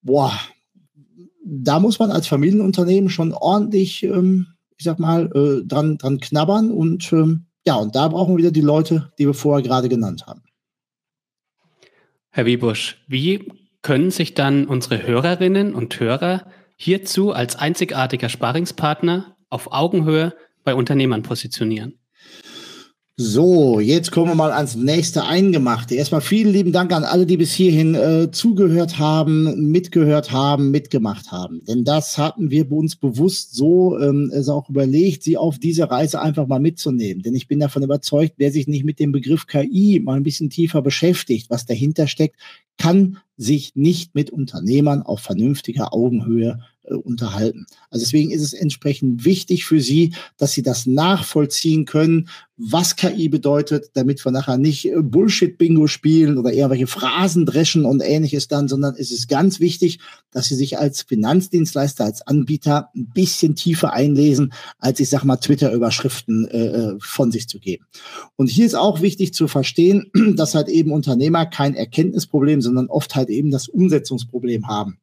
Boah, 0.02 0.32
da 1.44 1.80
muss 1.80 1.98
man 1.98 2.12
als 2.12 2.28
Familienunternehmen 2.28 3.10
schon 3.10 3.32
ordentlich, 3.32 4.04
ähm, 4.04 4.46
ich 4.78 4.84
sag 4.84 5.00
mal, 5.00 5.26
äh, 5.34 5.66
dran, 5.66 5.98
dran 5.98 6.20
knabbern 6.20 6.70
und 6.70 7.12
ähm, 7.12 7.46
ja, 7.66 7.74
und 7.74 7.96
da 7.96 8.08
brauchen 8.08 8.34
wir 8.34 8.38
wieder 8.38 8.52
die 8.52 8.60
Leute, 8.60 9.10
die 9.18 9.26
wir 9.26 9.34
vorher 9.34 9.62
gerade 9.62 9.88
genannt 9.88 10.26
haben. 10.26 10.42
Herr 12.32 12.46
Wiebusch, 12.46 12.96
wie 13.08 13.52
können 13.82 14.10
sich 14.10 14.34
dann 14.34 14.66
unsere 14.66 15.02
Hörerinnen 15.02 15.74
und 15.74 15.98
Hörer 15.98 16.46
hierzu 16.76 17.32
als 17.32 17.56
einzigartiger 17.56 18.28
Sparingspartner 18.28 19.36
auf 19.48 19.72
Augenhöhe 19.72 20.34
bei 20.64 20.74
Unternehmern 20.74 21.22
positionieren? 21.22 21.99
So, 23.22 23.80
jetzt 23.80 24.12
kommen 24.12 24.28
wir 24.30 24.34
mal 24.34 24.50
ans 24.50 24.76
nächste 24.76 25.24
Eingemachte. 25.24 25.94
Erstmal 25.94 26.22
vielen 26.22 26.54
lieben 26.54 26.72
Dank 26.72 26.90
an 26.90 27.04
alle, 27.04 27.26
die 27.26 27.36
bis 27.36 27.52
hierhin 27.52 27.94
äh, 27.94 28.30
zugehört 28.30 28.98
haben, 28.98 29.70
mitgehört 29.70 30.32
haben, 30.32 30.70
mitgemacht 30.70 31.30
haben. 31.30 31.62
Denn 31.66 31.84
das 31.84 32.16
hatten 32.16 32.50
wir 32.50 32.72
uns 32.72 32.96
bewusst 32.96 33.54
so 33.54 33.98
ähm, 33.98 34.32
es 34.32 34.48
auch 34.48 34.70
überlegt, 34.70 35.22
sie 35.22 35.36
auf 35.36 35.58
diese 35.58 35.90
Reise 35.90 36.22
einfach 36.22 36.46
mal 36.46 36.60
mitzunehmen. 36.60 37.22
Denn 37.22 37.34
ich 37.34 37.46
bin 37.46 37.60
davon 37.60 37.82
überzeugt, 37.82 38.36
wer 38.38 38.50
sich 38.50 38.66
nicht 38.66 38.86
mit 38.86 38.98
dem 38.98 39.12
Begriff 39.12 39.46
KI 39.46 40.00
mal 40.02 40.16
ein 40.16 40.22
bisschen 40.22 40.48
tiefer 40.48 40.80
beschäftigt, 40.80 41.50
was 41.50 41.66
dahinter 41.66 42.06
steckt, 42.06 42.36
kann 42.78 43.18
sich 43.36 43.76
nicht 43.76 44.14
mit 44.14 44.30
Unternehmern 44.30 45.02
auf 45.02 45.20
vernünftiger 45.20 45.92
Augenhöhe 45.92 46.60
äh, 46.84 46.94
unterhalten. 46.94 47.66
Also 47.90 48.04
deswegen 48.04 48.30
ist 48.30 48.42
es 48.42 48.52
entsprechend 48.52 49.24
wichtig 49.24 49.64
für 49.64 49.80
Sie, 49.80 50.14
dass 50.38 50.52
Sie 50.52 50.62
das 50.62 50.86
nachvollziehen 50.86 51.84
können, 51.84 52.28
was 52.56 52.96
KI 52.96 53.28
bedeutet, 53.28 53.90
damit 53.94 54.24
wir 54.24 54.32
nachher 54.32 54.58
nicht 54.58 54.86
äh, 54.86 55.00
Bullshit-Bingo 55.00 55.86
spielen 55.86 56.38
oder 56.38 56.52
irgendwelche 56.52 56.86
Phrasen 56.86 57.46
dreschen 57.46 57.84
und 57.84 58.02
ähnliches 58.02 58.48
dann, 58.48 58.68
sondern 58.68 58.94
es 58.96 59.10
ist 59.10 59.28
ganz 59.28 59.60
wichtig, 59.60 59.98
dass 60.30 60.46
Sie 60.46 60.54
sich 60.54 60.78
als 60.78 61.02
Finanzdienstleister, 61.02 62.04
als 62.04 62.26
Anbieter 62.26 62.90
ein 62.94 63.10
bisschen 63.12 63.56
tiefer 63.56 63.92
einlesen, 63.92 64.52
als 64.78 65.00
ich 65.00 65.08
sag 65.08 65.24
mal 65.24 65.36
Twitter-Überschriften 65.36 66.48
äh, 66.48 66.66
äh 66.66 66.96
von 67.00 67.30
sich 67.30 67.48
zu 67.48 67.58
geben. 67.58 67.84
Und 68.36 68.48
hier 68.48 68.66
ist 68.66 68.74
auch 68.74 69.00
wichtig 69.00 69.34
zu 69.34 69.48
verstehen, 69.48 70.10
dass 70.36 70.54
halt 70.54 70.68
eben 70.68 70.92
Unternehmer 70.92 71.46
kein 71.46 71.74
Erkenntnisproblem, 71.74 72.60
sondern 72.60 72.88
oft 72.88 73.14
halt 73.14 73.28
eben 73.28 73.50
das 73.50 73.68
Umsetzungsproblem 73.68 74.68
haben. 74.68 74.98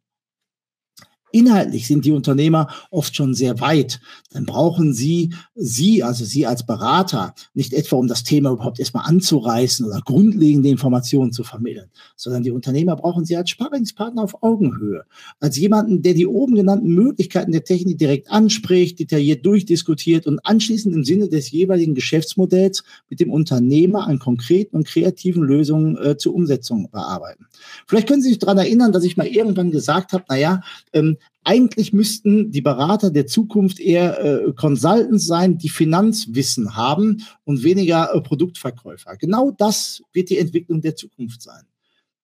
Inhaltlich 1.37 1.85
sind 1.85 2.03
die 2.03 2.13
Unternehmer 2.13 2.67
oft 2.89 3.15
schon 3.15 3.35
sehr 3.35 3.59
weit. 3.59 3.99
Dann 4.31 4.47
brauchen 4.47 4.91
sie, 4.91 5.35
Sie, 5.53 6.01
also 6.01 6.25
Sie 6.25 6.47
als 6.47 6.65
Berater, 6.65 7.35
nicht 7.53 7.73
etwa 7.73 7.97
um 7.97 8.07
das 8.07 8.23
Thema 8.23 8.49
überhaupt 8.49 8.79
erstmal 8.79 9.05
anzureißen 9.07 9.85
oder 9.85 10.01
grundlegende 10.03 10.69
Informationen 10.69 11.31
zu 11.31 11.43
vermitteln, 11.43 11.91
sondern 12.15 12.41
die 12.41 12.49
Unternehmer 12.49 12.95
brauchen 12.95 13.23
Sie 13.23 13.37
als 13.37 13.51
Sparringspartner 13.51 14.23
auf 14.23 14.41
Augenhöhe. 14.41 15.03
Als 15.39 15.57
jemanden, 15.57 16.01
der 16.01 16.15
die 16.15 16.25
oben 16.25 16.55
genannten 16.55 16.89
Möglichkeiten 16.95 17.51
der 17.51 17.63
Technik 17.63 17.99
direkt 17.99 18.31
anspricht, 18.31 18.97
detailliert 18.97 19.45
durchdiskutiert 19.45 20.25
und 20.25 20.39
anschließend 20.43 20.95
im 20.95 21.03
Sinne 21.03 21.29
des 21.29 21.51
jeweiligen 21.51 21.93
Geschäftsmodells 21.93 22.83
mit 23.09 23.19
dem 23.19 23.31
Unternehmer 23.31 24.07
an 24.07 24.17
konkreten 24.17 24.75
und 24.75 24.87
kreativen 24.87 25.43
Lösungen 25.43 25.97
äh, 25.97 26.17
zur 26.17 26.33
Umsetzung 26.33 26.89
bearbeiten. 26.89 27.45
Vielleicht 27.85 28.07
können 28.07 28.23
Sie 28.23 28.29
sich 28.29 28.39
daran 28.39 28.57
erinnern, 28.57 28.91
dass 28.91 29.03
ich 29.03 29.17
mal 29.17 29.27
irgendwann 29.27 29.69
gesagt 29.69 30.13
habe, 30.13 30.25
naja, 30.29 30.61
ähm, 30.93 31.17
eigentlich 31.43 31.93
müssten 31.93 32.51
die 32.51 32.61
Berater 32.61 33.09
der 33.09 33.25
Zukunft 33.25 33.79
eher 33.79 34.19
äh, 34.21 34.53
Consultants 34.53 35.25
sein, 35.25 35.57
die 35.57 35.69
Finanzwissen 35.69 36.75
haben 36.75 37.23
und 37.45 37.63
weniger 37.63 38.13
äh, 38.13 38.19
Produktverkäufer. 38.19 39.15
Genau 39.15 39.51
das 39.51 40.01
wird 40.11 40.29
die 40.29 40.39
Entwicklung 40.39 40.81
der 40.81 40.97
Zukunft 40.97 41.41
sein. 41.41 41.63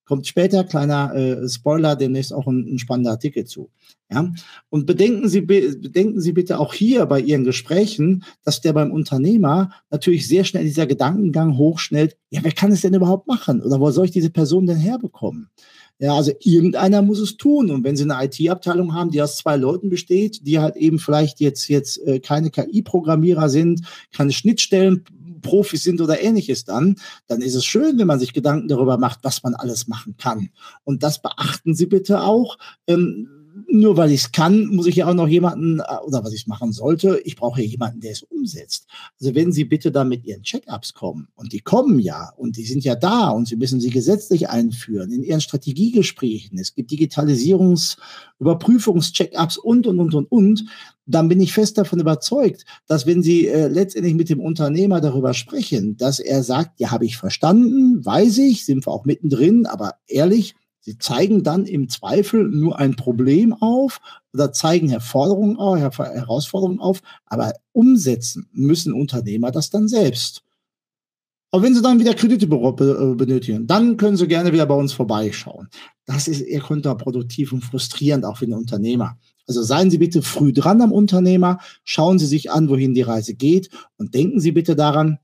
Kommt 0.06 0.28
später, 0.28 0.66
kleiner 0.66 1.16
äh, 1.16 1.48
Spoiler, 1.48 1.96
demnächst 1.96 2.34
auch 2.34 2.48
ein, 2.48 2.68
ein, 2.74 2.80
spannender 2.80 3.12
Artikel 3.12 3.46
zu. 3.46 3.70
Ja? 4.12 4.30
Und 4.70 4.86
bedenken 4.86 5.30
Sie, 5.30 5.40
bedenken 5.40 6.20
Sie 6.20 6.34
bitte 6.34 6.60
auch 6.60 6.74
hier 6.74 7.06
bei 7.06 7.22
Ihren 7.22 7.46
Gesprächen, 7.46 8.26
dass 8.44 8.60
der 8.60 8.74
beim 8.74 8.92
Unternehmer 8.92 9.72
natürlich 9.90 10.28
sehr 10.28 10.44
schnell 10.44 10.66
dieser 10.66 10.86
Gedankengang 10.86 11.58
hochschnellt, 11.58 12.18
ja, 12.30 12.42
wer 12.44 12.52
kann 12.52 12.74
es 12.74 12.82
denn 12.82 12.94
überhaupt 12.94 13.28
machen? 13.28 13.62
Oder 13.62 13.80
wo 13.80 13.90
soll 13.92 14.06
ich 14.06 14.12
diese 14.12 14.30
Person 14.30 14.66
denn 14.66 14.78
herbekommen? 14.78 15.50
Ja, 16.00 16.16
also 16.16 16.32
irgendeiner 16.42 17.02
muss 17.02 17.20
es 17.20 17.38
tun. 17.38 17.72
Und 17.72 17.84
wenn 17.84 17.96
Sie 17.96 18.10
eine 18.10 18.26
IT-Abteilung 18.26 18.94
haben, 18.94 19.12
die 19.12 19.22
aus 19.22 19.38
zwei 19.38 19.56
Leuten 19.56 19.90
besteht, 19.90 20.46
die 20.46 20.60
halt 20.60 20.76
eben 20.76 21.00
vielleicht 21.00 21.40
jetzt, 21.40 21.68
jetzt 21.68 21.98
äh, 22.06 22.20
keine 22.20 22.50
KI-Programmierer 22.50 23.48
sind, 23.50 23.82
keine 24.12 24.32
Schnittstellenprofis 24.32 25.84
sind 25.84 26.02
oder 26.02 26.22
ähnliches 26.22 26.66
dann, 26.66 26.96
dann 27.28 27.42
ist 27.42 27.56
es 27.56 27.66
schön, 27.66 27.98
wenn 28.00 28.08
man 28.08 28.20
sich 28.20 28.34
Gedanken 28.34 28.68
darüber 28.68 28.98
macht, 28.98 29.20
was 29.24 29.44
man 29.44 29.54
alles 29.54 29.88
machen 29.88 30.16
kann. 30.18 30.50
Und 30.84 31.04
das 31.04 31.22
beachten 31.22 31.76
Sie 31.76 31.86
bitte 31.86 32.22
auch. 32.22 32.58
Ähm, 32.88 33.43
nur 33.74 33.98
weil 33.98 34.12
ich 34.12 34.22
es 34.22 34.32
kann, 34.32 34.68
muss 34.68 34.86
ich 34.86 34.98
ja 34.98 35.08
auch 35.08 35.16
noch 35.16 35.28
jemanden, 35.28 35.80
äh, 35.80 35.84
oder 36.06 36.24
was 36.24 36.34
ich 36.34 36.48
machen 36.48 36.72
sollte, 36.72 37.20
ich 37.26 37.36
brauche 37.36 37.62
ja 37.62 37.68
jemanden, 37.68 38.00
der 38.02 38.12
es 38.12 38.22
umsetzt. 38.22 38.88
Also 39.20 39.34
wenn 39.34 39.52
Sie 39.52 39.66
bitte 39.66 39.92
da 39.92 40.04
mit 40.04 40.26
Ihren 40.26 40.44
Check-ups 40.44 40.94
kommen, 40.94 41.28
und 41.36 41.54
die 41.54 41.60
kommen 41.60 42.00
ja, 42.00 42.32
und 42.38 42.56
die 42.56 42.66
sind 42.66 42.84
ja 42.84 42.96
da, 42.96 43.30
und 43.30 43.48
Sie 43.48 43.56
müssen 43.56 43.80
sie 43.80 43.90
gesetzlich 43.90 44.50
einführen, 44.50 45.12
in 45.12 45.24
Ihren 45.24 45.42
Strategiegesprächen, 45.42 46.60
es 46.60 46.76
gibt 46.76 46.92
Digitalisierungs-, 46.92 47.98
Überprüfungs-Check-ups 48.40 49.58
und, 49.58 49.88
und, 49.88 50.00
und, 50.00 50.14
und, 50.14 50.32
und, 50.32 50.66
dann 51.06 51.28
bin 51.28 51.42
ich 51.42 51.52
fest 51.52 51.78
davon 51.78 52.00
überzeugt, 52.00 52.66
dass 52.88 53.06
wenn 53.06 53.24
Sie 53.24 53.48
äh, 53.48 53.68
letztendlich 53.68 54.14
mit 54.14 54.30
dem 54.30 54.40
Unternehmer 54.40 55.02
darüber 55.02 55.34
sprechen, 55.34 55.98
dass 55.98 56.20
er 56.20 56.44
sagt, 56.44 56.80
ja, 56.80 56.92
habe 56.92 57.06
ich 57.06 57.18
verstanden, 57.18 58.06
weiß 58.06 58.38
ich, 58.38 58.66
sind 58.66 58.86
wir 58.86 58.92
auch 58.92 59.06
mittendrin, 59.06 59.66
aber 59.66 59.96
ehrlich, 60.08 60.56
Sie 60.86 60.98
zeigen 60.98 61.44
dann 61.44 61.66
im 61.66 61.88
Zweifel 61.88 62.44
nur 62.44 62.78
ein 62.78 62.98
Problem 62.98 63.54
auf 63.54 64.02
oder 64.34 64.52
zeigen 64.52 64.90
Herforderungen 64.90 65.56
auf, 65.56 65.80
Herausforderungen 65.80 66.80
auf, 66.80 67.02
aber 67.26 67.54
umsetzen 67.72 68.50
müssen 68.52 68.92
Unternehmer 68.92 69.52
das 69.52 69.70
dann 69.70 69.88
selbst. 69.88 70.44
Aber 71.52 71.64
wenn 71.64 71.74
Sie 71.74 71.82
dann 71.82 72.00
wieder 72.00 72.16
Kredite 72.16 72.48
äh, 72.48 73.16
benötigen, 73.16 73.66
dann 73.66 73.96
können 73.96 74.18
Sie 74.18 74.28
gerne 74.28 74.52
wieder 74.52 74.66
bei 74.66 74.76
uns 74.76 74.92
vorbeischauen. 74.92 75.70
Das 76.06 76.28
ist 76.28 76.42
eher 76.42 76.60
kontraproduktiv 76.60 77.54
und 77.54 77.64
frustrierend 77.64 78.26
auch 78.26 78.38
für 78.38 78.46
den 78.46 78.56
Unternehmer. 78.56 79.18
Also 79.48 79.64
seien 79.64 79.90
Sie 79.90 80.00
bitte 80.00 80.22
früh 80.22 80.52
dran 80.52 80.82
am 80.82 80.92
Unternehmer, 80.92 81.60
schauen 81.86 82.20
Sie 82.20 82.26
sich 82.26 82.52
an, 82.52 82.68
wohin 82.68 82.94
die 82.94 83.04
Reise 83.04 83.36
geht 83.36 83.70
und 83.96 84.16
denken 84.16 84.42
Sie 84.42 84.52
bitte 84.52 84.76
daran, 84.76 85.20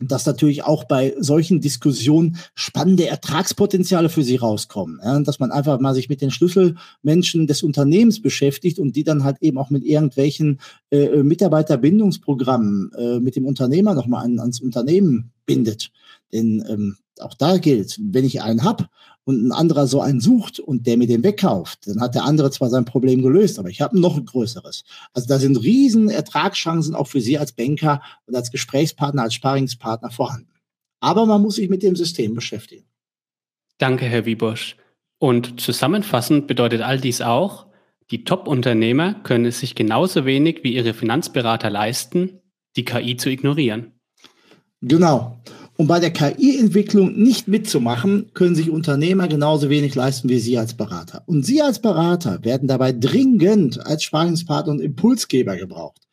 dass 0.00 0.26
natürlich 0.26 0.64
auch 0.64 0.84
bei 0.84 1.14
solchen 1.18 1.60
Diskussionen 1.60 2.36
spannende 2.54 3.06
Ertragspotenziale 3.06 4.08
für 4.08 4.22
sie 4.22 4.36
rauskommen. 4.36 5.00
Ja, 5.02 5.20
dass 5.20 5.38
man 5.38 5.52
einfach 5.52 5.78
mal 5.80 5.94
sich 5.94 6.08
mit 6.08 6.20
den 6.20 6.30
Schlüsselmenschen 6.30 7.46
des 7.46 7.62
Unternehmens 7.62 8.20
beschäftigt 8.20 8.78
und 8.78 8.96
die 8.96 9.04
dann 9.04 9.24
halt 9.24 9.38
eben 9.40 9.58
auch 9.58 9.70
mit 9.70 9.84
irgendwelchen 9.84 10.60
äh, 10.90 11.22
Mitarbeiterbindungsprogrammen 11.22 12.92
äh, 12.96 13.20
mit 13.20 13.36
dem 13.36 13.46
Unternehmer 13.46 13.94
nochmal 13.94 14.24
an, 14.24 14.38
ans 14.38 14.60
Unternehmen 14.60 15.30
bindet. 15.46 15.90
Denn 16.32 16.64
ähm, 16.68 16.96
auch 17.20 17.34
da 17.34 17.56
gilt, 17.56 17.98
wenn 18.02 18.24
ich 18.24 18.42
einen 18.42 18.62
habe 18.62 18.88
und 19.26 19.44
ein 19.44 19.52
anderer 19.52 19.88
so 19.88 20.00
einen 20.00 20.20
sucht 20.20 20.60
und 20.60 20.86
der 20.86 20.96
mir 20.96 21.08
den 21.08 21.24
wegkauft, 21.24 21.88
dann 21.88 22.00
hat 22.00 22.14
der 22.14 22.24
andere 22.24 22.50
zwar 22.52 22.70
sein 22.70 22.84
Problem 22.84 23.22
gelöst, 23.22 23.58
aber 23.58 23.68
ich 23.68 23.80
habe 23.80 23.98
noch 23.98 24.16
ein 24.16 24.24
größeres. 24.24 24.84
Also 25.12 25.28
da 25.28 25.38
sind 25.38 25.56
riesen 25.56 26.08
Ertragschancen 26.08 26.94
auch 26.94 27.08
für 27.08 27.20
Sie 27.20 27.36
als 27.36 27.50
Banker 27.50 28.00
und 28.26 28.36
als 28.36 28.52
Gesprächspartner, 28.52 29.22
als 29.22 29.34
Sparingspartner 29.34 30.10
vorhanden. 30.10 30.54
Aber 31.00 31.26
man 31.26 31.42
muss 31.42 31.56
sich 31.56 31.68
mit 31.68 31.82
dem 31.82 31.96
System 31.96 32.34
beschäftigen. 32.34 32.84
Danke, 33.78 34.06
Herr 34.06 34.26
Wiebusch. 34.26 34.76
Und 35.18 35.60
zusammenfassend 35.60 36.46
bedeutet 36.46 36.82
all 36.82 37.00
dies 37.00 37.20
auch, 37.20 37.66
die 38.12 38.22
Top-Unternehmer 38.22 39.14
können 39.14 39.46
es 39.46 39.58
sich 39.58 39.74
genauso 39.74 40.24
wenig 40.24 40.62
wie 40.62 40.74
ihre 40.74 40.94
Finanzberater 40.94 41.68
leisten, 41.68 42.40
die 42.76 42.84
KI 42.84 43.16
zu 43.16 43.28
ignorieren. 43.28 43.92
Genau. 44.80 45.42
Um 45.78 45.86
bei 45.86 46.00
der 46.00 46.10
KI-Entwicklung 46.10 47.16
nicht 47.16 47.48
mitzumachen, 47.48 48.30
können 48.32 48.54
sich 48.54 48.70
Unternehmer 48.70 49.28
genauso 49.28 49.68
wenig 49.68 49.94
leisten 49.94 50.30
wie 50.30 50.38
Sie 50.38 50.56
als 50.56 50.72
Berater. 50.72 51.22
Und 51.26 51.44
Sie 51.44 51.60
als 51.60 51.80
Berater 51.80 52.42
werden 52.44 52.66
dabei 52.66 52.92
dringend 52.92 53.84
als 53.84 54.02
Sparingspartner 54.04 54.72
und 54.72 54.80
Impulsgeber 54.80 55.56
gebraucht. 55.56 56.05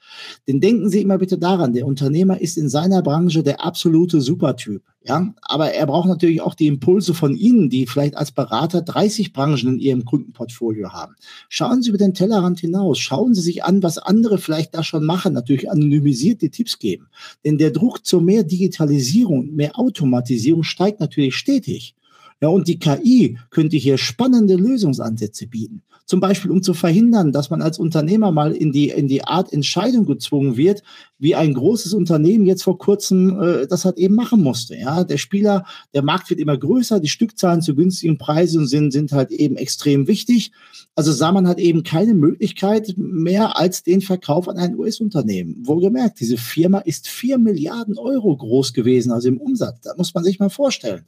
Denn 0.48 0.60
denken 0.60 0.90
Sie 0.90 1.02
immer 1.02 1.18
bitte 1.18 1.38
daran, 1.38 1.74
der 1.74 1.86
Unternehmer 1.86 2.40
ist 2.40 2.58
in 2.58 2.70
seiner 2.70 3.02
Branche 3.02 3.44
der 3.44 3.64
absolute 3.64 4.22
Supertyp. 4.22 4.84
Ja, 5.06 5.34
aber 5.42 5.74
er 5.74 5.86
braucht 5.86 6.08
natürlich 6.08 6.40
auch 6.40 6.56
die 6.56 6.68
Impulse 6.68 7.14
von 7.14 7.36
Ihnen, 7.36 7.70
die 7.70 7.88
vielleicht 7.88 8.16
als 8.16 8.32
Berater 8.32 8.82
30 8.82 9.34
Branchen 9.34 9.74
in 9.74 9.80
Ihrem 9.80 10.06
Kundenportfolio 10.06 10.94
haben. 10.94 11.16
Schauen 11.50 11.82
Sie 11.82 11.90
über 11.90 11.98
den 11.98 12.14
Tellerrand 12.14 12.62
hinaus. 12.62 13.00
Schauen 13.00 13.34
Sie 13.34 13.42
sich 13.42 13.66
an, 13.66 13.84
was 13.84 13.98
andere 13.98 14.38
vielleicht 14.38 14.74
da 14.76 14.82
schon 14.82 15.04
machen. 15.04 15.34
Natürlich 15.34 15.70
anonymisiert 15.70 16.42
die 16.42 16.52
Tipps 16.52 16.80
geben. 16.80 17.08
Denn 17.44 17.58
der 17.58 17.72
Druck 17.72 18.06
zur 18.06 18.22
mehr 18.22 18.44
Digitalisierung, 18.44 19.54
mehr 19.54 19.78
Automatisierung 19.78 20.64
steigt 20.64 21.02
natürlich 21.02 21.36
stetig. 21.36 21.96
Ja, 22.44 22.50
und 22.50 22.68
die 22.68 22.80
KI 22.80 23.38
könnte 23.50 23.78
hier 23.78 23.98
spannende 23.98 24.56
Lösungsansätze 24.56 25.48
bieten. 25.48 25.82
Zum 26.06 26.20
Beispiel, 26.20 26.52
um 26.52 26.62
zu 26.62 26.74
verhindern, 26.74 27.32
dass 27.32 27.50
man 27.50 27.62
als 27.62 27.80
Unternehmer 27.80 28.32
mal 28.32 28.52
in 28.52 28.72
die, 28.72 28.90
in 28.90 29.08
die 29.08 29.24
Art 29.24 29.54
Entscheidung 29.54 30.06
gezwungen 30.06 30.58
wird, 30.58 30.84
wie 31.18 31.36
ein 31.36 31.54
großes 31.54 31.94
Unternehmen 31.94 32.46
jetzt 32.46 32.64
vor 32.64 32.78
kurzem 32.78 33.40
äh, 33.40 33.68
das 33.68 33.86
halt 33.86 33.98
eben 33.98 34.16
machen 34.16 34.42
musste. 34.42 34.76
Ja, 34.76 35.06
der 35.06 35.18
Spieler, 35.18 35.66
der 35.94 36.04
Markt 36.04 36.30
wird 36.30 36.42
immer 36.42 36.58
größer, 36.58 37.00
die 37.00 37.08
Stückzahlen 37.08 37.62
zu 37.62 37.74
günstigen 37.74 38.18
Preisen 38.18 38.68
sind, 38.68 38.92
sind 38.92 39.14
halt 39.14 39.32
eben 39.32 39.56
extrem 39.56 40.08
wichtig. 40.08 40.52
Also 40.96 41.14
sah 41.14 41.32
man 41.32 41.48
halt 41.48 41.60
eben 41.60 41.84
keine 41.84 42.14
Möglichkeit 42.14 42.94
mehr 42.98 43.58
als 43.58 43.84
den 43.84 44.02
Verkauf 44.02 44.50
an 44.50 44.58
ein 44.58 44.78
US-Unternehmen. 44.78 45.66
Wohlgemerkt, 45.66 46.20
diese 46.20 46.38
Firma 46.38 46.80
ist 46.80 47.08
vier 47.08 47.38
Milliarden 47.38 47.98
Euro 47.98 48.36
groß 48.36 48.74
gewesen, 48.74 49.14
also 49.14 49.30
im 49.30 49.38
Umsatz. 49.38 49.82
Da 49.82 49.94
muss 49.98 50.14
man 50.14 50.26
sich 50.26 50.40
mal 50.40 50.50
vorstellen. 50.50 51.06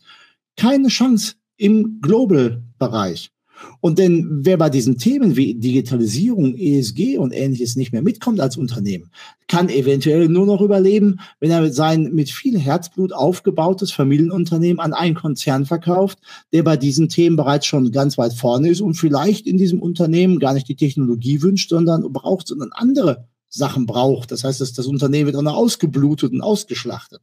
Keine 0.55 0.87
Chance 0.87 1.33
im 1.57 1.99
Global-Bereich. 2.01 3.34
Und 3.81 3.99
denn 3.99 4.27
wer 4.41 4.57
bei 4.57 4.69
diesen 4.69 4.97
Themen 4.97 5.35
wie 5.35 5.55
Digitalisierung, 5.55 6.55
ESG 6.55 7.17
und 7.17 7.31
ähnliches 7.33 7.75
nicht 7.75 7.91
mehr 7.91 8.01
mitkommt 8.01 8.39
als 8.39 8.57
Unternehmen, 8.57 9.11
kann 9.47 9.69
eventuell 9.69 10.27
nur 10.27 10.45
noch 10.45 10.61
überleben, 10.61 11.19
wenn 11.39 11.51
er 11.51 11.71
sein 11.71 12.11
mit 12.13 12.31
viel 12.31 12.59
Herzblut 12.59 13.13
aufgebautes 13.13 13.91
Familienunternehmen 13.91 14.79
an 14.79 14.93
einen 14.93 15.15
Konzern 15.15 15.65
verkauft, 15.65 16.19
der 16.51 16.63
bei 16.63 16.77
diesen 16.77 17.09
Themen 17.09 17.35
bereits 17.35 17.65
schon 17.65 17.91
ganz 17.91 18.17
weit 18.17 18.33
vorne 18.33 18.69
ist 18.69 18.81
und 18.81 18.95
vielleicht 18.95 19.47
in 19.47 19.57
diesem 19.57 19.81
Unternehmen 19.81 20.39
gar 20.39 20.53
nicht 20.53 20.67
die 20.67 20.75
Technologie 20.75 21.41
wünscht, 21.41 21.69
sondern 21.69 22.11
braucht, 22.11 22.47
sondern 22.47 22.71
andere 22.71 23.27
Sachen 23.49 23.85
braucht. 23.85 24.31
Das 24.31 24.43
heißt, 24.43 24.61
dass 24.61 24.73
das 24.73 24.87
Unternehmen 24.87 25.27
wird 25.27 25.37
auch 25.37 25.41
noch 25.41 25.55
ausgeblutet 25.55 26.33
und 26.33 26.41
ausgeschlachtet. 26.41 27.21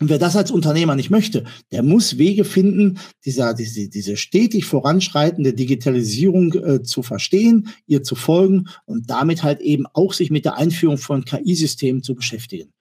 Und 0.00 0.08
wer 0.08 0.18
das 0.18 0.34
als 0.34 0.50
Unternehmer 0.50 0.96
nicht 0.96 1.10
möchte, 1.10 1.44
der 1.72 1.82
muss 1.82 2.16
Wege 2.16 2.44
finden, 2.44 2.98
dieser, 3.26 3.52
diese, 3.52 3.88
diese 3.88 4.16
stetig 4.16 4.64
voranschreitende 4.64 5.52
Digitalisierung 5.52 6.54
äh, 6.54 6.82
zu 6.82 7.02
verstehen, 7.02 7.68
ihr 7.86 8.02
zu 8.02 8.14
folgen 8.14 8.68
und 8.86 9.10
damit 9.10 9.42
halt 9.42 9.60
eben 9.60 9.84
auch 9.92 10.14
sich 10.14 10.30
mit 10.30 10.46
der 10.46 10.56
Einführung 10.56 10.96
von 10.96 11.26
KI-Systemen 11.26 12.02
zu 12.02 12.14
beschäftigen. 12.14 12.72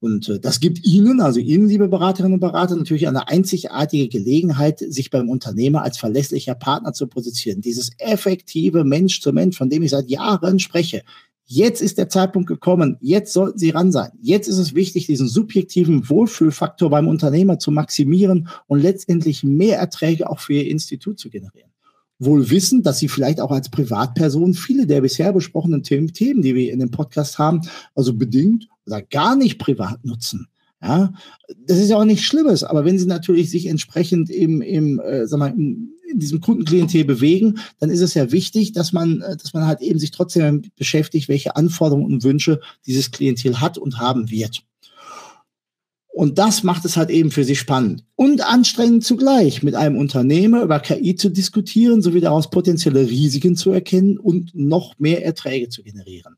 Und 0.00 0.28
äh, 0.28 0.38
das 0.38 0.60
gibt 0.60 0.84
Ihnen, 0.84 1.22
also 1.22 1.40
Ihnen, 1.40 1.66
liebe 1.66 1.88
Beraterinnen 1.88 2.34
und 2.34 2.40
Berater, 2.40 2.76
natürlich 2.76 3.08
eine 3.08 3.28
einzigartige 3.28 4.08
Gelegenheit, 4.08 4.80
sich 4.80 5.10
beim 5.10 5.30
Unternehmer 5.30 5.82
als 5.82 5.96
verlässlicher 5.96 6.54
Partner 6.54 6.92
zu 6.92 7.06
positionieren. 7.06 7.62
Dieses 7.62 7.90
effektive 7.98 8.84
Mensch 8.84 9.20
zu 9.20 9.32
Mensch, 9.32 9.56
von 9.56 9.70
dem 9.70 9.82
ich 9.82 9.90
seit 9.90 10.10
Jahren 10.10 10.58
spreche, 10.58 11.02
Jetzt 11.52 11.82
ist 11.82 11.98
der 11.98 12.08
Zeitpunkt 12.08 12.46
gekommen. 12.46 12.96
Jetzt 13.00 13.32
sollten 13.32 13.58
Sie 13.58 13.70
ran 13.70 13.90
sein. 13.90 14.12
Jetzt 14.22 14.46
ist 14.46 14.58
es 14.58 14.76
wichtig, 14.76 15.06
diesen 15.06 15.26
subjektiven 15.26 16.08
Wohlfühlfaktor 16.08 16.90
beim 16.90 17.08
Unternehmer 17.08 17.58
zu 17.58 17.72
maximieren 17.72 18.48
und 18.68 18.80
letztendlich 18.80 19.42
mehr 19.42 19.76
Erträge 19.76 20.30
auch 20.30 20.38
für 20.38 20.52
Ihr 20.52 20.70
Institut 20.70 21.18
zu 21.18 21.28
generieren. 21.28 21.72
Wohl 22.20 22.50
wissen, 22.50 22.84
dass 22.84 23.00
Sie 23.00 23.08
vielleicht 23.08 23.40
auch 23.40 23.50
als 23.50 23.68
Privatperson 23.68 24.54
viele 24.54 24.86
der 24.86 25.00
bisher 25.00 25.32
besprochenen 25.32 25.82
Themen, 25.82 26.12
Themen, 26.12 26.40
die 26.40 26.54
wir 26.54 26.72
in 26.72 26.78
dem 26.78 26.92
Podcast 26.92 27.40
haben, 27.40 27.62
also 27.96 28.14
bedingt 28.14 28.68
oder 28.86 29.02
gar 29.02 29.34
nicht 29.34 29.58
privat 29.58 30.04
nutzen. 30.04 30.46
Ja, 30.80 31.12
das 31.66 31.78
ist 31.78 31.90
ja 31.90 31.96
auch 31.96 32.04
nichts 32.04 32.24
Schlimmes, 32.24 32.62
aber 32.62 32.84
wenn 32.84 32.96
Sie 32.96 33.06
natürlich 33.06 33.50
sich 33.50 33.66
entsprechend 33.66 34.30
im, 34.30 34.62
im, 34.62 35.00
äh, 35.00 35.26
sag 35.26 35.40
mal, 35.40 35.48
im, 35.48 35.94
in 36.10 36.18
diesem 36.18 36.40
Kundenklientel 36.40 37.04
bewegen, 37.04 37.58
dann 37.78 37.90
ist 37.90 38.00
es 38.00 38.14
ja 38.14 38.32
wichtig, 38.32 38.72
dass 38.72 38.92
man, 38.92 39.20
äh, 39.22 39.36
dass 39.36 39.54
man 39.54 39.66
halt 39.66 39.80
eben 39.80 39.98
sich 39.98 40.10
trotzdem 40.10 40.62
beschäftigt, 40.76 41.28
welche 41.28 41.56
Anforderungen 41.56 42.06
und 42.06 42.24
Wünsche 42.24 42.60
dieses 42.86 43.10
Klientel 43.10 43.60
hat 43.60 43.78
und 43.78 43.98
haben 43.98 44.30
wird. 44.30 44.62
Und 46.12 46.38
das 46.38 46.64
macht 46.64 46.84
es 46.84 46.96
halt 46.96 47.08
eben 47.08 47.30
für 47.30 47.44
sie 47.44 47.56
spannend 47.56 48.04
und 48.16 48.42
anstrengend 48.42 49.04
zugleich, 49.04 49.62
mit 49.62 49.74
einem 49.74 49.96
Unternehmer 49.96 50.62
über 50.62 50.80
KI 50.80 51.14
zu 51.14 51.30
diskutieren, 51.30 52.02
sowie 52.02 52.20
daraus 52.20 52.50
potenzielle 52.50 53.08
Risiken 53.08 53.56
zu 53.56 53.70
erkennen 53.70 54.18
und 54.18 54.54
noch 54.54 54.98
mehr 54.98 55.24
Erträge 55.24 55.68
zu 55.68 55.82
generieren. 55.82 56.36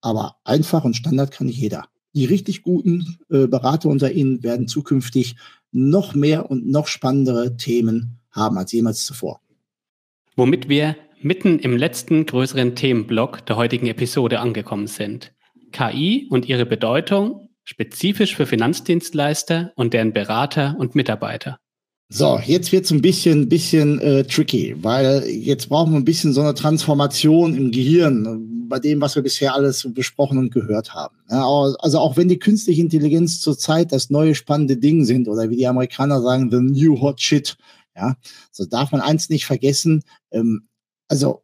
Aber 0.00 0.36
einfach 0.44 0.84
und 0.84 0.96
Standard 0.96 1.30
kann 1.30 1.46
nicht 1.46 1.58
jeder 1.58 1.84
die 2.14 2.24
richtig 2.24 2.62
guten 2.62 3.18
äh, 3.28 3.46
Berater 3.46 3.88
unter 3.88 4.12
Ihnen 4.12 4.42
werden 4.42 4.68
zukünftig 4.68 5.36
noch 5.72 6.14
mehr 6.14 6.50
und 6.50 6.66
noch 6.68 6.86
spannendere 6.88 7.56
Themen 7.56 8.19
haben 8.30 8.58
als 8.58 8.72
jemals 8.72 9.04
zuvor. 9.04 9.40
Womit 10.36 10.68
wir 10.68 10.96
mitten 11.22 11.58
im 11.58 11.76
letzten 11.76 12.26
größeren 12.26 12.74
Themenblock 12.74 13.44
der 13.46 13.56
heutigen 13.56 13.86
Episode 13.86 14.40
angekommen 14.40 14.86
sind. 14.86 15.32
KI 15.72 16.26
und 16.30 16.48
ihre 16.48 16.66
Bedeutung 16.66 17.48
spezifisch 17.64 18.34
für 18.34 18.46
Finanzdienstleister 18.46 19.72
und 19.76 19.94
deren 19.94 20.12
Berater 20.12 20.76
und 20.78 20.94
Mitarbeiter. 20.94 21.58
So, 22.12 22.40
jetzt 22.44 22.72
wird's 22.72 22.90
ein 22.90 23.02
bisschen, 23.02 23.48
bisschen 23.48 24.00
äh, 24.00 24.24
tricky, 24.24 24.74
weil 24.82 25.24
jetzt 25.28 25.68
brauchen 25.68 25.92
wir 25.92 25.98
ein 26.00 26.04
bisschen 26.04 26.32
so 26.32 26.40
eine 26.40 26.54
Transformation 26.54 27.56
im 27.56 27.70
Gehirn 27.70 28.66
bei 28.68 28.80
dem, 28.80 29.00
was 29.00 29.14
wir 29.14 29.22
bisher 29.22 29.54
alles 29.54 29.88
besprochen 29.94 30.38
und 30.38 30.52
gehört 30.52 30.92
haben. 30.92 31.14
Ja, 31.30 31.44
also 31.78 31.98
auch 32.00 32.16
wenn 32.16 32.28
die 32.28 32.40
künstliche 32.40 32.80
Intelligenz 32.80 33.40
zurzeit 33.40 33.92
das 33.92 34.10
neue 34.10 34.34
spannende 34.34 34.76
Ding 34.76 35.04
sind 35.04 35.28
oder 35.28 35.50
wie 35.50 35.56
die 35.56 35.68
Amerikaner 35.68 36.20
sagen, 36.20 36.50
the 36.50 36.58
new 36.58 37.00
hot 37.00 37.20
shit, 37.20 37.56
ja, 37.94 38.16
so 38.50 38.64
darf 38.64 38.92
man 38.92 39.00
eins 39.00 39.28
nicht 39.28 39.46
vergessen. 39.46 40.02
Ähm, 40.30 40.68
also 41.08 41.42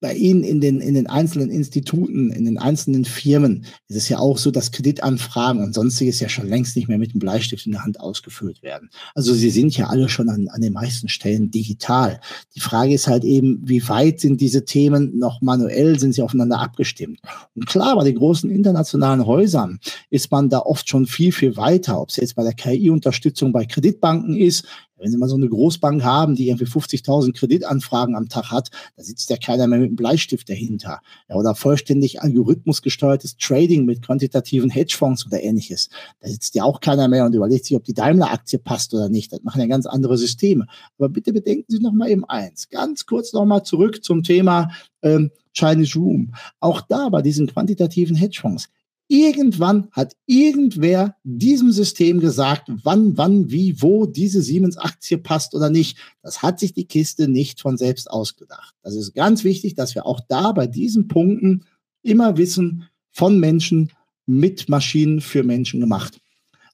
bei 0.00 0.14
Ihnen 0.14 0.44
in 0.44 0.60
den, 0.60 0.80
in 0.80 0.94
den 0.94 1.08
einzelnen 1.08 1.50
Instituten, 1.50 2.30
in 2.30 2.44
den 2.44 2.58
einzelnen 2.58 3.04
Firmen 3.04 3.64
ist 3.88 3.96
es 3.96 4.08
ja 4.08 4.18
auch 4.18 4.38
so, 4.38 4.50
dass 4.50 4.70
Kreditanfragen 4.70 5.62
und 5.62 5.74
sonstiges 5.74 6.20
ja 6.20 6.28
schon 6.28 6.48
längst 6.48 6.76
nicht 6.76 6.88
mehr 6.88 6.98
mit 6.98 7.14
dem 7.14 7.18
Bleistift 7.18 7.66
in 7.66 7.72
der 7.72 7.82
Hand 7.82 7.98
ausgefüllt 7.98 8.62
werden. 8.62 8.90
Also 9.14 9.34
sie 9.34 9.50
sind 9.50 9.76
ja 9.76 9.88
alle 9.88 10.08
schon 10.08 10.28
an, 10.28 10.48
an 10.48 10.60
den 10.60 10.72
meisten 10.72 11.08
Stellen 11.08 11.50
digital. 11.50 12.20
Die 12.54 12.60
Frage 12.60 12.94
ist 12.94 13.08
halt 13.08 13.24
eben, 13.24 13.60
wie 13.64 13.86
weit 13.88 14.20
sind 14.20 14.40
diese 14.40 14.64
Themen 14.64 15.18
noch 15.18 15.40
manuell, 15.40 15.98
sind 15.98 16.14
sie 16.14 16.22
aufeinander 16.22 16.60
abgestimmt? 16.60 17.20
Und 17.56 17.66
klar, 17.66 17.96
bei 17.96 18.04
den 18.04 18.16
großen 18.16 18.50
internationalen 18.50 19.26
Häusern 19.26 19.80
ist 20.10 20.30
man 20.30 20.48
da 20.48 20.60
oft 20.60 20.88
schon 20.88 21.06
viel, 21.06 21.32
viel 21.32 21.56
weiter, 21.56 22.00
ob 22.00 22.10
es 22.10 22.16
jetzt 22.16 22.36
bei 22.36 22.44
der 22.44 22.54
KI-Unterstützung 22.54 23.52
bei 23.52 23.64
Kreditbanken 23.64 24.36
ist, 24.36 24.64
wenn 24.98 25.10
Sie 25.10 25.18
mal 25.18 25.28
so 25.28 25.36
eine 25.36 25.48
Großbank 25.48 26.02
haben, 26.02 26.34
die 26.34 26.48
irgendwie 26.48 26.66
50.000 26.66 27.34
Kreditanfragen 27.34 28.16
am 28.16 28.28
Tag 28.28 28.50
hat, 28.50 28.70
da 28.96 29.02
sitzt 29.02 29.30
ja 29.30 29.36
keiner 29.36 29.66
mehr 29.66 29.78
mit 29.78 29.88
einem 29.88 29.96
Bleistift 29.96 30.48
dahinter. 30.48 31.00
Ja, 31.28 31.36
oder 31.36 31.54
vollständig 31.54 32.22
algorithmusgesteuertes 32.22 33.36
Trading 33.36 33.84
mit 33.84 34.02
quantitativen 34.02 34.70
Hedgefonds 34.70 35.26
oder 35.26 35.42
ähnliches. 35.42 35.88
Da 36.20 36.28
sitzt 36.28 36.54
ja 36.54 36.64
auch 36.64 36.80
keiner 36.80 37.08
mehr 37.08 37.24
und 37.24 37.34
überlegt 37.34 37.64
sich, 37.64 37.76
ob 37.76 37.84
die 37.84 37.94
Daimler-Aktie 37.94 38.58
passt 38.58 38.94
oder 38.94 39.08
nicht. 39.08 39.32
Das 39.32 39.42
machen 39.42 39.60
ja 39.60 39.66
ganz 39.66 39.86
andere 39.86 40.16
Systeme. 40.18 40.66
Aber 40.98 41.08
bitte 41.08 41.32
bedenken 41.32 41.66
Sie 41.68 41.80
noch 41.80 41.92
mal 41.92 42.10
eben 42.10 42.24
eins. 42.24 42.68
Ganz 42.68 43.06
kurz 43.06 43.32
noch 43.32 43.44
mal 43.44 43.62
zurück 43.62 44.04
zum 44.04 44.22
Thema 44.22 44.70
ähm, 45.02 45.30
Chinese 45.52 45.98
Room. 45.98 46.34
Auch 46.60 46.80
da 46.80 47.08
bei 47.08 47.22
diesen 47.22 47.46
quantitativen 47.46 48.16
Hedgefonds 48.16 48.68
Irgendwann 49.10 49.88
hat 49.92 50.14
irgendwer 50.26 51.16
diesem 51.24 51.72
System 51.72 52.20
gesagt, 52.20 52.70
wann, 52.84 53.16
wann, 53.16 53.50
wie, 53.50 53.80
wo 53.80 54.04
diese 54.04 54.42
Siemens-Aktie 54.42 55.16
passt 55.16 55.54
oder 55.54 55.70
nicht. 55.70 55.96
Das 56.22 56.42
hat 56.42 56.60
sich 56.60 56.74
die 56.74 56.84
Kiste 56.84 57.26
nicht 57.26 57.62
von 57.62 57.78
selbst 57.78 58.10
ausgedacht. 58.10 58.74
Das 58.82 58.94
ist 58.94 59.14
ganz 59.14 59.44
wichtig, 59.44 59.74
dass 59.74 59.94
wir 59.94 60.04
auch 60.04 60.20
da 60.28 60.52
bei 60.52 60.66
diesen 60.66 61.08
Punkten 61.08 61.64
immer 62.02 62.36
wissen, 62.36 62.84
von 63.10 63.40
Menschen 63.40 63.90
mit 64.26 64.68
Maschinen 64.68 65.22
für 65.22 65.42
Menschen 65.42 65.80
gemacht. 65.80 66.20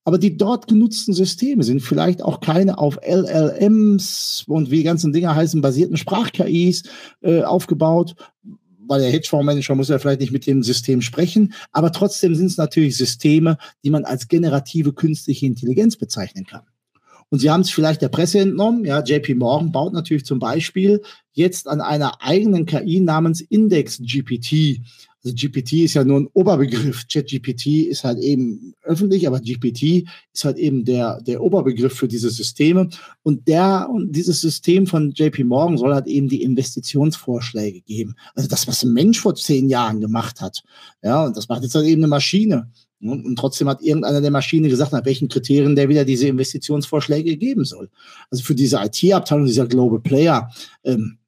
Aber 0.05 0.19
die 0.19 0.37
dort 0.37 0.67
genutzten 0.67 1.15
Systeme 1.15 1.65
sind 1.65 1.81
vielleicht 1.81 2.21
auch 2.21 2.41
keine 2.41 2.77
auf 2.79 2.99
LLMs 3.03 4.45
und 4.47 4.71
wie 4.71 4.79
die 4.79 4.83
ganzen 4.83 5.13
Dinge 5.13 5.35
heißen, 5.35 5.63
basierten 5.63 5.97
Sprach-KIs 5.97 6.83
äh, 7.23 7.43
aufgebaut, 7.43 8.15
weil 8.89 9.01
der 9.01 9.11
Hedgefondsmanager 9.11 9.75
muss 9.75 9.89
ja 9.89 9.99
vielleicht 9.99 10.21
nicht 10.21 10.33
mit 10.33 10.47
dem 10.47 10.63
System 10.63 11.03
sprechen, 11.03 11.53
aber 11.73 11.93
trotzdem 11.93 12.35
sind 12.35 12.47
es 12.47 12.57
natürlich 12.57 12.97
Systeme, 12.97 13.59
die 13.83 13.91
man 13.91 14.05
als 14.05 14.29
generative 14.29 14.93
künstliche 14.93 15.47
Intelligenz 15.47 15.97
bezeichnen 15.97 16.47
kann. 16.47 16.63
Und 17.31 17.41
Sie 17.41 17.51
haben 17.51 17.63
es 17.63 17.71
vielleicht 17.71 18.03
der 18.03 18.11
Presse 18.11 18.39
entnommen. 18.39 18.85
Ja, 18.85 19.03
JP 19.03 19.35
Morgan 19.35 19.73
baut 19.73 19.93
natürlich 19.93 20.25
zum 20.25 20.39
Beispiel 20.39 21.03
jetzt 21.33 21.67
an 21.67 21.81
einer 21.81 22.23
eigenen 22.23 22.67
KI 22.67 23.01
namens 23.01 23.41
Index 23.41 23.99
GPT. 23.99 24.81
Also 25.25 25.35
GPT 25.35 25.85
ist 25.85 25.95
ja 25.95 26.05
nur 26.05 26.21
ein 26.21 26.29
Oberbegriff. 26.35 27.07
ChatGPT 27.09 27.87
ist 27.89 28.05
halt 28.05 28.19
eben 28.19 28.75
öffentlich, 28.83 29.27
aber 29.27 29.41
GPT 29.41 30.07
ist 30.33 30.45
halt 30.45 30.59
eben 30.59 30.85
der, 30.85 31.21
der 31.23 31.43
Oberbegriff 31.43 31.95
für 31.95 32.09
diese 32.09 32.29
Systeme. 32.29 32.89
Und 33.23 33.49
der, 33.49 33.89
und 33.91 34.15
dieses 34.15 34.43
System 34.43 34.87
von 34.87 35.13
JP 35.13 35.45
Morgan 35.45 35.79
soll 35.79 35.95
halt 35.95 36.07
eben 36.07 36.29
die 36.29 36.43
Investitionsvorschläge 36.43 37.81
geben. 37.81 38.15
Also 38.35 38.49
das, 38.49 38.69
was 38.69 38.83
ein 38.83 38.93
Mensch 38.93 39.19
vor 39.21 39.35
zehn 39.35 39.69
Jahren 39.69 40.01
gemacht 40.01 40.43
hat. 40.43 40.63
Ja, 41.03 41.25
und 41.25 41.37
das 41.37 41.49
macht 41.49 41.63
jetzt 41.63 41.75
halt 41.75 41.87
eben 41.87 42.03
eine 42.03 42.09
Maschine. 42.09 42.71
Und 43.01 43.37
trotzdem 43.37 43.69
hat 43.69 43.83
irgendeiner 43.83 44.21
der 44.21 44.31
Maschine 44.31 44.69
gesagt, 44.69 44.93
nach 44.93 45.05
welchen 45.05 45.29
Kriterien 45.29 45.77
der 45.77 45.89
wieder 45.89 46.05
diese 46.05 46.29
Investitionsvorschläge 46.29 47.37
geben 47.37 47.65
soll. 47.65 47.91
Also 48.31 48.45
für 48.45 48.55
diese 48.55 48.79
IT-Abteilung, 48.83 49.45
dieser 49.45 49.67
Global 49.67 50.01
Player, 50.01 50.51
ähm, 50.85 51.19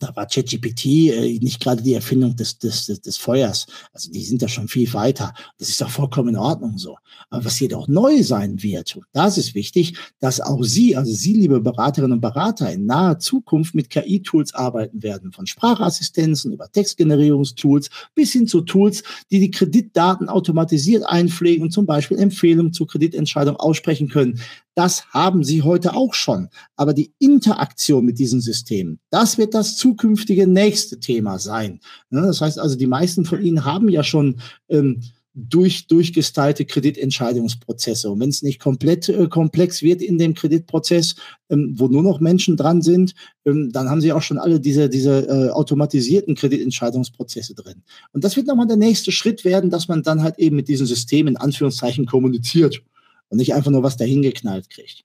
da 0.00 0.16
war 0.16 0.26
ChatGPT 0.26 0.86
äh, 0.86 1.38
nicht 1.40 1.60
gerade 1.60 1.82
die 1.82 1.94
Erfindung 1.94 2.34
des, 2.34 2.58
des, 2.58 2.86
des, 2.86 3.00
des 3.02 3.16
Feuers. 3.18 3.66
Also 3.92 4.10
die 4.10 4.24
sind 4.24 4.42
da 4.42 4.48
schon 4.48 4.66
viel 4.66 4.92
weiter. 4.94 5.32
Das 5.58 5.68
ist 5.68 5.82
auch 5.82 5.90
vollkommen 5.90 6.30
in 6.30 6.36
Ordnung 6.36 6.78
so. 6.78 6.96
Aber 7.28 7.44
was 7.44 7.60
jedoch 7.60 7.86
neu 7.86 8.22
sein 8.22 8.62
wird, 8.62 8.96
und 8.96 9.04
das 9.12 9.38
ist 9.38 9.54
wichtig, 9.54 9.96
dass 10.18 10.40
auch 10.40 10.62
Sie, 10.62 10.96
also 10.96 11.12
Sie, 11.12 11.34
liebe 11.34 11.60
Beraterinnen 11.60 12.14
und 12.14 12.20
Berater, 12.20 12.72
in 12.72 12.86
naher 12.86 13.18
Zukunft 13.18 13.74
mit 13.74 13.90
KI-Tools 13.90 14.54
arbeiten 14.54 15.02
werden. 15.02 15.32
Von 15.32 15.46
Sprachassistenzen 15.46 16.52
über 16.52 16.72
Textgenerierungstools 16.72 17.90
bis 18.14 18.32
hin 18.32 18.46
zu 18.46 18.62
Tools, 18.62 19.02
die 19.30 19.38
die 19.38 19.50
Kreditdaten 19.50 20.28
automatisiert 20.30 21.04
einpflegen 21.04 21.64
und 21.64 21.72
zum 21.72 21.84
Beispiel 21.84 22.18
Empfehlungen 22.18 22.72
zur 22.72 22.86
Kreditentscheidung 22.86 23.56
aussprechen 23.56 24.08
können. 24.08 24.40
Das 24.74 25.06
haben 25.12 25.44
sie 25.44 25.62
heute 25.62 25.94
auch 25.94 26.14
schon. 26.14 26.48
Aber 26.76 26.94
die 26.94 27.12
Interaktion 27.18 28.04
mit 28.04 28.18
diesen 28.18 28.40
Systemen, 28.40 29.00
das 29.10 29.36
wird 29.36 29.54
das 29.54 29.76
zukünftige 29.76 30.46
nächste 30.46 31.00
Thema 31.00 31.38
sein. 31.38 31.80
Ne, 32.10 32.22
das 32.22 32.40
heißt 32.40 32.58
also, 32.58 32.76
die 32.76 32.86
meisten 32.86 33.24
von 33.24 33.42
Ihnen 33.42 33.64
haben 33.64 33.88
ja 33.88 34.02
schon 34.02 34.40
ähm, 34.68 35.02
durch, 35.34 35.86
durchgestylte 35.86 36.64
Kreditentscheidungsprozesse. 36.64 38.10
Und 38.10 38.20
wenn 38.20 38.30
es 38.30 38.42
nicht 38.42 38.60
komplett 38.60 39.08
äh, 39.08 39.28
komplex 39.28 39.82
wird 39.82 40.02
in 40.02 40.18
dem 40.18 40.34
Kreditprozess, 40.34 41.14
ähm, 41.50 41.74
wo 41.76 41.86
nur 41.86 42.02
noch 42.02 42.20
Menschen 42.20 42.56
dran 42.56 42.82
sind, 42.82 43.14
ähm, 43.44 43.70
dann 43.72 43.88
haben 43.88 44.00
sie 44.00 44.12
auch 44.12 44.22
schon 44.22 44.38
alle 44.38 44.60
diese, 44.60 44.88
diese 44.88 45.28
äh, 45.28 45.50
automatisierten 45.50 46.34
Kreditentscheidungsprozesse 46.34 47.54
drin. 47.54 47.82
Und 48.12 48.24
das 48.24 48.36
wird 48.36 48.48
nochmal 48.48 48.66
der 48.66 48.76
nächste 48.76 49.12
Schritt 49.12 49.44
werden, 49.44 49.70
dass 49.70 49.88
man 49.88 50.02
dann 50.02 50.22
halt 50.22 50.38
eben 50.38 50.56
mit 50.56 50.68
diesen 50.68 50.86
Systemen 50.86 51.34
in 51.34 51.40
Anführungszeichen 51.40 52.06
kommuniziert 52.06 52.82
und 53.30 53.38
nicht 53.38 53.54
einfach 53.54 53.70
nur 53.70 53.82
was 53.82 53.96
dahingeknallt 53.96 54.68
kriegt. 54.68 55.04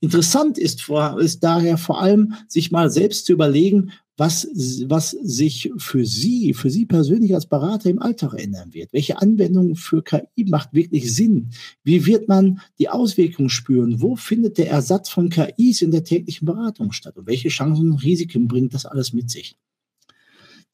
Interessant 0.00 0.58
ist, 0.58 0.82
vor, 0.82 1.20
ist 1.20 1.42
daher 1.42 1.78
vor 1.78 2.00
allem, 2.00 2.34
sich 2.48 2.70
mal 2.70 2.90
selbst 2.90 3.26
zu 3.26 3.32
überlegen, 3.32 3.92
was, 4.16 4.48
was 4.86 5.10
sich 5.10 5.72
für 5.76 6.06
Sie, 6.06 6.54
für 6.54 6.70
Sie 6.70 6.86
persönlich 6.86 7.34
als 7.34 7.46
Berater 7.46 7.90
im 7.90 8.00
Alltag 8.00 8.34
ändern 8.34 8.72
wird. 8.72 8.92
Welche 8.92 9.20
Anwendung 9.20 9.74
für 9.74 10.04
KI 10.04 10.44
macht 10.46 10.72
wirklich 10.72 11.12
Sinn? 11.12 11.50
Wie 11.82 12.06
wird 12.06 12.28
man 12.28 12.60
die 12.78 12.88
Auswirkungen 12.88 13.50
spüren? 13.50 14.00
Wo 14.00 14.14
findet 14.14 14.58
der 14.58 14.70
Ersatz 14.70 15.08
von 15.08 15.30
KIs 15.30 15.82
in 15.82 15.90
der 15.90 16.04
täglichen 16.04 16.46
Beratung 16.46 16.92
statt? 16.92 17.16
Und 17.16 17.26
welche 17.26 17.48
Chancen 17.48 17.90
und 17.90 18.04
Risiken 18.04 18.46
bringt 18.46 18.72
das 18.74 18.86
alles 18.86 19.12
mit 19.12 19.30
sich? 19.30 19.56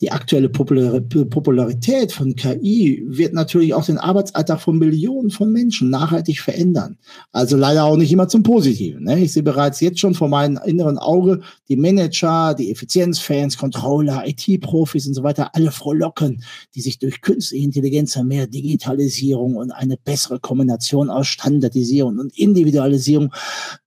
Die 0.01 0.11
aktuelle 0.11 0.48
Popularität 0.48 2.12
von 2.12 2.34
KI 2.34 3.05
wird 3.07 3.34
natürlich 3.34 3.74
auch 3.74 3.84
den 3.84 3.98
Arbeitsalltag 3.98 4.61
von 4.61 4.78
Millionen 4.78 5.30
von 5.30 5.53
Menschen 5.53 5.90
nachhaltig 5.90 6.40
verändern. 6.40 6.96
Also 7.32 7.57
leider 7.59 7.84
auch 7.84 7.98
nicht 7.98 8.11
immer 8.11 8.26
zum 8.26 8.42
Positiven. 8.42 9.05
Ne? 9.05 9.20
Ich 9.20 9.32
sehe 9.32 9.42
bereits 9.42 9.80
jetzt 9.80 10.01
schon 10.01 10.14
vor 10.14 10.28
meinem 10.28 10.59
inneren 10.64 10.96
Auge 10.96 11.42
die 11.68 11.76
Manager, 11.76 12.55
die 12.55 12.70
Effizienzfans, 12.70 13.59
Controller, 13.59 14.24
IT-Profis 14.26 15.07
und 15.07 15.14
so 15.14 15.22
weiter 15.22 15.55
alle 15.55 15.70
frohlocken, 15.70 16.42
die 16.74 16.80
sich 16.80 16.98
durch 16.98 17.20
künstliche 17.20 17.64
Intelligenz 17.64 18.16
mehr 18.16 18.46
Digitalisierung 18.46 19.57
und 19.57 19.70
eine 19.70 19.98
bessere 19.98 20.40
Kombination 20.40 21.11
aus 21.11 21.26
Standardisierung 21.26 22.18
und 22.18 22.36
Individualisierung 22.38 23.32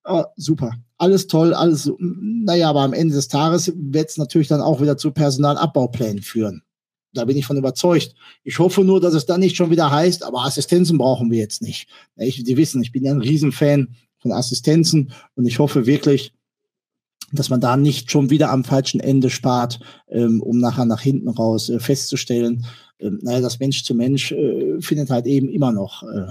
oh, 0.06 0.24
super 0.36 0.74
alles 1.04 1.28
toll, 1.28 1.54
alles, 1.54 1.92
naja, 2.00 2.70
aber 2.70 2.82
am 2.82 2.94
Ende 2.94 3.14
des 3.14 3.28
Tages 3.28 3.74
wird 3.76 4.10
es 4.10 4.18
natürlich 4.18 4.48
dann 4.48 4.62
auch 4.62 4.80
wieder 4.82 4.96
zu 4.96 5.12
Personalabbauplänen 5.12 6.24
führen. 6.24 6.64
Da 7.12 7.26
bin 7.26 7.36
ich 7.36 7.46
von 7.46 7.58
überzeugt. 7.58 8.16
Ich 8.46 8.58
hoffe 8.58 8.86
nur, 8.86 9.02
dass 9.02 9.14
es 9.14 9.26
dann 9.26 9.42
nicht 9.42 9.58
schon 9.58 9.70
wieder 9.70 9.92
heißt, 9.92 10.24
aber 10.24 10.46
Assistenzen 10.46 10.98
brauchen 10.98 11.30
wir 11.30 11.40
jetzt 11.40 11.62
nicht. 11.62 11.90
Ich, 12.16 12.42
die 12.44 12.56
wissen, 12.56 12.82
ich 12.82 12.94
bin 12.94 13.04
ja 13.04 13.12
ein 13.12 13.22
Riesenfan 13.22 13.96
von 14.20 14.32
Assistenzen 14.32 15.12
und 15.36 15.46
ich 15.46 15.60
hoffe 15.60 15.86
wirklich, 15.86 16.34
dass 17.34 17.50
man 17.50 17.60
da 17.60 17.76
nicht 17.76 18.10
schon 18.10 18.30
wieder 18.30 18.50
am 18.50 18.64
falschen 18.64 19.02
Ende 19.02 19.30
spart, 19.30 19.82
ähm, 20.08 20.42
um 20.42 20.60
nachher 20.60 20.86
nach 20.86 21.02
hinten 21.02 21.28
raus 21.28 21.68
äh, 21.68 21.80
festzustellen, 21.80 22.66
äh, 23.00 23.10
naja, 23.10 23.42
das 23.42 23.60
Mensch 23.60 23.84
zu 23.84 23.94
Mensch 23.94 24.32
äh, 24.32 24.80
findet 24.80 25.10
halt 25.10 25.26
eben 25.26 25.50
immer 25.50 25.74
noch 25.74 26.04
äh, 26.04 26.28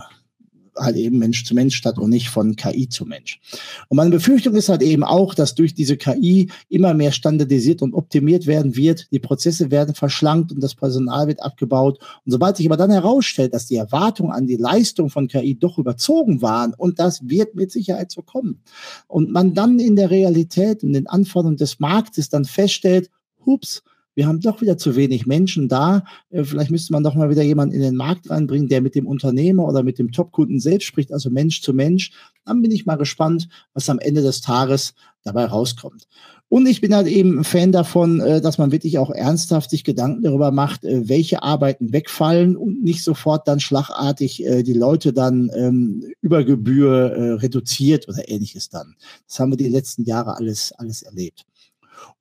halt 0.76 0.96
eben 0.96 1.18
Mensch 1.18 1.44
zu 1.44 1.54
Mensch 1.54 1.76
statt 1.76 1.98
und 1.98 2.10
nicht 2.10 2.28
von 2.28 2.56
KI 2.56 2.88
zu 2.88 3.04
Mensch. 3.04 3.40
Und 3.88 3.96
meine 3.96 4.10
Befürchtung 4.10 4.54
ist 4.54 4.68
halt 4.68 4.82
eben 4.82 5.04
auch, 5.04 5.34
dass 5.34 5.54
durch 5.54 5.74
diese 5.74 5.96
KI 5.96 6.50
immer 6.68 6.94
mehr 6.94 7.12
standardisiert 7.12 7.82
und 7.82 7.94
optimiert 7.94 8.46
werden 8.46 8.76
wird. 8.76 9.06
Die 9.10 9.18
Prozesse 9.18 9.70
werden 9.70 9.94
verschlankt 9.94 10.52
und 10.52 10.62
das 10.62 10.74
Personal 10.74 11.26
wird 11.26 11.42
abgebaut. 11.42 11.98
Und 12.24 12.32
sobald 12.32 12.56
sich 12.56 12.66
aber 12.66 12.76
dann 12.76 12.90
herausstellt, 12.90 13.54
dass 13.54 13.66
die 13.66 13.76
Erwartungen 13.76 14.32
an 14.32 14.46
die 14.46 14.56
Leistung 14.56 15.10
von 15.10 15.28
KI 15.28 15.58
doch 15.58 15.78
überzogen 15.78 16.42
waren, 16.42 16.74
und 16.74 16.98
das 16.98 17.28
wird 17.28 17.54
mit 17.54 17.70
Sicherheit 17.70 18.10
so 18.10 18.22
kommen, 18.22 18.62
und 19.08 19.30
man 19.30 19.54
dann 19.54 19.78
in 19.78 19.96
der 19.96 20.10
Realität 20.10 20.82
und 20.82 20.92
den 20.92 21.06
Anforderungen 21.06 21.56
des 21.56 21.80
Marktes 21.80 22.28
dann 22.28 22.44
feststellt, 22.44 23.10
hups, 23.44 23.82
wir 24.14 24.26
haben 24.26 24.40
doch 24.40 24.60
wieder 24.60 24.76
zu 24.76 24.96
wenig 24.96 25.26
Menschen 25.26 25.68
da. 25.68 26.04
Äh, 26.30 26.44
vielleicht 26.44 26.70
müsste 26.70 26.92
man 26.92 27.02
doch 27.02 27.14
mal 27.14 27.30
wieder 27.30 27.42
jemanden 27.42 27.74
in 27.74 27.80
den 27.80 27.96
Markt 27.96 28.28
reinbringen, 28.30 28.68
der 28.68 28.80
mit 28.80 28.94
dem 28.94 29.06
Unternehmer 29.06 29.66
oder 29.66 29.82
mit 29.82 29.98
dem 29.98 30.12
Top-Kunden 30.12 30.60
selbst 30.60 30.86
spricht, 30.86 31.12
also 31.12 31.30
Mensch 31.30 31.62
zu 31.62 31.72
Mensch. 31.72 32.12
Dann 32.44 32.62
bin 32.62 32.70
ich 32.70 32.86
mal 32.86 32.96
gespannt, 32.96 33.48
was 33.74 33.88
am 33.88 33.98
Ende 33.98 34.22
des 34.22 34.40
Tages 34.40 34.94
dabei 35.24 35.44
rauskommt. 35.46 36.08
Und 36.48 36.66
ich 36.66 36.82
bin 36.82 36.94
halt 36.94 37.06
eben 37.06 37.38
ein 37.38 37.44
Fan 37.44 37.72
davon, 37.72 38.20
äh, 38.20 38.42
dass 38.42 38.58
man 38.58 38.72
wirklich 38.72 38.98
auch 38.98 39.10
ernsthaft 39.10 39.70
sich 39.70 39.84
Gedanken 39.84 40.22
darüber 40.22 40.50
macht, 40.50 40.84
äh, 40.84 41.08
welche 41.08 41.42
Arbeiten 41.42 41.94
wegfallen 41.94 42.56
und 42.56 42.82
nicht 42.84 43.04
sofort 43.04 43.48
dann 43.48 43.60
schlagartig 43.60 44.44
die 44.62 44.72
Leute 44.74 45.12
dann 45.14 45.50
ähm, 45.54 46.04
über 46.20 46.44
Gebühr 46.44 47.38
reduziert 47.40 48.08
oder 48.08 48.28
ähnliches 48.28 48.68
dann. 48.68 48.96
Das 49.26 49.40
haben 49.40 49.52
wir 49.52 49.56
die 49.56 49.68
letzten 49.68 50.04
Jahre 50.04 50.36
alles, 50.36 50.72
alles 50.72 51.02
erlebt. 51.02 51.46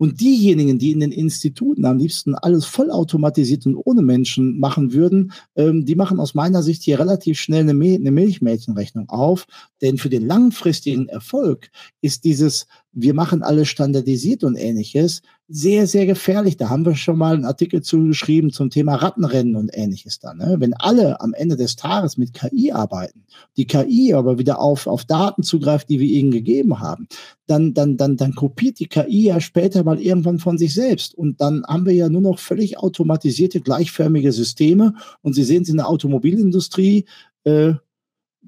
Und 0.01 0.19
diejenigen, 0.19 0.79
die 0.79 0.93
in 0.93 0.99
den 0.99 1.11
Instituten 1.11 1.85
am 1.85 1.99
liebsten 1.99 2.33
alles 2.33 2.65
vollautomatisiert 2.65 3.67
und 3.67 3.75
ohne 3.75 4.01
Menschen 4.01 4.59
machen 4.59 4.93
würden, 4.93 5.31
ähm, 5.55 5.85
die 5.85 5.93
machen 5.93 6.19
aus 6.19 6.33
meiner 6.33 6.63
Sicht 6.63 6.81
hier 6.81 6.99
relativ 6.99 7.39
schnell 7.39 7.69
eine, 7.69 7.73
eine 7.73 8.09
Milchmädchenrechnung 8.09 9.09
auf. 9.09 9.45
Denn 9.79 9.99
für 9.99 10.09
den 10.09 10.25
langfristigen 10.25 11.07
Erfolg 11.07 11.69
ist 12.01 12.23
dieses 12.23 12.65
wir 12.93 13.13
machen 13.13 13.41
alles 13.41 13.69
standardisiert 13.69 14.43
und 14.43 14.55
ähnliches, 14.55 15.21
sehr, 15.53 15.85
sehr 15.85 16.05
gefährlich. 16.05 16.55
Da 16.55 16.69
haben 16.69 16.85
wir 16.85 16.95
schon 16.95 17.17
mal 17.17 17.35
einen 17.35 17.43
Artikel 17.43 17.81
zugeschrieben 17.81 18.51
zum 18.51 18.69
Thema 18.69 18.95
Rattenrennen 18.95 19.57
und 19.57 19.69
ähnliches 19.73 20.19
dann. 20.19 20.37
Ne? 20.37 20.55
Wenn 20.59 20.73
alle 20.73 21.19
am 21.19 21.33
Ende 21.33 21.57
des 21.57 21.75
Tages 21.75 22.17
mit 22.17 22.33
KI 22.33 22.71
arbeiten, 22.71 23.25
die 23.57 23.67
KI 23.67 24.13
aber 24.13 24.39
wieder 24.39 24.59
auf, 24.59 24.87
auf 24.87 25.03
Daten 25.03 25.43
zugreift, 25.43 25.89
die 25.89 25.99
wir 25.99 26.07
ihnen 26.07 26.31
gegeben 26.31 26.79
haben, 26.79 27.07
dann, 27.47 27.73
dann, 27.73 27.97
dann, 27.97 28.15
dann 28.15 28.33
kopiert 28.33 28.79
die 28.79 28.87
KI 28.87 29.25
ja 29.25 29.41
später 29.41 29.83
mal 29.83 29.99
irgendwann 29.99 30.39
von 30.39 30.57
sich 30.57 30.73
selbst. 30.73 31.13
Und 31.13 31.41
dann 31.41 31.65
haben 31.67 31.85
wir 31.85 31.93
ja 31.93 32.07
nur 32.07 32.21
noch 32.21 32.39
völlig 32.39 32.77
automatisierte, 32.77 33.59
gleichförmige 33.59 34.31
Systeme. 34.31 34.93
Und 35.21 35.33
Sie 35.33 35.43
sehen 35.43 35.63
es 35.63 35.69
in 35.69 35.77
der 35.77 35.89
Automobilindustrie, 35.89 37.05
äh, 37.43 37.73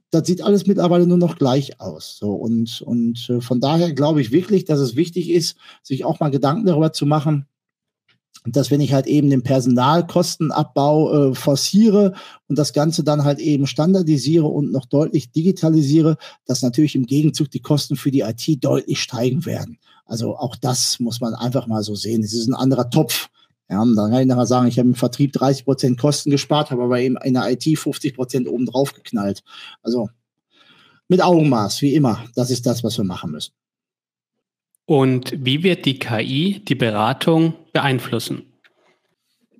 das 0.09 0.27
sieht 0.27 0.43
alles 0.43 0.67
mittlerweile 0.67 1.07
nur 1.07 1.17
noch 1.17 1.37
gleich 1.37 1.79
aus. 1.79 2.17
So 2.17 2.33
und 2.33 2.81
und 2.81 3.29
äh, 3.29 3.41
von 3.41 3.59
daher 3.59 3.93
glaube 3.93 4.21
ich 4.21 4.31
wirklich, 4.31 4.65
dass 4.65 4.79
es 4.79 4.95
wichtig 4.95 5.29
ist, 5.29 5.57
sich 5.81 6.05
auch 6.05 6.19
mal 6.19 6.29
Gedanken 6.29 6.65
darüber 6.65 6.93
zu 6.93 7.05
machen, 7.05 7.47
dass 8.45 8.71
wenn 8.71 8.81
ich 8.81 8.93
halt 8.93 9.07
eben 9.07 9.29
den 9.29 9.43
Personalkostenabbau 9.43 11.31
äh, 11.31 11.35
forciere 11.35 12.13
und 12.47 12.57
das 12.57 12.73
Ganze 12.73 13.03
dann 13.03 13.23
halt 13.23 13.39
eben 13.39 13.67
standardisiere 13.67 14.45
und 14.45 14.71
noch 14.71 14.85
deutlich 14.85 15.31
digitalisiere, 15.31 16.17
dass 16.45 16.61
natürlich 16.61 16.95
im 16.95 17.05
Gegenzug 17.05 17.49
die 17.51 17.61
Kosten 17.61 17.95
für 17.95 18.11
die 18.11 18.21
IT 18.21 18.63
deutlich 18.63 19.01
steigen 19.01 19.45
werden. 19.45 19.79
Also 20.05 20.35
auch 20.35 20.55
das 20.55 20.99
muss 20.99 21.21
man 21.21 21.33
einfach 21.33 21.67
mal 21.67 21.83
so 21.83 21.95
sehen. 21.95 22.23
Es 22.23 22.33
ist 22.33 22.47
ein 22.47 22.55
anderer 22.55 22.89
Topf. 22.89 23.29
Ja, 23.73 23.81
und 23.81 23.95
dann 23.95 24.11
kann 24.11 24.21
ich 24.21 24.27
nachher 24.27 24.45
sagen, 24.45 24.67
ich 24.67 24.77
habe 24.77 24.89
im 24.89 24.93
Vertrieb 24.93 25.33
30 25.33 25.65
Prozent 25.65 25.99
Kosten 25.99 26.29
gespart, 26.29 26.69
habe 26.69 26.83
aber 26.83 26.99
eben 26.99 27.17
in 27.23 27.33
der 27.33 27.49
IT 27.49 27.63
50 27.63 28.13
Prozent 28.13 28.47
oben 28.47 28.67
drauf 28.67 28.93
geknallt. 28.93 29.43
Also 29.81 30.09
mit 31.07 31.23
Augenmaß, 31.23 31.81
wie 31.81 31.95
immer. 31.95 32.23
Das 32.35 32.51
ist 32.51 32.67
das, 32.67 32.83
was 32.83 32.99
wir 32.99 33.03
machen 33.03 33.31
müssen. 33.31 33.51
Und 34.85 35.33
wie 35.35 35.63
wird 35.63 35.87
die 35.87 35.97
KI 35.97 36.61
die 36.63 36.75
Beratung 36.75 37.55
beeinflussen? 37.71 38.52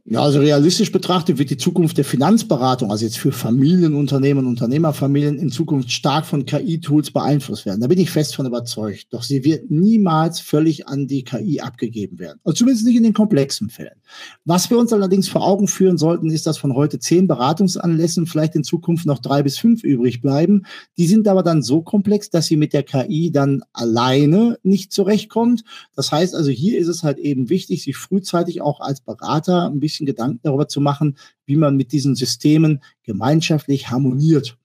Ja, 0.06 0.22
also 0.22 0.42
realistisch 0.42 0.92
betrachtet 0.92 1.38
wird 1.38 1.50
die 1.50 1.56
Zukunft 1.56 1.98
der 1.98 2.04
Finanzberatung, 2.04 2.92
also 2.92 3.06
jetzt 3.06 3.18
für 3.18 3.32
Familienunternehmen 3.32 4.44
und 4.44 4.52
Unternehmerfamilien, 4.52 5.40
in 5.40 5.50
Zukunft 5.50 5.92
stark 5.92 6.26
von 6.26 6.46
KI-Tools 6.46 7.12
beeinflusst 7.12 7.66
werden. 7.66 7.80
Da 7.80 7.88
bin 7.88 7.98
ich 7.98 8.12
fest 8.12 8.36
von 8.36 8.46
überzeugt. 8.46 9.08
Doch 9.12 9.24
sie 9.24 9.46
wird 9.46 9.72
niemals 9.72 10.42
völlig 10.42 10.90
an 10.90 11.08
die 11.08 11.24
KI 11.24 11.62
abgegeben 11.62 12.20
werden. 12.20 12.42
Also 12.44 12.58
zumindest 12.58 12.86
nicht 12.86 12.98
in 12.98 13.04
den 13.04 13.14
komplexen 13.14 13.70
Fällen. 13.70 13.96
Was 14.44 14.70
wir 14.70 14.78
uns 14.78 14.92
allerdings 14.92 15.30
vor 15.30 15.42
Augen 15.42 15.70
führen 15.70 15.98
sollten, 15.98 16.30
ist, 16.30 16.48
dass 16.48 16.58
von 16.58 16.76
heute 16.76 17.00
zehn 17.00 17.30
Beratungsanlässen 17.30 18.26
vielleicht 18.26 18.56
in 18.56 18.66
Zukunft 18.66 19.06
noch 19.06 19.20
drei 19.20 19.42
bis 19.42 19.58
fünf 19.58 19.86
übrig 19.86 20.20
bleiben. 20.22 20.64
Die 20.98 21.08
sind 21.08 21.30
aber 21.30 21.44
dann 21.44 21.64
so 21.64 21.82
komplex, 21.82 22.30
dass 22.30 22.48
sie 22.48 22.58
mit 22.58 22.74
der 22.74 22.84
KI 22.84 23.32
dann 23.32 23.64
alleine 23.72 24.60
nicht 24.64 24.92
zurechtkommt. 24.92 25.64
Das 25.96 26.12
heißt 26.12 26.36
also, 26.36 26.50
hier 26.50 26.78
ist 26.78 26.90
es 26.90 27.04
halt 27.04 27.20
eben 27.20 27.50
wichtig, 27.50 27.84
sich 27.84 27.96
frühzeitig 27.96 28.62
auch 28.62 28.82
als 28.82 29.00
Berater 29.00 29.68
ein 29.70 29.80
bisschen 29.80 29.93
bisschen 29.94 30.06
Gedanken 30.06 30.40
darüber 30.44 30.68
zu 30.68 30.82
machen, 30.82 31.18
wie 31.46 31.56
man 31.56 31.78
mit 31.78 31.92
diesen 31.92 32.16
Systemen 32.16 32.82
gemeinschaftlich 33.04 33.90
harmoniert. 33.90 34.58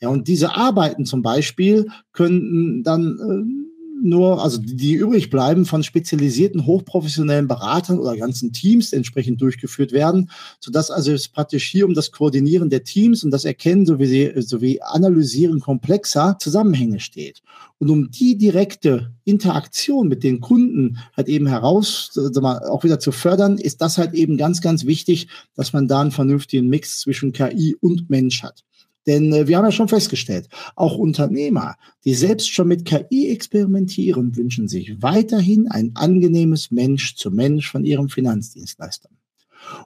Ja, 0.00 0.08
und 0.08 0.26
diese 0.26 0.56
Arbeiten 0.56 1.06
zum 1.06 1.22
Beispiel 1.22 1.86
könnten 2.12 2.82
dann 2.82 3.18
äh, 3.18 3.71
nur, 4.02 4.42
also 4.42 4.58
die 4.58 4.94
übrig 4.94 5.30
bleiben, 5.30 5.64
von 5.64 5.82
spezialisierten, 5.82 6.66
hochprofessionellen 6.66 7.48
Beratern 7.48 7.98
oder 7.98 8.16
ganzen 8.16 8.52
Teams 8.52 8.92
entsprechend 8.92 9.40
durchgeführt 9.40 9.92
werden, 9.92 10.30
sodass 10.60 10.90
also 10.90 11.12
es 11.12 11.28
praktisch 11.28 11.68
hier 11.68 11.86
um 11.86 11.94
das 11.94 12.10
Koordinieren 12.10 12.70
der 12.70 12.84
Teams 12.84 13.24
und 13.24 13.30
das 13.30 13.44
Erkennen 13.44 13.86
sowie, 13.86 14.32
sowie 14.40 14.80
Analysieren 14.80 15.60
komplexer 15.60 16.36
Zusammenhänge 16.38 17.00
steht. 17.00 17.42
Und 17.78 17.90
um 17.90 18.10
die 18.10 18.36
direkte 18.36 19.12
Interaktion 19.24 20.08
mit 20.08 20.22
den 20.22 20.40
Kunden 20.40 20.98
halt 21.16 21.28
eben 21.28 21.46
heraus, 21.46 22.10
mal, 22.40 22.58
auch 22.68 22.84
wieder 22.84 22.98
zu 22.98 23.12
fördern, 23.12 23.58
ist 23.58 23.80
das 23.80 23.98
halt 23.98 24.14
eben 24.14 24.36
ganz, 24.36 24.60
ganz 24.60 24.86
wichtig, 24.86 25.28
dass 25.54 25.72
man 25.72 25.88
da 25.88 26.00
einen 26.00 26.12
vernünftigen 26.12 26.68
Mix 26.68 27.00
zwischen 27.00 27.32
KI 27.32 27.76
und 27.80 28.08
Mensch 28.10 28.42
hat. 28.42 28.64
Denn 29.06 29.32
äh, 29.32 29.48
wir 29.48 29.56
haben 29.56 29.64
ja 29.64 29.72
schon 29.72 29.88
festgestellt, 29.88 30.48
auch 30.76 30.96
Unternehmer, 30.96 31.76
die 32.04 32.14
selbst 32.14 32.52
schon 32.52 32.68
mit 32.68 32.84
KI 32.84 33.30
experimentieren, 33.30 34.36
wünschen 34.36 34.68
sich 34.68 35.02
weiterhin 35.02 35.68
ein 35.68 35.92
angenehmes 35.94 36.70
Mensch 36.70 37.16
zu 37.16 37.30
Mensch 37.30 37.70
von 37.70 37.84
ihrem 37.84 38.08
Finanzdienstleister. 38.08 39.08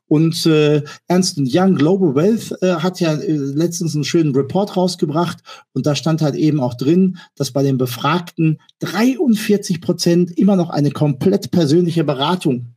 Und 0.09 0.47
äh, 0.47 0.83
Ernst 1.07 1.39
Young 1.39 1.75
Global 1.75 2.15
Wealth 2.15 2.57
äh, 2.63 2.77
hat 2.77 3.01
ja 3.01 3.15
äh, 3.15 3.33
letztens 3.33 3.95
einen 3.95 4.05
schönen 4.05 4.35
Report 4.35 4.77
rausgebracht 4.77 5.39
und 5.73 5.87
da 5.87 5.95
stand 5.95 6.23
halt 6.23 6.35
eben 6.35 6.61
auch 6.61 6.75
drin, 6.75 7.19
dass 7.35 7.51
bei 7.51 7.63
den 7.63 7.77
Befragten 7.77 8.59
43 8.81 9.81
Prozent 9.81 10.37
immer 10.39 10.57
noch 10.57 10.71
eine 10.71 10.91
komplett 10.91 11.51
persönliche 11.51 12.05
Beratung 12.05 12.76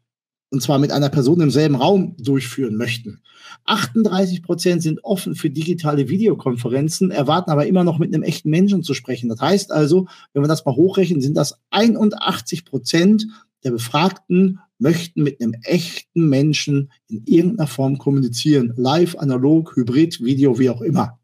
und 0.51 0.61
zwar 0.61 0.79
mit 0.79 0.91
einer 0.91 1.09
Person 1.09 1.41
im 1.41 1.51
selben 1.51 1.75
Raum 1.75 2.15
durchführen 2.17 2.75
möchten. 2.75 3.21
38 3.65 4.41
Prozent 4.43 4.81
sind 4.81 5.03
offen 5.03 5.35
für 5.35 5.49
digitale 5.49 6.09
Videokonferenzen, 6.09 7.11
erwarten 7.11 7.51
aber 7.51 7.67
immer 7.67 7.83
noch 7.83 7.99
mit 7.99 8.13
einem 8.13 8.23
echten 8.23 8.49
Menschen 8.49 8.83
zu 8.83 8.93
sprechen. 8.93 9.29
Das 9.29 9.41
heißt 9.41 9.71
also, 9.71 10.07
wenn 10.33 10.43
wir 10.43 10.47
das 10.47 10.65
mal 10.65 10.75
hochrechnen, 10.75 11.21
sind 11.21 11.37
das 11.37 11.59
81 11.69 12.65
Prozent 12.65 13.27
der 13.63 13.71
Befragten 13.71 14.59
möchten 14.79 15.23
mit 15.23 15.41
einem 15.41 15.53
echten 15.63 16.29
Menschen 16.29 16.91
in 17.07 17.23
irgendeiner 17.25 17.67
Form 17.67 17.97
kommunizieren. 17.97 18.73
Live, 18.77 19.17
analog, 19.17 19.75
hybrid, 19.75 20.23
Video, 20.23 20.57
wie 20.57 20.69
auch 20.69 20.81
immer. 20.81 21.19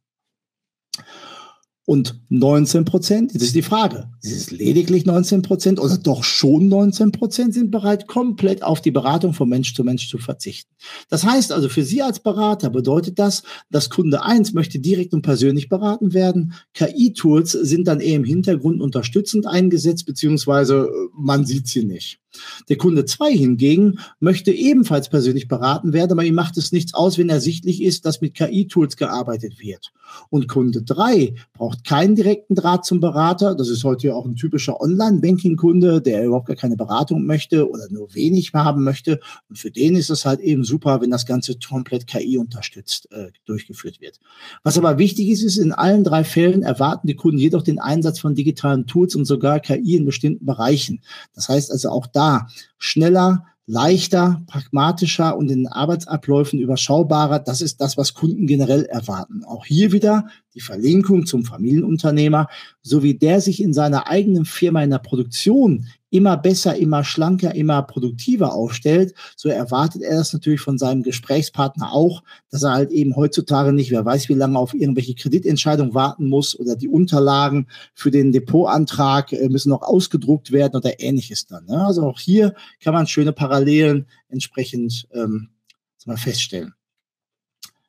Und 1.87 2.19
19 2.29 2.83
Prozent, 2.83 3.33
jetzt 3.33 3.43
ist 3.43 3.53
die 3.53 3.61
Frage, 3.61 4.09
ist 4.23 4.35
es 4.35 4.49
lediglich 4.49 5.05
19 5.05 5.43
Prozent 5.43 5.79
oder 5.79 5.97
doch 5.97 6.23
schon 6.23 6.67
19 6.67 7.11
Prozent 7.11 7.53
sind 7.53 7.69
bereit, 7.69 8.07
komplett 8.07 8.63
auf 8.63 8.81
die 8.81 8.89
Beratung 8.89 9.33
von 9.33 9.47
Mensch 9.47 9.75
zu 9.75 9.83
Mensch 9.83 10.09
zu 10.09 10.17
verzichten. 10.17 10.71
Das 11.09 11.23
heißt 11.23 11.51
also, 11.51 11.69
für 11.69 11.83
Sie 11.83 12.01
als 12.01 12.19
Berater 12.19 12.71
bedeutet 12.71 13.19
das, 13.19 13.43
dass 13.69 13.91
Kunde 13.91 14.23
1 14.23 14.53
möchte 14.53 14.79
direkt 14.79 15.13
und 15.13 15.21
persönlich 15.21 15.69
beraten 15.69 16.13
werden. 16.13 16.53
KI-Tools 16.73 17.51
sind 17.51 17.87
dann 17.87 17.99
eher 17.99 18.15
im 18.15 18.23
Hintergrund 18.23 18.81
unterstützend 18.81 19.45
eingesetzt, 19.45 20.07
beziehungsweise 20.07 20.89
man 21.13 21.45
sieht 21.45 21.67
sie 21.67 21.85
nicht. 21.85 22.19
Der 22.67 22.77
Kunde 22.77 23.05
2 23.05 23.31
hingegen 23.31 23.99
möchte 24.19 24.51
ebenfalls 24.51 25.09
persönlich 25.09 25.47
beraten 25.47 25.93
werden, 25.93 26.11
aber 26.11 26.25
ihm 26.25 26.35
macht 26.35 26.57
es 26.57 26.71
nichts 26.71 26.93
aus, 26.93 27.17
wenn 27.17 27.29
ersichtlich 27.29 27.81
ist, 27.81 28.05
dass 28.05 28.21
mit 28.21 28.33
KI-Tools 28.33 28.97
gearbeitet 28.97 29.59
wird. 29.59 29.93
Und 30.29 30.47
Kunde 30.47 30.81
3 30.81 31.35
braucht 31.53 31.74
keinen 31.83 32.15
direkten 32.15 32.55
Draht 32.55 32.85
zum 32.85 32.99
Berater. 32.99 33.55
Das 33.55 33.69
ist 33.69 33.83
heute 33.83 34.07
ja 34.07 34.13
auch 34.13 34.25
ein 34.25 34.35
typischer 34.35 34.79
Online-Banking-Kunde, 34.79 36.01
der 36.01 36.25
überhaupt 36.25 36.47
gar 36.47 36.55
keine 36.55 36.75
Beratung 36.75 37.25
möchte 37.25 37.69
oder 37.69 37.87
nur 37.89 38.13
wenig 38.13 38.53
haben 38.53 38.83
möchte. 38.83 39.19
Und 39.49 39.57
für 39.57 39.71
den 39.71 39.95
ist 39.95 40.09
es 40.09 40.25
halt 40.25 40.39
eben 40.39 40.63
super, 40.63 41.01
wenn 41.01 41.11
das 41.11 41.25
Ganze 41.25 41.57
komplett 41.57 42.07
KI 42.07 42.37
unterstützt 42.37 43.11
äh, 43.11 43.31
durchgeführt 43.45 44.01
wird. 44.01 44.19
Was 44.63 44.77
aber 44.77 44.97
wichtig 44.97 45.29
ist, 45.29 45.43
ist, 45.43 45.57
in 45.57 45.71
allen 45.71 46.03
drei 46.03 46.23
Fällen 46.23 46.63
erwarten 46.63 47.07
die 47.07 47.15
Kunden 47.15 47.37
jedoch 47.37 47.63
den 47.63 47.79
Einsatz 47.79 48.19
von 48.19 48.35
digitalen 48.35 48.87
Tools 48.87 49.15
und 49.15 49.25
sogar 49.25 49.59
KI 49.59 49.95
in 49.95 50.05
bestimmten 50.05 50.45
Bereichen. 50.45 51.01
Das 51.33 51.49
heißt 51.49 51.71
also 51.71 51.89
auch 51.89 52.07
da 52.07 52.47
schneller, 52.77 53.45
leichter, 53.67 54.43
pragmatischer 54.47 55.35
und 55.35 55.49
in 55.49 55.63
den 55.63 55.67
Arbeitsabläufen 55.67 56.59
überschaubarer. 56.59 57.39
Das 57.39 57.61
ist 57.61 57.81
das, 57.81 57.97
was 57.97 58.13
Kunden 58.13 58.45
generell 58.45 58.85
erwarten. 58.85 59.43
Auch 59.43 59.65
hier 59.65 59.91
wieder 59.91 60.27
die 60.53 60.61
Verlinkung 60.61 61.25
zum 61.25 61.43
Familienunternehmer, 61.43 62.47
so 62.81 63.01
wie 63.01 63.15
der 63.15 63.41
sich 63.41 63.61
in 63.61 63.73
seiner 63.73 64.07
eigenen 64.07 64.45
Firma 64.45 64.83
in 64.83 64.91
der 64.91 64.99
Produktion 64.99 65.87
immer 66.15 66.37
besser, 66.37 66.75
immer 66.75 67.03
schlanker, 67.03 67.53
immer 67.53 67.81
produktiver 67.83 68.53
aufstellt, 68.53 69.13
so 69.35 69.49
erwartet 69.49 70.01
er 70.01 70.17
das 70.17 70.31
natürlich 70.33 70.61
von 70.61 70.77
seinem 70.77 71.03
Gesprächspartner 71.03 71.91
auch, 71.91 72.23
dass 72.49 72.63
er 72.63 72.71
halt 72.71 72.91
eben 72.91 73.15
heutzutage 73.15 73.73
nicht, 73.73 73.91
wer 73.91 74.05
weiß 74.05 74.29
wie 74.29 74.33
lange 74.33 74.57
auf 74.57 74.73
irgendwelche 74.73 75.15
Kreditentscheidungen 75.15 75.93
warten 75.93 76.29
muss 76.29 76.57
oder 76.57 76.75
die 76.75 76.87
Unterlagen 76.87 77.67
für 77.93 78.11
den 78.11 78.31
Depotantrag 78.31 79.33
äh, 79.33 79.49
müssen 79.49 79.69
noch 79.69 79.81
ausgedruckt 79.81 80.51
werden 80.51 80.75
oder 80.77 80.99
ähnliches 80.99 81.47
dann. 81.47 81.65
Ne? 81.65 81.85
Also 81.85 82.03
auch 82.03 82.19
hier 82.19 82.55
kann 82.79 82.93
man 82.93 83.07
schöne 83.07 83.33
Parallelen 83.33 84.05
entsprechend 84.29 85.07
ähm, 85.13 85.49
mal 86.05 86.17
feststellen. 86.17 86.73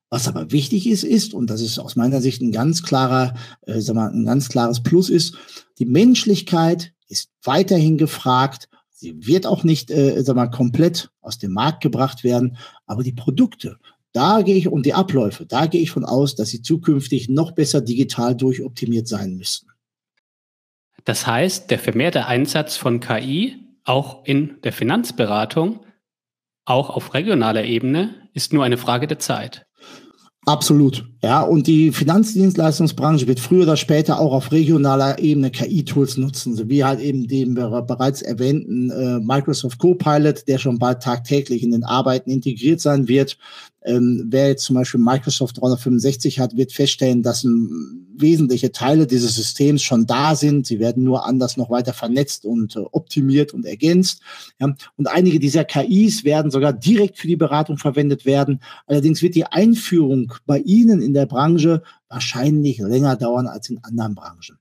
Was 0.09 0.28
aber 0.28 0.53
wichtig 0.53 0.89
ist, 0.89 1.05
ist, 1.05 1.35
und 1.35 1.51
das 1.51 1.61
ist 1.61 1.78
aus 1.78 1.97
meiner 1.97 2.20
Sicht 2.20 2.40
ein 2.40 2.53
ganz 2.53 2.82
klarer, 2.82 3.35
äh, 3.62 3.81
sag 3.81 3.97
mal, 3.97 4.11
ein 4.11 4.24
ganz 4.24 4.48
klares 4.48 4.82
Plus 4.82 5.11
ist, 5.11 5.36
die 5.78 5.86
Menschlichkeit 5.86 6.93
ist 7.09 7.31
weiterhin 7.43 7.99
gefragt. 7.99 8.69
Sie 8.91 9.27
wird 9.27 9.47
auch 9.47 9.65
nicht, 9.65 9.91
äh, 9.91 10.23
sag 10.23 10.37
mal, 10.37 10.51
komplett 10.51 11.11
aus 11.20 11.39
dem 11.39 11.53
Markt 11.53 11.83
gebracht 11.83 12.24
werden, 12.24 12.57
aber 12.87 13.03
die 13.03 13.12
Produkte, 13.12 13.78
da 14.12 14.41
gehe 14.41 14.57
ich 14.57 14.69
und 14.69 14.87
die 14.87 14.95
Abläufe, 14.95 15.45
da 15.45 15.66
gehe 15.66 15.83
ich 15.83 15.91
von 15.91 16.05
aus, 16.05 16.35
dass 16.35 16.49
sie 16.49 16.62
zukünftig 16.62 17.28
noch 17.28 17.53
besser 17.53 17.83
digital 17.83 18.35
durchoptimiert 18.35 19.07
sein 19.07 19.37
müssten. 19.37 19.69
Das 21.05 21.27
heißt, 21.27 21.70
der 21.70 21.78
vermehrte 21.78 22.27
Einsatz 22.27 22.77
von 22.77 23.01
KI 23.01 23.57
auch 23.85 24.24
in 24.24 24.61
der 24.62 24.73
Finanzberatung, 24.73 25.85
auch 26.65 26.91
auf 26.91 27.15
regionaler 27.15 27.65
Ebene, 27.65 28.28
ist 28.33 28.53
nur 28.53 28.65
eine 28.65 28.77
Frage 28.77 29.07
der 29.07 29.19
Zeit. 29.19 29.66
Absolut. 30.47 31.07
Ja, 31.27 31.43
und 31.43 31.66
die 31.66 31.90
Finanzdienstleistungsbranche 31.90 33.27
wird 33.27 33.40
früher 33.40 33.65
oder 33.65 33.77
später 33.77 34.20
auch 34.20 34.32
auf 34.32 34.53
regionaler 34.53 35.19
Ebene 35.19 35.51
KI-Tools 35.51 36.19
nutzen, 36.19 36.70
wie 36.70 36.85
halt 36.85 37.01
eben 37.01 37.27
den 37.27 37.55
bereits 37.55 38.23
erwähnten 38.23 38.90
äh, 38.93 39.19
Microsoft 39.19 39.81
Copilot, 39.81 40.47
der 40.47 40.59
schon 40.59 40.78
bald 40.78 41.03
tagtäglich 41.03 41.65
in 41.65 41.73
den 41.73 41.82
Arbeiten 41.82 42.31
integriert 42.31 42.81
sein 42.81 43.09
wird. 43.09 43.39
Ähm, 43.86 44.27
wer 44.28 44.48
jetzt 44.48 44.65
zum 44.65 44.74
Beispiel 44.74 45.01
Microsoft 45.01 45.61
365 45.61 46.40
hat, 46.40 46.57
wird 46.57 46.73
feststellen, 46.73 47.23
dass 47.23 47.44
ähm, 47.44 48.07
wesentliche 48.16 48.73
Teile 48.73 49.07
dieses 49.07 49.36
Systems 49.36 49.82
schon 49.82 50.07
da 50.07 50.35
sind. 50.35 50.66
Sie 50.66 50.81
werden 50.81 51.05
nur 51.05 51.24
anders 51.24 51.57
noch 51.57 51.70
weiter 51.70 51.93
vernetzt 51.93 52.44
und 52.44 52.74
äh, 52.74 52.81
optimiert 52.90 53.55
und 53.55 53.65
ergänzt. 53.65 54.23
Ja. 54.61 54.74
Und 54.97 55.07
einige 55.07 55.39
dieser 55.39 55.65
KIs 55.65 56.24
werden 56.24 56.51
sogar 56.51 56.73
direkt 56.73 57.19
für 57.19 57.28
die 57.28 57.36
Beratung 57.36 57.78
verwendet 57.78 58.27
werden. 58.27 58.61
Allerdings 58.86 59.23
wird 59.23 59.36
die 59.36 59.47
Einführung 59.47 60.32
bei 60.47 60.59
Ihnen 60.59 61.01
in 61.01 61.15
der 61.16 61.26
Branche 61.26 61.82
wahrscheinlich 62.09 62.78
länger 62.78 63.16
dauern 63.16 63.47
als 63.47 63.70
in 63.70 63.82
anderen 63.82 64.14
Branchen. 64.14 64.59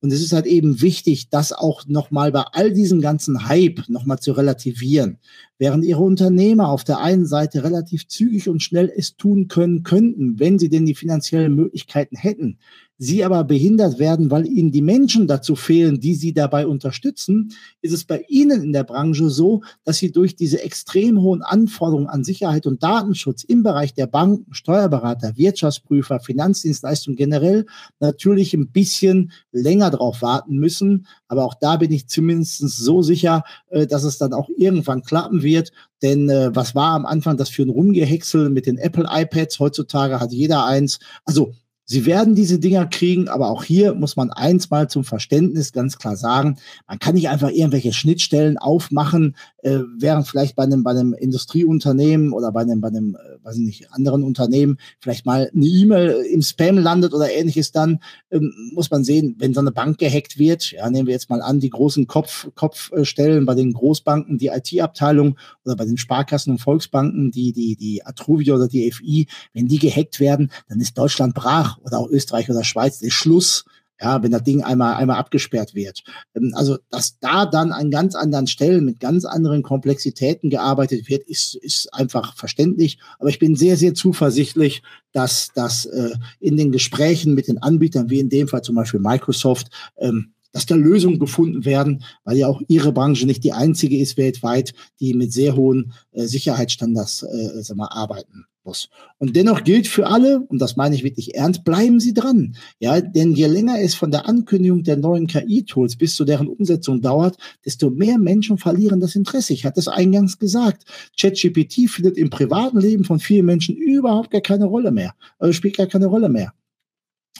Und 0.00 0.12
es 0.12 0.20
ist 0.20 0.34
halt 0.34 0.44
eben 0.44 0.82
wichtig, 0.82 1.30
das 1.30 1.52
auch 1.52 1.86
nochmal 1.86 2.30
bei 2.30 2.42
all 2.52 2.72
diesem 2.72 3.00
ganzen 3.00 3.48
Hype 3.48 3.88
nochmal 3.88 4.18
zu 4.18 4.32
relativieren. 4.32 5.18
Während 5.56 5.82
ihre 5.82 6.02
Unternehmer 6.02 6.68
auf 6.68 6.84
der 6.84 6.98
einen 6.98 7.24
Seite 7.24 7.64
relativ 7.64 8.06
zügig 8.06 8.50
und 8.50 8.62
schnell 8.62 8.92
es 8.94 9.16
tun 9.16 9.48
können 9.48 9.82
könnten, 9.82 10.38
wenn 10.38 10.58
sie 10.58 10.68
denn 10.68 10.84
die 10.84 10.94
finanziellen 10.94 11.54
Möglichkeiten 11.54 12.16
hätten, 12.16 12.58
sie 12.98 13.24
aber 13.24 13.44
behindert 13.44 13.98
werden, 13.98 14.30
weil 14.30 14.46
ihnen 14.46 14.70
die 14.70 14.82
Menschen 14.82 15.26
dazu 15.26 15.56
fehlen, 15.56 16.00
die 16.00 16.14
sie 16.14 16.32
dabei 16.32 16.66
unterstützen, 16.66 17.52
ist 17.82 17.92
es 17.92 18.04
bei 18.04 18.24
ihnen 18.28 18.62
in 18.62 18.72
der 18.72 18.84
Branche 18.84 19.30
so, 19.30 19.62
dass 19.84 19.98
sie 19.98 20.12
durch 20.12 20.36
diese 20.36 20.62
extrem 20.62 21.20
hohen 21.20 21.42
Anforderungen 21.42 22.08
an 22.08 22.24
Sicherheit 22.24 22.66
und 22.66 22.82
Datenschutz 22.82 23.42
im 23.42 23.62
Bereich 23.62 23.94
der 23.94 24.06
Banken, 24.06 24.54
Steuerberater, 24.54 25.36
Wirtschaftsprüfer, 25.36 26.20
Finanzdienstleistungen 26.20 27.16
generell 27.16 27.66
natürlich 27.98 28.54
ein 28.54 28.70
bisschen 28.70 29.32
länger 29.50 29.90
drauf 29.90 30.22
warten 30.22 30.56
müssen. 30.56 31.06
Aber 31.28 31.44
auch 31.44 31.54
da 31.54 31.76
bin 31.76 31.90
ich 31.90 32.08
zumindest 32.08 32.58
so 32.58 33.02
sicher, 33.02 33.42
äh, 33.70 33.86
dass 33.86 34.04
es 34.04 34.18
dann 34.18 34.32
auch 34.32 34.48
irgendwann 34.56 35.02
klappen 35.02 35.42
wird. 35.42 35.72
Denn 36.02 36.28
äh, 36.28 36.54
was 36.54 36.74
war 36.74 36.92
am 36.92 37.06
Anfang 37.06 37.36
das 37.36 37.48
für 37.48 37.62
ein 37.62 37.70
Rumgehäcksel 37.70 38.50
mit 38.50 38.66
den 38.66 38.78
Apple 38.78 39.06
iPads? 39.10 39.58
Heutzutage 39.58 40.20
hat 40.20 40.32
jeder 40.32 40.64
eins. 40.64 40.98
Also 41.24 41.54
Sie 41.86 42.06
werden 42.06 42.34
diese 42.34 42.58
Dinger 42.58 42.86
kriegen, 42.86 43.28
aber 43.28 43.50
auch 43.50 43.62
hier 43.62 43.94
muss 43.94 44.16
man 44.16 44.30
eins 44.30 44.70
mal 44.70 44.88
zum 44.88 45.04
Verständnis 45.04 45.72
ganz 45.72 45.98
klar 45.98 46.16
sagen. 46.16 46.56
Man 46.88 46.98
kann 46.98 47.14
nicht 47.14 47.28
einfach 47.28 47.50
irgendwelche 47.50 47.92
Schnittstellen 47.92 48.56
aufmachen, 48.56 49.36
äh, 49.62 49.80
während 49.98 50.26
vielleicht 50.26 50.56
bei 50.56 50.62
einem, 50.62 50.82
bei 50.82 50.92
einem 50.92 51.12
Industrieunternehmen 51.12 52.32
oder 52.32 52.52
bei 52.52 52.62
einem, 52.62 52.80
bei 52.80 52.88
einem, 52.88 53.16
äh, 53.16 53.44
weiß 53.44 53.56
ich 53.56 53.66
nicht, 53.66 53.92
anderen 53.92 54.22
Unternehmen 54.22 54.78
vielleicht 54.98 55.26
mal 55.26 55.50
eine 55.54 55.66
E-Mail 55.66 56.24
im 56.32 56.40
Spam 56.40 56.78
landet 56.78 57.12
oder 57.12 57.30
ähnliches 57.30 57.70
dann, 57.70 57.98
ähm, 58.30 58.54
muss 58.72 58.90
man 58.90 59.04
sehen, 59.04 59.36
wenn 59.38 59.52
so 59.52 59.60
eine 59.60 59.72
Bank 59.72 59.98
gehackt 59.98 60.38
wird, 60.38 60.72
ja, 60.72 60.88
nehmen 60.88 61.06
wir 61.06 61.12
jetzt 61.12 61.28
mal 61.28 61.42
an, 61.42 61.60
die 61.60 61.70
großen 61.70 62.06
Kopf, 62.06 62.48
Kopfstellen 62.54 63.44
bei 63.44 63.54
den 63.54 63.74
Großbanken, 63.74 64.38
die 64.38 64.46
IT-Abteilung 64.46 65.36
oder 65.66 65.76
bei 65.76 65.84
den 65.84 65.98
Sparkassen 65.98 66.52
und 66.52 66.58
Volksbanken, 66.60 67.30
die, 67.30 67.52
die, 67.52 67.76
die 67.76 68.06
Atruvia 68.06 68.54
oder 68.54 68.68
die 68.68 68.90
FI, 68.90 69.26
wenn 69.52 69.68
die 69.68 69.78
gehackt 69.78 70.18
werden, 70.18 70.50
dann 70.68 70.80
ist 70.80 70.96
Deutschland 70.96 71.34
brach 71.34 71.73
oder 71.78 71.98
auch 71.98 72.08
Österreich 72.08 72.50
oder 72.50 72.64
Schweiz 72.64 73.00
ist 73.02 73.14
Schluss. 73.14 73.64
Ja, 74.00 74.20
wenn 74.24 74.32
das 74.32 74.42
Ding 74.42 74.60
einmal, 74.62 74.96
einmal 74.96 75.18
abgesperrt 75.18 75.74
wird. 75.74 76.02
Ähm, 76.34 76.52
also, 76.56 76.78
dass 76.90 77.18
da 77.20 77.46
dann 77.46 77.70
an 77.70 77.92
ganz 77.92 78.16
anderen 78.16 78.48
Stellen 78.48 78.84
mit 78.84 78.98
ganz 78.98 79.24
anderen 79.24 79.62
Komplexitäten 79.62 80.50
gearbeitet 80.50 81.08
wird, 81.08 81.22
ist, 81.28 81.54
ist 81.54 81.94
einfach 81.94 82.36
verständlich. 82.36 82.98
Aber 83.20 83.28
ich 83.28 83.38
bin 83.38 83.54
sehr, 83.54 83.76
sehr 83.76 83.94
zuversichtlich, 83.94 84.82
dass 85.12 85.50
das 85.54 85.86
äh, 85.86 86.10
in 86.40 86.56
den 86.56 86.72
Gesprächen 86.72 87.34
mit 87.34 87.46
den 87.46 87.58
Anbietern, 87.58 88.10
wie 88.10 88.18
in 88.18 88.30
dem 88.30 88.48
Fall 88.48 88.62
zum 88.62 88.74
Beispiel 88.74 88.98
Microsoft, 88.98 89.68
ähm, 89.96 90.34
dass 90.50 90.66
da 90.66 90.74
Lösungen 90.74 91.18
gefunden 91.18 91.64
werden, 91.64 92.04
weil 92.24 92.36
ja 92.36 92.48
auch 92.48 92.62
ihre 92.68 92.92
Branche 92.92 93.26
nicht 93.26 93.44
die 93.44 93.52
einzige 93.52 93.98
ist 93.98 94.16
weltweit, 94.16 94.72
die 95.00 95.14
mit 95.14 95.32
sehr 95.32 95.54
hohen 95.56 95.92
äh, 96.12 96.26
Sicherheitsstandards 96.26 97.22
äh, 97.22 97.62
sag 97.62 97.76
mal, 97.76 97.88
arbeiten 97.88 98.46
muss. 98.64 98.88
Und 99.18 99.36
dennoch 99.36 99.64
gilt 99.64 99.86
für 99.86 100.06
alle, 100.06 100.40
und 100.40 100.60
das 100.60 100.76
meine 100.76 100.94
ich 100.94 101.04
wirklich 101.04 101.34
ernst, 101.34 101.64
bleiben 101.64 102.00
Sie 102.00 102.14
dran. 102.14 102.56
Ja, 102.78 103.00
denn 103.00 103.32
je 103.32 103.46
länger 103.46 103.80
es 103.80 103.94
von 103.94 104.10
der 104.10 104.28
Ankündigung 104.28 104.82
der 104.82 104.96
neuen 104.96 105.26
KI-Tools 105.26 105.96
bis 105.96 106.14
zu 106.14 106.24
deren 106.24 106.48
Umsetzung 106.48 107.00
dauert, 107.00 107.36
desto 107.64 107.90
mehr 107.90 108.18
Menschen 108.18 108.58
verlieren 108.58 109.00
das 109.00 109.16
Interesse. 109.16 109.52
Ich 109.52 109.64
hatte 109.64 109.80
es 109.80 109.88
eingangs 109.88 110.38
gesagt. 110.38 110.84
ChatGPT 111.18 111.88
findet 111.88 112.16
im 112.16 112.30
privaten 112.30 112.80
Leben 112.80 113.04
von 113.04 113.18
vielen 113.18 113.46
Menschen 113.46 113.76
überhaupt 113.76 114.30
gar 114.30 114.40
keine 114.40 114.66
Rolle 114.66 114.90
mehr, 114.90 115.14
also 115.38 115.52
spielt 115.52 115.76
gar 115.76 115.86
keine 115.86 116.06
Rolle 116.06 116.28
mehr. 116.28 116.52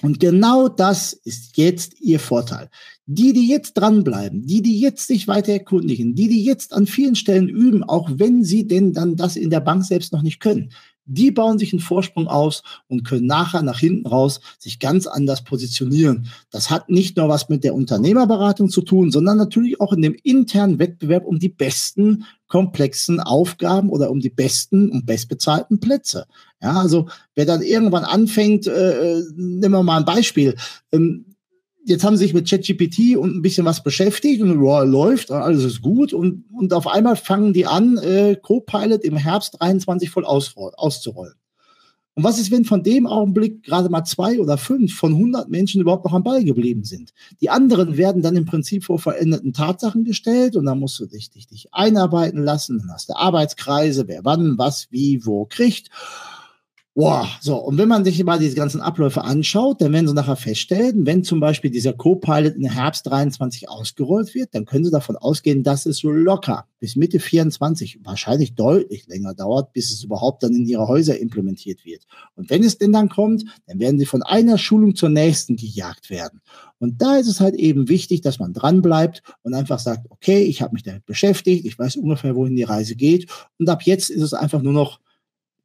Und 0.03 0.21
genau 0.21 0.69
das 0.69 1.13
ist 1.13 1.57
jetzt 1.57 2.01
Ihr 2.01 2.19
Vorteil. 2.19 2.69
Die, 3.07 3.33
die 3.33 3.49
jetzt 3.49 3.75
dranbleiben, 3.75 4.47
die, 4.47 4.61
die 4.61 4.81
jetzt 4.81 5.07
sich 5.07 5.29
weiter 5.29 5.53
erkundigen, 5.53 6.15
die, 6.15 6.29
die 6.29 6.45
jetzt 6.45 6.73
an 6.73 6.87
vielen 6.87 7.17
Stellen 7.17 7.49
üben, 7.49 7.85
auch 7.85 8.11
wenn 8.15 8.45
sie 8.45 8.67
denn 8.67 8.93
dann 8.93 9.17
das 9.17 9.37
in 9.37 9.51
der 9.51 9.61
Bank 9.61 9.85
selbst 9.85 10.13
noch 10.13 10.23
nicht 10.23 10.41
können, 10.41 10.71
die 11.07 11.31
bauen 11.31 11.59
sich 11.59 11.73
einen 11.73 11.81
Vorsprung 11.81 12.29
aus 12.29 12.63
und 12.89 13.05
können 13.05 13.27
nachher 13.27 13.63
nach 13.63 13.79
hinten 13.79 14.07
raus 14.07 14.41
sich 14.59 14.79
ganz 14.79 15.07
anders 15.07 15.45
positionieren. 15.45 16.29
Das 16.51 16.71
hat 16.71 16.89
nicht 16.89 17.17
nur 17.17 17.29
was 17.29 17.49
mit 17.49 17.65
der 17.65 17.75
Unternehmerberatung 17.75 18.69
zu 18.69 18.83
tun, 18.83 19.11
sondern 19.11 19.37
natürlich 19.37 19.81
auch 19.81 19.93
in 19.93 20.03
dem 20.03 20.17
internen 20.23 20.79
Wettbewerb 20.79 21.27
um 21.27 21.39
die 21.39 21.49
besten 21.49 22.25
komplexen 22.49 23.21
Aufgaben 23.21 23.91
oder 23.91 24.11
um 24.11 24.21
die 24.21 24.31
besten 24.31 24.91
und 24.91 25.07
bestbezahlten 25.07 25.81
Plätze. 25.81 26.27
Ja, 26.63 26.81
also 26.81 27.09
wer 27.35 27.47
dann 27.47 27.63
irgendwann 27.63 28.05
anfängt, 28.05 28.67
äh, 28.67 29.19
äh 29.19 29.25
nehmen 29.37 29.73
wir 29.73 29.83
mal 29.83 29.99
ein 29.99 30.05
Beispiel. 30.05 30.55
Ähm, 30.93 31.34
jetzt 31.85 32.05
haben 32.05 32.16
sie 32.16 32.24
sich 32.24 32.35
mit 32.35 32.48
ChatGPT 32.48 33.16
und 33.16 33.36
ein 33.36 33.43
bisschen 33.43 33.65
was 33.65 33.82
beschäftigt 33.82 34.43
und 34.43 34.65
ja, 34.65 34.82
läuft, 34.82 35.31
alles 35.31 35.65
ist 35.65 35.82
gut 35.82 36.12
und, 36.12 36.44
und 36.52 36.73
auf 36.73 36.86
einmal 36.86 37.16
fangen 37.16 37.52
die 37.52 37.66
an, 37.66 37.98
äh, 37.98 38.36
Copilot 38.40 39.05
im 39.05 39.16
Herbst 39.16 39.61
23 39.61 40.11
voll 40.11 40.24
auszurollen. 40.24 41.35
Und 42.16 42.23
was 42.23 42.39
ist, 42.39 42.52
wenn 42.52 42.65
von 42.65 42.85
dem 42.85 43.09
Augenblick 43.09 43.65
gerade 43.65 43.89
mal 43.89 44.05
zwei 44.05 44.39
oder 44.39 44.56
fünf 44.56 44.94
von 44.94 45.15
100 45.15 45.48
Menschen 45.48 45.81
überhaupt 45.81 46.05
noch 46.05 46.12
am 46.12 46.23
Ball 46.23 46.44
geblieben 46.44 46.85
sind? 46.85 47.12
Die 47.40 47.51
anderen 47.51 47.97
werden 47.97 48.23
dann 48.23 48.36
im 48.36 48.44
Prinzip 48.44 48.85
vor 48.85 49.01
veränderten 49.01 49.52
Tatsachen 49.52 50.05
gestellt 50.05 50.55
und 50.55 50.65
dann 50.66 50.78
musst 50.78 51.01
du 51.01 51.06
dich, 51.06 51.31
dich, 51.31 51.48
dich 51.48 51.74
einarbeiten 51.74 52.40
lassen, 52.40 52.78
dann 52.78 52.93
hast 52.93 53.09
du 53.09 53.16
Arbeitskreise, 53.16 54.06
wer 54.06 54.24
wann, 54.24 54.56
was, 54.59 54.86
wie, 54.90 55.27
wo 55.27 55.44
kriegt. 55.44 55.90
Boah, 56.97 57.29
so, 57.41 57.57
und 57.57 57.77
wenn 57.77 57.89
man 57.89 58.05
sich 58.05 58.23
mal 58.23 58.39
diese 58.39 58.55
ganzen 58.55 58.81
Abläufe 58.81 59.23
anschaut, 59.23 59.81
dann 59.81 59.93
werden 59.93 60.07
Sie 60.07 60.15
nachher 60.15 60.37
feststellen, 60.37 61.05
wenn 61.05 61.25
zum 61.25 61.41
Beispiel 61.41 61.73
dieser 61.73 61.93
Co-Pilot 61.93 62.55
im 62.55 62.66
Herbst 62.66 63.05
23 63.09 63.69
ausgerollt 63.69 64.33
wird, 64.33 64.55
dann 64.55 64.65
können 64.65 64.85
Sie 64.85 64.93
davon 64.93 65.16
ausgehen, 65.16 65.65
dass 65.65 65.87
es 65.87 65.99
so 65.99 66.12
locker 66.12 66.69
bis 66.79 66.95
Mitte 66.95 67.19
24 67.19 67.99
wahrscheinlich 68.05 68.55
deutlich 68.55 69.09
länger 69.09 69.35
dauert, 69.35 69.73
bis 69.73 69.91
es 69.91 70.05
überhaupt 70.05 70.45
dann 70.45 70.55
in 70.55 70.66
Ihre 70.66 70.87
Häuser 70.87 71.19
implementiert 71.19 71.85
wird. 71.85 72.07
Und 72.37 72.49
wenn 72.49 72.62
es 72.62 72.79
denn 72.79 72.93
dann 72.93 73.09
kommt, 73.09 73.45
dann 73.66 73.81
werden 73.81 73.99
Sie 73.99 74.07
von 74.07 74.23
einer 74.23 74.57
Schulung 74.57 74.95
zur 74.95 75.09
nächsten 75.09 75.57
gejagt 75.57 76.11
werden. 76.11 76.43
Und 76.79 77.03
da 77.03 77.16
ist 77.16 77.27
es 77.27 77.41
halt 77.41 77.57
eben 77.57 77.89
wichtig, 77.89 78.21
dass 78.21 78.39
man 78.39 78.53
dran 78.53 78.83
bleibt 78.83 79.23
und 79.43 79.53
einfach 79.55 79.81
sagt, 79.81 80.07
okay, 80.11 80.45
ich 80.45 80.62
habe 80.62 80.75
mich 80.75 80.85
damit 80.85 81.07
beschäftigt, 81.07 81.65
ich 81.65 81.77
weiß 81.77 81.97
ungefähr, 81.97 82.37
wohin 82.37 82.55
die 82.55 82.62
Reise 82.62 82.95
geht. 82.95 83.29
Und 83.59 83.69
ab 83.69 83.83
jetzt 83.83 84.11
ist 84.11 84.23
es 84.23 84.33
einfach 84.33 84.62
nur 84.62 84.73
noch 84.73 85.01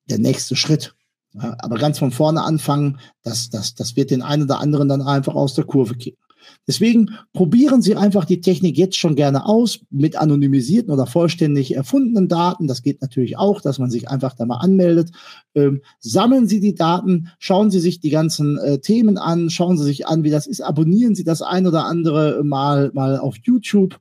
der 0.09 0.17
nächste 0.17 0.55
Schritt. 0.55 0.95
Aber 1.37 1.77
ganz 1.77 1.99
von 1.99 2.11
vorne 2.11 2.43
anfangen, 2.43 2.99
das, 3.23 3.49
das, 3.49 3.75
das 3.75 3.95
wird 3.95 4.11
den 4.11 4.21
einen 4.21 4.43
oder 4.43 4.59
anderen 4.59 4.87
dann 4.87 5.01
einfach 5.01 5.35
aus 5.35 5.53
der 5.53 5.65
Kurve 5.65 5.95
kicken. 5.95 6.19
Deswegen 6.67 7.11
probieren 7.33 7.81
Sie 7.81 7.95
einfach 7.95 8.25
die 8.25 8.41
Technik 8.41 8.77
jetzt 8.77 8.97
schon 8.97 9.15
gerne 9.15 9.45
aus 9.45 9.79
mit 9.89 10.15
anonymisierten 10.15 10.91
oder 10.91 11.05
vollständig 11.05 11.75
erfundenen 11.75 12.27
Daten. 12.27 12.67
Das 12.67 12.81
geht 12.81 13.01
natürlich 13.01 13.37
auch, 13.37 13.61
dass 13.61 13.79
man 13.79 13.89
sich 13.89 14.09
einfach 14.09 14.35
da 14.35 14.45
mal 14.45 14.57
anmeldet. 14.57 15.11
Ähm, 15.55 15.81
sammeln 15.99 16.47
Sie 16.47 16.59
die 16.59 16.75
Daten, 16.75 17.29
schauen 17.39 17.71
Sie 17.71 17.79
sich 17.79 17.99
die 17.99 18.09
ganzen 18.09 18.57
äh, 18.57 18.79
Themen 18.79 19.17
an, 19.17 19.49
schauen 19.49 19.77
Sie 19.77 19.85
sich 19.85 20.07
an, 20.07 20.23
wie 20.23 20.29
das 20.29 20.47
ist. 20.47 20.61
Abonnieren 20.61 21.15
Sie 21.15 21.23
das 21.23 21.41
ein 21.41 21.67
oder 21.67 21.85
andere 21.85 22.43
mal, 22.43 22.91
mal 22.93 23.17
auf 23.17 23.35
YouTube 23.43 23.99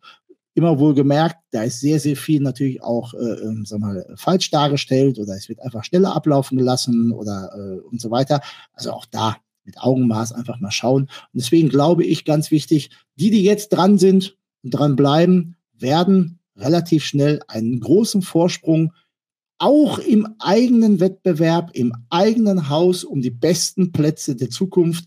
immer 0.59 0.78
wohl 0.80 0.94
gemerkt, 0.94 1.36
da 1.52 1.62
ist 1.62 1.80
sehr, 1.80 2.01
sehr 2.01 2.16
viel 2.16 2.40
natürlich 2.40 2.82
auch, 2.82 3.14
äh, 3.14 3.40
ähm, 3.44 3.64
sag 3.64 3.78
mal, 3.78 4.05
falsch 4.16 4.51
dargestellt 4.51 5.18
oder 5.18 5.35
es 5.35 5.48
wird 5.48 5.60
einfach 5.60 5.85
schneller 5.85 6.14
ablaufen 6.14 6.59
gelassen 6.59 7.12
oder 7.12 7.51
äh, 7.55 7.80
und 7.80 8.01
so 8.01 8.10
weiter. 8.10 8.40
Also 8.72 8.93
auch 8.93 9.06
da 9.06 9.36
mit 9.64 9.78
Augenmaß 9.78 10.32
einfach 10.32 10.59
mal 10.59 10.72
schauen. 10.72 11.02
Und 11.02 11.10
deswegen 11.35 11.68
glaube 11.68 12.05
ich 12.05 12.24
ganz 12.24 12.51
wichtig, 12.51 12.90
die, 13.14 13.30
die 13.30 13.44
jetzt 13.44 13.68
dran 13.68 13.98
sind 13.98 14.36
und 14.64 14.70
dran 14.70 14.97
bleiben, 14.97 15.56
werden 15.78 16.40
relativ 16.56 17.05
schnell 17.05 17.40
einen 17.47 17.78
großen 17.78 18.22
Vorsprung 18.22 18.93
auch 19.59 19.98
im 19.98 20.26
eigenen 20.39 21.01
Wettbewerb, 21.01 21.70
im 21.74 21.93
eigenen 22.10 22.68
Haus 22.68 23.05
um 23.05 23.20
die 23.20 23.30
besten 23.30 23.93
Plätze 23.93 24.36
der 24.36 24.51
Zukunft, 24.51 25.06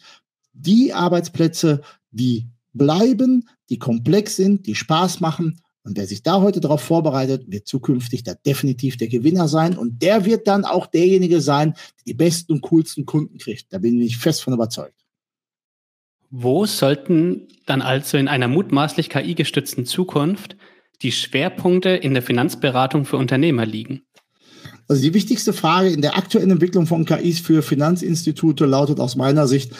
die 0.53 0.93
Arbeitsplätze, 0.93 1.81
die 2.11 2.47
bleiben, 2.73 3.47
die 3.69 3.79
komplex 3.79 4.35
sind, 4.35 4.67
die 4.67 4.75
Spaß 4.75 5.19
machen. 5.19 5.59
Und 5.83 5.97
wer 5.97 6.05
sich 6.05 6.21
da 6.21 6.41
heute 6.41 6.59
darauf 6.59 6.81
vorbereitet, 6.81 7.45
wird 7.47 7.67
zukünftig 7.67 8.23
da 8.23 8.35
definitiv 8.35 8.97
der 8.97 9.07
Gewinner 9.07 9.47
sein. 9.47 9.77
Und 9.77 10.01
der 10.01 10.25
wird 10.25 10.47
dann 10.47 10.63
auch 10.63 10.85
derjenige 10.85 11.41
sein, 11.41 11.73
der 11.73 12.03
die 12.07 12.13
besten 12.13 12.53
und 12.53 12.61
coolsten 12.61 13.05
Kunden 13.05 13.37
kriegt. 13.39 13.73
Da 13.73 13.79
bin 13.79 13.99
ich 13.99 14.17
fest 14.17 14.43
von 14.43 14.53
überzeugt. 14.53 14.95
Wo 16.29 16.65
sollten 16.65 17.47
dann 17.65 17.81
also 17.81 18.17
in 18.17 18.27
einer 18.27 18.47
mutmaßlich 18.47 19.09
KI-gestützten 19.09 19.85
Zukunft 19.85 20.55
die 21.01 21.11
Schwerpunkte 21.11 21.89
in 21.89 22.13
der 22.13 22.23
Finanzberatung 22.23 23.05
für 23.05 23.17
Unternehmer 23.17 23.65
liegen? 23.65 24.03
Also 24.87 25.01
die 25.01 25.13
wichtigste 25.13 25.53
Frage 25.53 25.89
in 25.89 26.01
der 26.01 26.17
aktuellen 26.17 26.51
Entwicklung 26.51 26.85
von 26.85 27.05
KIs 27.05 27.39
für 27.39 27.61
Finanzinstitute 27.61 28.65
lautet 28.65 28.99
aus 28.99 29.15
meiner 29.15 29.47
Sicht, 29.47 29.73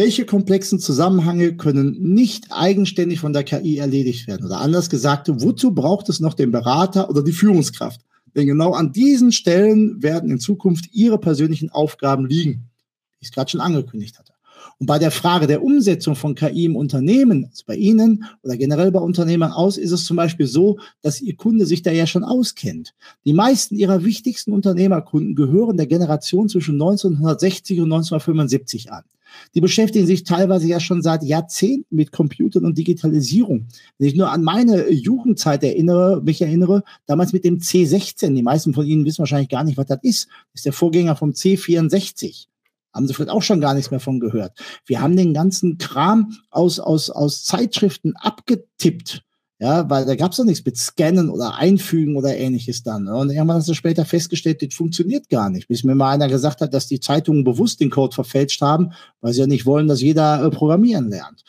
welche 0.00 0.24
komplexen 0.24 0.78
Zusammenhänge 0.78 1.58
können 1.58 2.14
nicht 2.14 2.46
eigenständig 2.48 3.20
von 3.20 3.34
der 3.34 3.44
KI 3.44 3.76
erledigt 3.76 4.26
werden? 4.28 4.46
Oder 4.46 4.58
anders 4.58 4.88
gesagt, 4.88 5.28
wozu 5.30 5.74
braucht 5.74 6.08
es 6.08 6.20
noch 6.20 6.32
den 6.32 6.50
Berater 6.50 7.10
oder 7.10 7.22
die 7.22 7.32
Führungskraft? 7.32 8.00
Denn 8.34 8.46
genau 8.46 8.72
an 8.72 8.92
diesen 8.92 9.30
Stellen 9.30 10.02
werden 10.02 10.30
in 10.30 10.40
Zukunft 10.40 10.86
Ihre 10.94 11.18
persönlichen 11.18 11.68
Aufgaben 11.68 12.24
liegen, 12.24 12.70
wie 13.10 13.16
ich 13.20 13.28
es 13.28 13.34
gerade 13.34 13.50
schon 13.50 13.60
angekündigt 13.60 14.18
hatte. 14.18 14.32
Und 14.78 14.86
bei 14.86 14.98
der 14.98 15.10
Frage 15.10 15.46
der 15.46 15.62
Umsetzung 15.62 16.16
von 16.16 16.34
KI 16.34 16.64
im 16.64 16.76
Unternehmen, 16.76 17.48
also 17.50 17.64
bei 17.66 17.76
Ihnen 17.76 18.24
oder 18.42 18.56
generell 18.56 18.90
bei 18.92 19.00
Unternehmern 19.00 19.52
aus, 19.52 19.76
ist 19.76 19.92
es 19.92 20.06
zum 20.06 20.16
Beispiel 20.16 20.46
so, 20.46 20.78
dass 21.02 21.20
Ihr 21.20 21.36
Kunde 21.36 21.66
sich 21.66 21.82
da 21.82 21.90
ja 21.90 22.06
schon 22.06 22.24
auskennt. 22.24 22.94
Die 23.26 23.34
meisten 23.34 23.76
Ihrer 23.76 24.02
wichtigsten 24.02 24.52
Unternehmerkunden 24.54 25.34
gehören 25.34 25.76
der 25.76 25.86
Generation 25.86 26.48
zwischen 26.48 26.76
1960 26.76 27.80
und 27.80 27.92
1975 27.92 28.92
an. 28.92 29.04
Die 29.54 29.60
beschäftigen 29.60 30.06
sich 30.06 30.24
teilweise 30.24 30.66
ja 30.66 30.80
schon 30.80 31.02
seit 31.02 31.22
Jahrzehnten 31.22 31.94
mit 31.94 32.12
Computern 32.12 32.64
und 32.64 32.78
Digitalisierung. 32.78 33.66
Wenn 33.98 34.08
ich 34.08 34.16
nur 34.16 34.30
an 34.30 34.42
meine 34.42 34.90
Jugendzeit 34.90 35.62
erinnere, 35.64 36.22
mich 36.22 36.42
erinnere, 36.42 36.82
damals 37.06 37.32
mit 37.32 37.44
dem 37.44 37.58
C16. 37.58 38.34
Die 38.34 38.42
meisten 38.42 38.74
von 38.74 38.86
Ihnen 38.86 39.04
wissen 39.04 39.20
wahrscheinlich 39.20 39.48
gar 39.48 39.64
nicht, 39.64 39.76
was 39.76 39.86
das 39.86 39.98
ist. 40.02 40.28
Das 40.52 40.60
ist 40.60 40.66
der 40.66 40.72
Vorgänger 40.72 41.16
vom 41.16 41.30
C64. 41.30 42.46
Haben 42.92 43.06
Sie 43.06 43.14
vielleicht 43.14 43.30
auch 43.30 43.42
schon 43.42 43.60
gar 43.60 43.74
nichts 43.74 43.90
mehr 43.90 44.00
von 44.00 44.20
gehört. 44.20 44.58
Wir 44.84 45.00
haben 45.00 45.16
den 45.16 45.32
ganzen 45.32 45.78
Kram 45.78 46.36
aus, 46.50 46.80
aus, 46.80 47.10
aus 47.10 47.44
Zeitschriften 47.44 48.14
abgetippt. 48.16 49.22
Ja, 49.62 49.90
weil 49.90 50.06
da 50.06 50.16
gab 50.16 50.30
es 50.30 50.38
doch 50.38 50.44
nichts 50.44 50.64
mit 50.64 50.78
Scannen 50.78 51.28
oder 51.28 51.56
Einfügen 51.56 52.16
oder 52.16 52.34
ähnliches 52.34 52.82
dann. 52.82 53.08
Und 53.08 53.28
irgendwann 53.28 53.58
hast 53.58 53.68
du 53.68 53.74
später 53.74 54.06
festgestellt, 54.06 54.62
das 54.62 54.72
funktioniert 54.72 55.28
gar 55.28 55.50
nicht. 55.50 55.68
Bis 55.68 55.84
mir 55.84 55.94
mal 55.94 56.12
einer 56.12 56.28
gesagt 56.28 56.62
hat, 56.62 56.72
dass 56.72 56.86
die 56.86 56.98
Zeitungen 56.98 57.44
bewusst 57.44 57.78
den 57.78 57.90
Code 57.90 58.14
verfälscht 58.14 58.62
haben, 58.62 58.92
weil 59.20 59.34
sie 59.34 59.40
ja 59.40 59.46
nicht 59.46 59.66
wollen, 59.66 59.86
dass 59.86 60.00
jeder 60.00 60.42
äh, 60.42 60.50
programmieren 60.50 61.10
lernt. 61.10 61.44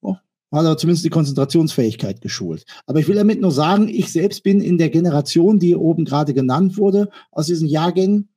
Oh, 0.00 0.16
hat 0.50 0.66
aber 0.66 0.76
zumindest 0.76 1.04
die 1.04 1.10
Konzentrationsfähigkeit 1.10 2.20
geschult. 2.20 2.64
Aber 2.84 2.98
ich 2.98 3.06
will 3.06 3.14
damit 3.14 3.40
nur 3.40 3.52
sagen, 3.52 3.88
ich 3.88 4.10
selbst 4.10 4.42
bin 4.42 4.60
in 4.60 4.76
der 4.76 4.90
Generation, 4.90 5.60
die 5.60 5.76
oben 5.76 6.04
gerade 6.04 6.34
genannt 6.34 6.76
wurde, 6.76 7.10
aus 7.30 7.46
diesen 7.46 7.68
Jahrgängen. 7.68 8.28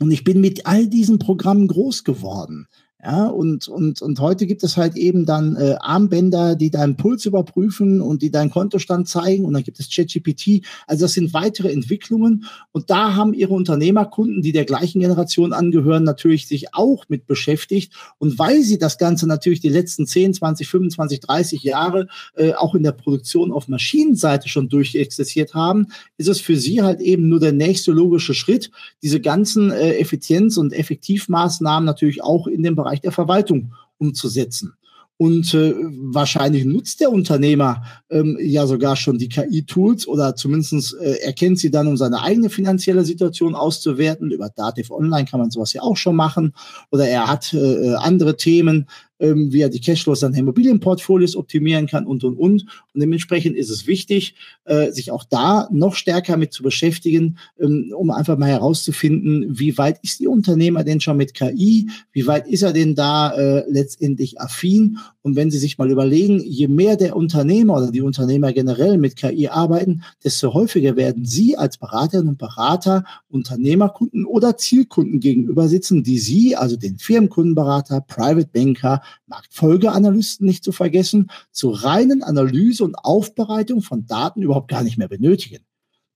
Und 0.00 0.10
ich 0.10 0.24
bin 0.24 0.40
mit 0.40 0.66
all 0.66 0.86
diesen 0.86 1.18
Programmen 1.18 1.68
groß 1.68 2.04
geworden. 2.04 2.68
Ja, 3.06 3.26
und, 3.26 3.68
und, 3.68 4.00
und 4.00 4.18
heute 4.18 4.46
gibt 4.46 4.64
es 4.64 4.78
halt 4.78 4.96
eben 4.96 5.26
dann 5.26 5.56
äh, 5.56 5.74
Armbänder, 5.78 6.56
die 6.56 6.70
deinen 6.70 6.96
Puls 6.96 7.26
überprüfen 7.26 8.00
und 8.00 8.22
die 8.22 8.30
deinen 8.30 8.50
Kontostand 8.50 9.08
zeigen. 9.08 9.44
Und 9.44 9.52
dann 9.52 9.62
gibt 9.62 9.78
es 9.78 9.90
ChatGPT. 9.90 10.64
Also 10.86 11.04
das 11.04 11.12
sind 11.12 11.34
weitere 11.34 11.70
Entwicklungen. 11.70 12.46
Und 12.72 12.88
da 12.88 13.14
haben 13.14 13.34
ihre 13.34 13.52
Unternehmerkunden, 13.52 14.40
die 14.40 14.52
der 14.52 14.64
gleichen 14.64 15.00
Generation 15.00 15.52
angehören, 15.52 16.04
natürlich 16.04 16.48
sich 16.48 16.72
auch 16.74 17.04
mit 17.08 17.26
beschäftigt. 17.26 17.92
Und 18.16 18.38
weil 18.38 18.62
sie 18.62 18.78
das 18.78 18.96
Ganze 18.96 19.26
natürlich 19.26 19.60
die 19.60 19.68
letzten 19.68 20.06
10, 20.06 20.32
20, 20.32 20.66
25, 20.66 21.20
30 21.20 21.62
Jahre 21.62 22.08
äh, 22.36 22.54
auch 22.54 22.74
in 22.74 22.84
der 22.84 22.92
Produktion 22.92 23.52
auf 23.52 23.68
Maschinenseite 23.68 24.48
schon 24.48 24.70
durchexerziert 24.70 25.52
haben, 25.52 25.88
ist 26.16 26.30
es 26.30 26.40
für 26.40 26.56
sie 26.56 26.80
halt 26.80 27.02
eben 27.02 27.28
nur 27.28 27.40
der 27.40 27.52
nächste 27.52 27.92
logische 27.92 28.32
Schritt, 28.32 28.70
diese 29.02 29.20
ganzen 29.20 29.70
äh, 29.70 29.98
Effizienz- 29.98 30.56
und 30.56 30.72
Effektivmaßnahmen 30.72 31.84
natürlich 31.84 32.22
auch 32.22 32.46
in 32.46 32.62
dem 32.62 32.76
Bereich 32.76 32.93
Bereich 32.94 33.00
der 33.00 33.12
Verwaltung 33.12 33.72
umzusetzen. 33.98 34.74
Und 35.16 35.54
äh, 35.54 35.74
wahrscheinlich 36.12 36.64
nutzt 36.64 37.00
der 37.00 37.12
Unternehmer 37.12 37.84
ähm, 38.10 38.36
ja 38.40 38.66
sogar 38.66 38.96
schon 38.96 39.16
die 39.16 39.28
KI-Tools 39.28 40.08
oder 40.08 40.34
zumindest 40.34 40.96
äh, 41.00 41.18
erkennt 41.22 41.60
sie 41.60 41.70
dann, 41.70 41.86
um 41.86 41.96
seine 41.96 42.20
eigene 42.20 42.50
finanzielle 42.50 43.04
Situation 43.04 43.54
auszuwerten. 43.54 44.32
Über 44.32 44.48
Dativ 44.48 44.90
Online 44.90 45.24
kann 45.24 45.38
man 45.38 45.52
sowas 45.52 45.72
ja 45.72 45.82
auch 45.82 45.96
schon 45.96 46.16
machen. 46.16 46.52
Oder 46.90 47.06
er 47.06 47.28
hat 47.28 47.54
äh, 47.54 47.58
äh 47.58 47.94
andere 47.94 48.36
Themen, 48.36 48.88
ähm, 49.24 49.52
wie 49.52 49.62
er 49.62 49.68
die 49.68 49.80
Cashflows 49.80 50.20
seiner 50.20 50.36
Immobilienportfolios 50.36 51.36
optimieren 51.36 51.86
kann 51.86 52.06
und, 52.06 52.24
und, 52.24 52.36
und. 52.36 52.62
Und 52.92 53.00
dementsprechend 53.00 53.56
ist 53.56 53.70
es 53.70 53.86
wichtig, 53.86 54.34
äh, 54.64 54.92
sich 54.92 55.10
auch 55.10 55.24
da 55.24 55.68
noch 55.72 55.94
stärker 55.94 56.36
mit 56.36 56.52
zu 56.52 56.62
beschäftigen, 56.62 57.38
ähm, 57.58 57.92
um 57.96 58.10
einfach 58.10 58.36
mal 58.36 58.48
herauszufinden, 58.48 59.58
wie 59.58 59.78
weit 59.78 59.98
ist 60.02 60.20
die 60.20 60.28
Unternehmer 60.28 60.84
denn 60.84 61.00
schon 61.00 61.16
mit 61.16 61.34
KI? 61.34 61.88
Wie 62.12 62.26
weit 62.26 62.46
ist 62.46 62.62
er 62.62 62.72
denn 62.72 62.94
da 62.94 63.32
äh, 63.32 63.64
letztendlich 63.68 64.40
affin? 64.40 64.98
Und 65.22 65.36
wenn 65.36 65.50
Sie 65.50 65.58
sich 65.58 65.78
mal 65.78 65.90
überlegen, 65.90 66.40
je 66.44 66.68
mehr 66.68 66.96
der 66.96 67.16
Unternehmer 67.16 67.78
oder 67.78 67.90
die 67.90 68.02
Unternehmer 68.02 68.52
generell 68.52 68.98
mit 68.98 69.16
KI 69.16 69.48
arbeiten, 69.48 70.02
desto 70.22 70.52
häufiger 70.52 70.96
werden 70.96 71.24
Sie 71.24 71.56
als 71.56 71.78
Beraterinnen 71.78 72.28
und 72.28 72.38
Berater 72.38 73.04
Unternehmerkunden 73.30 74.26
oder 74.26 74.58
Zielkunden 74.58 75.20
gegenüber 75.20 75.66
sitzen, 75.68 76.02
die 76.02 76.18
Sie, 76.18 76.56
also 76.56 76.76
den 76.76 76.98
Firmenkundenberater, 76.98 78.02
Private 78.02 78.50
Banker, 78.52 79.00
Marktfolgeanalysten 79.26 80.46
nicht 80.46 80.64
zu 80.64 80.72
vergessen, 80.72 81.30
zur 81.50 81.84
reinen 81.84 82.22
Analyse 82.22 82.84
und 82.84 82.94
Aufbereitung 82.96 83.82
von 83.82 84.06
Daten 84.06 84.42
überhaupt 84.42 84.68
gar 84.68 84.82
nicht 84.82 84.98
mehr 84.98 85.08
benötigen. 85.08 85.64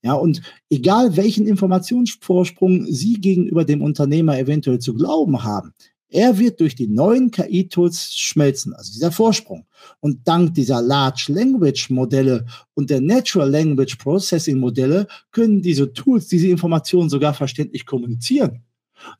Ja, 0.01 0.13
und 0.13 0.41
egal 0.69 1.17
welchen 1.17 1.45
Informationsvorsprung 1.45 2.85
Sie 2.85 3.15
gegenüber 3.15 3.65
dem 3.65 3.81
Unternehmer 3.81 4.39
eventuell 4.39 4.79
zu 4.79 4.93
glauben 4.93 5.43
haben, 5.43 5.73
er 6.11 6.39
wird 6.39 6.59
durch 6.59 6.73
die 6.73 6.87
neuen 6.87 7.29
KI-Tools 7.29 8.15
schmelzen, 8.15 8.73
also 8.73 8.91
dieser 8.91 9.11
Vorsprung. 9.11 9.67
Und 9.99 10.27
dank 10.27 10.55
dieser 10.55 10.81
Large 10.81 11.25
Language 11.29 11.91
Modelle 11.91 12.47
und 12.73 12.89
der 12.89 12.99
Natural 12.99 13.49
Language 13.49 13.95
Processing 13.97 14.57
Modelle 14.57 15.05
können 15.31 15.61
diese 15.61 15.93
Tools 15.93 16.27
diese 16.27 16.47
Informationen 16.47 17.09
sogar 17.09 17.35
verständlich 17.35 17.85
kommunizieren. 17.85 18.63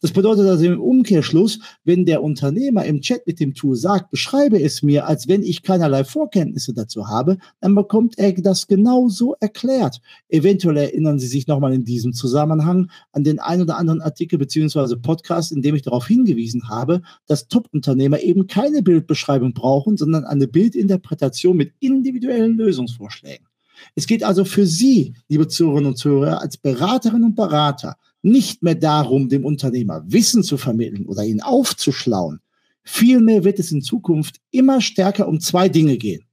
Das 0.02 0.12
bedeutet 0.12 0.48
also 0.48 0.66
im 0.66 0.80
Umkehrschluss, 0.80 1.60
wenn 1.84 2.06
der 2.06 2.24
Unternehmer 2.24 2.86
im 2.86 3.02
Chat 3.02 3.26
mit 3.28 3.40
dem 3.40 3.54
Tool 3.54 3.76
sagt, 3.76 4.12
beschreibe 4.12 4.62
es 4.62 4.84
mir, 4.84 5.08
als 5.08 5.28
wenn 5.28 5.44
ich 5.44 5.64
keinerlei 5.64 6.04
Vorkenntnisse 6.04 6.74
dazu 6.74 7.08
habe, 7.08 7.38
dann 7.62 7.76
bekommt 7.76 8.18
er 8.18 8.34
das 8.34 8.68
genauso 8.68 9.36
erklärt. 9.40 10.00
Eventuell 10.30 10.78
erinnern 10.78 11.20
Sie 11.20 11.28
sich 11.28 11.48
nochmal 11.48 11.74
in 11.74 11.84
diesem 11.84 12.14
Zusammenhang 12.14 12.90
an 13.12 13.24
den 13.24 13.40
ein 13.40 13.62
oder 13.62 13.78
anderen 13.78 14.02
Artikel 14.02 14.38
beziehungsweise 14.38 14.98
Podcast, 14.98 15.52
in 15.52 15.62
dem 15.62 15.76
ich 15.76 15.82
darauf 15.82 16.08
hingewiesen 16.08 16.70
habe, 16.70 17.02
dass 17.28 17.48
Top-Unternehmer 17.48 18.22
eben 18.22 18.48
keine 18.48 18.82
Bildbeschreibung 18.82 19.54
brauchen, 19.54 19.98
sondern 19.98 20.26
eine 20.26 20.48
Bildinterpretation 20.48 21.58
mit 21.58 21.74
individuellen 21.80 22.58
Lösungsvorschlägen. 22.58 23.48
Es 23.96 24.08
geht 24.08 24.24
also 24.24 24.46
für 24.46 24.66
Sie, 24.66 25.16
liebe 25.28 25.48
Zuhörerinnen 25.48 25.92
und 25.92 25.98
Zuhörer, 25.98 26.42
als 26.42 26.58
Beraterinnen 26.58 27.30
und 27.30 27.36
Berater, 27.36 27.96
nicht 28.22 28.64
mehr 28.64 28.76
darum, 28.76 29.30
dem 29.30 29.46
Unternehmer 29.46 30.04
Wissen 30.06 30.44
zu 30.44 30.58
vermitteln 30.58 31.06
oder 31.06 31.24
ihn 31.24 31.42
aufzuschlauen. 31.42 32.40
Vielmehr 32.84 33.44
wird 33.44 33.60
es 33.60 33.72
in 33.72 33.82
Zukunft 33.82 34.40
immer 34.52 34.82
stärker 34.82 35.28
um 35.28 35.40
zwei 35.40 35.70
Dinge 35.70 35.98
gehen. 35.98 36.24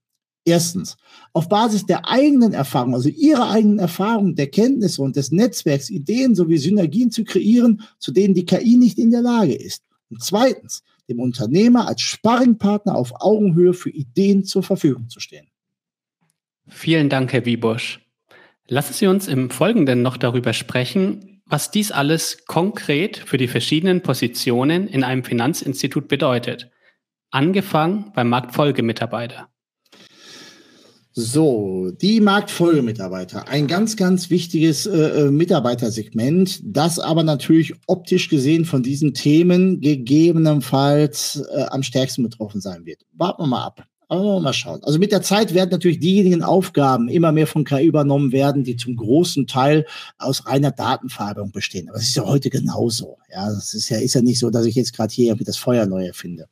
Erstens, 0.44 0.96
auf 1.32 1.48
Basis 1.48 1.86
der 1.86 2.08
eigenen 2.08 2.52
Erfahrung, 2.52 2.94
also 2.94 3.08
ihrer 3.08 3.50
eigenen 3.50 3.80
Erfahrung, 3.80 4.36
der 4.36 4.46
Kenntnisse 4.46 5.02
und 5.02 5.16
des 5.16 5.32
Netzwerks 5.32 5.90
Ideen 5.90 6.36
sowie 6.36 6.58
Synergien 6.58 7.10
zu 7.10 7.24
kreieren, 7.24 7.82
zu 7.98 8.12
denen 8.12 8.32
die 8.32 8.46
KI 8.46 8.76
nicht 8.76 8.98
in 8.98 9.10
der 9.10 9.22
Lage 9.22 9.54
ist. 9.54 9.82
Und 10.08 10.22
zweitens, 10.22 10.84
dem 11.08 11.18
Unternehmer 11.18 11.88
als 11.88 12.00
Sparringpartner 12.00 12.94
auf 12.94 13.12
Augenhöhe 13.20 13.74
für 13.74 13.90
Ideen 13.90 14.44
zur 14.44 14.62
Verfügung 14.62 15.08
zu 15.08 15.18
stehen. 15.18 15.48
Vielen 16.68 17.08
Dank, 17.08 17.32
Herr 17.32 17.44
Wiebusch. 17.44 18.00
Lassen 18.68 18.92
Sie 18.92 19.06
uns 19.06 19.28
im 19.28 19.50
Folgenden 19.50 20.02
noch 20.02 20.16
darüber 20.16 20.52
sprechen, 20.52 21.35
was 21.46 21.70
dies 21.70 21.92
alles 21.92 22.44
konkret 22.46 23.16
für 23.16 23.36
die 23.36 23.48
verschiedenen 23.48 24.02
Positionen 24.02 24.88
in 24.88 25.04
einem 25.04 25.24
Finanzinstitut 25.24 26.08
bedeutet. 26.08 26.70
Angefangen 27.30 28.12
beim 28.14 28.28
Marktfolgemitarbeiter. 28.28 29.48
So, 31.18 31.92
die 31.92 32.20
Marktfolgemitarbeiter. 32.20 33.48
Ein 33.48 33.68
ganz, 33.68 33.96
ganz 33.96 34.28
wichtiges 34.28 34.84
äh, 34.84 34.98
äh, 34.98 35.30
Mitarbeitersegment, 35.30 36.60
das 36.62 36.98
aber 36.98 37.22
natürlich 37.22 37.72
optisch 37.86 38.28
gesehen 38.28 38.66
von 38.66 38.82
diesen 38.82 39.14
Themen 39.14 39.80
gegebenenfalls 39.80 41.42
äh, 41.54 41.62
am 41.70 41.82
stärksten 41.82 42.22
betroffen 42.22 42.60
sein 42.60 42.84
wird. 42.84 43.06
Warten 43.14 43.44
wir 43.44 43.46
mal 43.46 43.64
ab. 43.64 43.86
Aber 44.08 44.40
mal 44.40 44.52
schauen. 44.52 44.84
Also 44.84 45.00
mit 45.00 45.10
der 45.10 45.22
Zeit 45.22 45.52
werden 45.52 45.70
natürlich 45.70 45.98
diejenigen 45.98 46.44
Aufgaben 46.44 47.08
immer 47.08 47.32
mehr 47.32 47.48
von 47.48 47.64
KI 47.64 47.86
übernommen 47.86 48.30
werden, 48.30 48.62
die 48.62 48.76
zum 48.76 48.94
großen 48.94 49.48
Teil 49.48 49.84
aus 50.16 50.46
reiner 50.46 50.70
Datenverarbeitung 50.70 51.50
bestehen. 51.50 51.88
Aber 51.88 51.98
das 51.98 52.08
ist 52.08 52.16
ja 52.16 52.24
heute 52.24 52.48
genauso. 52.48 53.18
Ja, 53.32 53.46
das 53.46 53.74
ist 53.74 53.88
ja, 53.88 53.98
ist 53.98 54.14
ja 54.14 54.22
nicht 54.22 54.38
so, 54.38 54.50
dass 54.50 54.64
ich 54.64 54.76
jetzt 54.76 54.92
gerade 54.92 55.12
hier 55.12 55.26
irgendwie 55.26 55.44
das 55.44 55.56
Feuer 55.56 55.86
neu 55.86 56.06
erfinde. 56.06 56.46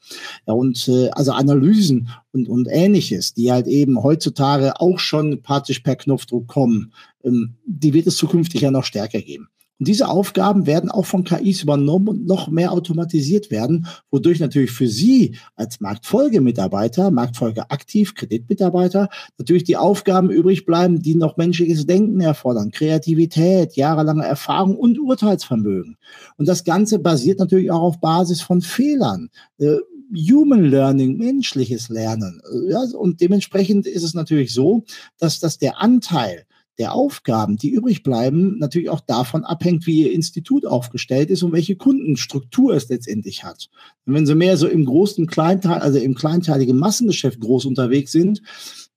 Ja, 0.48 0.54
und 0.54 0.88
äh, 0.88 1.10
also 1.10 1.30
Analysen 1.30 2.08
und, 2.32 2.48
und 2.48 2.66
ähnliches, 2.68 3.34
die 3.34 3.52
halt 3.52 3.68
eben 3.68 4.02
heutzutage 4.02 4.80
auch 4.80 4.98
schon 4.98 5.40
praktisch 5.40 5.78
per 5.78 5.94
Knopfdruck 5.94 6.48
kommen, 6.48 6.92
ähm, 7.22 7.54
die 7.66 7.94
wird 7.94 8.08
es 8.08 8.16
zukünftig 8.16 8.62
ja 8.62 8.72
noch 8.72 8.84
stärker 8.84 9.20
geben. 9.20 9.48
Und 9.80 9.88
diese 9.88 10.08
Aufgaben 10.08 10.66
werden 10.66 10.90
auch 10.90 11.06
von 11.06 11.24
KIs 11.24 11.62
übernommen 11.62 12.08
und 12.08 12.26
noch 12.26 12.48
mehr 12.48 12.72
automatisiert 12.72 13.50
werden, 13.50 13.86
wodurch 14.10 14.38
natürlich 14.38 14.70
für 14.70 14.86
Sie 14.86 15.36
als 15.56 15.80
Marktfolgemitarbeiter, 15.80 17.10
Marktfolgeaktiv, 17.10 18.14
Kreditmitarbeiter 18.14 19.08
natürlich 19.36 19.64
die 19.64 19.76
Aufgaben 19.76 20.30
übrig 20.30 20.64
bleiben, 20.64 21.02
die 21.02 21.16
noch 21.16 21.36
menschliches 21.36 21.86
Denken 21.86 22.20
erfordern, 22.20 22.70
Kreativität, 22.70 23.74
jahrelange 23.74 24.24
Erfahrung 24.24 24.76
und 24.76 24.98
Urteilsvermögen. 24.98 25.96
Und 26.36 26.48
das 26.48 26.62
Ganze 26.62 27.00
basiert 27.00 27.40
natürlich 27.40 27.72
auch 27.72 27.82
auf 27.82 28.00
Basis 28.00 28.40
von 28.40 28.60
Fehlern. 28.60 29.30
Äh, 29.58 29.78
Human 30.14 30.64
Learning, 30.64 31.16
menschliches 31.16 31.88
Lernen. 31.88 32.40
Ja, 32.68 32.84
und 32.96 33.20
dementsprechend 33.20 33.86
ist 33.86 34.04
es 34.04 34.14
natürlich 34.14 34.52
so, 34.52 34.84
dass, 35.18 35.40
dass 35.40 35.58
der 35.58 35.80
Anteil 35.80 36.46
der 36.78 36.94
Aufgaben, 36.94 37.56
die 37.56 37.70
übrig 37.70 38.02
bleiben, 38.02 38.58
natürlich 38.58 38.90
auch 38.90 39.00
davon 39.00 39.44
abhängt, 39.44 39.86
wie 39.86 40.02
Ihr 40.02 40.12
Institut 40.12 40.66
aufgestellt 40.66 41.30
ist 41.30 41.42
und 41.42 41.52
welche 41.52 41.76
Kundenstruktur 41.76 42.74
es 42.74 42.88
letztendlich 42.88 43.44
hat. 43.44 43.68
Und 44.06 44.14
wenn 44.14 44.26
Sie 44.26 44.34
mehr 44.34 44.56
so 44.56 44.66
im 44.66 44.84
großen 44.84 45.26
Kleinteil, 45.26 45.80
also 45.80 45.98
im 45.98 46.14
kleinteiligen 46.14 46.76
Massengeschäft 46.76 47.40
groß 47.40 47.66
unterwegs 47.66 48.10
sind, 48.12 48.42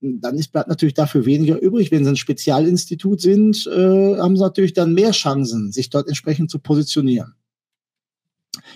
dann 0.01 0.37
ist 0.37 0.51
bleibt 0.51 0.69
natürlich 0.69 0.93
dafür 0.93 1.25
weniger 1.25 1.59
übrig. 1.61 1.91
Wenn 1.91 2.03
Sie 2.03 2.09
ein 2.09 2.15
Spezialinstitut 2.15 3.21
sind, 3.21 3.67
äh, 3.67 4.17
haben 4.17 4.35
Sie 4.35 4.43
natürlich 4.43 4.73
dann 4.73 4.93
mehr 4.93 5.11
Chancen, 5.11 5.71
sich 5.71 5.89
dort 5.89 6.07
entsprechend 6.07 6.49
zu 6.49 6.59
positionieren. 6.59 7.33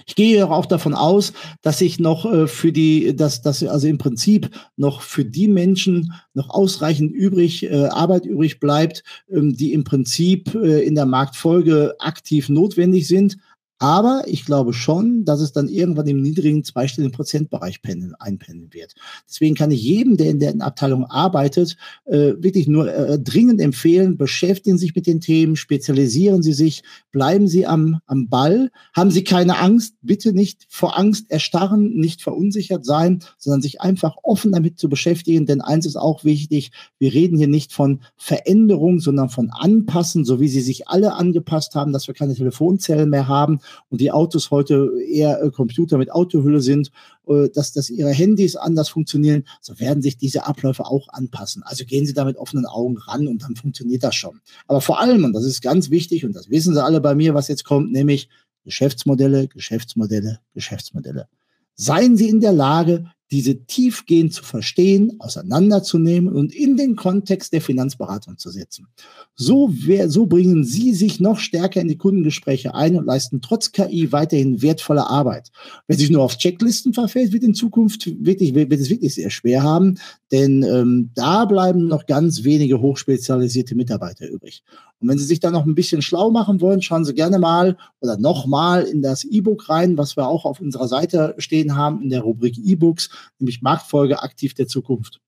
Ich 0.05 0.15
gehe 0.15 0.49
auch 0.49 0.65
davon 0.65 0.93
aus, 0.93 1.33
dass 1.61 1.79
sich 1.79 1.99
noch 1.99 2.25
äh, 2.25 2.47
für 2.47 2.71
die, 2.71 3.15
dass, 3.15 3.41
dass 3.41 3.63
also 3.63 3.87
im 3.87 3.97
Prinzip 3.97 4.49
noch 4.77 5.01
für 5.01 5.25
die 5.25 5.47
Menschen 5.47 6.13
noch 6.33 6.49
ausreichend 6.49 7.11
übrig, 7.11 7.63
äh, 7.63 7.87
Arbeit 7.87 8.25
übrig 8.25 8.59
bleibt, 8.59 9.03
ähm, 9.29 9.55
die 9.55 9.73
im 9.73 9.83
Prinzip 9.83 10.53
äh, 10.55 10.81
in 10.85 10.95
der 10.95 11.05
Marktfolge 11.05 11.95
aktiv 11.99 12.49
notwendig 12.49 13.07
sind. 13.07 13.37
Aber 13.81 14.25
ich 14.27 14.45
glaube 14.45 14.73
schon, 14.73 15.25
dass 15.25 15.41
es 15.41 15.53
dann 15.53 15.67
irgendwann 15.67 16.05
im 16.05 16.21
niedrigen 16.21 16.63
zweistelligen 16.63 17.11
Prozentbereich 17.11 17.81
pendeln, 17.81 18.13
einpendeln 18.19 18.71
wird. 18.75 18.93
Deswegen 19.27 19.55
kann 19.55 19.71
ich 19.71 19.81
jedem, 19.81 20.17
der 20.17 20.29
in 20.29 20.37
der 20.37 20.53
Abteilung 20.59 21.05
arbeitet, 21.05 21.77
äh, 22.05 22.33
wirklich 22.37 22.67
nur 22.67 22.93
äh, 22.93 23.17
dringend 23.17 23.59
empfehlen, 23.59 24.17
beschäftigen 24.17 24.77
Sie 24.77 24.85
sich 24.85 24.95
mit 24.95 25.07
den 25.07 25.19
Themen, 25.19 25.55
spezialisieren 25.55 26.43
Sie 26.43 26.53
sich, 26.53 26.83
bleiben 27.11 27.47
Sie 27.47 27.65
am, 27.65 28.01
am 28.05 28.29
Ball, 28.29 28.69
haben 28.93 29.09
Sie 29.09 29.23
keine 29.23 29.57
Angst, 29.57 29.95
bitte 30.03 30.31
nicht 30.31 30.67
vor 30.69 30.99
Angst 30.99 31.31
erstarren, 31.31 31.95
nicht 31.95 32.21
verunsichert 32.21 32.85
sein, 32.85 33.23
sondern 33.39 33.63
sich 33.63 33.81
einfach 33.81 34.15
offen 34.21 34.51
damit 34.51 34.77
zu 34.77 34.89
beschäftigen. 34.89 35.47
Denn 35.47 35.59
eins 35.59 35.87
ist 35.87 35.95
auch 35.95 36.23
wichtig, 36.23 36.71
wir 36.99 37.15
reden 37.15 37.35
hier 37.35 37.47
nicht 37.47 37.73
von 37.73 38.01
Veränderung, 38.15 38.99
sondern 38.99 39.29
von 39.29 39.49
Anpassen, 39.49 40.23
so 40.23 40.39
wie 40.39 40.49
Sie 40.49 40.61
sich 40.61 40.87
alle 40.87 41.15
angepasst 41.15 41.73
haben, 41.73 41.93
dass 41.93 42.07
wir 42.07 42.13
keine 42.13 42.35
Telefonzellen 42.35 43.09
mehr 43.09 43.27
haben 43.27 43.59
und 43.89 44.01
die 44.01 44.11
Autos 44.11 44.51
heute 44.51 44.91
eher 45.07 45.41
äh, 45.41 45.51
Computer 45.51 45.97
mit 45.97 46.11
Autohülle 46.11 46.61
sind, 46.61 46.91
äh, 47.27 47.49
dass, 47.49 47.73
dass 47.73 47.89
ihre 47.89 48.11
Handys 48.11 48.55
anders 48.55 48.89
funktionieren, 48.89 49.43
so 49.61 49.79
werden 49.79 50.01
sich 50.01 50.17
diese 50.17 50.45
Abläufe 50.45 50.85
auch 50.85 51.09
anpassen. 51.09 51.63
Also 51.63 51.85
gehen 51.85 52.05
Sie 52.05 52.13
da 52.13 52.25
mit 52.25 52.37
offenen 52.37 52.65
Augen 52.65 52.97
ran 52.97 53.27
und 53.27 53.43
dann 53.43 53.55
funktioniert 53.55 54.03
das 54.03 54.15
schon. 54.15 54.41
Aber 54.67 54.81
vor 54.81 54.99
allem, 54.99 55.23
und 55.23 55.33
das 55.33 55.45
ist 55.45 55.61
ganz 55.61 55.89
wichtig, 55.89 56.25
und 56.25 56.35
das 56.35 56.49
wissen 56.49 56.73
Sie 56.73 56.83
alle 56.83 57.01
bei 57.01 57.15
mir, 57.15 57.33
was 57.33 57.47
jetzt 57.47 57.65
kommt, 57.65 57.91
nämlich 57.91 58.29
Geschäftsmodelle, 58.63 59.47
Geschäftsmodelle, 59.47 60.39
Geschäftsmodelle. 60.53 61.27
Seien 61.75 62.17
Sie 62.17 62.29
in 62.29 62.41
der 62.41 62.53
Lage, 62.53 63.05
diese 63.31 63.63
tiefgehend 63.65 64.33
zu 64.33 64.43
verstehen, 64.43 65.15
auseinanderzunehmen 65.19 66.33
und 66.33 66.53
in 66.53 66.75
den 66.75 66.95
Kontext 66.95 67.53
der 67.53 67.61
Finanzberatung 67.61 68.37
zu 68.37 68.49
setzen. 68.49 68.87
So, 69.35 69.69
wer, 69.71 70.09
so 70.09 70.25
bringen 70.25 70.65
Sie 70.65 70.93
sich 70.93 71.19
noch 71.19 71.39
stärker 71.39 71.79
in 71.79 71.87
die 71.87 71.97
Kundengespräche 71.97 72.75
ein 72.75 72.97
und 72.97 73.05
leisten 73.05 73.41
trotz 73.41 73.71
KI 73.71 74.11
weiterhin 74.11 74.61
wertvolle 74.61 75.07
Arbeit. 75.07 75.49
Wer 75.87 75.97
sich 75.97 76.09
nur 76.09 76.23
auf 76.23 76.37
Checklisten 76.37 76.93
verfällt, 76.93 77.31
wird 77.31 77.43
in 77.43 77.53
Zukunft 77.53 78.05
wirklich, 78.25 78.53
wird 78.53 78.71
es 78.73 78.89
wirklich 78.89 79.15
sehr 79.15 79.29
schwer 79.29 79.63
haben, 79.63 79.97
denn 80.31 80.63
ähm, 80.63 81.11
da 81.15 81.45
bleiben 81.45 81.87
noch 81.87 82.05
ganz 82.05 82.43
wenige 82.43 82.81
hochspezialisierte 82.81 83.75
Mitarbeiter 83.75 84.29
übrig. 84.29 84.63
Und 85.01 85.09
wenn 85.09 85.17
Sie 85.17 85.25
sich 85.25 85.39
da 85.39 85.49
noch 85.49 85.65
ein 85.65 85.75
bisschen 85.75 86.01
schlau 86.01 86.29
machen 86.29 86.61
wollen, 86.61 86.81
schauen 86.81 87.05
Sie 87.05 87.13
gerne 87.13 87.39
mal 87.39 87.75
oder 88.01 88.17
nochmal 88.17 88.83
in 88.83 89.01
das 89.01 89.23
E-Book 89.23 89.67
rein, 89.67 89.97
was 89.97 90.15
wir 90.15 90.27
auch 90.27 90.45
auf 90.45 90.61
unserer 90.61 90.87
Seite 90.87 91.33
stehen 91.39 91.75
haben, 91.75 92.01
in 92.03 92.09
der 92.09 92.21
Rubrik 92.21 92.57
E-Books, 92.57 93.09
nämlich 93.39 93.61
Marktfolge 93.61 94.21
aktiv 94.21 94.53
der 94.53 94.67
Zukunft. 94.67 95.19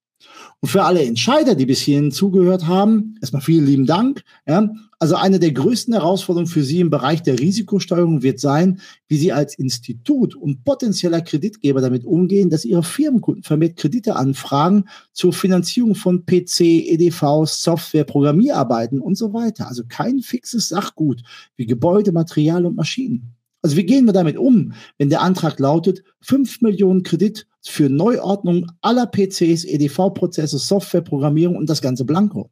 Und 0.61 0.70
für 0.70 0.84
alle 0.84 1.03
Entscheider, 1.03 1.56
die 1.56 1.65
bis 1.65 1.82
hierhin 1.82 2.11
zugehört 2.11 2.68
haben, 2.68 3.15
erstmal 3.22 3.41
vielen 3.41 3.65
lieben 3.65 3.86
Dank. 3.86 4.24
Ja. 4.48 4.70
Also 4.99 5.15
eine 5.15 5.40
der 5.40 5.52
größten 5.52 5.94
Herausforderungen 5.94 6.49
für 6.49 6.64
Sie 6.64 6.80
im 6.80 6.90
Bereich 6.90 7.22
der 7.22 7.38
Risikosteuerung 7.38 8.24
wird 8.24 8.40
sein, 8.40 8.80
wie 9.10 9.18
Sie 9.18 9.34
als 9.34 9.56
Institut 9.56 10.36
und 10.36 10.64
potenzieller 10.64 11.22
Kreditgeber 11.22 11.82
damit 11.82 12.06
umgehen, 12.06 12.49
dass 12.49 12.64
Ihre 12.64 12.84
Firmenkunden 12.84 13.44
vermehrt 13.44 13.76
Kredite 13.76 14.15
anfragen 14.15 14.86
zur 15.11 15.34
Finanzierung 15.34 15.95
von 15.95 16.26
PC, 16.26 16.61
EDV, 16.61 17.45
Software, 17.45 18.06
Programmierarbeiten 18.06 19.02
und 19.02 19.15
so 19.18 19.34
weiter. 19.34 19.68
Also 19.68 19.84
kein 19.88 20.22
fixes 20.22 20.70
Sachgut 20.70 21.22
wie 21.57 21.65
Gebäude, 21.65 22.14
Material 22.14 22.65
und 22.65 22.78
Maschinen. 22.78 23.36
Also 23.61 23.78
wie 23.78 23.86
gehen 23.86 24.06
wir 24.06 24.14
damit 24.14 24.38
um, 24.38 24.74
wenn 24.98 25.10
der 25.10 25.22
Antrag 25.22 25.60
lautet, 25.60 26.03
5 26.22 26.61
Millionen 26.61 27.03
Kredit 27.03 27.48
für 27.69 27.90
Neuordnung 27.90 28.72
aller 28.81 29.07
PCs, 29.07 29.65
EDV-Prozesse, 29.65 30.57
Softwareprogrammierung 30.57 31.56
und 31.56 31.69
das 31.69 31.81
ganze 31.81 32.06
Blanko? 32.06 32.49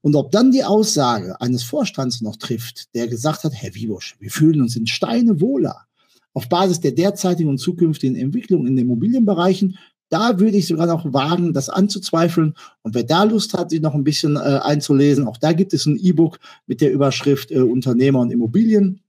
Und 0.00 0.14
ob 0.14 0.30
dann 0.30 0.52
die 0.52 0.64
Aussage 0.64 1.40
eines 1.40 1.62
Vorstands 1.62 2.20
noch 2.20 2.36
trifft, 2.36 2.94
der 2.94 3.08
gesagt 3.08 3.44
hat, 3.44 3.52
Herr 3.54 3.74
Wiebusch, 3.74 4.16
wir 4.20 4.30
fühlen 4.30 4.60
uns 4.60 4.76
in 4.76 4.86
Steine 4.86 5.40
wohler, 5.40 5.86
auf 6.34 6.48
Basis 6.48 6.80
der 6.80 6.92
derzeitigen 6.92 7.50
und 7.50 7.58
zukünftigen 7.58 8.16
Entwicklung 8.16 8.66
in 8.66 8.76
den 8.76 8.86
Immobilienbereichen, 8.86 9.76
da 10.08 10.38
würde 10.38 10.58
ich 10.58 10.66
sogar 10.66 10.86
noch 10.86 11.10
wagen, 11.14 11.54
das 11.54 11.70
anzuzweifeln. 11.70 12.54
Und 12.82 12.94
wer 12.94 13.02
da 13.02 13.24
Lust 13.24 13.54
hat, 13.54 13.70
sich 13.70 13.80
noch 13.80 13.94
ein 13.94 14.04
bisschen 14.04 14.36
äh, 14.36 14.60
einzulesen, 14.62 15.26
auch 15.26 15.38
da 15.38 15.54
gibt 15.54 15.72
es 15.72 15.86
ein 15.86 15.98
E-Book 15.98 16.38
mit 16.66 16.82
der 16.82 16.92
Überschrift 16.92 17.50
äh, 17.50 17.60
Unternehmer 17.60 18.20
und 18.20 18.30
Immobilien 18.30 19.00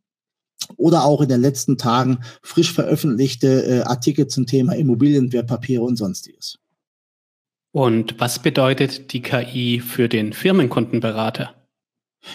oder 0.77 1.03
auch 1.05 1.21
in 1.21 1.29
den 1.29 1.41
letzten 1.41 1.77
Tagen 1.77 2.19
frisch 2.41 2.71
veröffentlichte 2.71 3.65
äh, 3.65 3.81
Artikel 3.81 4.27
zum 4.27 4.45
Thema 4.45 4.73
Immobilienwertpapiere 4.73 5.81
und 5.83 5.97
sonstiges. 5.97 6.59
Und 7.71 8.19
was 8.19 8.39
bedeutet 8.39 9.13
die 9.13 9.21
KI 9.21 9.79
für 9.79 10.07
den 10.07 10.33
Firmenkundenberater? 10.33 11.55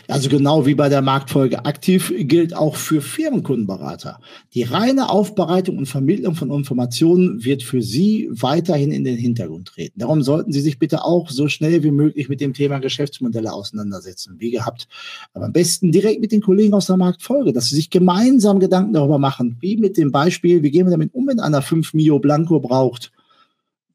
Also 0.06 0.28
genau 0.28 0.66
wie 0.66 0.74
bei 0.74 0.88
der 0.88 1.02
Marktfolge 1.02 1.64
aktiv 1.64 2.12
gilt 2.18 2.54
auch 2.54 2.76
für 2.76 3.00
Firmenkundenberater. 3.00 4.20
Die 4.54 4.62
reine 4.62 5.10
Aufbereitung 5.10 5.78
und 5.78 5.86
Vermittlung 5.86 6.34
von 6.34 6.50
Informationen 6.50 7.44
wird 7.44 7.62
für 7.62 7.82
Sie 7.82 8.28
weiterhin 8.30 8.92
in 8.92 9.04
den 9.04 9.16
Hintergrund 9.16 9.68
treten. 9.68 9.98
Darum 9.98 10.22
sollten 10.22 10.52
Sie 10.52 10.60
sich 10.60 10.78
bitte 10.78 11.04
auch 11.04 11.30
so 11.30 11.48
schnell 11.48 11.82
wie 11.82 11.90
möglich 11.90 12.28
mit 12.28 12.40
dem 12.40 12.54
Thema 12.54 12.78
Geschäftsmodelle 12.78 13.52
auseinandersetzen, 13.52 14.36
wie 14.38 14.50
gehabt. 14.50 14.88
Aber 15.32 15.46
am 15.46 15.52
besten 15.52 15.92
direkt 15.92 16.20
mit 16.20 16.32
den 16.32 16.42
Kollegen 16.42 16.74
aus 16.74 16.86
der 16.86 16.96
Marktfolge, 16.96 17.52
dass 17.52 17.68
Sie 17.68 17.76
sich 17.76 17.90
gemeinsam 17.90 18.60
Gedanken 18.60 18.92
darüber 18.92 19.18
machen, 19.18 19.56
wie 19.60 19.76
mit 19.76 19.96
dem 19.96 20.12
Beispiel, 20.12 20.62
wie 20.62 20.70
gehen 20.70 20.86
wir 20.86 20.92
damit 20.92 21.14
um, 21.14 21.26
wenn 21.26 21.40
einer 21.40 21.62
5 21.62 21.94
Mio 21.94 22.18
Blanco 22.18 22.60
braucht 22.60 23.12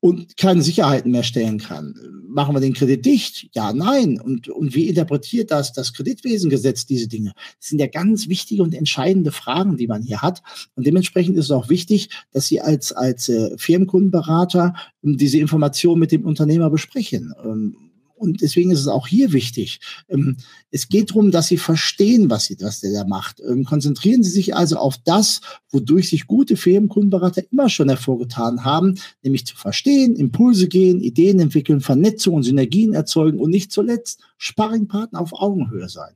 und 0.04 0.36
keine 0.36 0.62
Sicherheiten 0.62 1.12
mehr 1.12 1.24
stellen 1.24 1.60
kann. 1.60 1.96
Machen 2.34 2.56
wir 2.56 2.62
den 2.62 2.74
Kredit 2.74 3.06
dicht? 3.06 3.50
Ja, 3.54 3.74
nein. 3.74 4.20
Und, 4.20 4.50
und 4.50 4.74
wie 4.74 4.90
interpretiert 4.90 5.52
das 5.52 5.72
das 5.72 5.94
Kreditwesengesetz 5.94 6.88
diese 6.88 7.08
Dinge? 7.08 7.34
Das 7.60 7.70
sind 7.70 7.80
ja 7.80 7.88
ganz 7.88 8.28
wichtige 8.28 8.64
und 8.64 8.74
entscheidende 8.74 9.32
Fragen, 9.32 9.78
die 9.78 9.88
man 9.88 10.02
hier 10.02 10.22
hat. 10.22 10.42
Und 10.76 10.88
dementsprechend 10.88 11.38
ist 11.38 11.46
es 11.46 11.52
auch 11.52 11.70
wichtig, 11.70 12.10
dass 12.32 12.48
Sie 12.48 12.60
als, 12.60 12.92
als 12.92 13.30
äh, 13.30 13.56
Firmenkundenberater 13.58 14.74
diese 15.04 15.38
Informationen 15.38 16.00
mit 16.00 16.12
dem 16.12 16.26
Unternehmer 16.26 16.72
besprechen. 16.72 17.34
Ähm, 17.46 17.76
und 18.24 18.42
deswegen 18.42 18.72
ist 18.72 18.80
es 18.80 18.88
auch 18.88 19.08
hier 19.08 19.34
wichtig. 19.34 19.80
Ähm, 20.08 20.38
es 20.72 20.90
geht 20.90 21.12
darum, 21.12 21.32
dass 21.32 21.48
Sie 21.48 21.58
verstehen, 21.58 22.30
was, 22.30 22.46
Sie, 22.46 22.58
was 22.60 22.80
der 22.80 22.94
da 22.94 23.04
macht. 23.06 23.42
Ähm, 23.48 23.66
konzentrieren 23.66 24.24
Sie 24.24 24.32
sich 24.32 24.56
also 24.56 24.78
auf 24.78 24.98
das, 25.04 25.42
wodurch 25.70 26.10
sich 26.10 26.26
gute 26.26 26.56
Firmenkundenberater 26.56 27.44
immer 27.52 27.70
schon 27.70 27.90
hervorgetan 27.90 28.64
haben, 28.64 28.98
nämlich 29.22 29.46
zu 29.46 29.56
verstehen, 29.56 30.16
Impulse 30.16 30.68
gehen, 30.68 31.02
Ideen 31.02 31.40
entwickeln, 31.40 31.82
Vernetzung 31.82 32.36
und 32.36 32.44
Synergien 32.44 32.94
erzeugen 32.94 33.40
und 33.40 33.52
nicht 33.52 33.72
zuletzt 33.72 34.22
Sparringpartner 34.38 35.20
auf 35.20 35.34
Augenhöhe 35.34 35.90
sein. 35.90 36.14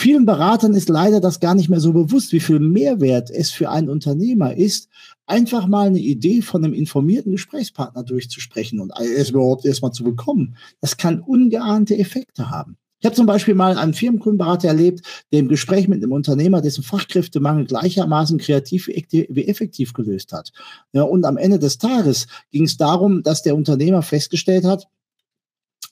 Vielen 0.00 0.26
Beratern 0.26 0.74
ist 0.74 0.88
leider 0.88 1.18
das 1.20 1.40
gar 1.40 1.56
nicht 1.56 1.68
mehr 1.68 1.80
so 1.80 1.92
bewusst, 1.92 2.30
wie 2.30 2.38
viel 2.38 2.60
Mehrwert 2.60 3.32
es 3.32 3.50
für 3.50 3.68
einen 3.68 3.88
Unternehmer 3.88 4.54
ist, 4.54 4.88
einfach 5.26 5.66
mal 5.66 5.88
eine 5.88 5.98
Idee 5.98 6.40
von 6.40 6.64
einem 6.64 6.72
informierten 6.72 7.32
Gesprächspartner 7.32 8.04
durchzusprechen 8.04 8.78
und 8.78 8.92
es 9.00 9.30
überhaupt 9.30 9.64
erstmal 9.64 9.90
zu 9.90 10.04
bekommen. 10.04 10.54
Das 10.80 10.98
kann 10.98 11.18
ungeahnte 11.18 11.98
Effekte 11.98 12.48
haben. 12.48 12.76
Ich 13.00 13.06
habe 13.06 13.16
zum 13.16 13.26
Beispiel 13.26 13.56
mal 13.56 13.76
einen 13.76 13.92
Firmenkundenberater 13.92 14.68
erlebt, 14.68 15.04
der 15.32 15.40
im 15.40 15.48
Gespräch 15.48 15.88
mit 15.88 16.00
einem 16.00 16.12
Unternehmer 16.12 16.60
dessen 16.60 16.84
Fachkräftemangel 16.84 17.64
gleichermaßen 17.64 18.38
kreativ 18.38 18.86
wie 18.86 19.48
effektiv 19.48 19.94
gelöst 19.94 20.32
hat. 20.32 20.52
Ja, 20.92 21.02
und 21.02 21.24
am 21.24 21.36
Ende 21.36 21.58
des 21.58 21.78
Tages 21.78 22.28
ging 22.52 22.66
es 22.66 22.76
darum, 22.76 23.24
dass 23.24 23.42
der 23.42 23.56
Unternehmer 23.56 24.02
festgestellt 24.02 24.64
hat, 24.64 24.86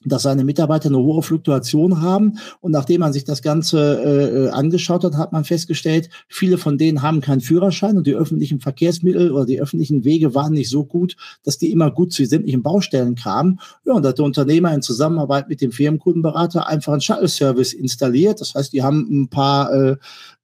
dass 0.05 0.23
seine 0.23 0.43
Mitarbeiter 0.43 0.89
eine 0.89 0.99
hohe 0.99 1.23
Fluktuation 1.23 2.01
haben. 2.01 2.37
Und 2.61 2.71
nachdem 2.71 3.01
man 3.01 3.13
sich 3.13 3.23
das 3.23 3.41
Ganze 3.41 4.01
äh, 4.03 4.45
äh, 4.45 4.49
angeschaut 4.49 5.03
hat, 5.03 5.15
hat 5.15 5.31
man 5.31 5.43
festgestellt, 5.43 6.09
viele 6.27 6.57
von 6.57 6.77
denen 6.77 7.01
haben 7.01 7.21
keinen 7.21 7.41
Führerschein 7.41 7.97
und 7.97 8.07
die 8.07 8.15
öffentlichen 8.15 8.59
Verkehrsmittel 8.59 9.31
oder 9.31 9.45
die 9.45 9.59
öffentlichen 9.59 10.03
Wege 10.03 10.35
waren 10.35 10.53
nicht 10.53 10.69
so 10.69 10.85
gut, 10.85 11.15
dass 11.43 11.57
die 11.57 11.71
immer 11.71 11.91
gut 11.91 12.13
zu 12.13 12.25
sämtlichen 12.25 12.63
Baustellen 12.63 13.15
kamen. 13.15 13.59
Ja, 13.85 13.93
und 13.93 14.03
da 14.03 14.09
hat 14.09 14.17
der 14.17 14.25
Unternehmer 14.25 14.73
in 14.73 14.81
Zusammenarbeit 14.81 15.49
mit 15.49 15.61
dem 15.61 15.71
Firmenkundenberater 15.71 16.67
einfach 16.67 16.93
einen 16.93 17.01
Shuttle-Service 17.01 17.73
installiert. 17.73 18.41
Das 18.41 18.55
heißt, 18.55 18.73
die 18.73 18.83
haben 18.83 19.07
ein 19.09 19.29
paar 19.29 19.73
äh, 19.73 19.97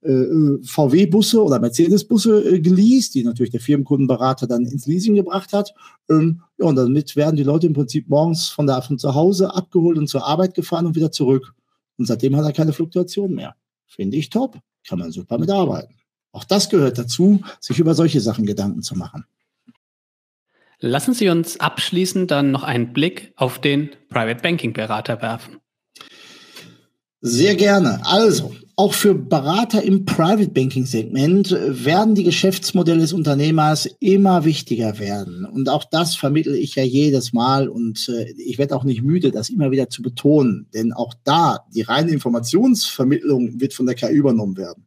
VW-Busse 0.03 1.43
oder 1.43 1.59
Mercedes-Busse 1.59 2.55
äh, 2.55 2.59
geleast, 2.59 3.15
die 3.15 3.23
natürlich 3.23 3.51
der 3.51 3.61
Firmenkundenberater 3.61 4.47
dann 4.47 4.65
ins 4.65 4.85
Leasing 4.85 5.15
gebracht 5.15 5.53
hat. 5.53 5.73
Ähm, 6.09 6.41
ja, 6.57 6.65
und 6.65 6.75
damit 6.75 7.15
werden 7.15 7.35
die 7.35 7.43
Leute 7.43 7.67
im 7.67 7.73
Prinzip 7.73 8.09
morgens 8.09 8.49
von, 8.49 8.67
da, 8.67 8.81
von 8.81 8.99
zu 8.99 9.15
Hause 9.15 9.53
abgeholt 9.53 9.97
und 9.97 10.07
zur 10.07 10.25
Arbeit 10.25 10.53
gefahren 10.53 10.85
und 10.85 10.95
wieder 10.95 11.11
zurück. 11.11 11.53
und 11.97 12.05
seitdem 12.05 12.35
hat 12.35 12.45
er 12.45 12.53
keine 12.53 12.73
Fluktuation 12.73 13.33
mehr. 13.33 13.55
Finde 13.85 14.17
ich 14.17 14.29
top. 14.29 14.59
Kann 14.87 14.99
man 14.99 15.11
super 15.11 15.37
mitarbeiten. 15.37 15.95
Auch 16.31 16.43
das 16.43 16.69
gehört 16.69 16.97
dazu, 16.97 17.41
sich 17.59 17.79
über 17.79 17.93
solche 17.93 18.19
Sachen 18.19 18.45
Gedanken 18.45 18.81
zu 18.81 18.95
machen. 18.95 19.25
Lassen 20.79 21.13
Sie 21.13 21.29
uns 21.29 21.59
abschließend 21.59 22.29
dann 22.29 22.51
noch 22.51 22.63
einen 22.63 22.91
Blick 22.91 23.31
auf 23.37 23.61
den 23.61 23.91
Private 24.09 24.41
Banking 24.41 24.73
Berater 24.73 25.21
werfen. 25.21 25.59
Sehr 27.21 27.55
gerne. 27.55 28.01
Also, 28.03 28.53
auch 28.75 28.93
für 28.93 29.13
Berater 29.13 29.83
im 29.83 30.05
Private 30.05 30.49
Banking 30.49 30.85
Segment 30.85 31.51
werden 31.51 32.15
die 32.15 32.23
Geschäftsmodelle 32.23 33.01
des 33.01 33.13
Unternehmers 33.13 33.87
immer 33.99 34.45
wichtiger 34.45 34.97
werden. 34.97 35.45
Und 35.45 35.69
auch 35.69 35.83
das 35.83 36.15
vermittle 36.15 36.57
ich 36.57 36.75
ja 36.75 36.83
jedes 36.83 37.33
Mal 37.33 37.67
und 37.67 38.09
äh, 38.09 38.33
ich 38.37 38.57
werde 38.57 38.75
auch 38.75 38.83
nicht 38.83 39.03
müde, 39.03 39.31
das 39.31 39.49
immer 39.49 39.69
wieder 39.69 39.89
zu 39.89 40.01
betonen, 40.01 40.67
denn 40.73 40.91
auch 40.91 41.13
da 41.23 41.59
die 41.75 41.81
reine 41.81 42.11
Informationsvermittlung 42.11 43.61
wird 43.61 43.73
von 43.73 43.85
der 43.85 43.95
KI 43.95 44.13
übernommen 44.13 44.57
werden. 44.57 44.83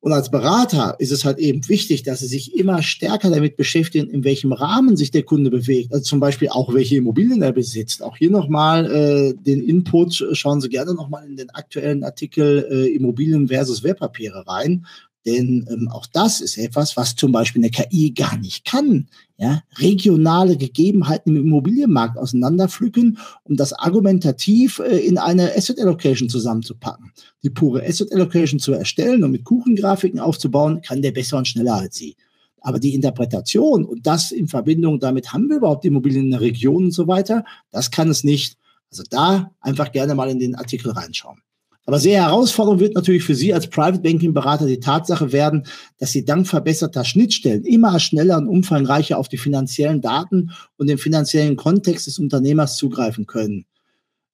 Und 0.00 0.12
als 0.12 0.30
Berater 0.30 0.94
ist 1.00 1.10
es 1.10 1.24
halt 1.24 1.38
eben 1.38 1.68
wichtig, 1.68 2.04
dass 2.04 2.20
Sie 2.20 2.28
sich 2.28 2.54
immer 2.54 2.82
stärker 2.82 3.30
damit 3.30 3.56
beschäftigen, 3.56 4.08
in 4.08 4.22
welchem 4.22 4.52
Rahmen 4.52 4.96
sich 4.96 5.10
der 5.10 5.24
Kunde 5.24 5.50
bewegt. 5.50 5.92
Also 5.92 6.04
zum 6.04 6.20
Beispiel 6.20 6.50
auch, 6.50 6.72
welche 6.72 6.96
Immobilien 6.96 7.42
er 7.42 7.52
besitzt. 7.52 8.02
Auch 8.02 8.16
hier 8.16 8.30
nochmal 8.30 8.90
äh, 8.90 9.34
den 9.34 9.60
Input, 9.60 10.24
schauen 10.32 10.60
Sie 10.60 10.68
gerne 10.68 10.94
nochmal 10.94 11.26
in 11.26 11.36
den 11.36 11.50
aktuellen 11.50 12.04
Artikel 12.04 12.66
äh, 12.70 12.94
Immobilien 12.94 13.48
versus 13.48 13.82
Wertpapiere 13.82 14.46
rein. 14.46 14.86
Denn 15.26 15.66
ähm, 15.70 15.88
auch 15.88 16.06
das 16.06 16.40
ist 16.40 16.56
etwas, 16.58 16.96
was 16.96 17.14
zum 17.14 17.32
Beispiel 17.32 17.62
eine 17.62 17.70
KI 17.70 18.12
gar 18.12 18.38
nicht 18.38 18.64
kann. 18.64 19.08
Ja? 19.36 19.62
Regionale 19.78 20.56
Gegebenheiten 20.56 21.36
im 21.36 21.44
Immobilienmarkt 21.44 22.16
auseinanderpflücken, 22.16 23.18
um 23.44 23.56
das 23.56 23.72
argumentativ 23.72 24.78
äh, 24.78 24.98
in 24.98 25.18
eine 25.18 25.54
Asset 25.56 25.80
Allocation 25.80 26.28
zusammenzupacken. 26.28 27.12
Die 27.42 27.50
pure 27.50 27.84
Asset 27.84 28.12
Allocation 28.12 28.60
zu 28.60 28.72
erstellen 28.72 29.24
und 29.24 29.32
mit 29.32 29.44
Kuchengrafiken 29.44 30.20
aufzubauen, 30.20 30.82
kann 30.82 31.02
der 31.02 31.12
besser 31.12 31.38
und 31.38 31.48
schneller 31.48 31.74
als 31.74 31.96
sie. 31.96 32.16
Aber 32.60 32.78
die 32.78 32.94
Interpretation 32.94 33.84
und 33.84 34.06
das 34.06 34.30
in 34.30 34.48
Verbindung 34.48 34.98
damit, 35.00 35.32
haben 35.32 35.48
wir 35.48 35.56
überhaupt 35.56 35.84
Immobilien 35.84 36.26
in 36.26 36.30
der 36.32 36.40
Region 36.40 36.86
und 36.86 36.90
so 36.92 37.06
weiter, 37.06 37.44
das 37.70 37.90
kann 37.90 38.08
es 38.08 38.24
nicht. 38.24 38.56
Also 38.90 39.02
da 39.10 39.50
einfach 39.60 39.92
gerne 39.92 40.14
mal 40.14 40.30
in 40.30 40.38
den 40.38 40.54
Artikel 40.54 40.90
reinschauen. 40.92 41.40
Aber 41.88 41.98
sehr 41.98 42.22
herausfordernd 42.22 42.80
wird 42.80 42.94
natürlich 42.94 43.24
für 43.24 43.34
Sie 43.34 43.54
als 43.54 43.66
Private 43.66 44.00
Banking 44.00 44.34
Berater 44.34 44.66
die 44.66 44.78
Tatsache 44.78 45.32
werden, 45.32 45.64
dass 45.96 46.12
Sie 46.12 46.22
dank 46.22 46.46
verbesserter 46.46 47.02
Schnittstellen 47.02 47.64
immer 47.64 47.98
schneller 47.98 48.36
und 48.36 48.46
umfangreicher 48.46 49.16
auf 49.16 49.30
die 49.30 49.38
finanziellen 49.38 50.02
Daten 50.02 50.50
und 50.76 50.88
den 50.90 50.98
finanziellen 50.98 51.56
Kontext 51.56 52.06
des 52.06 52.18
Unternehmers 52.18 52.76
zugreifen 52.76 53.24
können. 53.24 53.64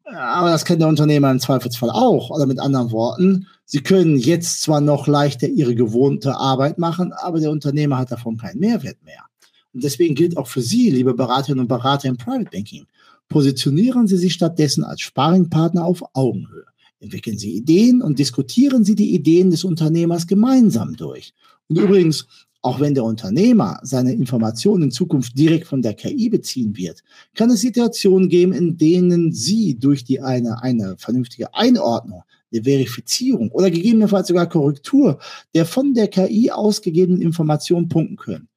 Aber 0.02 0.50
das 0.50 0.64
kennt 0.64 0.80
der 0.80 0.88
Unternehmer 0.88 1.30
im 1.30 1.38
Zweifelsfall 1.38 1.90
auch. 1.90 2.30
Oder 2.30 2.46
mit 2.46 2.58
anderen 2.58 2.90
Worten, 2.90 3.46
Sie 3.64 3.84
können 3.84 4.16
jetzt 4.16 4.62
zwar 4.62 4.80
noch 4.80 5.06
leichter 5.06 5.46
Ihre 5.46 5.76
gewohnte 5.76 6.34
Arbeit 6.34 6.78
machen, 6.78 7.12
aber 7.12 7.38
der 7.38 7.52
Unternehmer 7.52 7.98
hat 7.98 8.10
davon 8.10 8.36
keinen 8.36 8.58
Mehrwert 8.58 9.00
mehr. 9.04 9.26
Und 9.72 9.84
deswegen 9.84 10.16
gilt 10.16 10.36
auch 10.36 10.48
für 10.48 10.60
Sie, 10.60 10.90
liebe 10.90 11.14
Beraterinnen 11.14 11.60
und 11.60 11.68
Berater 11.68 12.08
im 12.08 12.16
Private 12.16 12.50
Banking, 12.50 12.86
positionieren 13.28 14.08
Sie 14.08 14.16
sich 14.16 14.32
stattdessen 14.32 14.82
als 14.82 15.02
Sparingpartner 15.02 15.84
auf 15.84 16.02
Augenhöhe. 16.14 16.64
Entwickeln 17.04 17.38
Sie 17.38 17.54
Ideen 17.54 18.02
und 18.02 18.18
diskutieren 18.18 18.84
Sie 18.84 18.94
die 18.94 19.14
Ideen 19.14 19.50
des 19.50 19.62
Unternehmers 19.62 20.26
gemeinsam 20.26 20.96
durch. 20.96 21.34
Und 21.68 21.78
übrigens, 21.78 22.26
auch 22.62 22.80
wenn 22.80 22.94
der 22.94 23.04
Unternehmer 23.04 23.78
seine 23.82 24.12
Informationen 24.12 24.84
in 24.84 24.90
Zukunft 24.90 25.38
direkt 25.38 25.66
von 25.66 25.82
der 25.82 25.92
KI 25.92 26.30
beziehen 26.30 26.76
wird, 26.76 27.02
kann 27.34 27.50
es 27.50 27.60
Situationen 27.60 28.30
geben, 28.30 28.54
in 28.54 28.78
denen 28.78 29.32
Sie 29.32 29.78
durch 29.78 30.04
die 30.04 30.20
eine, 30.20 30.62
eine 30.62 30.96
vernünftige 30.96 31.54
Einordnung, 31.54 32.22
eine 32.50 32.64
Verifizierung 32.64 33.50
oder 33.50 33.70
gegebenenfalls 33.70 34.28
sogar 34.28 34.48
Korrektur 34.48 35.18
der 35.54 35.66
von 35.66 35.92
der 35.92 36.08
KI 36.08 36.50
ausgegebenen 36.50 37.20
Informationen 37.20 37.88
punkten 37.88 38.16
können 38.16 38.48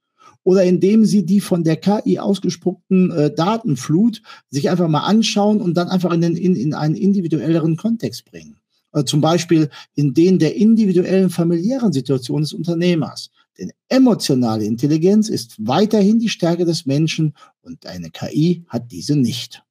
oder 0.48 0.64
indem 0.64 1.04
sie 1.04 1.26
die 1.26 1.42
von 1.42 1.66
der 1.66 1.76
KI 1.76 2.20
ausgespuckten 2.20 3.12
äh, 3.12 3.36
Datenflut 3.36 4.22
sich 4.50 4.70
einfach 4.70 4.88
mal 4.88 5.02
anschauen 5.02 5.60
und 5.60 5.74
dann 5.74 5.90
einfach 5.90 6.14
in, 6.14 6.22
den, 6.22 6.38
in, 6.38 6.56
in 6.56 6.74
einen 6.74 6.96
individuelleren 6.96 7.76
Kontext 7.76 8.24
bringen. 8.24 8.58
Also 8.94 9.04
zum 9.08 9.20
Beispiel 9.20 9.70
in 9.96 10.14
den 10.14 10.40
der 10.40 10.56
individuellen 10.56 11.30
familiären 11.30 11.92
Situation 11.92 12.44
des 12.44 12.54
Unternehmers. 12.54 13.30
Denn 13.60 13.74
emotionale 13.90 14.64
Intelligenz 14.64 15.28
ist 15.28 15.56
weiterhin 15.60 16.18
die 16.18 16.30
Stärke 16.30 16.64
des 16.64 16.86
Menschen 16.86 17.34
und 17.60 17.86
eine 17.86 18.10
KI 18.10 18.64
hat 18.70 18.90
diese 18.90 19.18
nicht. 19.18 19.64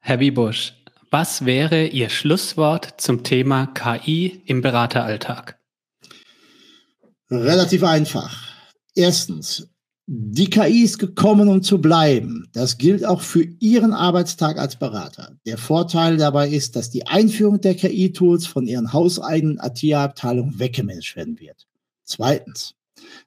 Herr 0.00 0.18
Wiebusch, 0.18 0.74
was 1.12 1.44
wäre 1.44 1.86
Ihr 1.86 2.08
Schlusswort 2.08 2.94
zum 2.96 3.22
Thema 3.22 3.66
KI 3.66 4.42
im 4.44 4.60
Berateralltag? 4.60 5.56
Relativ 7.30 7.84
einfach. 7.84 8.53
Erstens, 8.94 9.68
die 10.06 10.50
KI 10.50 10.82
ist 10.82 10.98
gekommen, 10.98 11.48
um 11.48 11.62
zu 11.62 11.80
bleiben. 11.80 12.46
Das 12.52 12.78
gilt 12.78 13.04
auch 13.04 13.22
für 13.22 13.42
Ihren 13.58 13.92
Arbeitstag 13.92 14.58
als 14.58 14.76
Berater. 14.76 15.36
Der 15.46 15.56
Vorteil 15.56 16.18
dabei 16.18 16.50
ist, 16.50 16.76
dass 16.76 16.90
die 16.90 17.06
Einführung 17.06 17.60
der 17.60 17.74
KI-Tools 17.74 18.46
von 18.46 18.66
Ihren 18.66 18.92
hauseigenen 18.92 19.58
ATIA-Abteilungen 19.58 20.58
weggemanagt 20.58 21.16
werden 21.16 21.40
wird. 21.40 21.66
Zweitens, 22.04 22.74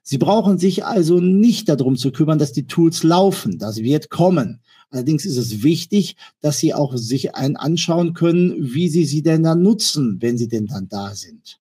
Sie 0.02 0.18
brauchen 0.18 0.58
sich 0.58 0.84
also 0.84 1.20
nicht 1.20 1.68
darum 1.68 1.96
zu 1.96 2.12
kümmern, 2.12 2.38
dass 2.38 2.52
die 2.52 2.66
Tools 2.66 3.02
laufen. 3.02 3.58
Das 3.58 3.78
wird 3.78 4.08
kommen. 4.08 4.60
Allerdings 4.90 5.26
ist 5.26 5.36
es 5.36 5.62
wichtig, 5.62 6.16
dass 6.40 6.58
Sie 6.58 6.74
auch 6.74 6.96
sich 6.96 7.34
ein 7.34 7.56
anschauen 7.56 8.14
können, 8.14 8.54
wie 8.56 8.88
Sie 8.88 9.04
sie 9.04 9.22
denn 9.22 9.42
dann 9.42 9.62
nutzen, 9.62 10.16
wenn 10.20 10.38
sie 10.38 10.48
denn 10.48 10.66
dann 10.66 10.88
da 10.88 11.14
sind. 11.14 11.58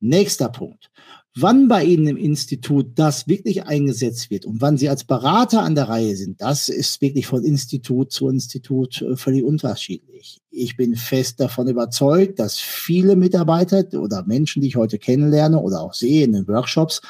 Nächster 0.00 0.48
Punkt 0.48 0.90
wann 1.36 1.68
bei 1.68 1.84
Ihnen 1.84 2.06
im 2.06 2.16
Institut 2.16 2.92
das 2.94 3.26
wirklich 3.26 3.64
eingesetzt 3.64 4.30
wird 4.30 4.46
und 4.46 4.60
wann 4.60 4.78
Sie 4.78 4.88
als 4.88 5.04
Berater 5.04 5.62
an 5.62 5.74
der 5.74 5.88
Reihe 5.88 6.16
sind, 6.16 6.40
das 6.40 6.68
ist 6.68 7.00
wirklich 7.00 7.26
von 7.26 7.44
Institut 7.44 8.12
zu 8.12 8.28
Institut 8.28 9.02
äh, 9.02 9.16
völlig 9.16 9.42
unterschiedlich. 9.42 10.40
Ich 10.50 10.76
bin 10.76 10.94
fest 10.94 11.40
davon 11.40 11.68
überzeugt, 11.68 12.38
dass 12.38 12.58
viele 12.58 13.16
Mitarbeiter 13.16 13.84
oder 14.00 14.24
Menschen, 14.24 14.62
die 14.62 14.68
ich 14.68 14.76
heute 14.76 14.98
kennenlerne 14.98 15.58
oder 15.60 15.80
auch 15.80 15.94
sehe 15.94 16.24
in 16.24 16.32
den 16.32 16.46
Workshops, 16.46 17.00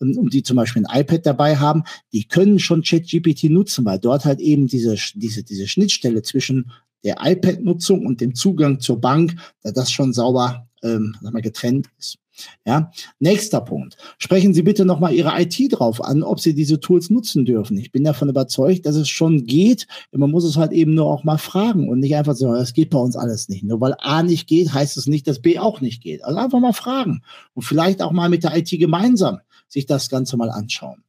und 0.00 0.16
ähm, 0.16 0.30
die 0.30 0.42
zum 0.42 0.56
Beispiel 0.56 0.84
ein 0.86 1.00
iPad 1.00 1.24
dabei 1.24 1.56
haben, 1.56 1.84
die 2.12 2.24
können 2.24 2.58
schon 2.58 2.82
ChatGPT 2.82 3.44
nutzen, 3.44 3.84
weil 3.84 3.98
dort 3.98 4.24
halt 4.24 4.40
eben 4.40 4.66
diese, 4.66 4.96
diese, 5.14 5.42
diese 5.42 5.68
Schnittstelle 5.68 6.22
zwischen 6.22 6.70
der 7.04 7.16
iPad-Nutzung 7.20 8.04
und 8.04 8.20
dem 8.20 8.34
Zugang 8.34 8.80
zur 8.80 9.00
Bank, 9.00 9.36
da 9.62 9.72
das 9.72 9.90
schon 9.90 10.12
sauber 10.12 10.68
ähm, 10.82 11.16
getrennt 11.42 11.86
ist. 11.98 12.19
Ja, 12.66 12.90
nächster 13.18 13.60
Punkt. 13.60 13.96
Sprechen 14.18 14.54
Sie 14.54 14.62
bitte 14.62 14.84
nochmal 14.84 15.14
Ihre 15.14 15.40
IT 15.40 15.58
drauf 15.70 16.02
an, 16.02 16.22
ob 16.22 16.40
Sie 16.40 16.54
diese 16.54 16.80
Tools 16.80 17.10
nutzen 17.10 17.44
dürfen. 17.44 17.76
Ich 17.78 17.92
bin 17.92 18.04
davon 18.04 18.28
überzeugt, 18.28 18.86
dass 18.86 18.96
es 18.96 19.08
schon 19.08 19.46
geht. 19.46 19.86
Man 20.12 20.30
muss 20.30 20.44
es 20.44 20.56
halt 20.56 20.72
eben 20.72 20.94
nur 20.94 21.06
auch 21.06 21.24
mal 21.24 21.38
fragen 21.38 21.88
und 21.88 22.00
nicht 22.00 22.16
einfach 22.16 22.34
so, 22.34 22.52
das 22.52 22.72
geht 22.72 22.90
bei 22.90 22.98
uns 22.98 23.16
alles 23.16 23.48
nicht. 23.48 23.64
Nur 23.64 23.80
weil 23.80 23.94
A 23.98 24.22
nicht 24.22 24.46
geht, 24.46 24.72
heißt 24.72 24.96
es 24.96 25.06
nicht, 25.06 25.26
dass 25.26 25.40
B 25.40 25.58
auch 25.58 25.80
nicht 25.80 26.02
geht. 26.02 26.24
Also 26.24 26.38
einfach 26.38 26.60
mal 26.60 26.72
fragen 26.72 27.22
und 27.54 27.62
vielleicht 27.62 28.02
auch 28.02 28.12
mal 28.12 28.28
mit 28.28 28.44
der 28.44 28.56
IT 28.56 28.70
gemeinsam 28.70 29.40
sich 29.68 29.86
das 29.86 30.08
Ganze 30.08 30.36
mal 30.36 30.50
anschauen. 30.50 31.02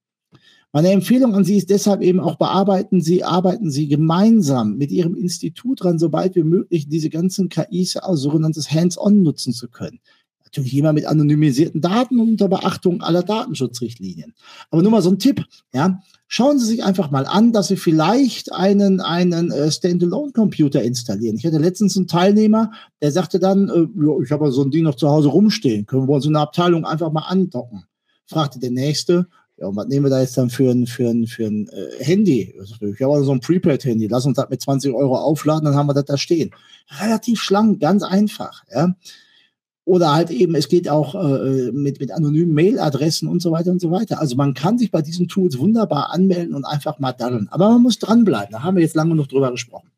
Meine 0.73 0.91
Empfehlung 0.91 1.35
an 1.35 1.43
Sie 1.43 1.57
ist 1.57 1.69
deshalb 1.69 2.01
eben 2.01 2.21
auch 2.21 2.37
bearbeiten 2.37 3.01
Sie, 3.01 3.25
arbeiten 3.25 3.69
Sie 3.69 3.89
gemeinsam 3.89 4.77
mit 4.77 4.89
Ihrem 4.89 5.15
Institut 5.15 5.83
dran, 5.83 5.99
sobald 5.99 6.37
wie 6.37 6.43
möglich 6.43 6.87
diese 6.87 7.09
ganzen 7.09 7.49
KIs, 7.49 7.97
also 7.97 8.29
sogenanntes 8.29 8.71
Hands-on 8.71 9.21
nutzen 9.21 9.51
zu 9.51 9.67
können. 9.67 9.99
Natürlich 10.51 10.75
immer 10.75 10.91
mit 10.91 11.05
anonymisierten 11.05 11.79
Daten 11.79 12.19
und 12.19 12.29
unter 12.29 12.49
Beachtung 12.49 13.01
aller 13.01 13.23
Datenschutzrichtlinien. 13.23 14.33
Aber 14.69 14.81
nur 14.81 14.91
mal 14.91 15.01
so 15.01 15.09
ein 15.09 15.19
Tipp, 15.19 15.45
ja. 15.73 16.01
Schauen 16.27 16.59
Sie 16.59 16.65
sich 16.65 16.83
einfach 16.83 17.11
mal 17.11 17.25
an, 17.25 17.53
dass 17.53 17.69
Sie 17.69 17.75
vielleicht 17.75 18.51
einen, 18.53 18.99
einen 18.99 19.51
äh, 19.51 19.71
Standalone-Computer 19.71 20.81
installieren. 20.81 21.37
Ich 21.37 21.45
hatte 21.45 21.57
letztens 21.57 21.95
einen 21.95 22.07
Teilnehmer, 22.07 22.71
der 23.01 23.11
sagte 23.11 23.39
dann, 23.39 23.69
äh, 23.69 24.23
ich 24.23 24.31
habe 24.31 24.51
so 24.51 24.63
ein 24.63 24.71
Ding 24.71 24.83
noch 24.83 24.95
zu 24.95 25.09
Hause 25.09 25.29
rumstehen, 25.29 25.85
können 25.85 26.07
wir 26.07 26.15
uns 26.15 26.25
in 26.25 26.33
der 26.33 26.41
Abteilung 26.41 26.85
einfach 26.85 27.11
mal 27.11 27.27
andocken. 27.27 27.83
Fragte 28.25 28.59
der 28.59 28.71
Nächste, 28.71 29.27
ja, 29.61 29.67
und 29.67 29.75
was 29.75 29.87
nehmen 29.87 30.05
wir 30.05 30.09
da 30.09 30.21
jetzt 30.21 30.37
dann 30.37 30.49
für 30.49 30.71
ein, 30.71 30.87
für 30.87 31.07
ein, 31.07 31.27
für 31.27 31.45
ein 31.45 31.69
äh, 31.69 32.03
Handy? 32.03 32.53
Ich 32.61 33.01
habe 33.01 33.23
so 33.23 33.31
ein 33.31 33.41
Prepaid-Handy. 33.41 34.07
Lass 34.07 34.25
uns 34.25 34.37
das 34.37 34.49
mit 34.49 34.59
20 34.59 34.93
Euro 34.93 35.17
aufladen, 35.17 35.65
dann 35.65 35.75
haben 35.75 35.87
wir 35.87 35.93
das 35.93 36.05
da 36.05 36.17
stehen. 36.17 36.51
Relativ 36.99 37.41
schlank, 37.41 37.79
ganz 37.79 38.03
einfach. 38.03 38.63
Ja. 38.73 38.95
Oder 39.83 40.13
halt 40.13 40.29
eben, 40.29 40.53
es 40.55 40.67
geht 40.67 40.87
auch 40.87 41.15
äh, 41.15 41.71
mit, 41.71 41.99
mit 41.99 42.11
anonymen 42.11 42.53
Mailadressen 42.53 43.27
und 43.27 43.41
so 43.41 43.51
weiter 43.51 43.71
und 43.71 43.81
so 43.81 43.89
weiter. 43.89 44.19
Also 44.19 44.35
man 44.35 44.53
kann 44.53 44.77
sich 44.77 44.91
bei 44.91 45.01
diesen 45.01 45.27
Tools 45.27 45.57
wunderbar 45.57 46.11
anmelden 46.11 46.53
und 46.53 46.65
einfach 46.65 46.99
mal 46.99 47.13
daddeln. 47.13 47.47
Aber 47.49 47.69
man 47.69 47.81
muss 47.81 47.97
dranbleiben. 47.97 48.51
Da 48.51 48.63
haben 48.63 48.75
wir 48.75 48.83
jetzt 48.83 48.95
lange 48.95 49.15
noch 49.15 49.27
drüber 49.27 49.51
gesprochen. 49.51 49.91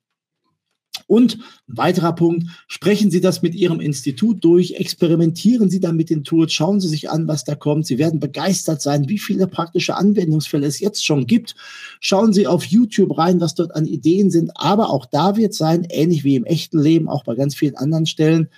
Und 1.08 1.38
ein 1.68 1.78
weiterer 1.78 2.14
Punkt, 2.14 2.48
sprechen 2.68 3.12
Sie 3.12 3.20
das 3.20 3.42
mit 3.42 3.56
Ihrem 3.56 3.80
Institut 3.82 4.44
durch, 4.44 4.74
experimentieren 4.74 5.70
Sie 5.70 5.80
dann 5.80 5.98
mit 5.98 6.10
den 6.10 6.24
Tools, 6.24 6.54
schauen 6.54 6.80
Sie 6.80 6.88
sich 6.88 7.10
an, 7.10 7.28
was 7.28 7.44
da 7.44 7.56
kommt. 7.56 7.86
Sie 7.86 7.98
werden 7.98 8.20
begeistert 8.20 8.82
sein, 8.82 9.10
wie 9.10 9.20
viele 9.20 9.48
praktische 9.48 9.96
Anwendungsfälle 9.96 10.66
es 10.66 10.80
jetzt 10.80 11.06
schon 11.06 11.28
gibt. 11.28 11.56
Schauen 12.00 12.32
Sie 12.32 12.48
auf 12.48 12.64
YouTube 12.64 13.18
rein, 13.18 13.42
was 13.42 13.54
dort 13.54 13.76
an 13.76 13.86
Ideen 13.86 14.32
sind. 14.32 14.52
Aber 14.56 14.90
auch 14.92 15.06
da 15.06 15.36
wird 15.36 15.54
sein, 15.54 15.86
ähnlich 15.90 16.24
wie 16.24 16.36
im 16.36 16.46
echten 16.46 16.80
Leben, 16.80 17.10
auch 17.10 17.24
bei 17.24 17.36
ganz 17.36 17.54
vielen 17.54 17.76
anderen 17.76 18.06
Stellen, 18.06 18.50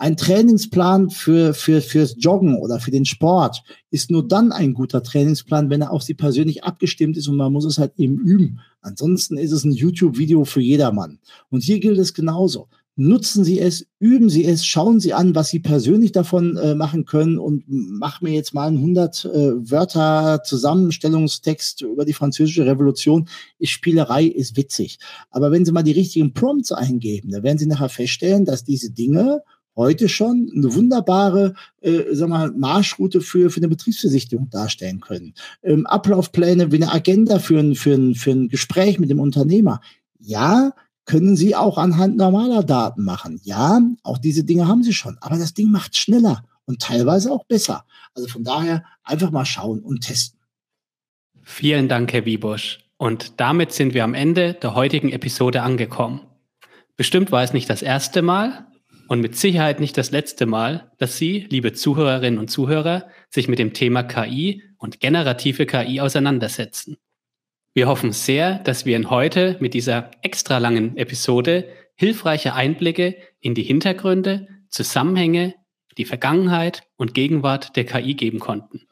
ein 0.00 0.16
Trainingsplan 0.16 1.10
für, 1.10 1.52
für, 1.52 1.82
fürs 1.82 2.16
Joggen 2.18 2.56
oder 2.56 2.80
für 2.80 2.90
den 2.90 3.04
Sport 3.04 3.62
ist 3.90 4.10
nur 4.10 4.26
dann 4.26 4.50
ein 4.50 4.72
guter 4.72 5.02
Trainingsplan, 5.02 5.68
wenn 5.68 5.82
er 5.82 5.92
auf 5.92 6.02
Sie 6.02 6.14
persönlich 6.14 6.64
abgestimmt 6.64 7.18
ist 7.18 7.28
und 7.28 7.36
man 7.36 7.52
muss 7.52 7.66
es 7.66 7.76
halt 7.76 7.92
eben 7.98 8.18
üben. 8.18 8.60
Ansonsten 8.80 9.36
ist 9.36 9.52
es 9.52 9.62
ein 9.64 9.72
YouTube-Video 9.72 10.46
für 10.46 10.62
jedermann. 10.62 11.18
Und 11.50 11.62
hier 11.62 11.80
gilt 11.80 11.98
es 11.98 12.14
genauso. 12.14 12.68
Nutzen 12.96 13.44
Sie 13.44 13.60
es, 13.60 13.86
üben 13.98 14.30
Sie 14.30 14.46
es, 14.46 14.64
schauen 14.64 15.00
Sie 15.00 15.12
an, 15.12 15.34
was 15.34 15.50
Sie 15.50 15.60
persönlich 15.60 16.12
davon 16.12 16.56
äh, 16.56 16.74
machen 16.74 17.04
können 17.04 17.38
und 17.38 17.64
mach 17.66 18.22
mir 18.22 18.32
jetzt 18.32 18.54
mal 18.54 18.68
einen 18.68 18.78
100 18.78 19.24
äh, 19.26 19.28
Wörter 19.70 20.42
Zusammenstellungstext 20.44 21.82
über 21.82 22.06
die 22.06 22.14
französische 22.14 22.64
Revolution. 22.64 23.28
Ist 23.58 23.72
Spielerei, 23.72 24.24
ist 24.24 24.56
witzig. 24.56 24.98
Aber 25.30 25.50
wenn 25.50 25.66
Sie 25.66 25.72
mal 25.72 25.82
die 25.82 25.92
richtigen 25.92 26.32
Prompts 26.32 26.72
eingeben, 26.72 27.32
dann 27.32 27.42
werden 27.42 27.58
Sie 27.58 27.66
nachher 27.66 27.90
feststellen, 27.90 28.46
dass 28.46 28.64
diese 28.64 28.90
Dinge 28.90 29.42
heute 29.80 30.08
schon 30.10 30.50
eine 30.54 30.74
wunderbare 30.74 31.54
äh, 31.80 32.02
sag 32.12 32.28
mal, 32.28 32.52
Marschroute 32.52 33.22
für, 33.22 33.50
für 33.50 33.60
eine 33.60 33.68
Betriebsversicherung 33.68 34.50
darstellen 34.50 35.00
können. 35.00 35.32
Ähm, 35.62 35.86
Ablaufpläne 35.86 36.70
wie 36.70 36.76
eine 36.76 36.92
Agenda 36.92 37.38
für 37.38 37.58
ein, 37.58 37.74
für, 37.74 37.94
ein, 37.94 38.14
für 38.14 38.30
ein 38.32 38.48
Gespräch 38.48 38.98
mit 38.98 39.08
dem 39.08 39.20
Unternehmer. 39.20 39.80
Ja, 40.18 40.74
können 41.06 41.34
Sie 41.34 41.56
auch 41.56 41.78
anhand 41.78 42.16
normaler 42.16 42.62
Daten 42.62 43.04
machen. 43.04 43.40
Ja, 43.42 43.80
auch 44.02 44.18
diese 44.18 44.44
Dinge 44.44 44.68
haben 44.68 44.82
Sie 44.82 44.92
schon. 44.92 45.16
Aber 45.22 45.38
das 45.38 45.54
Ding 45.54 45.70
macht 45.70 45.96
schneller 45.96 46.44
und 46.66 46.82
teilweise 46.82 47.32
auch 47.32 47.46
besser. 47.46 47.84
Also 48.14 48.28
von 48.28 48.44
daher 48.44 48.84
einfach 49.02 49.30
mal 49.30 49.46
schauen 49.46 49.80
und 49.80 50.02
testen. 50.02 50.38
Vielen 51.42 51.88
Dank, 51.88 52.12
Herr 52.12 52.26
Wiebusch. 52.26 52.80
Und 52.98 53.40
damit 53.40 53.72
sind 53.72 53.94
wir 53.94 54.04
am 54.04 54.12
Ende 54.12 54.52
der 54.52 54.74
heutigen 54.74 55.10
Episode 55.10 55.62
angekommen. 55.62 56.20
Bestimmt 56.96 57.32
war 57.32 57.42
es 57.42 57.54
nicht 57.54 57.70
das 57.70 57.80
erste 57.80 58.20
Mal, 58.20 58.66
und 59.10 59.20
mit 59.20 59.34
Sicherheit 59.34 59.80
nicht 59.80 59.98
das 59.98 60.12
letzte 60.12 60.46
Mal, 60.46 60.92
dass 60.98 61.16
Sie, 61.16 61.48
liebe 61.50 61.72
Zuhörerinnen 61.72 62.38
und 62.38 62.48
Zuhörer, 62.48 63.08
sich 63.28 63.48
mit 63.48 63.58
dem 63.58 63.72
Thema 63.72 64.04
KI 64.04 64.62
und 64.78 65.00
generative 65.00 65.66
KI 65.66 66.00
auseinandersetzen. 66.00 66.96
Wir 67.74 67.88
hoffen 67.88 68.12
sehr, 68.12 68.60
dass 68.60 68.86
wir 68.86 68.94
Ihnen 68.94 69.10
heute 69.10 69.56
mit 69.58 69.74
dieser 69.74 70.12
extra 70.22 70.58
langen 70.58 70.96
Episode 70.96 71.68
hilfreiche 71.96 72.54
Einblicke 72.54 73.16
in 73.40 73.56
die 73.56 73.64
Hintergründe, 73.64 74.46
Zusammenhänge, 74.68 75.56
die 75.98 76.04
Vergangenheit 76.04 76.84
und 76.94 77.12
Gegenwart 77.12 77.74
der 77.74 77.86
KI 77.86 78.14
geben 78.14 78.38
konnten, 78.38 78.82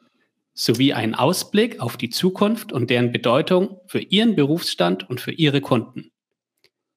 sowie 0.53 0.91
einen 0.91 1.15
Ausblick 1.15 1.79
auf 1.79 1.95
die 1.95 2.09
Zukunft 2.09 2.73
und 2.73 2.89
deren 2.89 3.13
Bedeutung 3.13 3.79
für 3.87 4.01
Ihren 4.01 4.35
Berufsstand 4.35 5.09
und 5.09 5.21
für 5.21 5.31
Ihre 5.31 5.61
Kunden. 5.61 6.11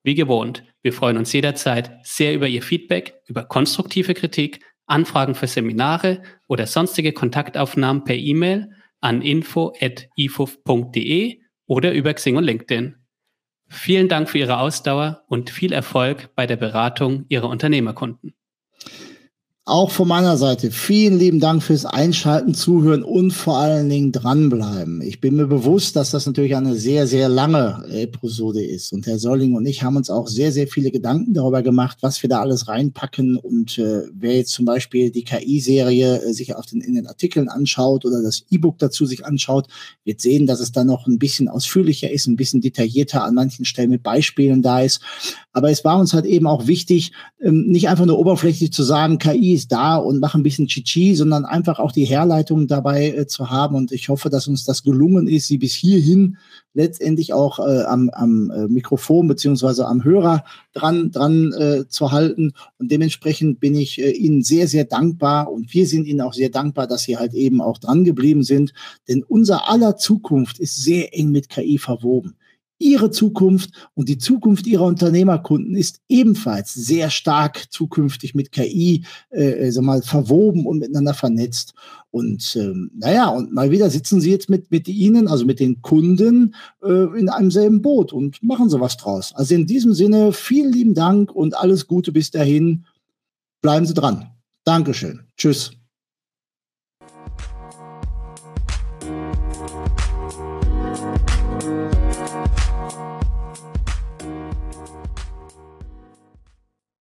Wie 0.03 0.17
gewohnt, 0.17 0.65
wir 0.83 0.93
freuen 0.93 1.17
uns 1.17 1.33
jederzeit 1.33 1.93
sehr 2.03 2.35
über 2.35 2.49
Ihr 2.49 2.63
Feedback, 2.63 3.15
über 3.27 3.45
konstruktive 3.45 4.15
Kritik, 4.15 4.65
Anfragen 4.87 5.37
für 5.37 5.47
Seminare 5.47 6.23
oder 6.49 6.67
sonstige 6.67 7.13
Kontaktaufnahmen 7.13 8.03
per 8.05 8.17
E-Mail 8.17 8.71
an 9.01 9.23
info.ifuf.de 9.23 9.81
oder 11.67 11.93
über 11.93 12.13
Xing 12.15 12.37
und 12.37 12.45
LinkedIn. 12.45 12.97
Vielen 13.69 14.09
Dank 14.09 14.29
für 14.29 14.39
Ihre 14.39 14.59
Ausdauer 14.59 15.23
und 15.29 15.51
viel 15.51 15.73
Erfolg 15.73 16.35
bei 16.35 16.47
der 16.47 16.57
Beratung 16.57 17.27
Ihrer 17.29 17.49
Unternehmerkunden. 17.49 18.35
Auch 19.65 19.93
von 19.93 20.09
meiner 20.09 20.37
Seite 20.37 20.73
vielen 20.73 21.21
lieben 21.21 21.39
Dank 21.39 21.63
fürs 21.63 21.85
Einschalten, 21.85 22.53
Zuhören 22.53 23.05
und 23.05 23.31
vor 23.31 23.59
allen 23.59 23.89
Dingen 23.89 24.11
dranbleiben. 24.11 25.01
Ich 25.03 25.21
bin 25.21 25.37
mir 25.37 25.47
bewusst, 25.47 25.95
dass 25.95 26.11
das 26.11 26.27
natürlich 26.27 26.57
eine 26.57 26.75
sehr, 26.75 27.07
sehr 27.07 27.29
lange 27.29 27.85
Episode 27.89 28.61
ist. 28.61 28.93
Und 28.93 29.07
Herr 29.07 29.21
Solling 29.21 29.55
und 29.55 29.65
ich 29.65 29.85
haben 29.85 29.95
uns 29.95 30.11
auch 30.11 30.27
sehr, 30.27 30.51
sehr 30.51 30.67
viele 30.67 30.91
Gedanken 30.91 31.33
darüber 31.33 31.63
gemacht, 31.63 31.99
was 32.01 32.21
wir 32.25 32.29
da 32.29 32.41
alles 32.41 32.67
reinpacken. 32.67 33.37
Und 33.37 33.79
äh, 33.79 34.03
wer 34.13 34.35
jetzt 34.35 34.51
zum 34.51 34.65
Beispiel 34.65 35.13
die 35.13 35.23
KI-Serie 35.23 36.23
äh, 36.23 36.33
sich 36.33 36.57
auf 36.57 36.67
den, 36.67 36.81
in 36.81 36.95
den 36.95 37.07
Artikeln 37.07 37.49
anschaut 37.49 38.05
oder 38.05 38.21
das 38.21 38.43
E-Book 38.51 38.79
dazu 38.79 39.07
sich 39.07 39.25
anschaut, 39.25 39.69
wird 40.03 40.21
sehen, 40.21 40.49
dass 40.49 40.59
es 40.59 40.73
da 40.73 40.83
noch 40.83 41.07
ein 41.07 41.21
bisschen 41.21 41.47
ausführlicher 41.47 42.11
ist, 42.11 42.27
ein 42.27 42.35
bisschen 42.35 42.63
detaillierter 42.63 43.23
an 43.23 43.37
manchen 43.37 43.65
Stellen 43.65 43.91
mit 43.91 44.03
Beispielen 44.03 44.61
da 44.61 44.81
ist. 44.81 45.01
Aber 45.53 45.71
es 45.71 45.85
war 45.85 45.99
uns 45.99 46.15
halt 46.15 46.25
eben 46.25 46.47
auch 46.47 46.67
wichtig, 46.67 47.13
ähm, 47.41 47.67
nicht 47.67 47.89
einfach 47.89 48.07
nur 48.07 48.19
oberflächlich 48.19 48.73
zu 48.73 48.83
sagen, 48.83 49.19
KI 49.19 49.53
ist 49.53 49.71
da 49.71 49.97
und 49.97 50.19
mach 50.19 50.35
ein 50.35 50.43
bisschen 50.43 50.67
Chichi, 50.67 51.15
sondern 51.15 51.45
einfach 51.45 51.79
auch 51.79 51.93
die 51.93 52.05
Herleitung 52.05 52.67
dabei 52.67 53.09
äh, 53.09 53.27
zu 53.27 53.51
haben. 53.51 53.77
Und 53.77 53.93
ich 53.93 54.09
hoffe, 54.09 54.31
dass 54.31 54.49
uns 54.49 54.65
das 54.65 54.83
gelungen 54.83 55.29
ist, 55.29 55.49
sie 55.49 55.59
bis 55.59 55.75
hierhin 55.75 56.39
letztendlich 56.75 57.35
auch 57.35 57.59
äh, 57.59 57.83
am, 57.83 58.09
am 58.11 58.51
äh, 58.51 58.67
Mikrofon 58.69 59.29
beziehungsweise 59.29 59.87
am 59.87 60.05
Hörer 60.05 60.45
dran, 60.73 61.11
dran 61.11 61.53
äh, 61.53 61.87
zu 61.89 62.13
halten. 62.13 62.53
Und 62.79 62.91
dementsprechend 62.91 63.61
bin 63.61 63.75
ich 63.75 64.01
äh, 64.01 64.11
Ihnen 64.11 64.43
sehr, 64.43 64.69
sehr 64.69 64.85
dankbar 64.85 65.53
und 65.53 65.75
wir 65.75 65.87
sind 65.87 66.07
Ihnen 66.07 66.23
auch 66.23 66.33
sehr 66.33 66.49
dankbar, 66.49 66.87
dass 66.87 67.03
Sie 67.03 67.19
halt 67.19 67.35
eben 67.35 67.61
auch 67.61 67.79
dran 67.79 68.05
geblieben 68.05 68.43
sind. 68.43 68.73
Denn 69.09 69.23
unser 69.23 69.69
aller 69.69 69.97
Zukunft 69.97 70.59
ist 70.59 70.83
sehr 70.83 71.17
eng 71.17 71.31
mit 71.31 71.51
KI 71.51 71.77
verwoben. 71.77 72.37
Ihre 72.79 73.11
Zukunft 73.11 73.71
und 73.95 74.09
die 74.09 74.19
Zukunft 74.19 74.67
Ihrer 74.67 74.85
Unternehmerkunden 74.85 75.77
ist 75.77 76.01
ebenfalls 76.09 76.75
sehr 76.75 77.11
stark 77.11 77.71
zukünftig 77.71 78.35
mit 78.35 78.53
KI 78.53 79.05
äh, 79.31 79.71
sag 79.71 79.85
mal, 79.85 80.03
verwoben 80.03 80.67
und 80.67 80.79
miteinander 80.79 81.15
vernetzt. 81.15 81.75
Und 82.11 82.57
ähm, 82.57 82.91
naja, 82.95 83.29
und 83.29 83.53
mal 83.53 83.71
wieder 83.71 83.89
sitzen 83.89 84.21
Sie 84.21 84.31
jetzt 84.31 84.51
mit, 84.51 84.71
mit 84.71 84.87
Ihnen, 84.89 85.29
also 85.29 85.47
mit 85.47 85.61
den 85.61 85.81
Kunden, 85.81 86.55
äh, 86.83 87.19
in 87.19 87.29
einem 87.29 87.51
selben 87.51 87.81
Boot 87.81 88.13
und 88.13 88.43
machen 88.43 88.69
so 88.69 88.81
was 88.81 88.97
draus. 88.97 89.33
Also 89.35 89.55
in 89.55 89.67
diesem 89.67 89.95
Sinne, 89.95 90.33
vielen 90.33 90.73
lieben 90.73 90.95
Dank 90.95 91.33
und 91.33 91.57
alles 91.57 91.87
Gute 91.87 92.13
bis 92.13 92.31
dahin. 92.31 92.85
Bleiben 93.63 93.87
Sie 93.87 93.95
dran. 93.95 94.27
Dankeschön. 94.65 95.21
Tschüss. 95.37 95.73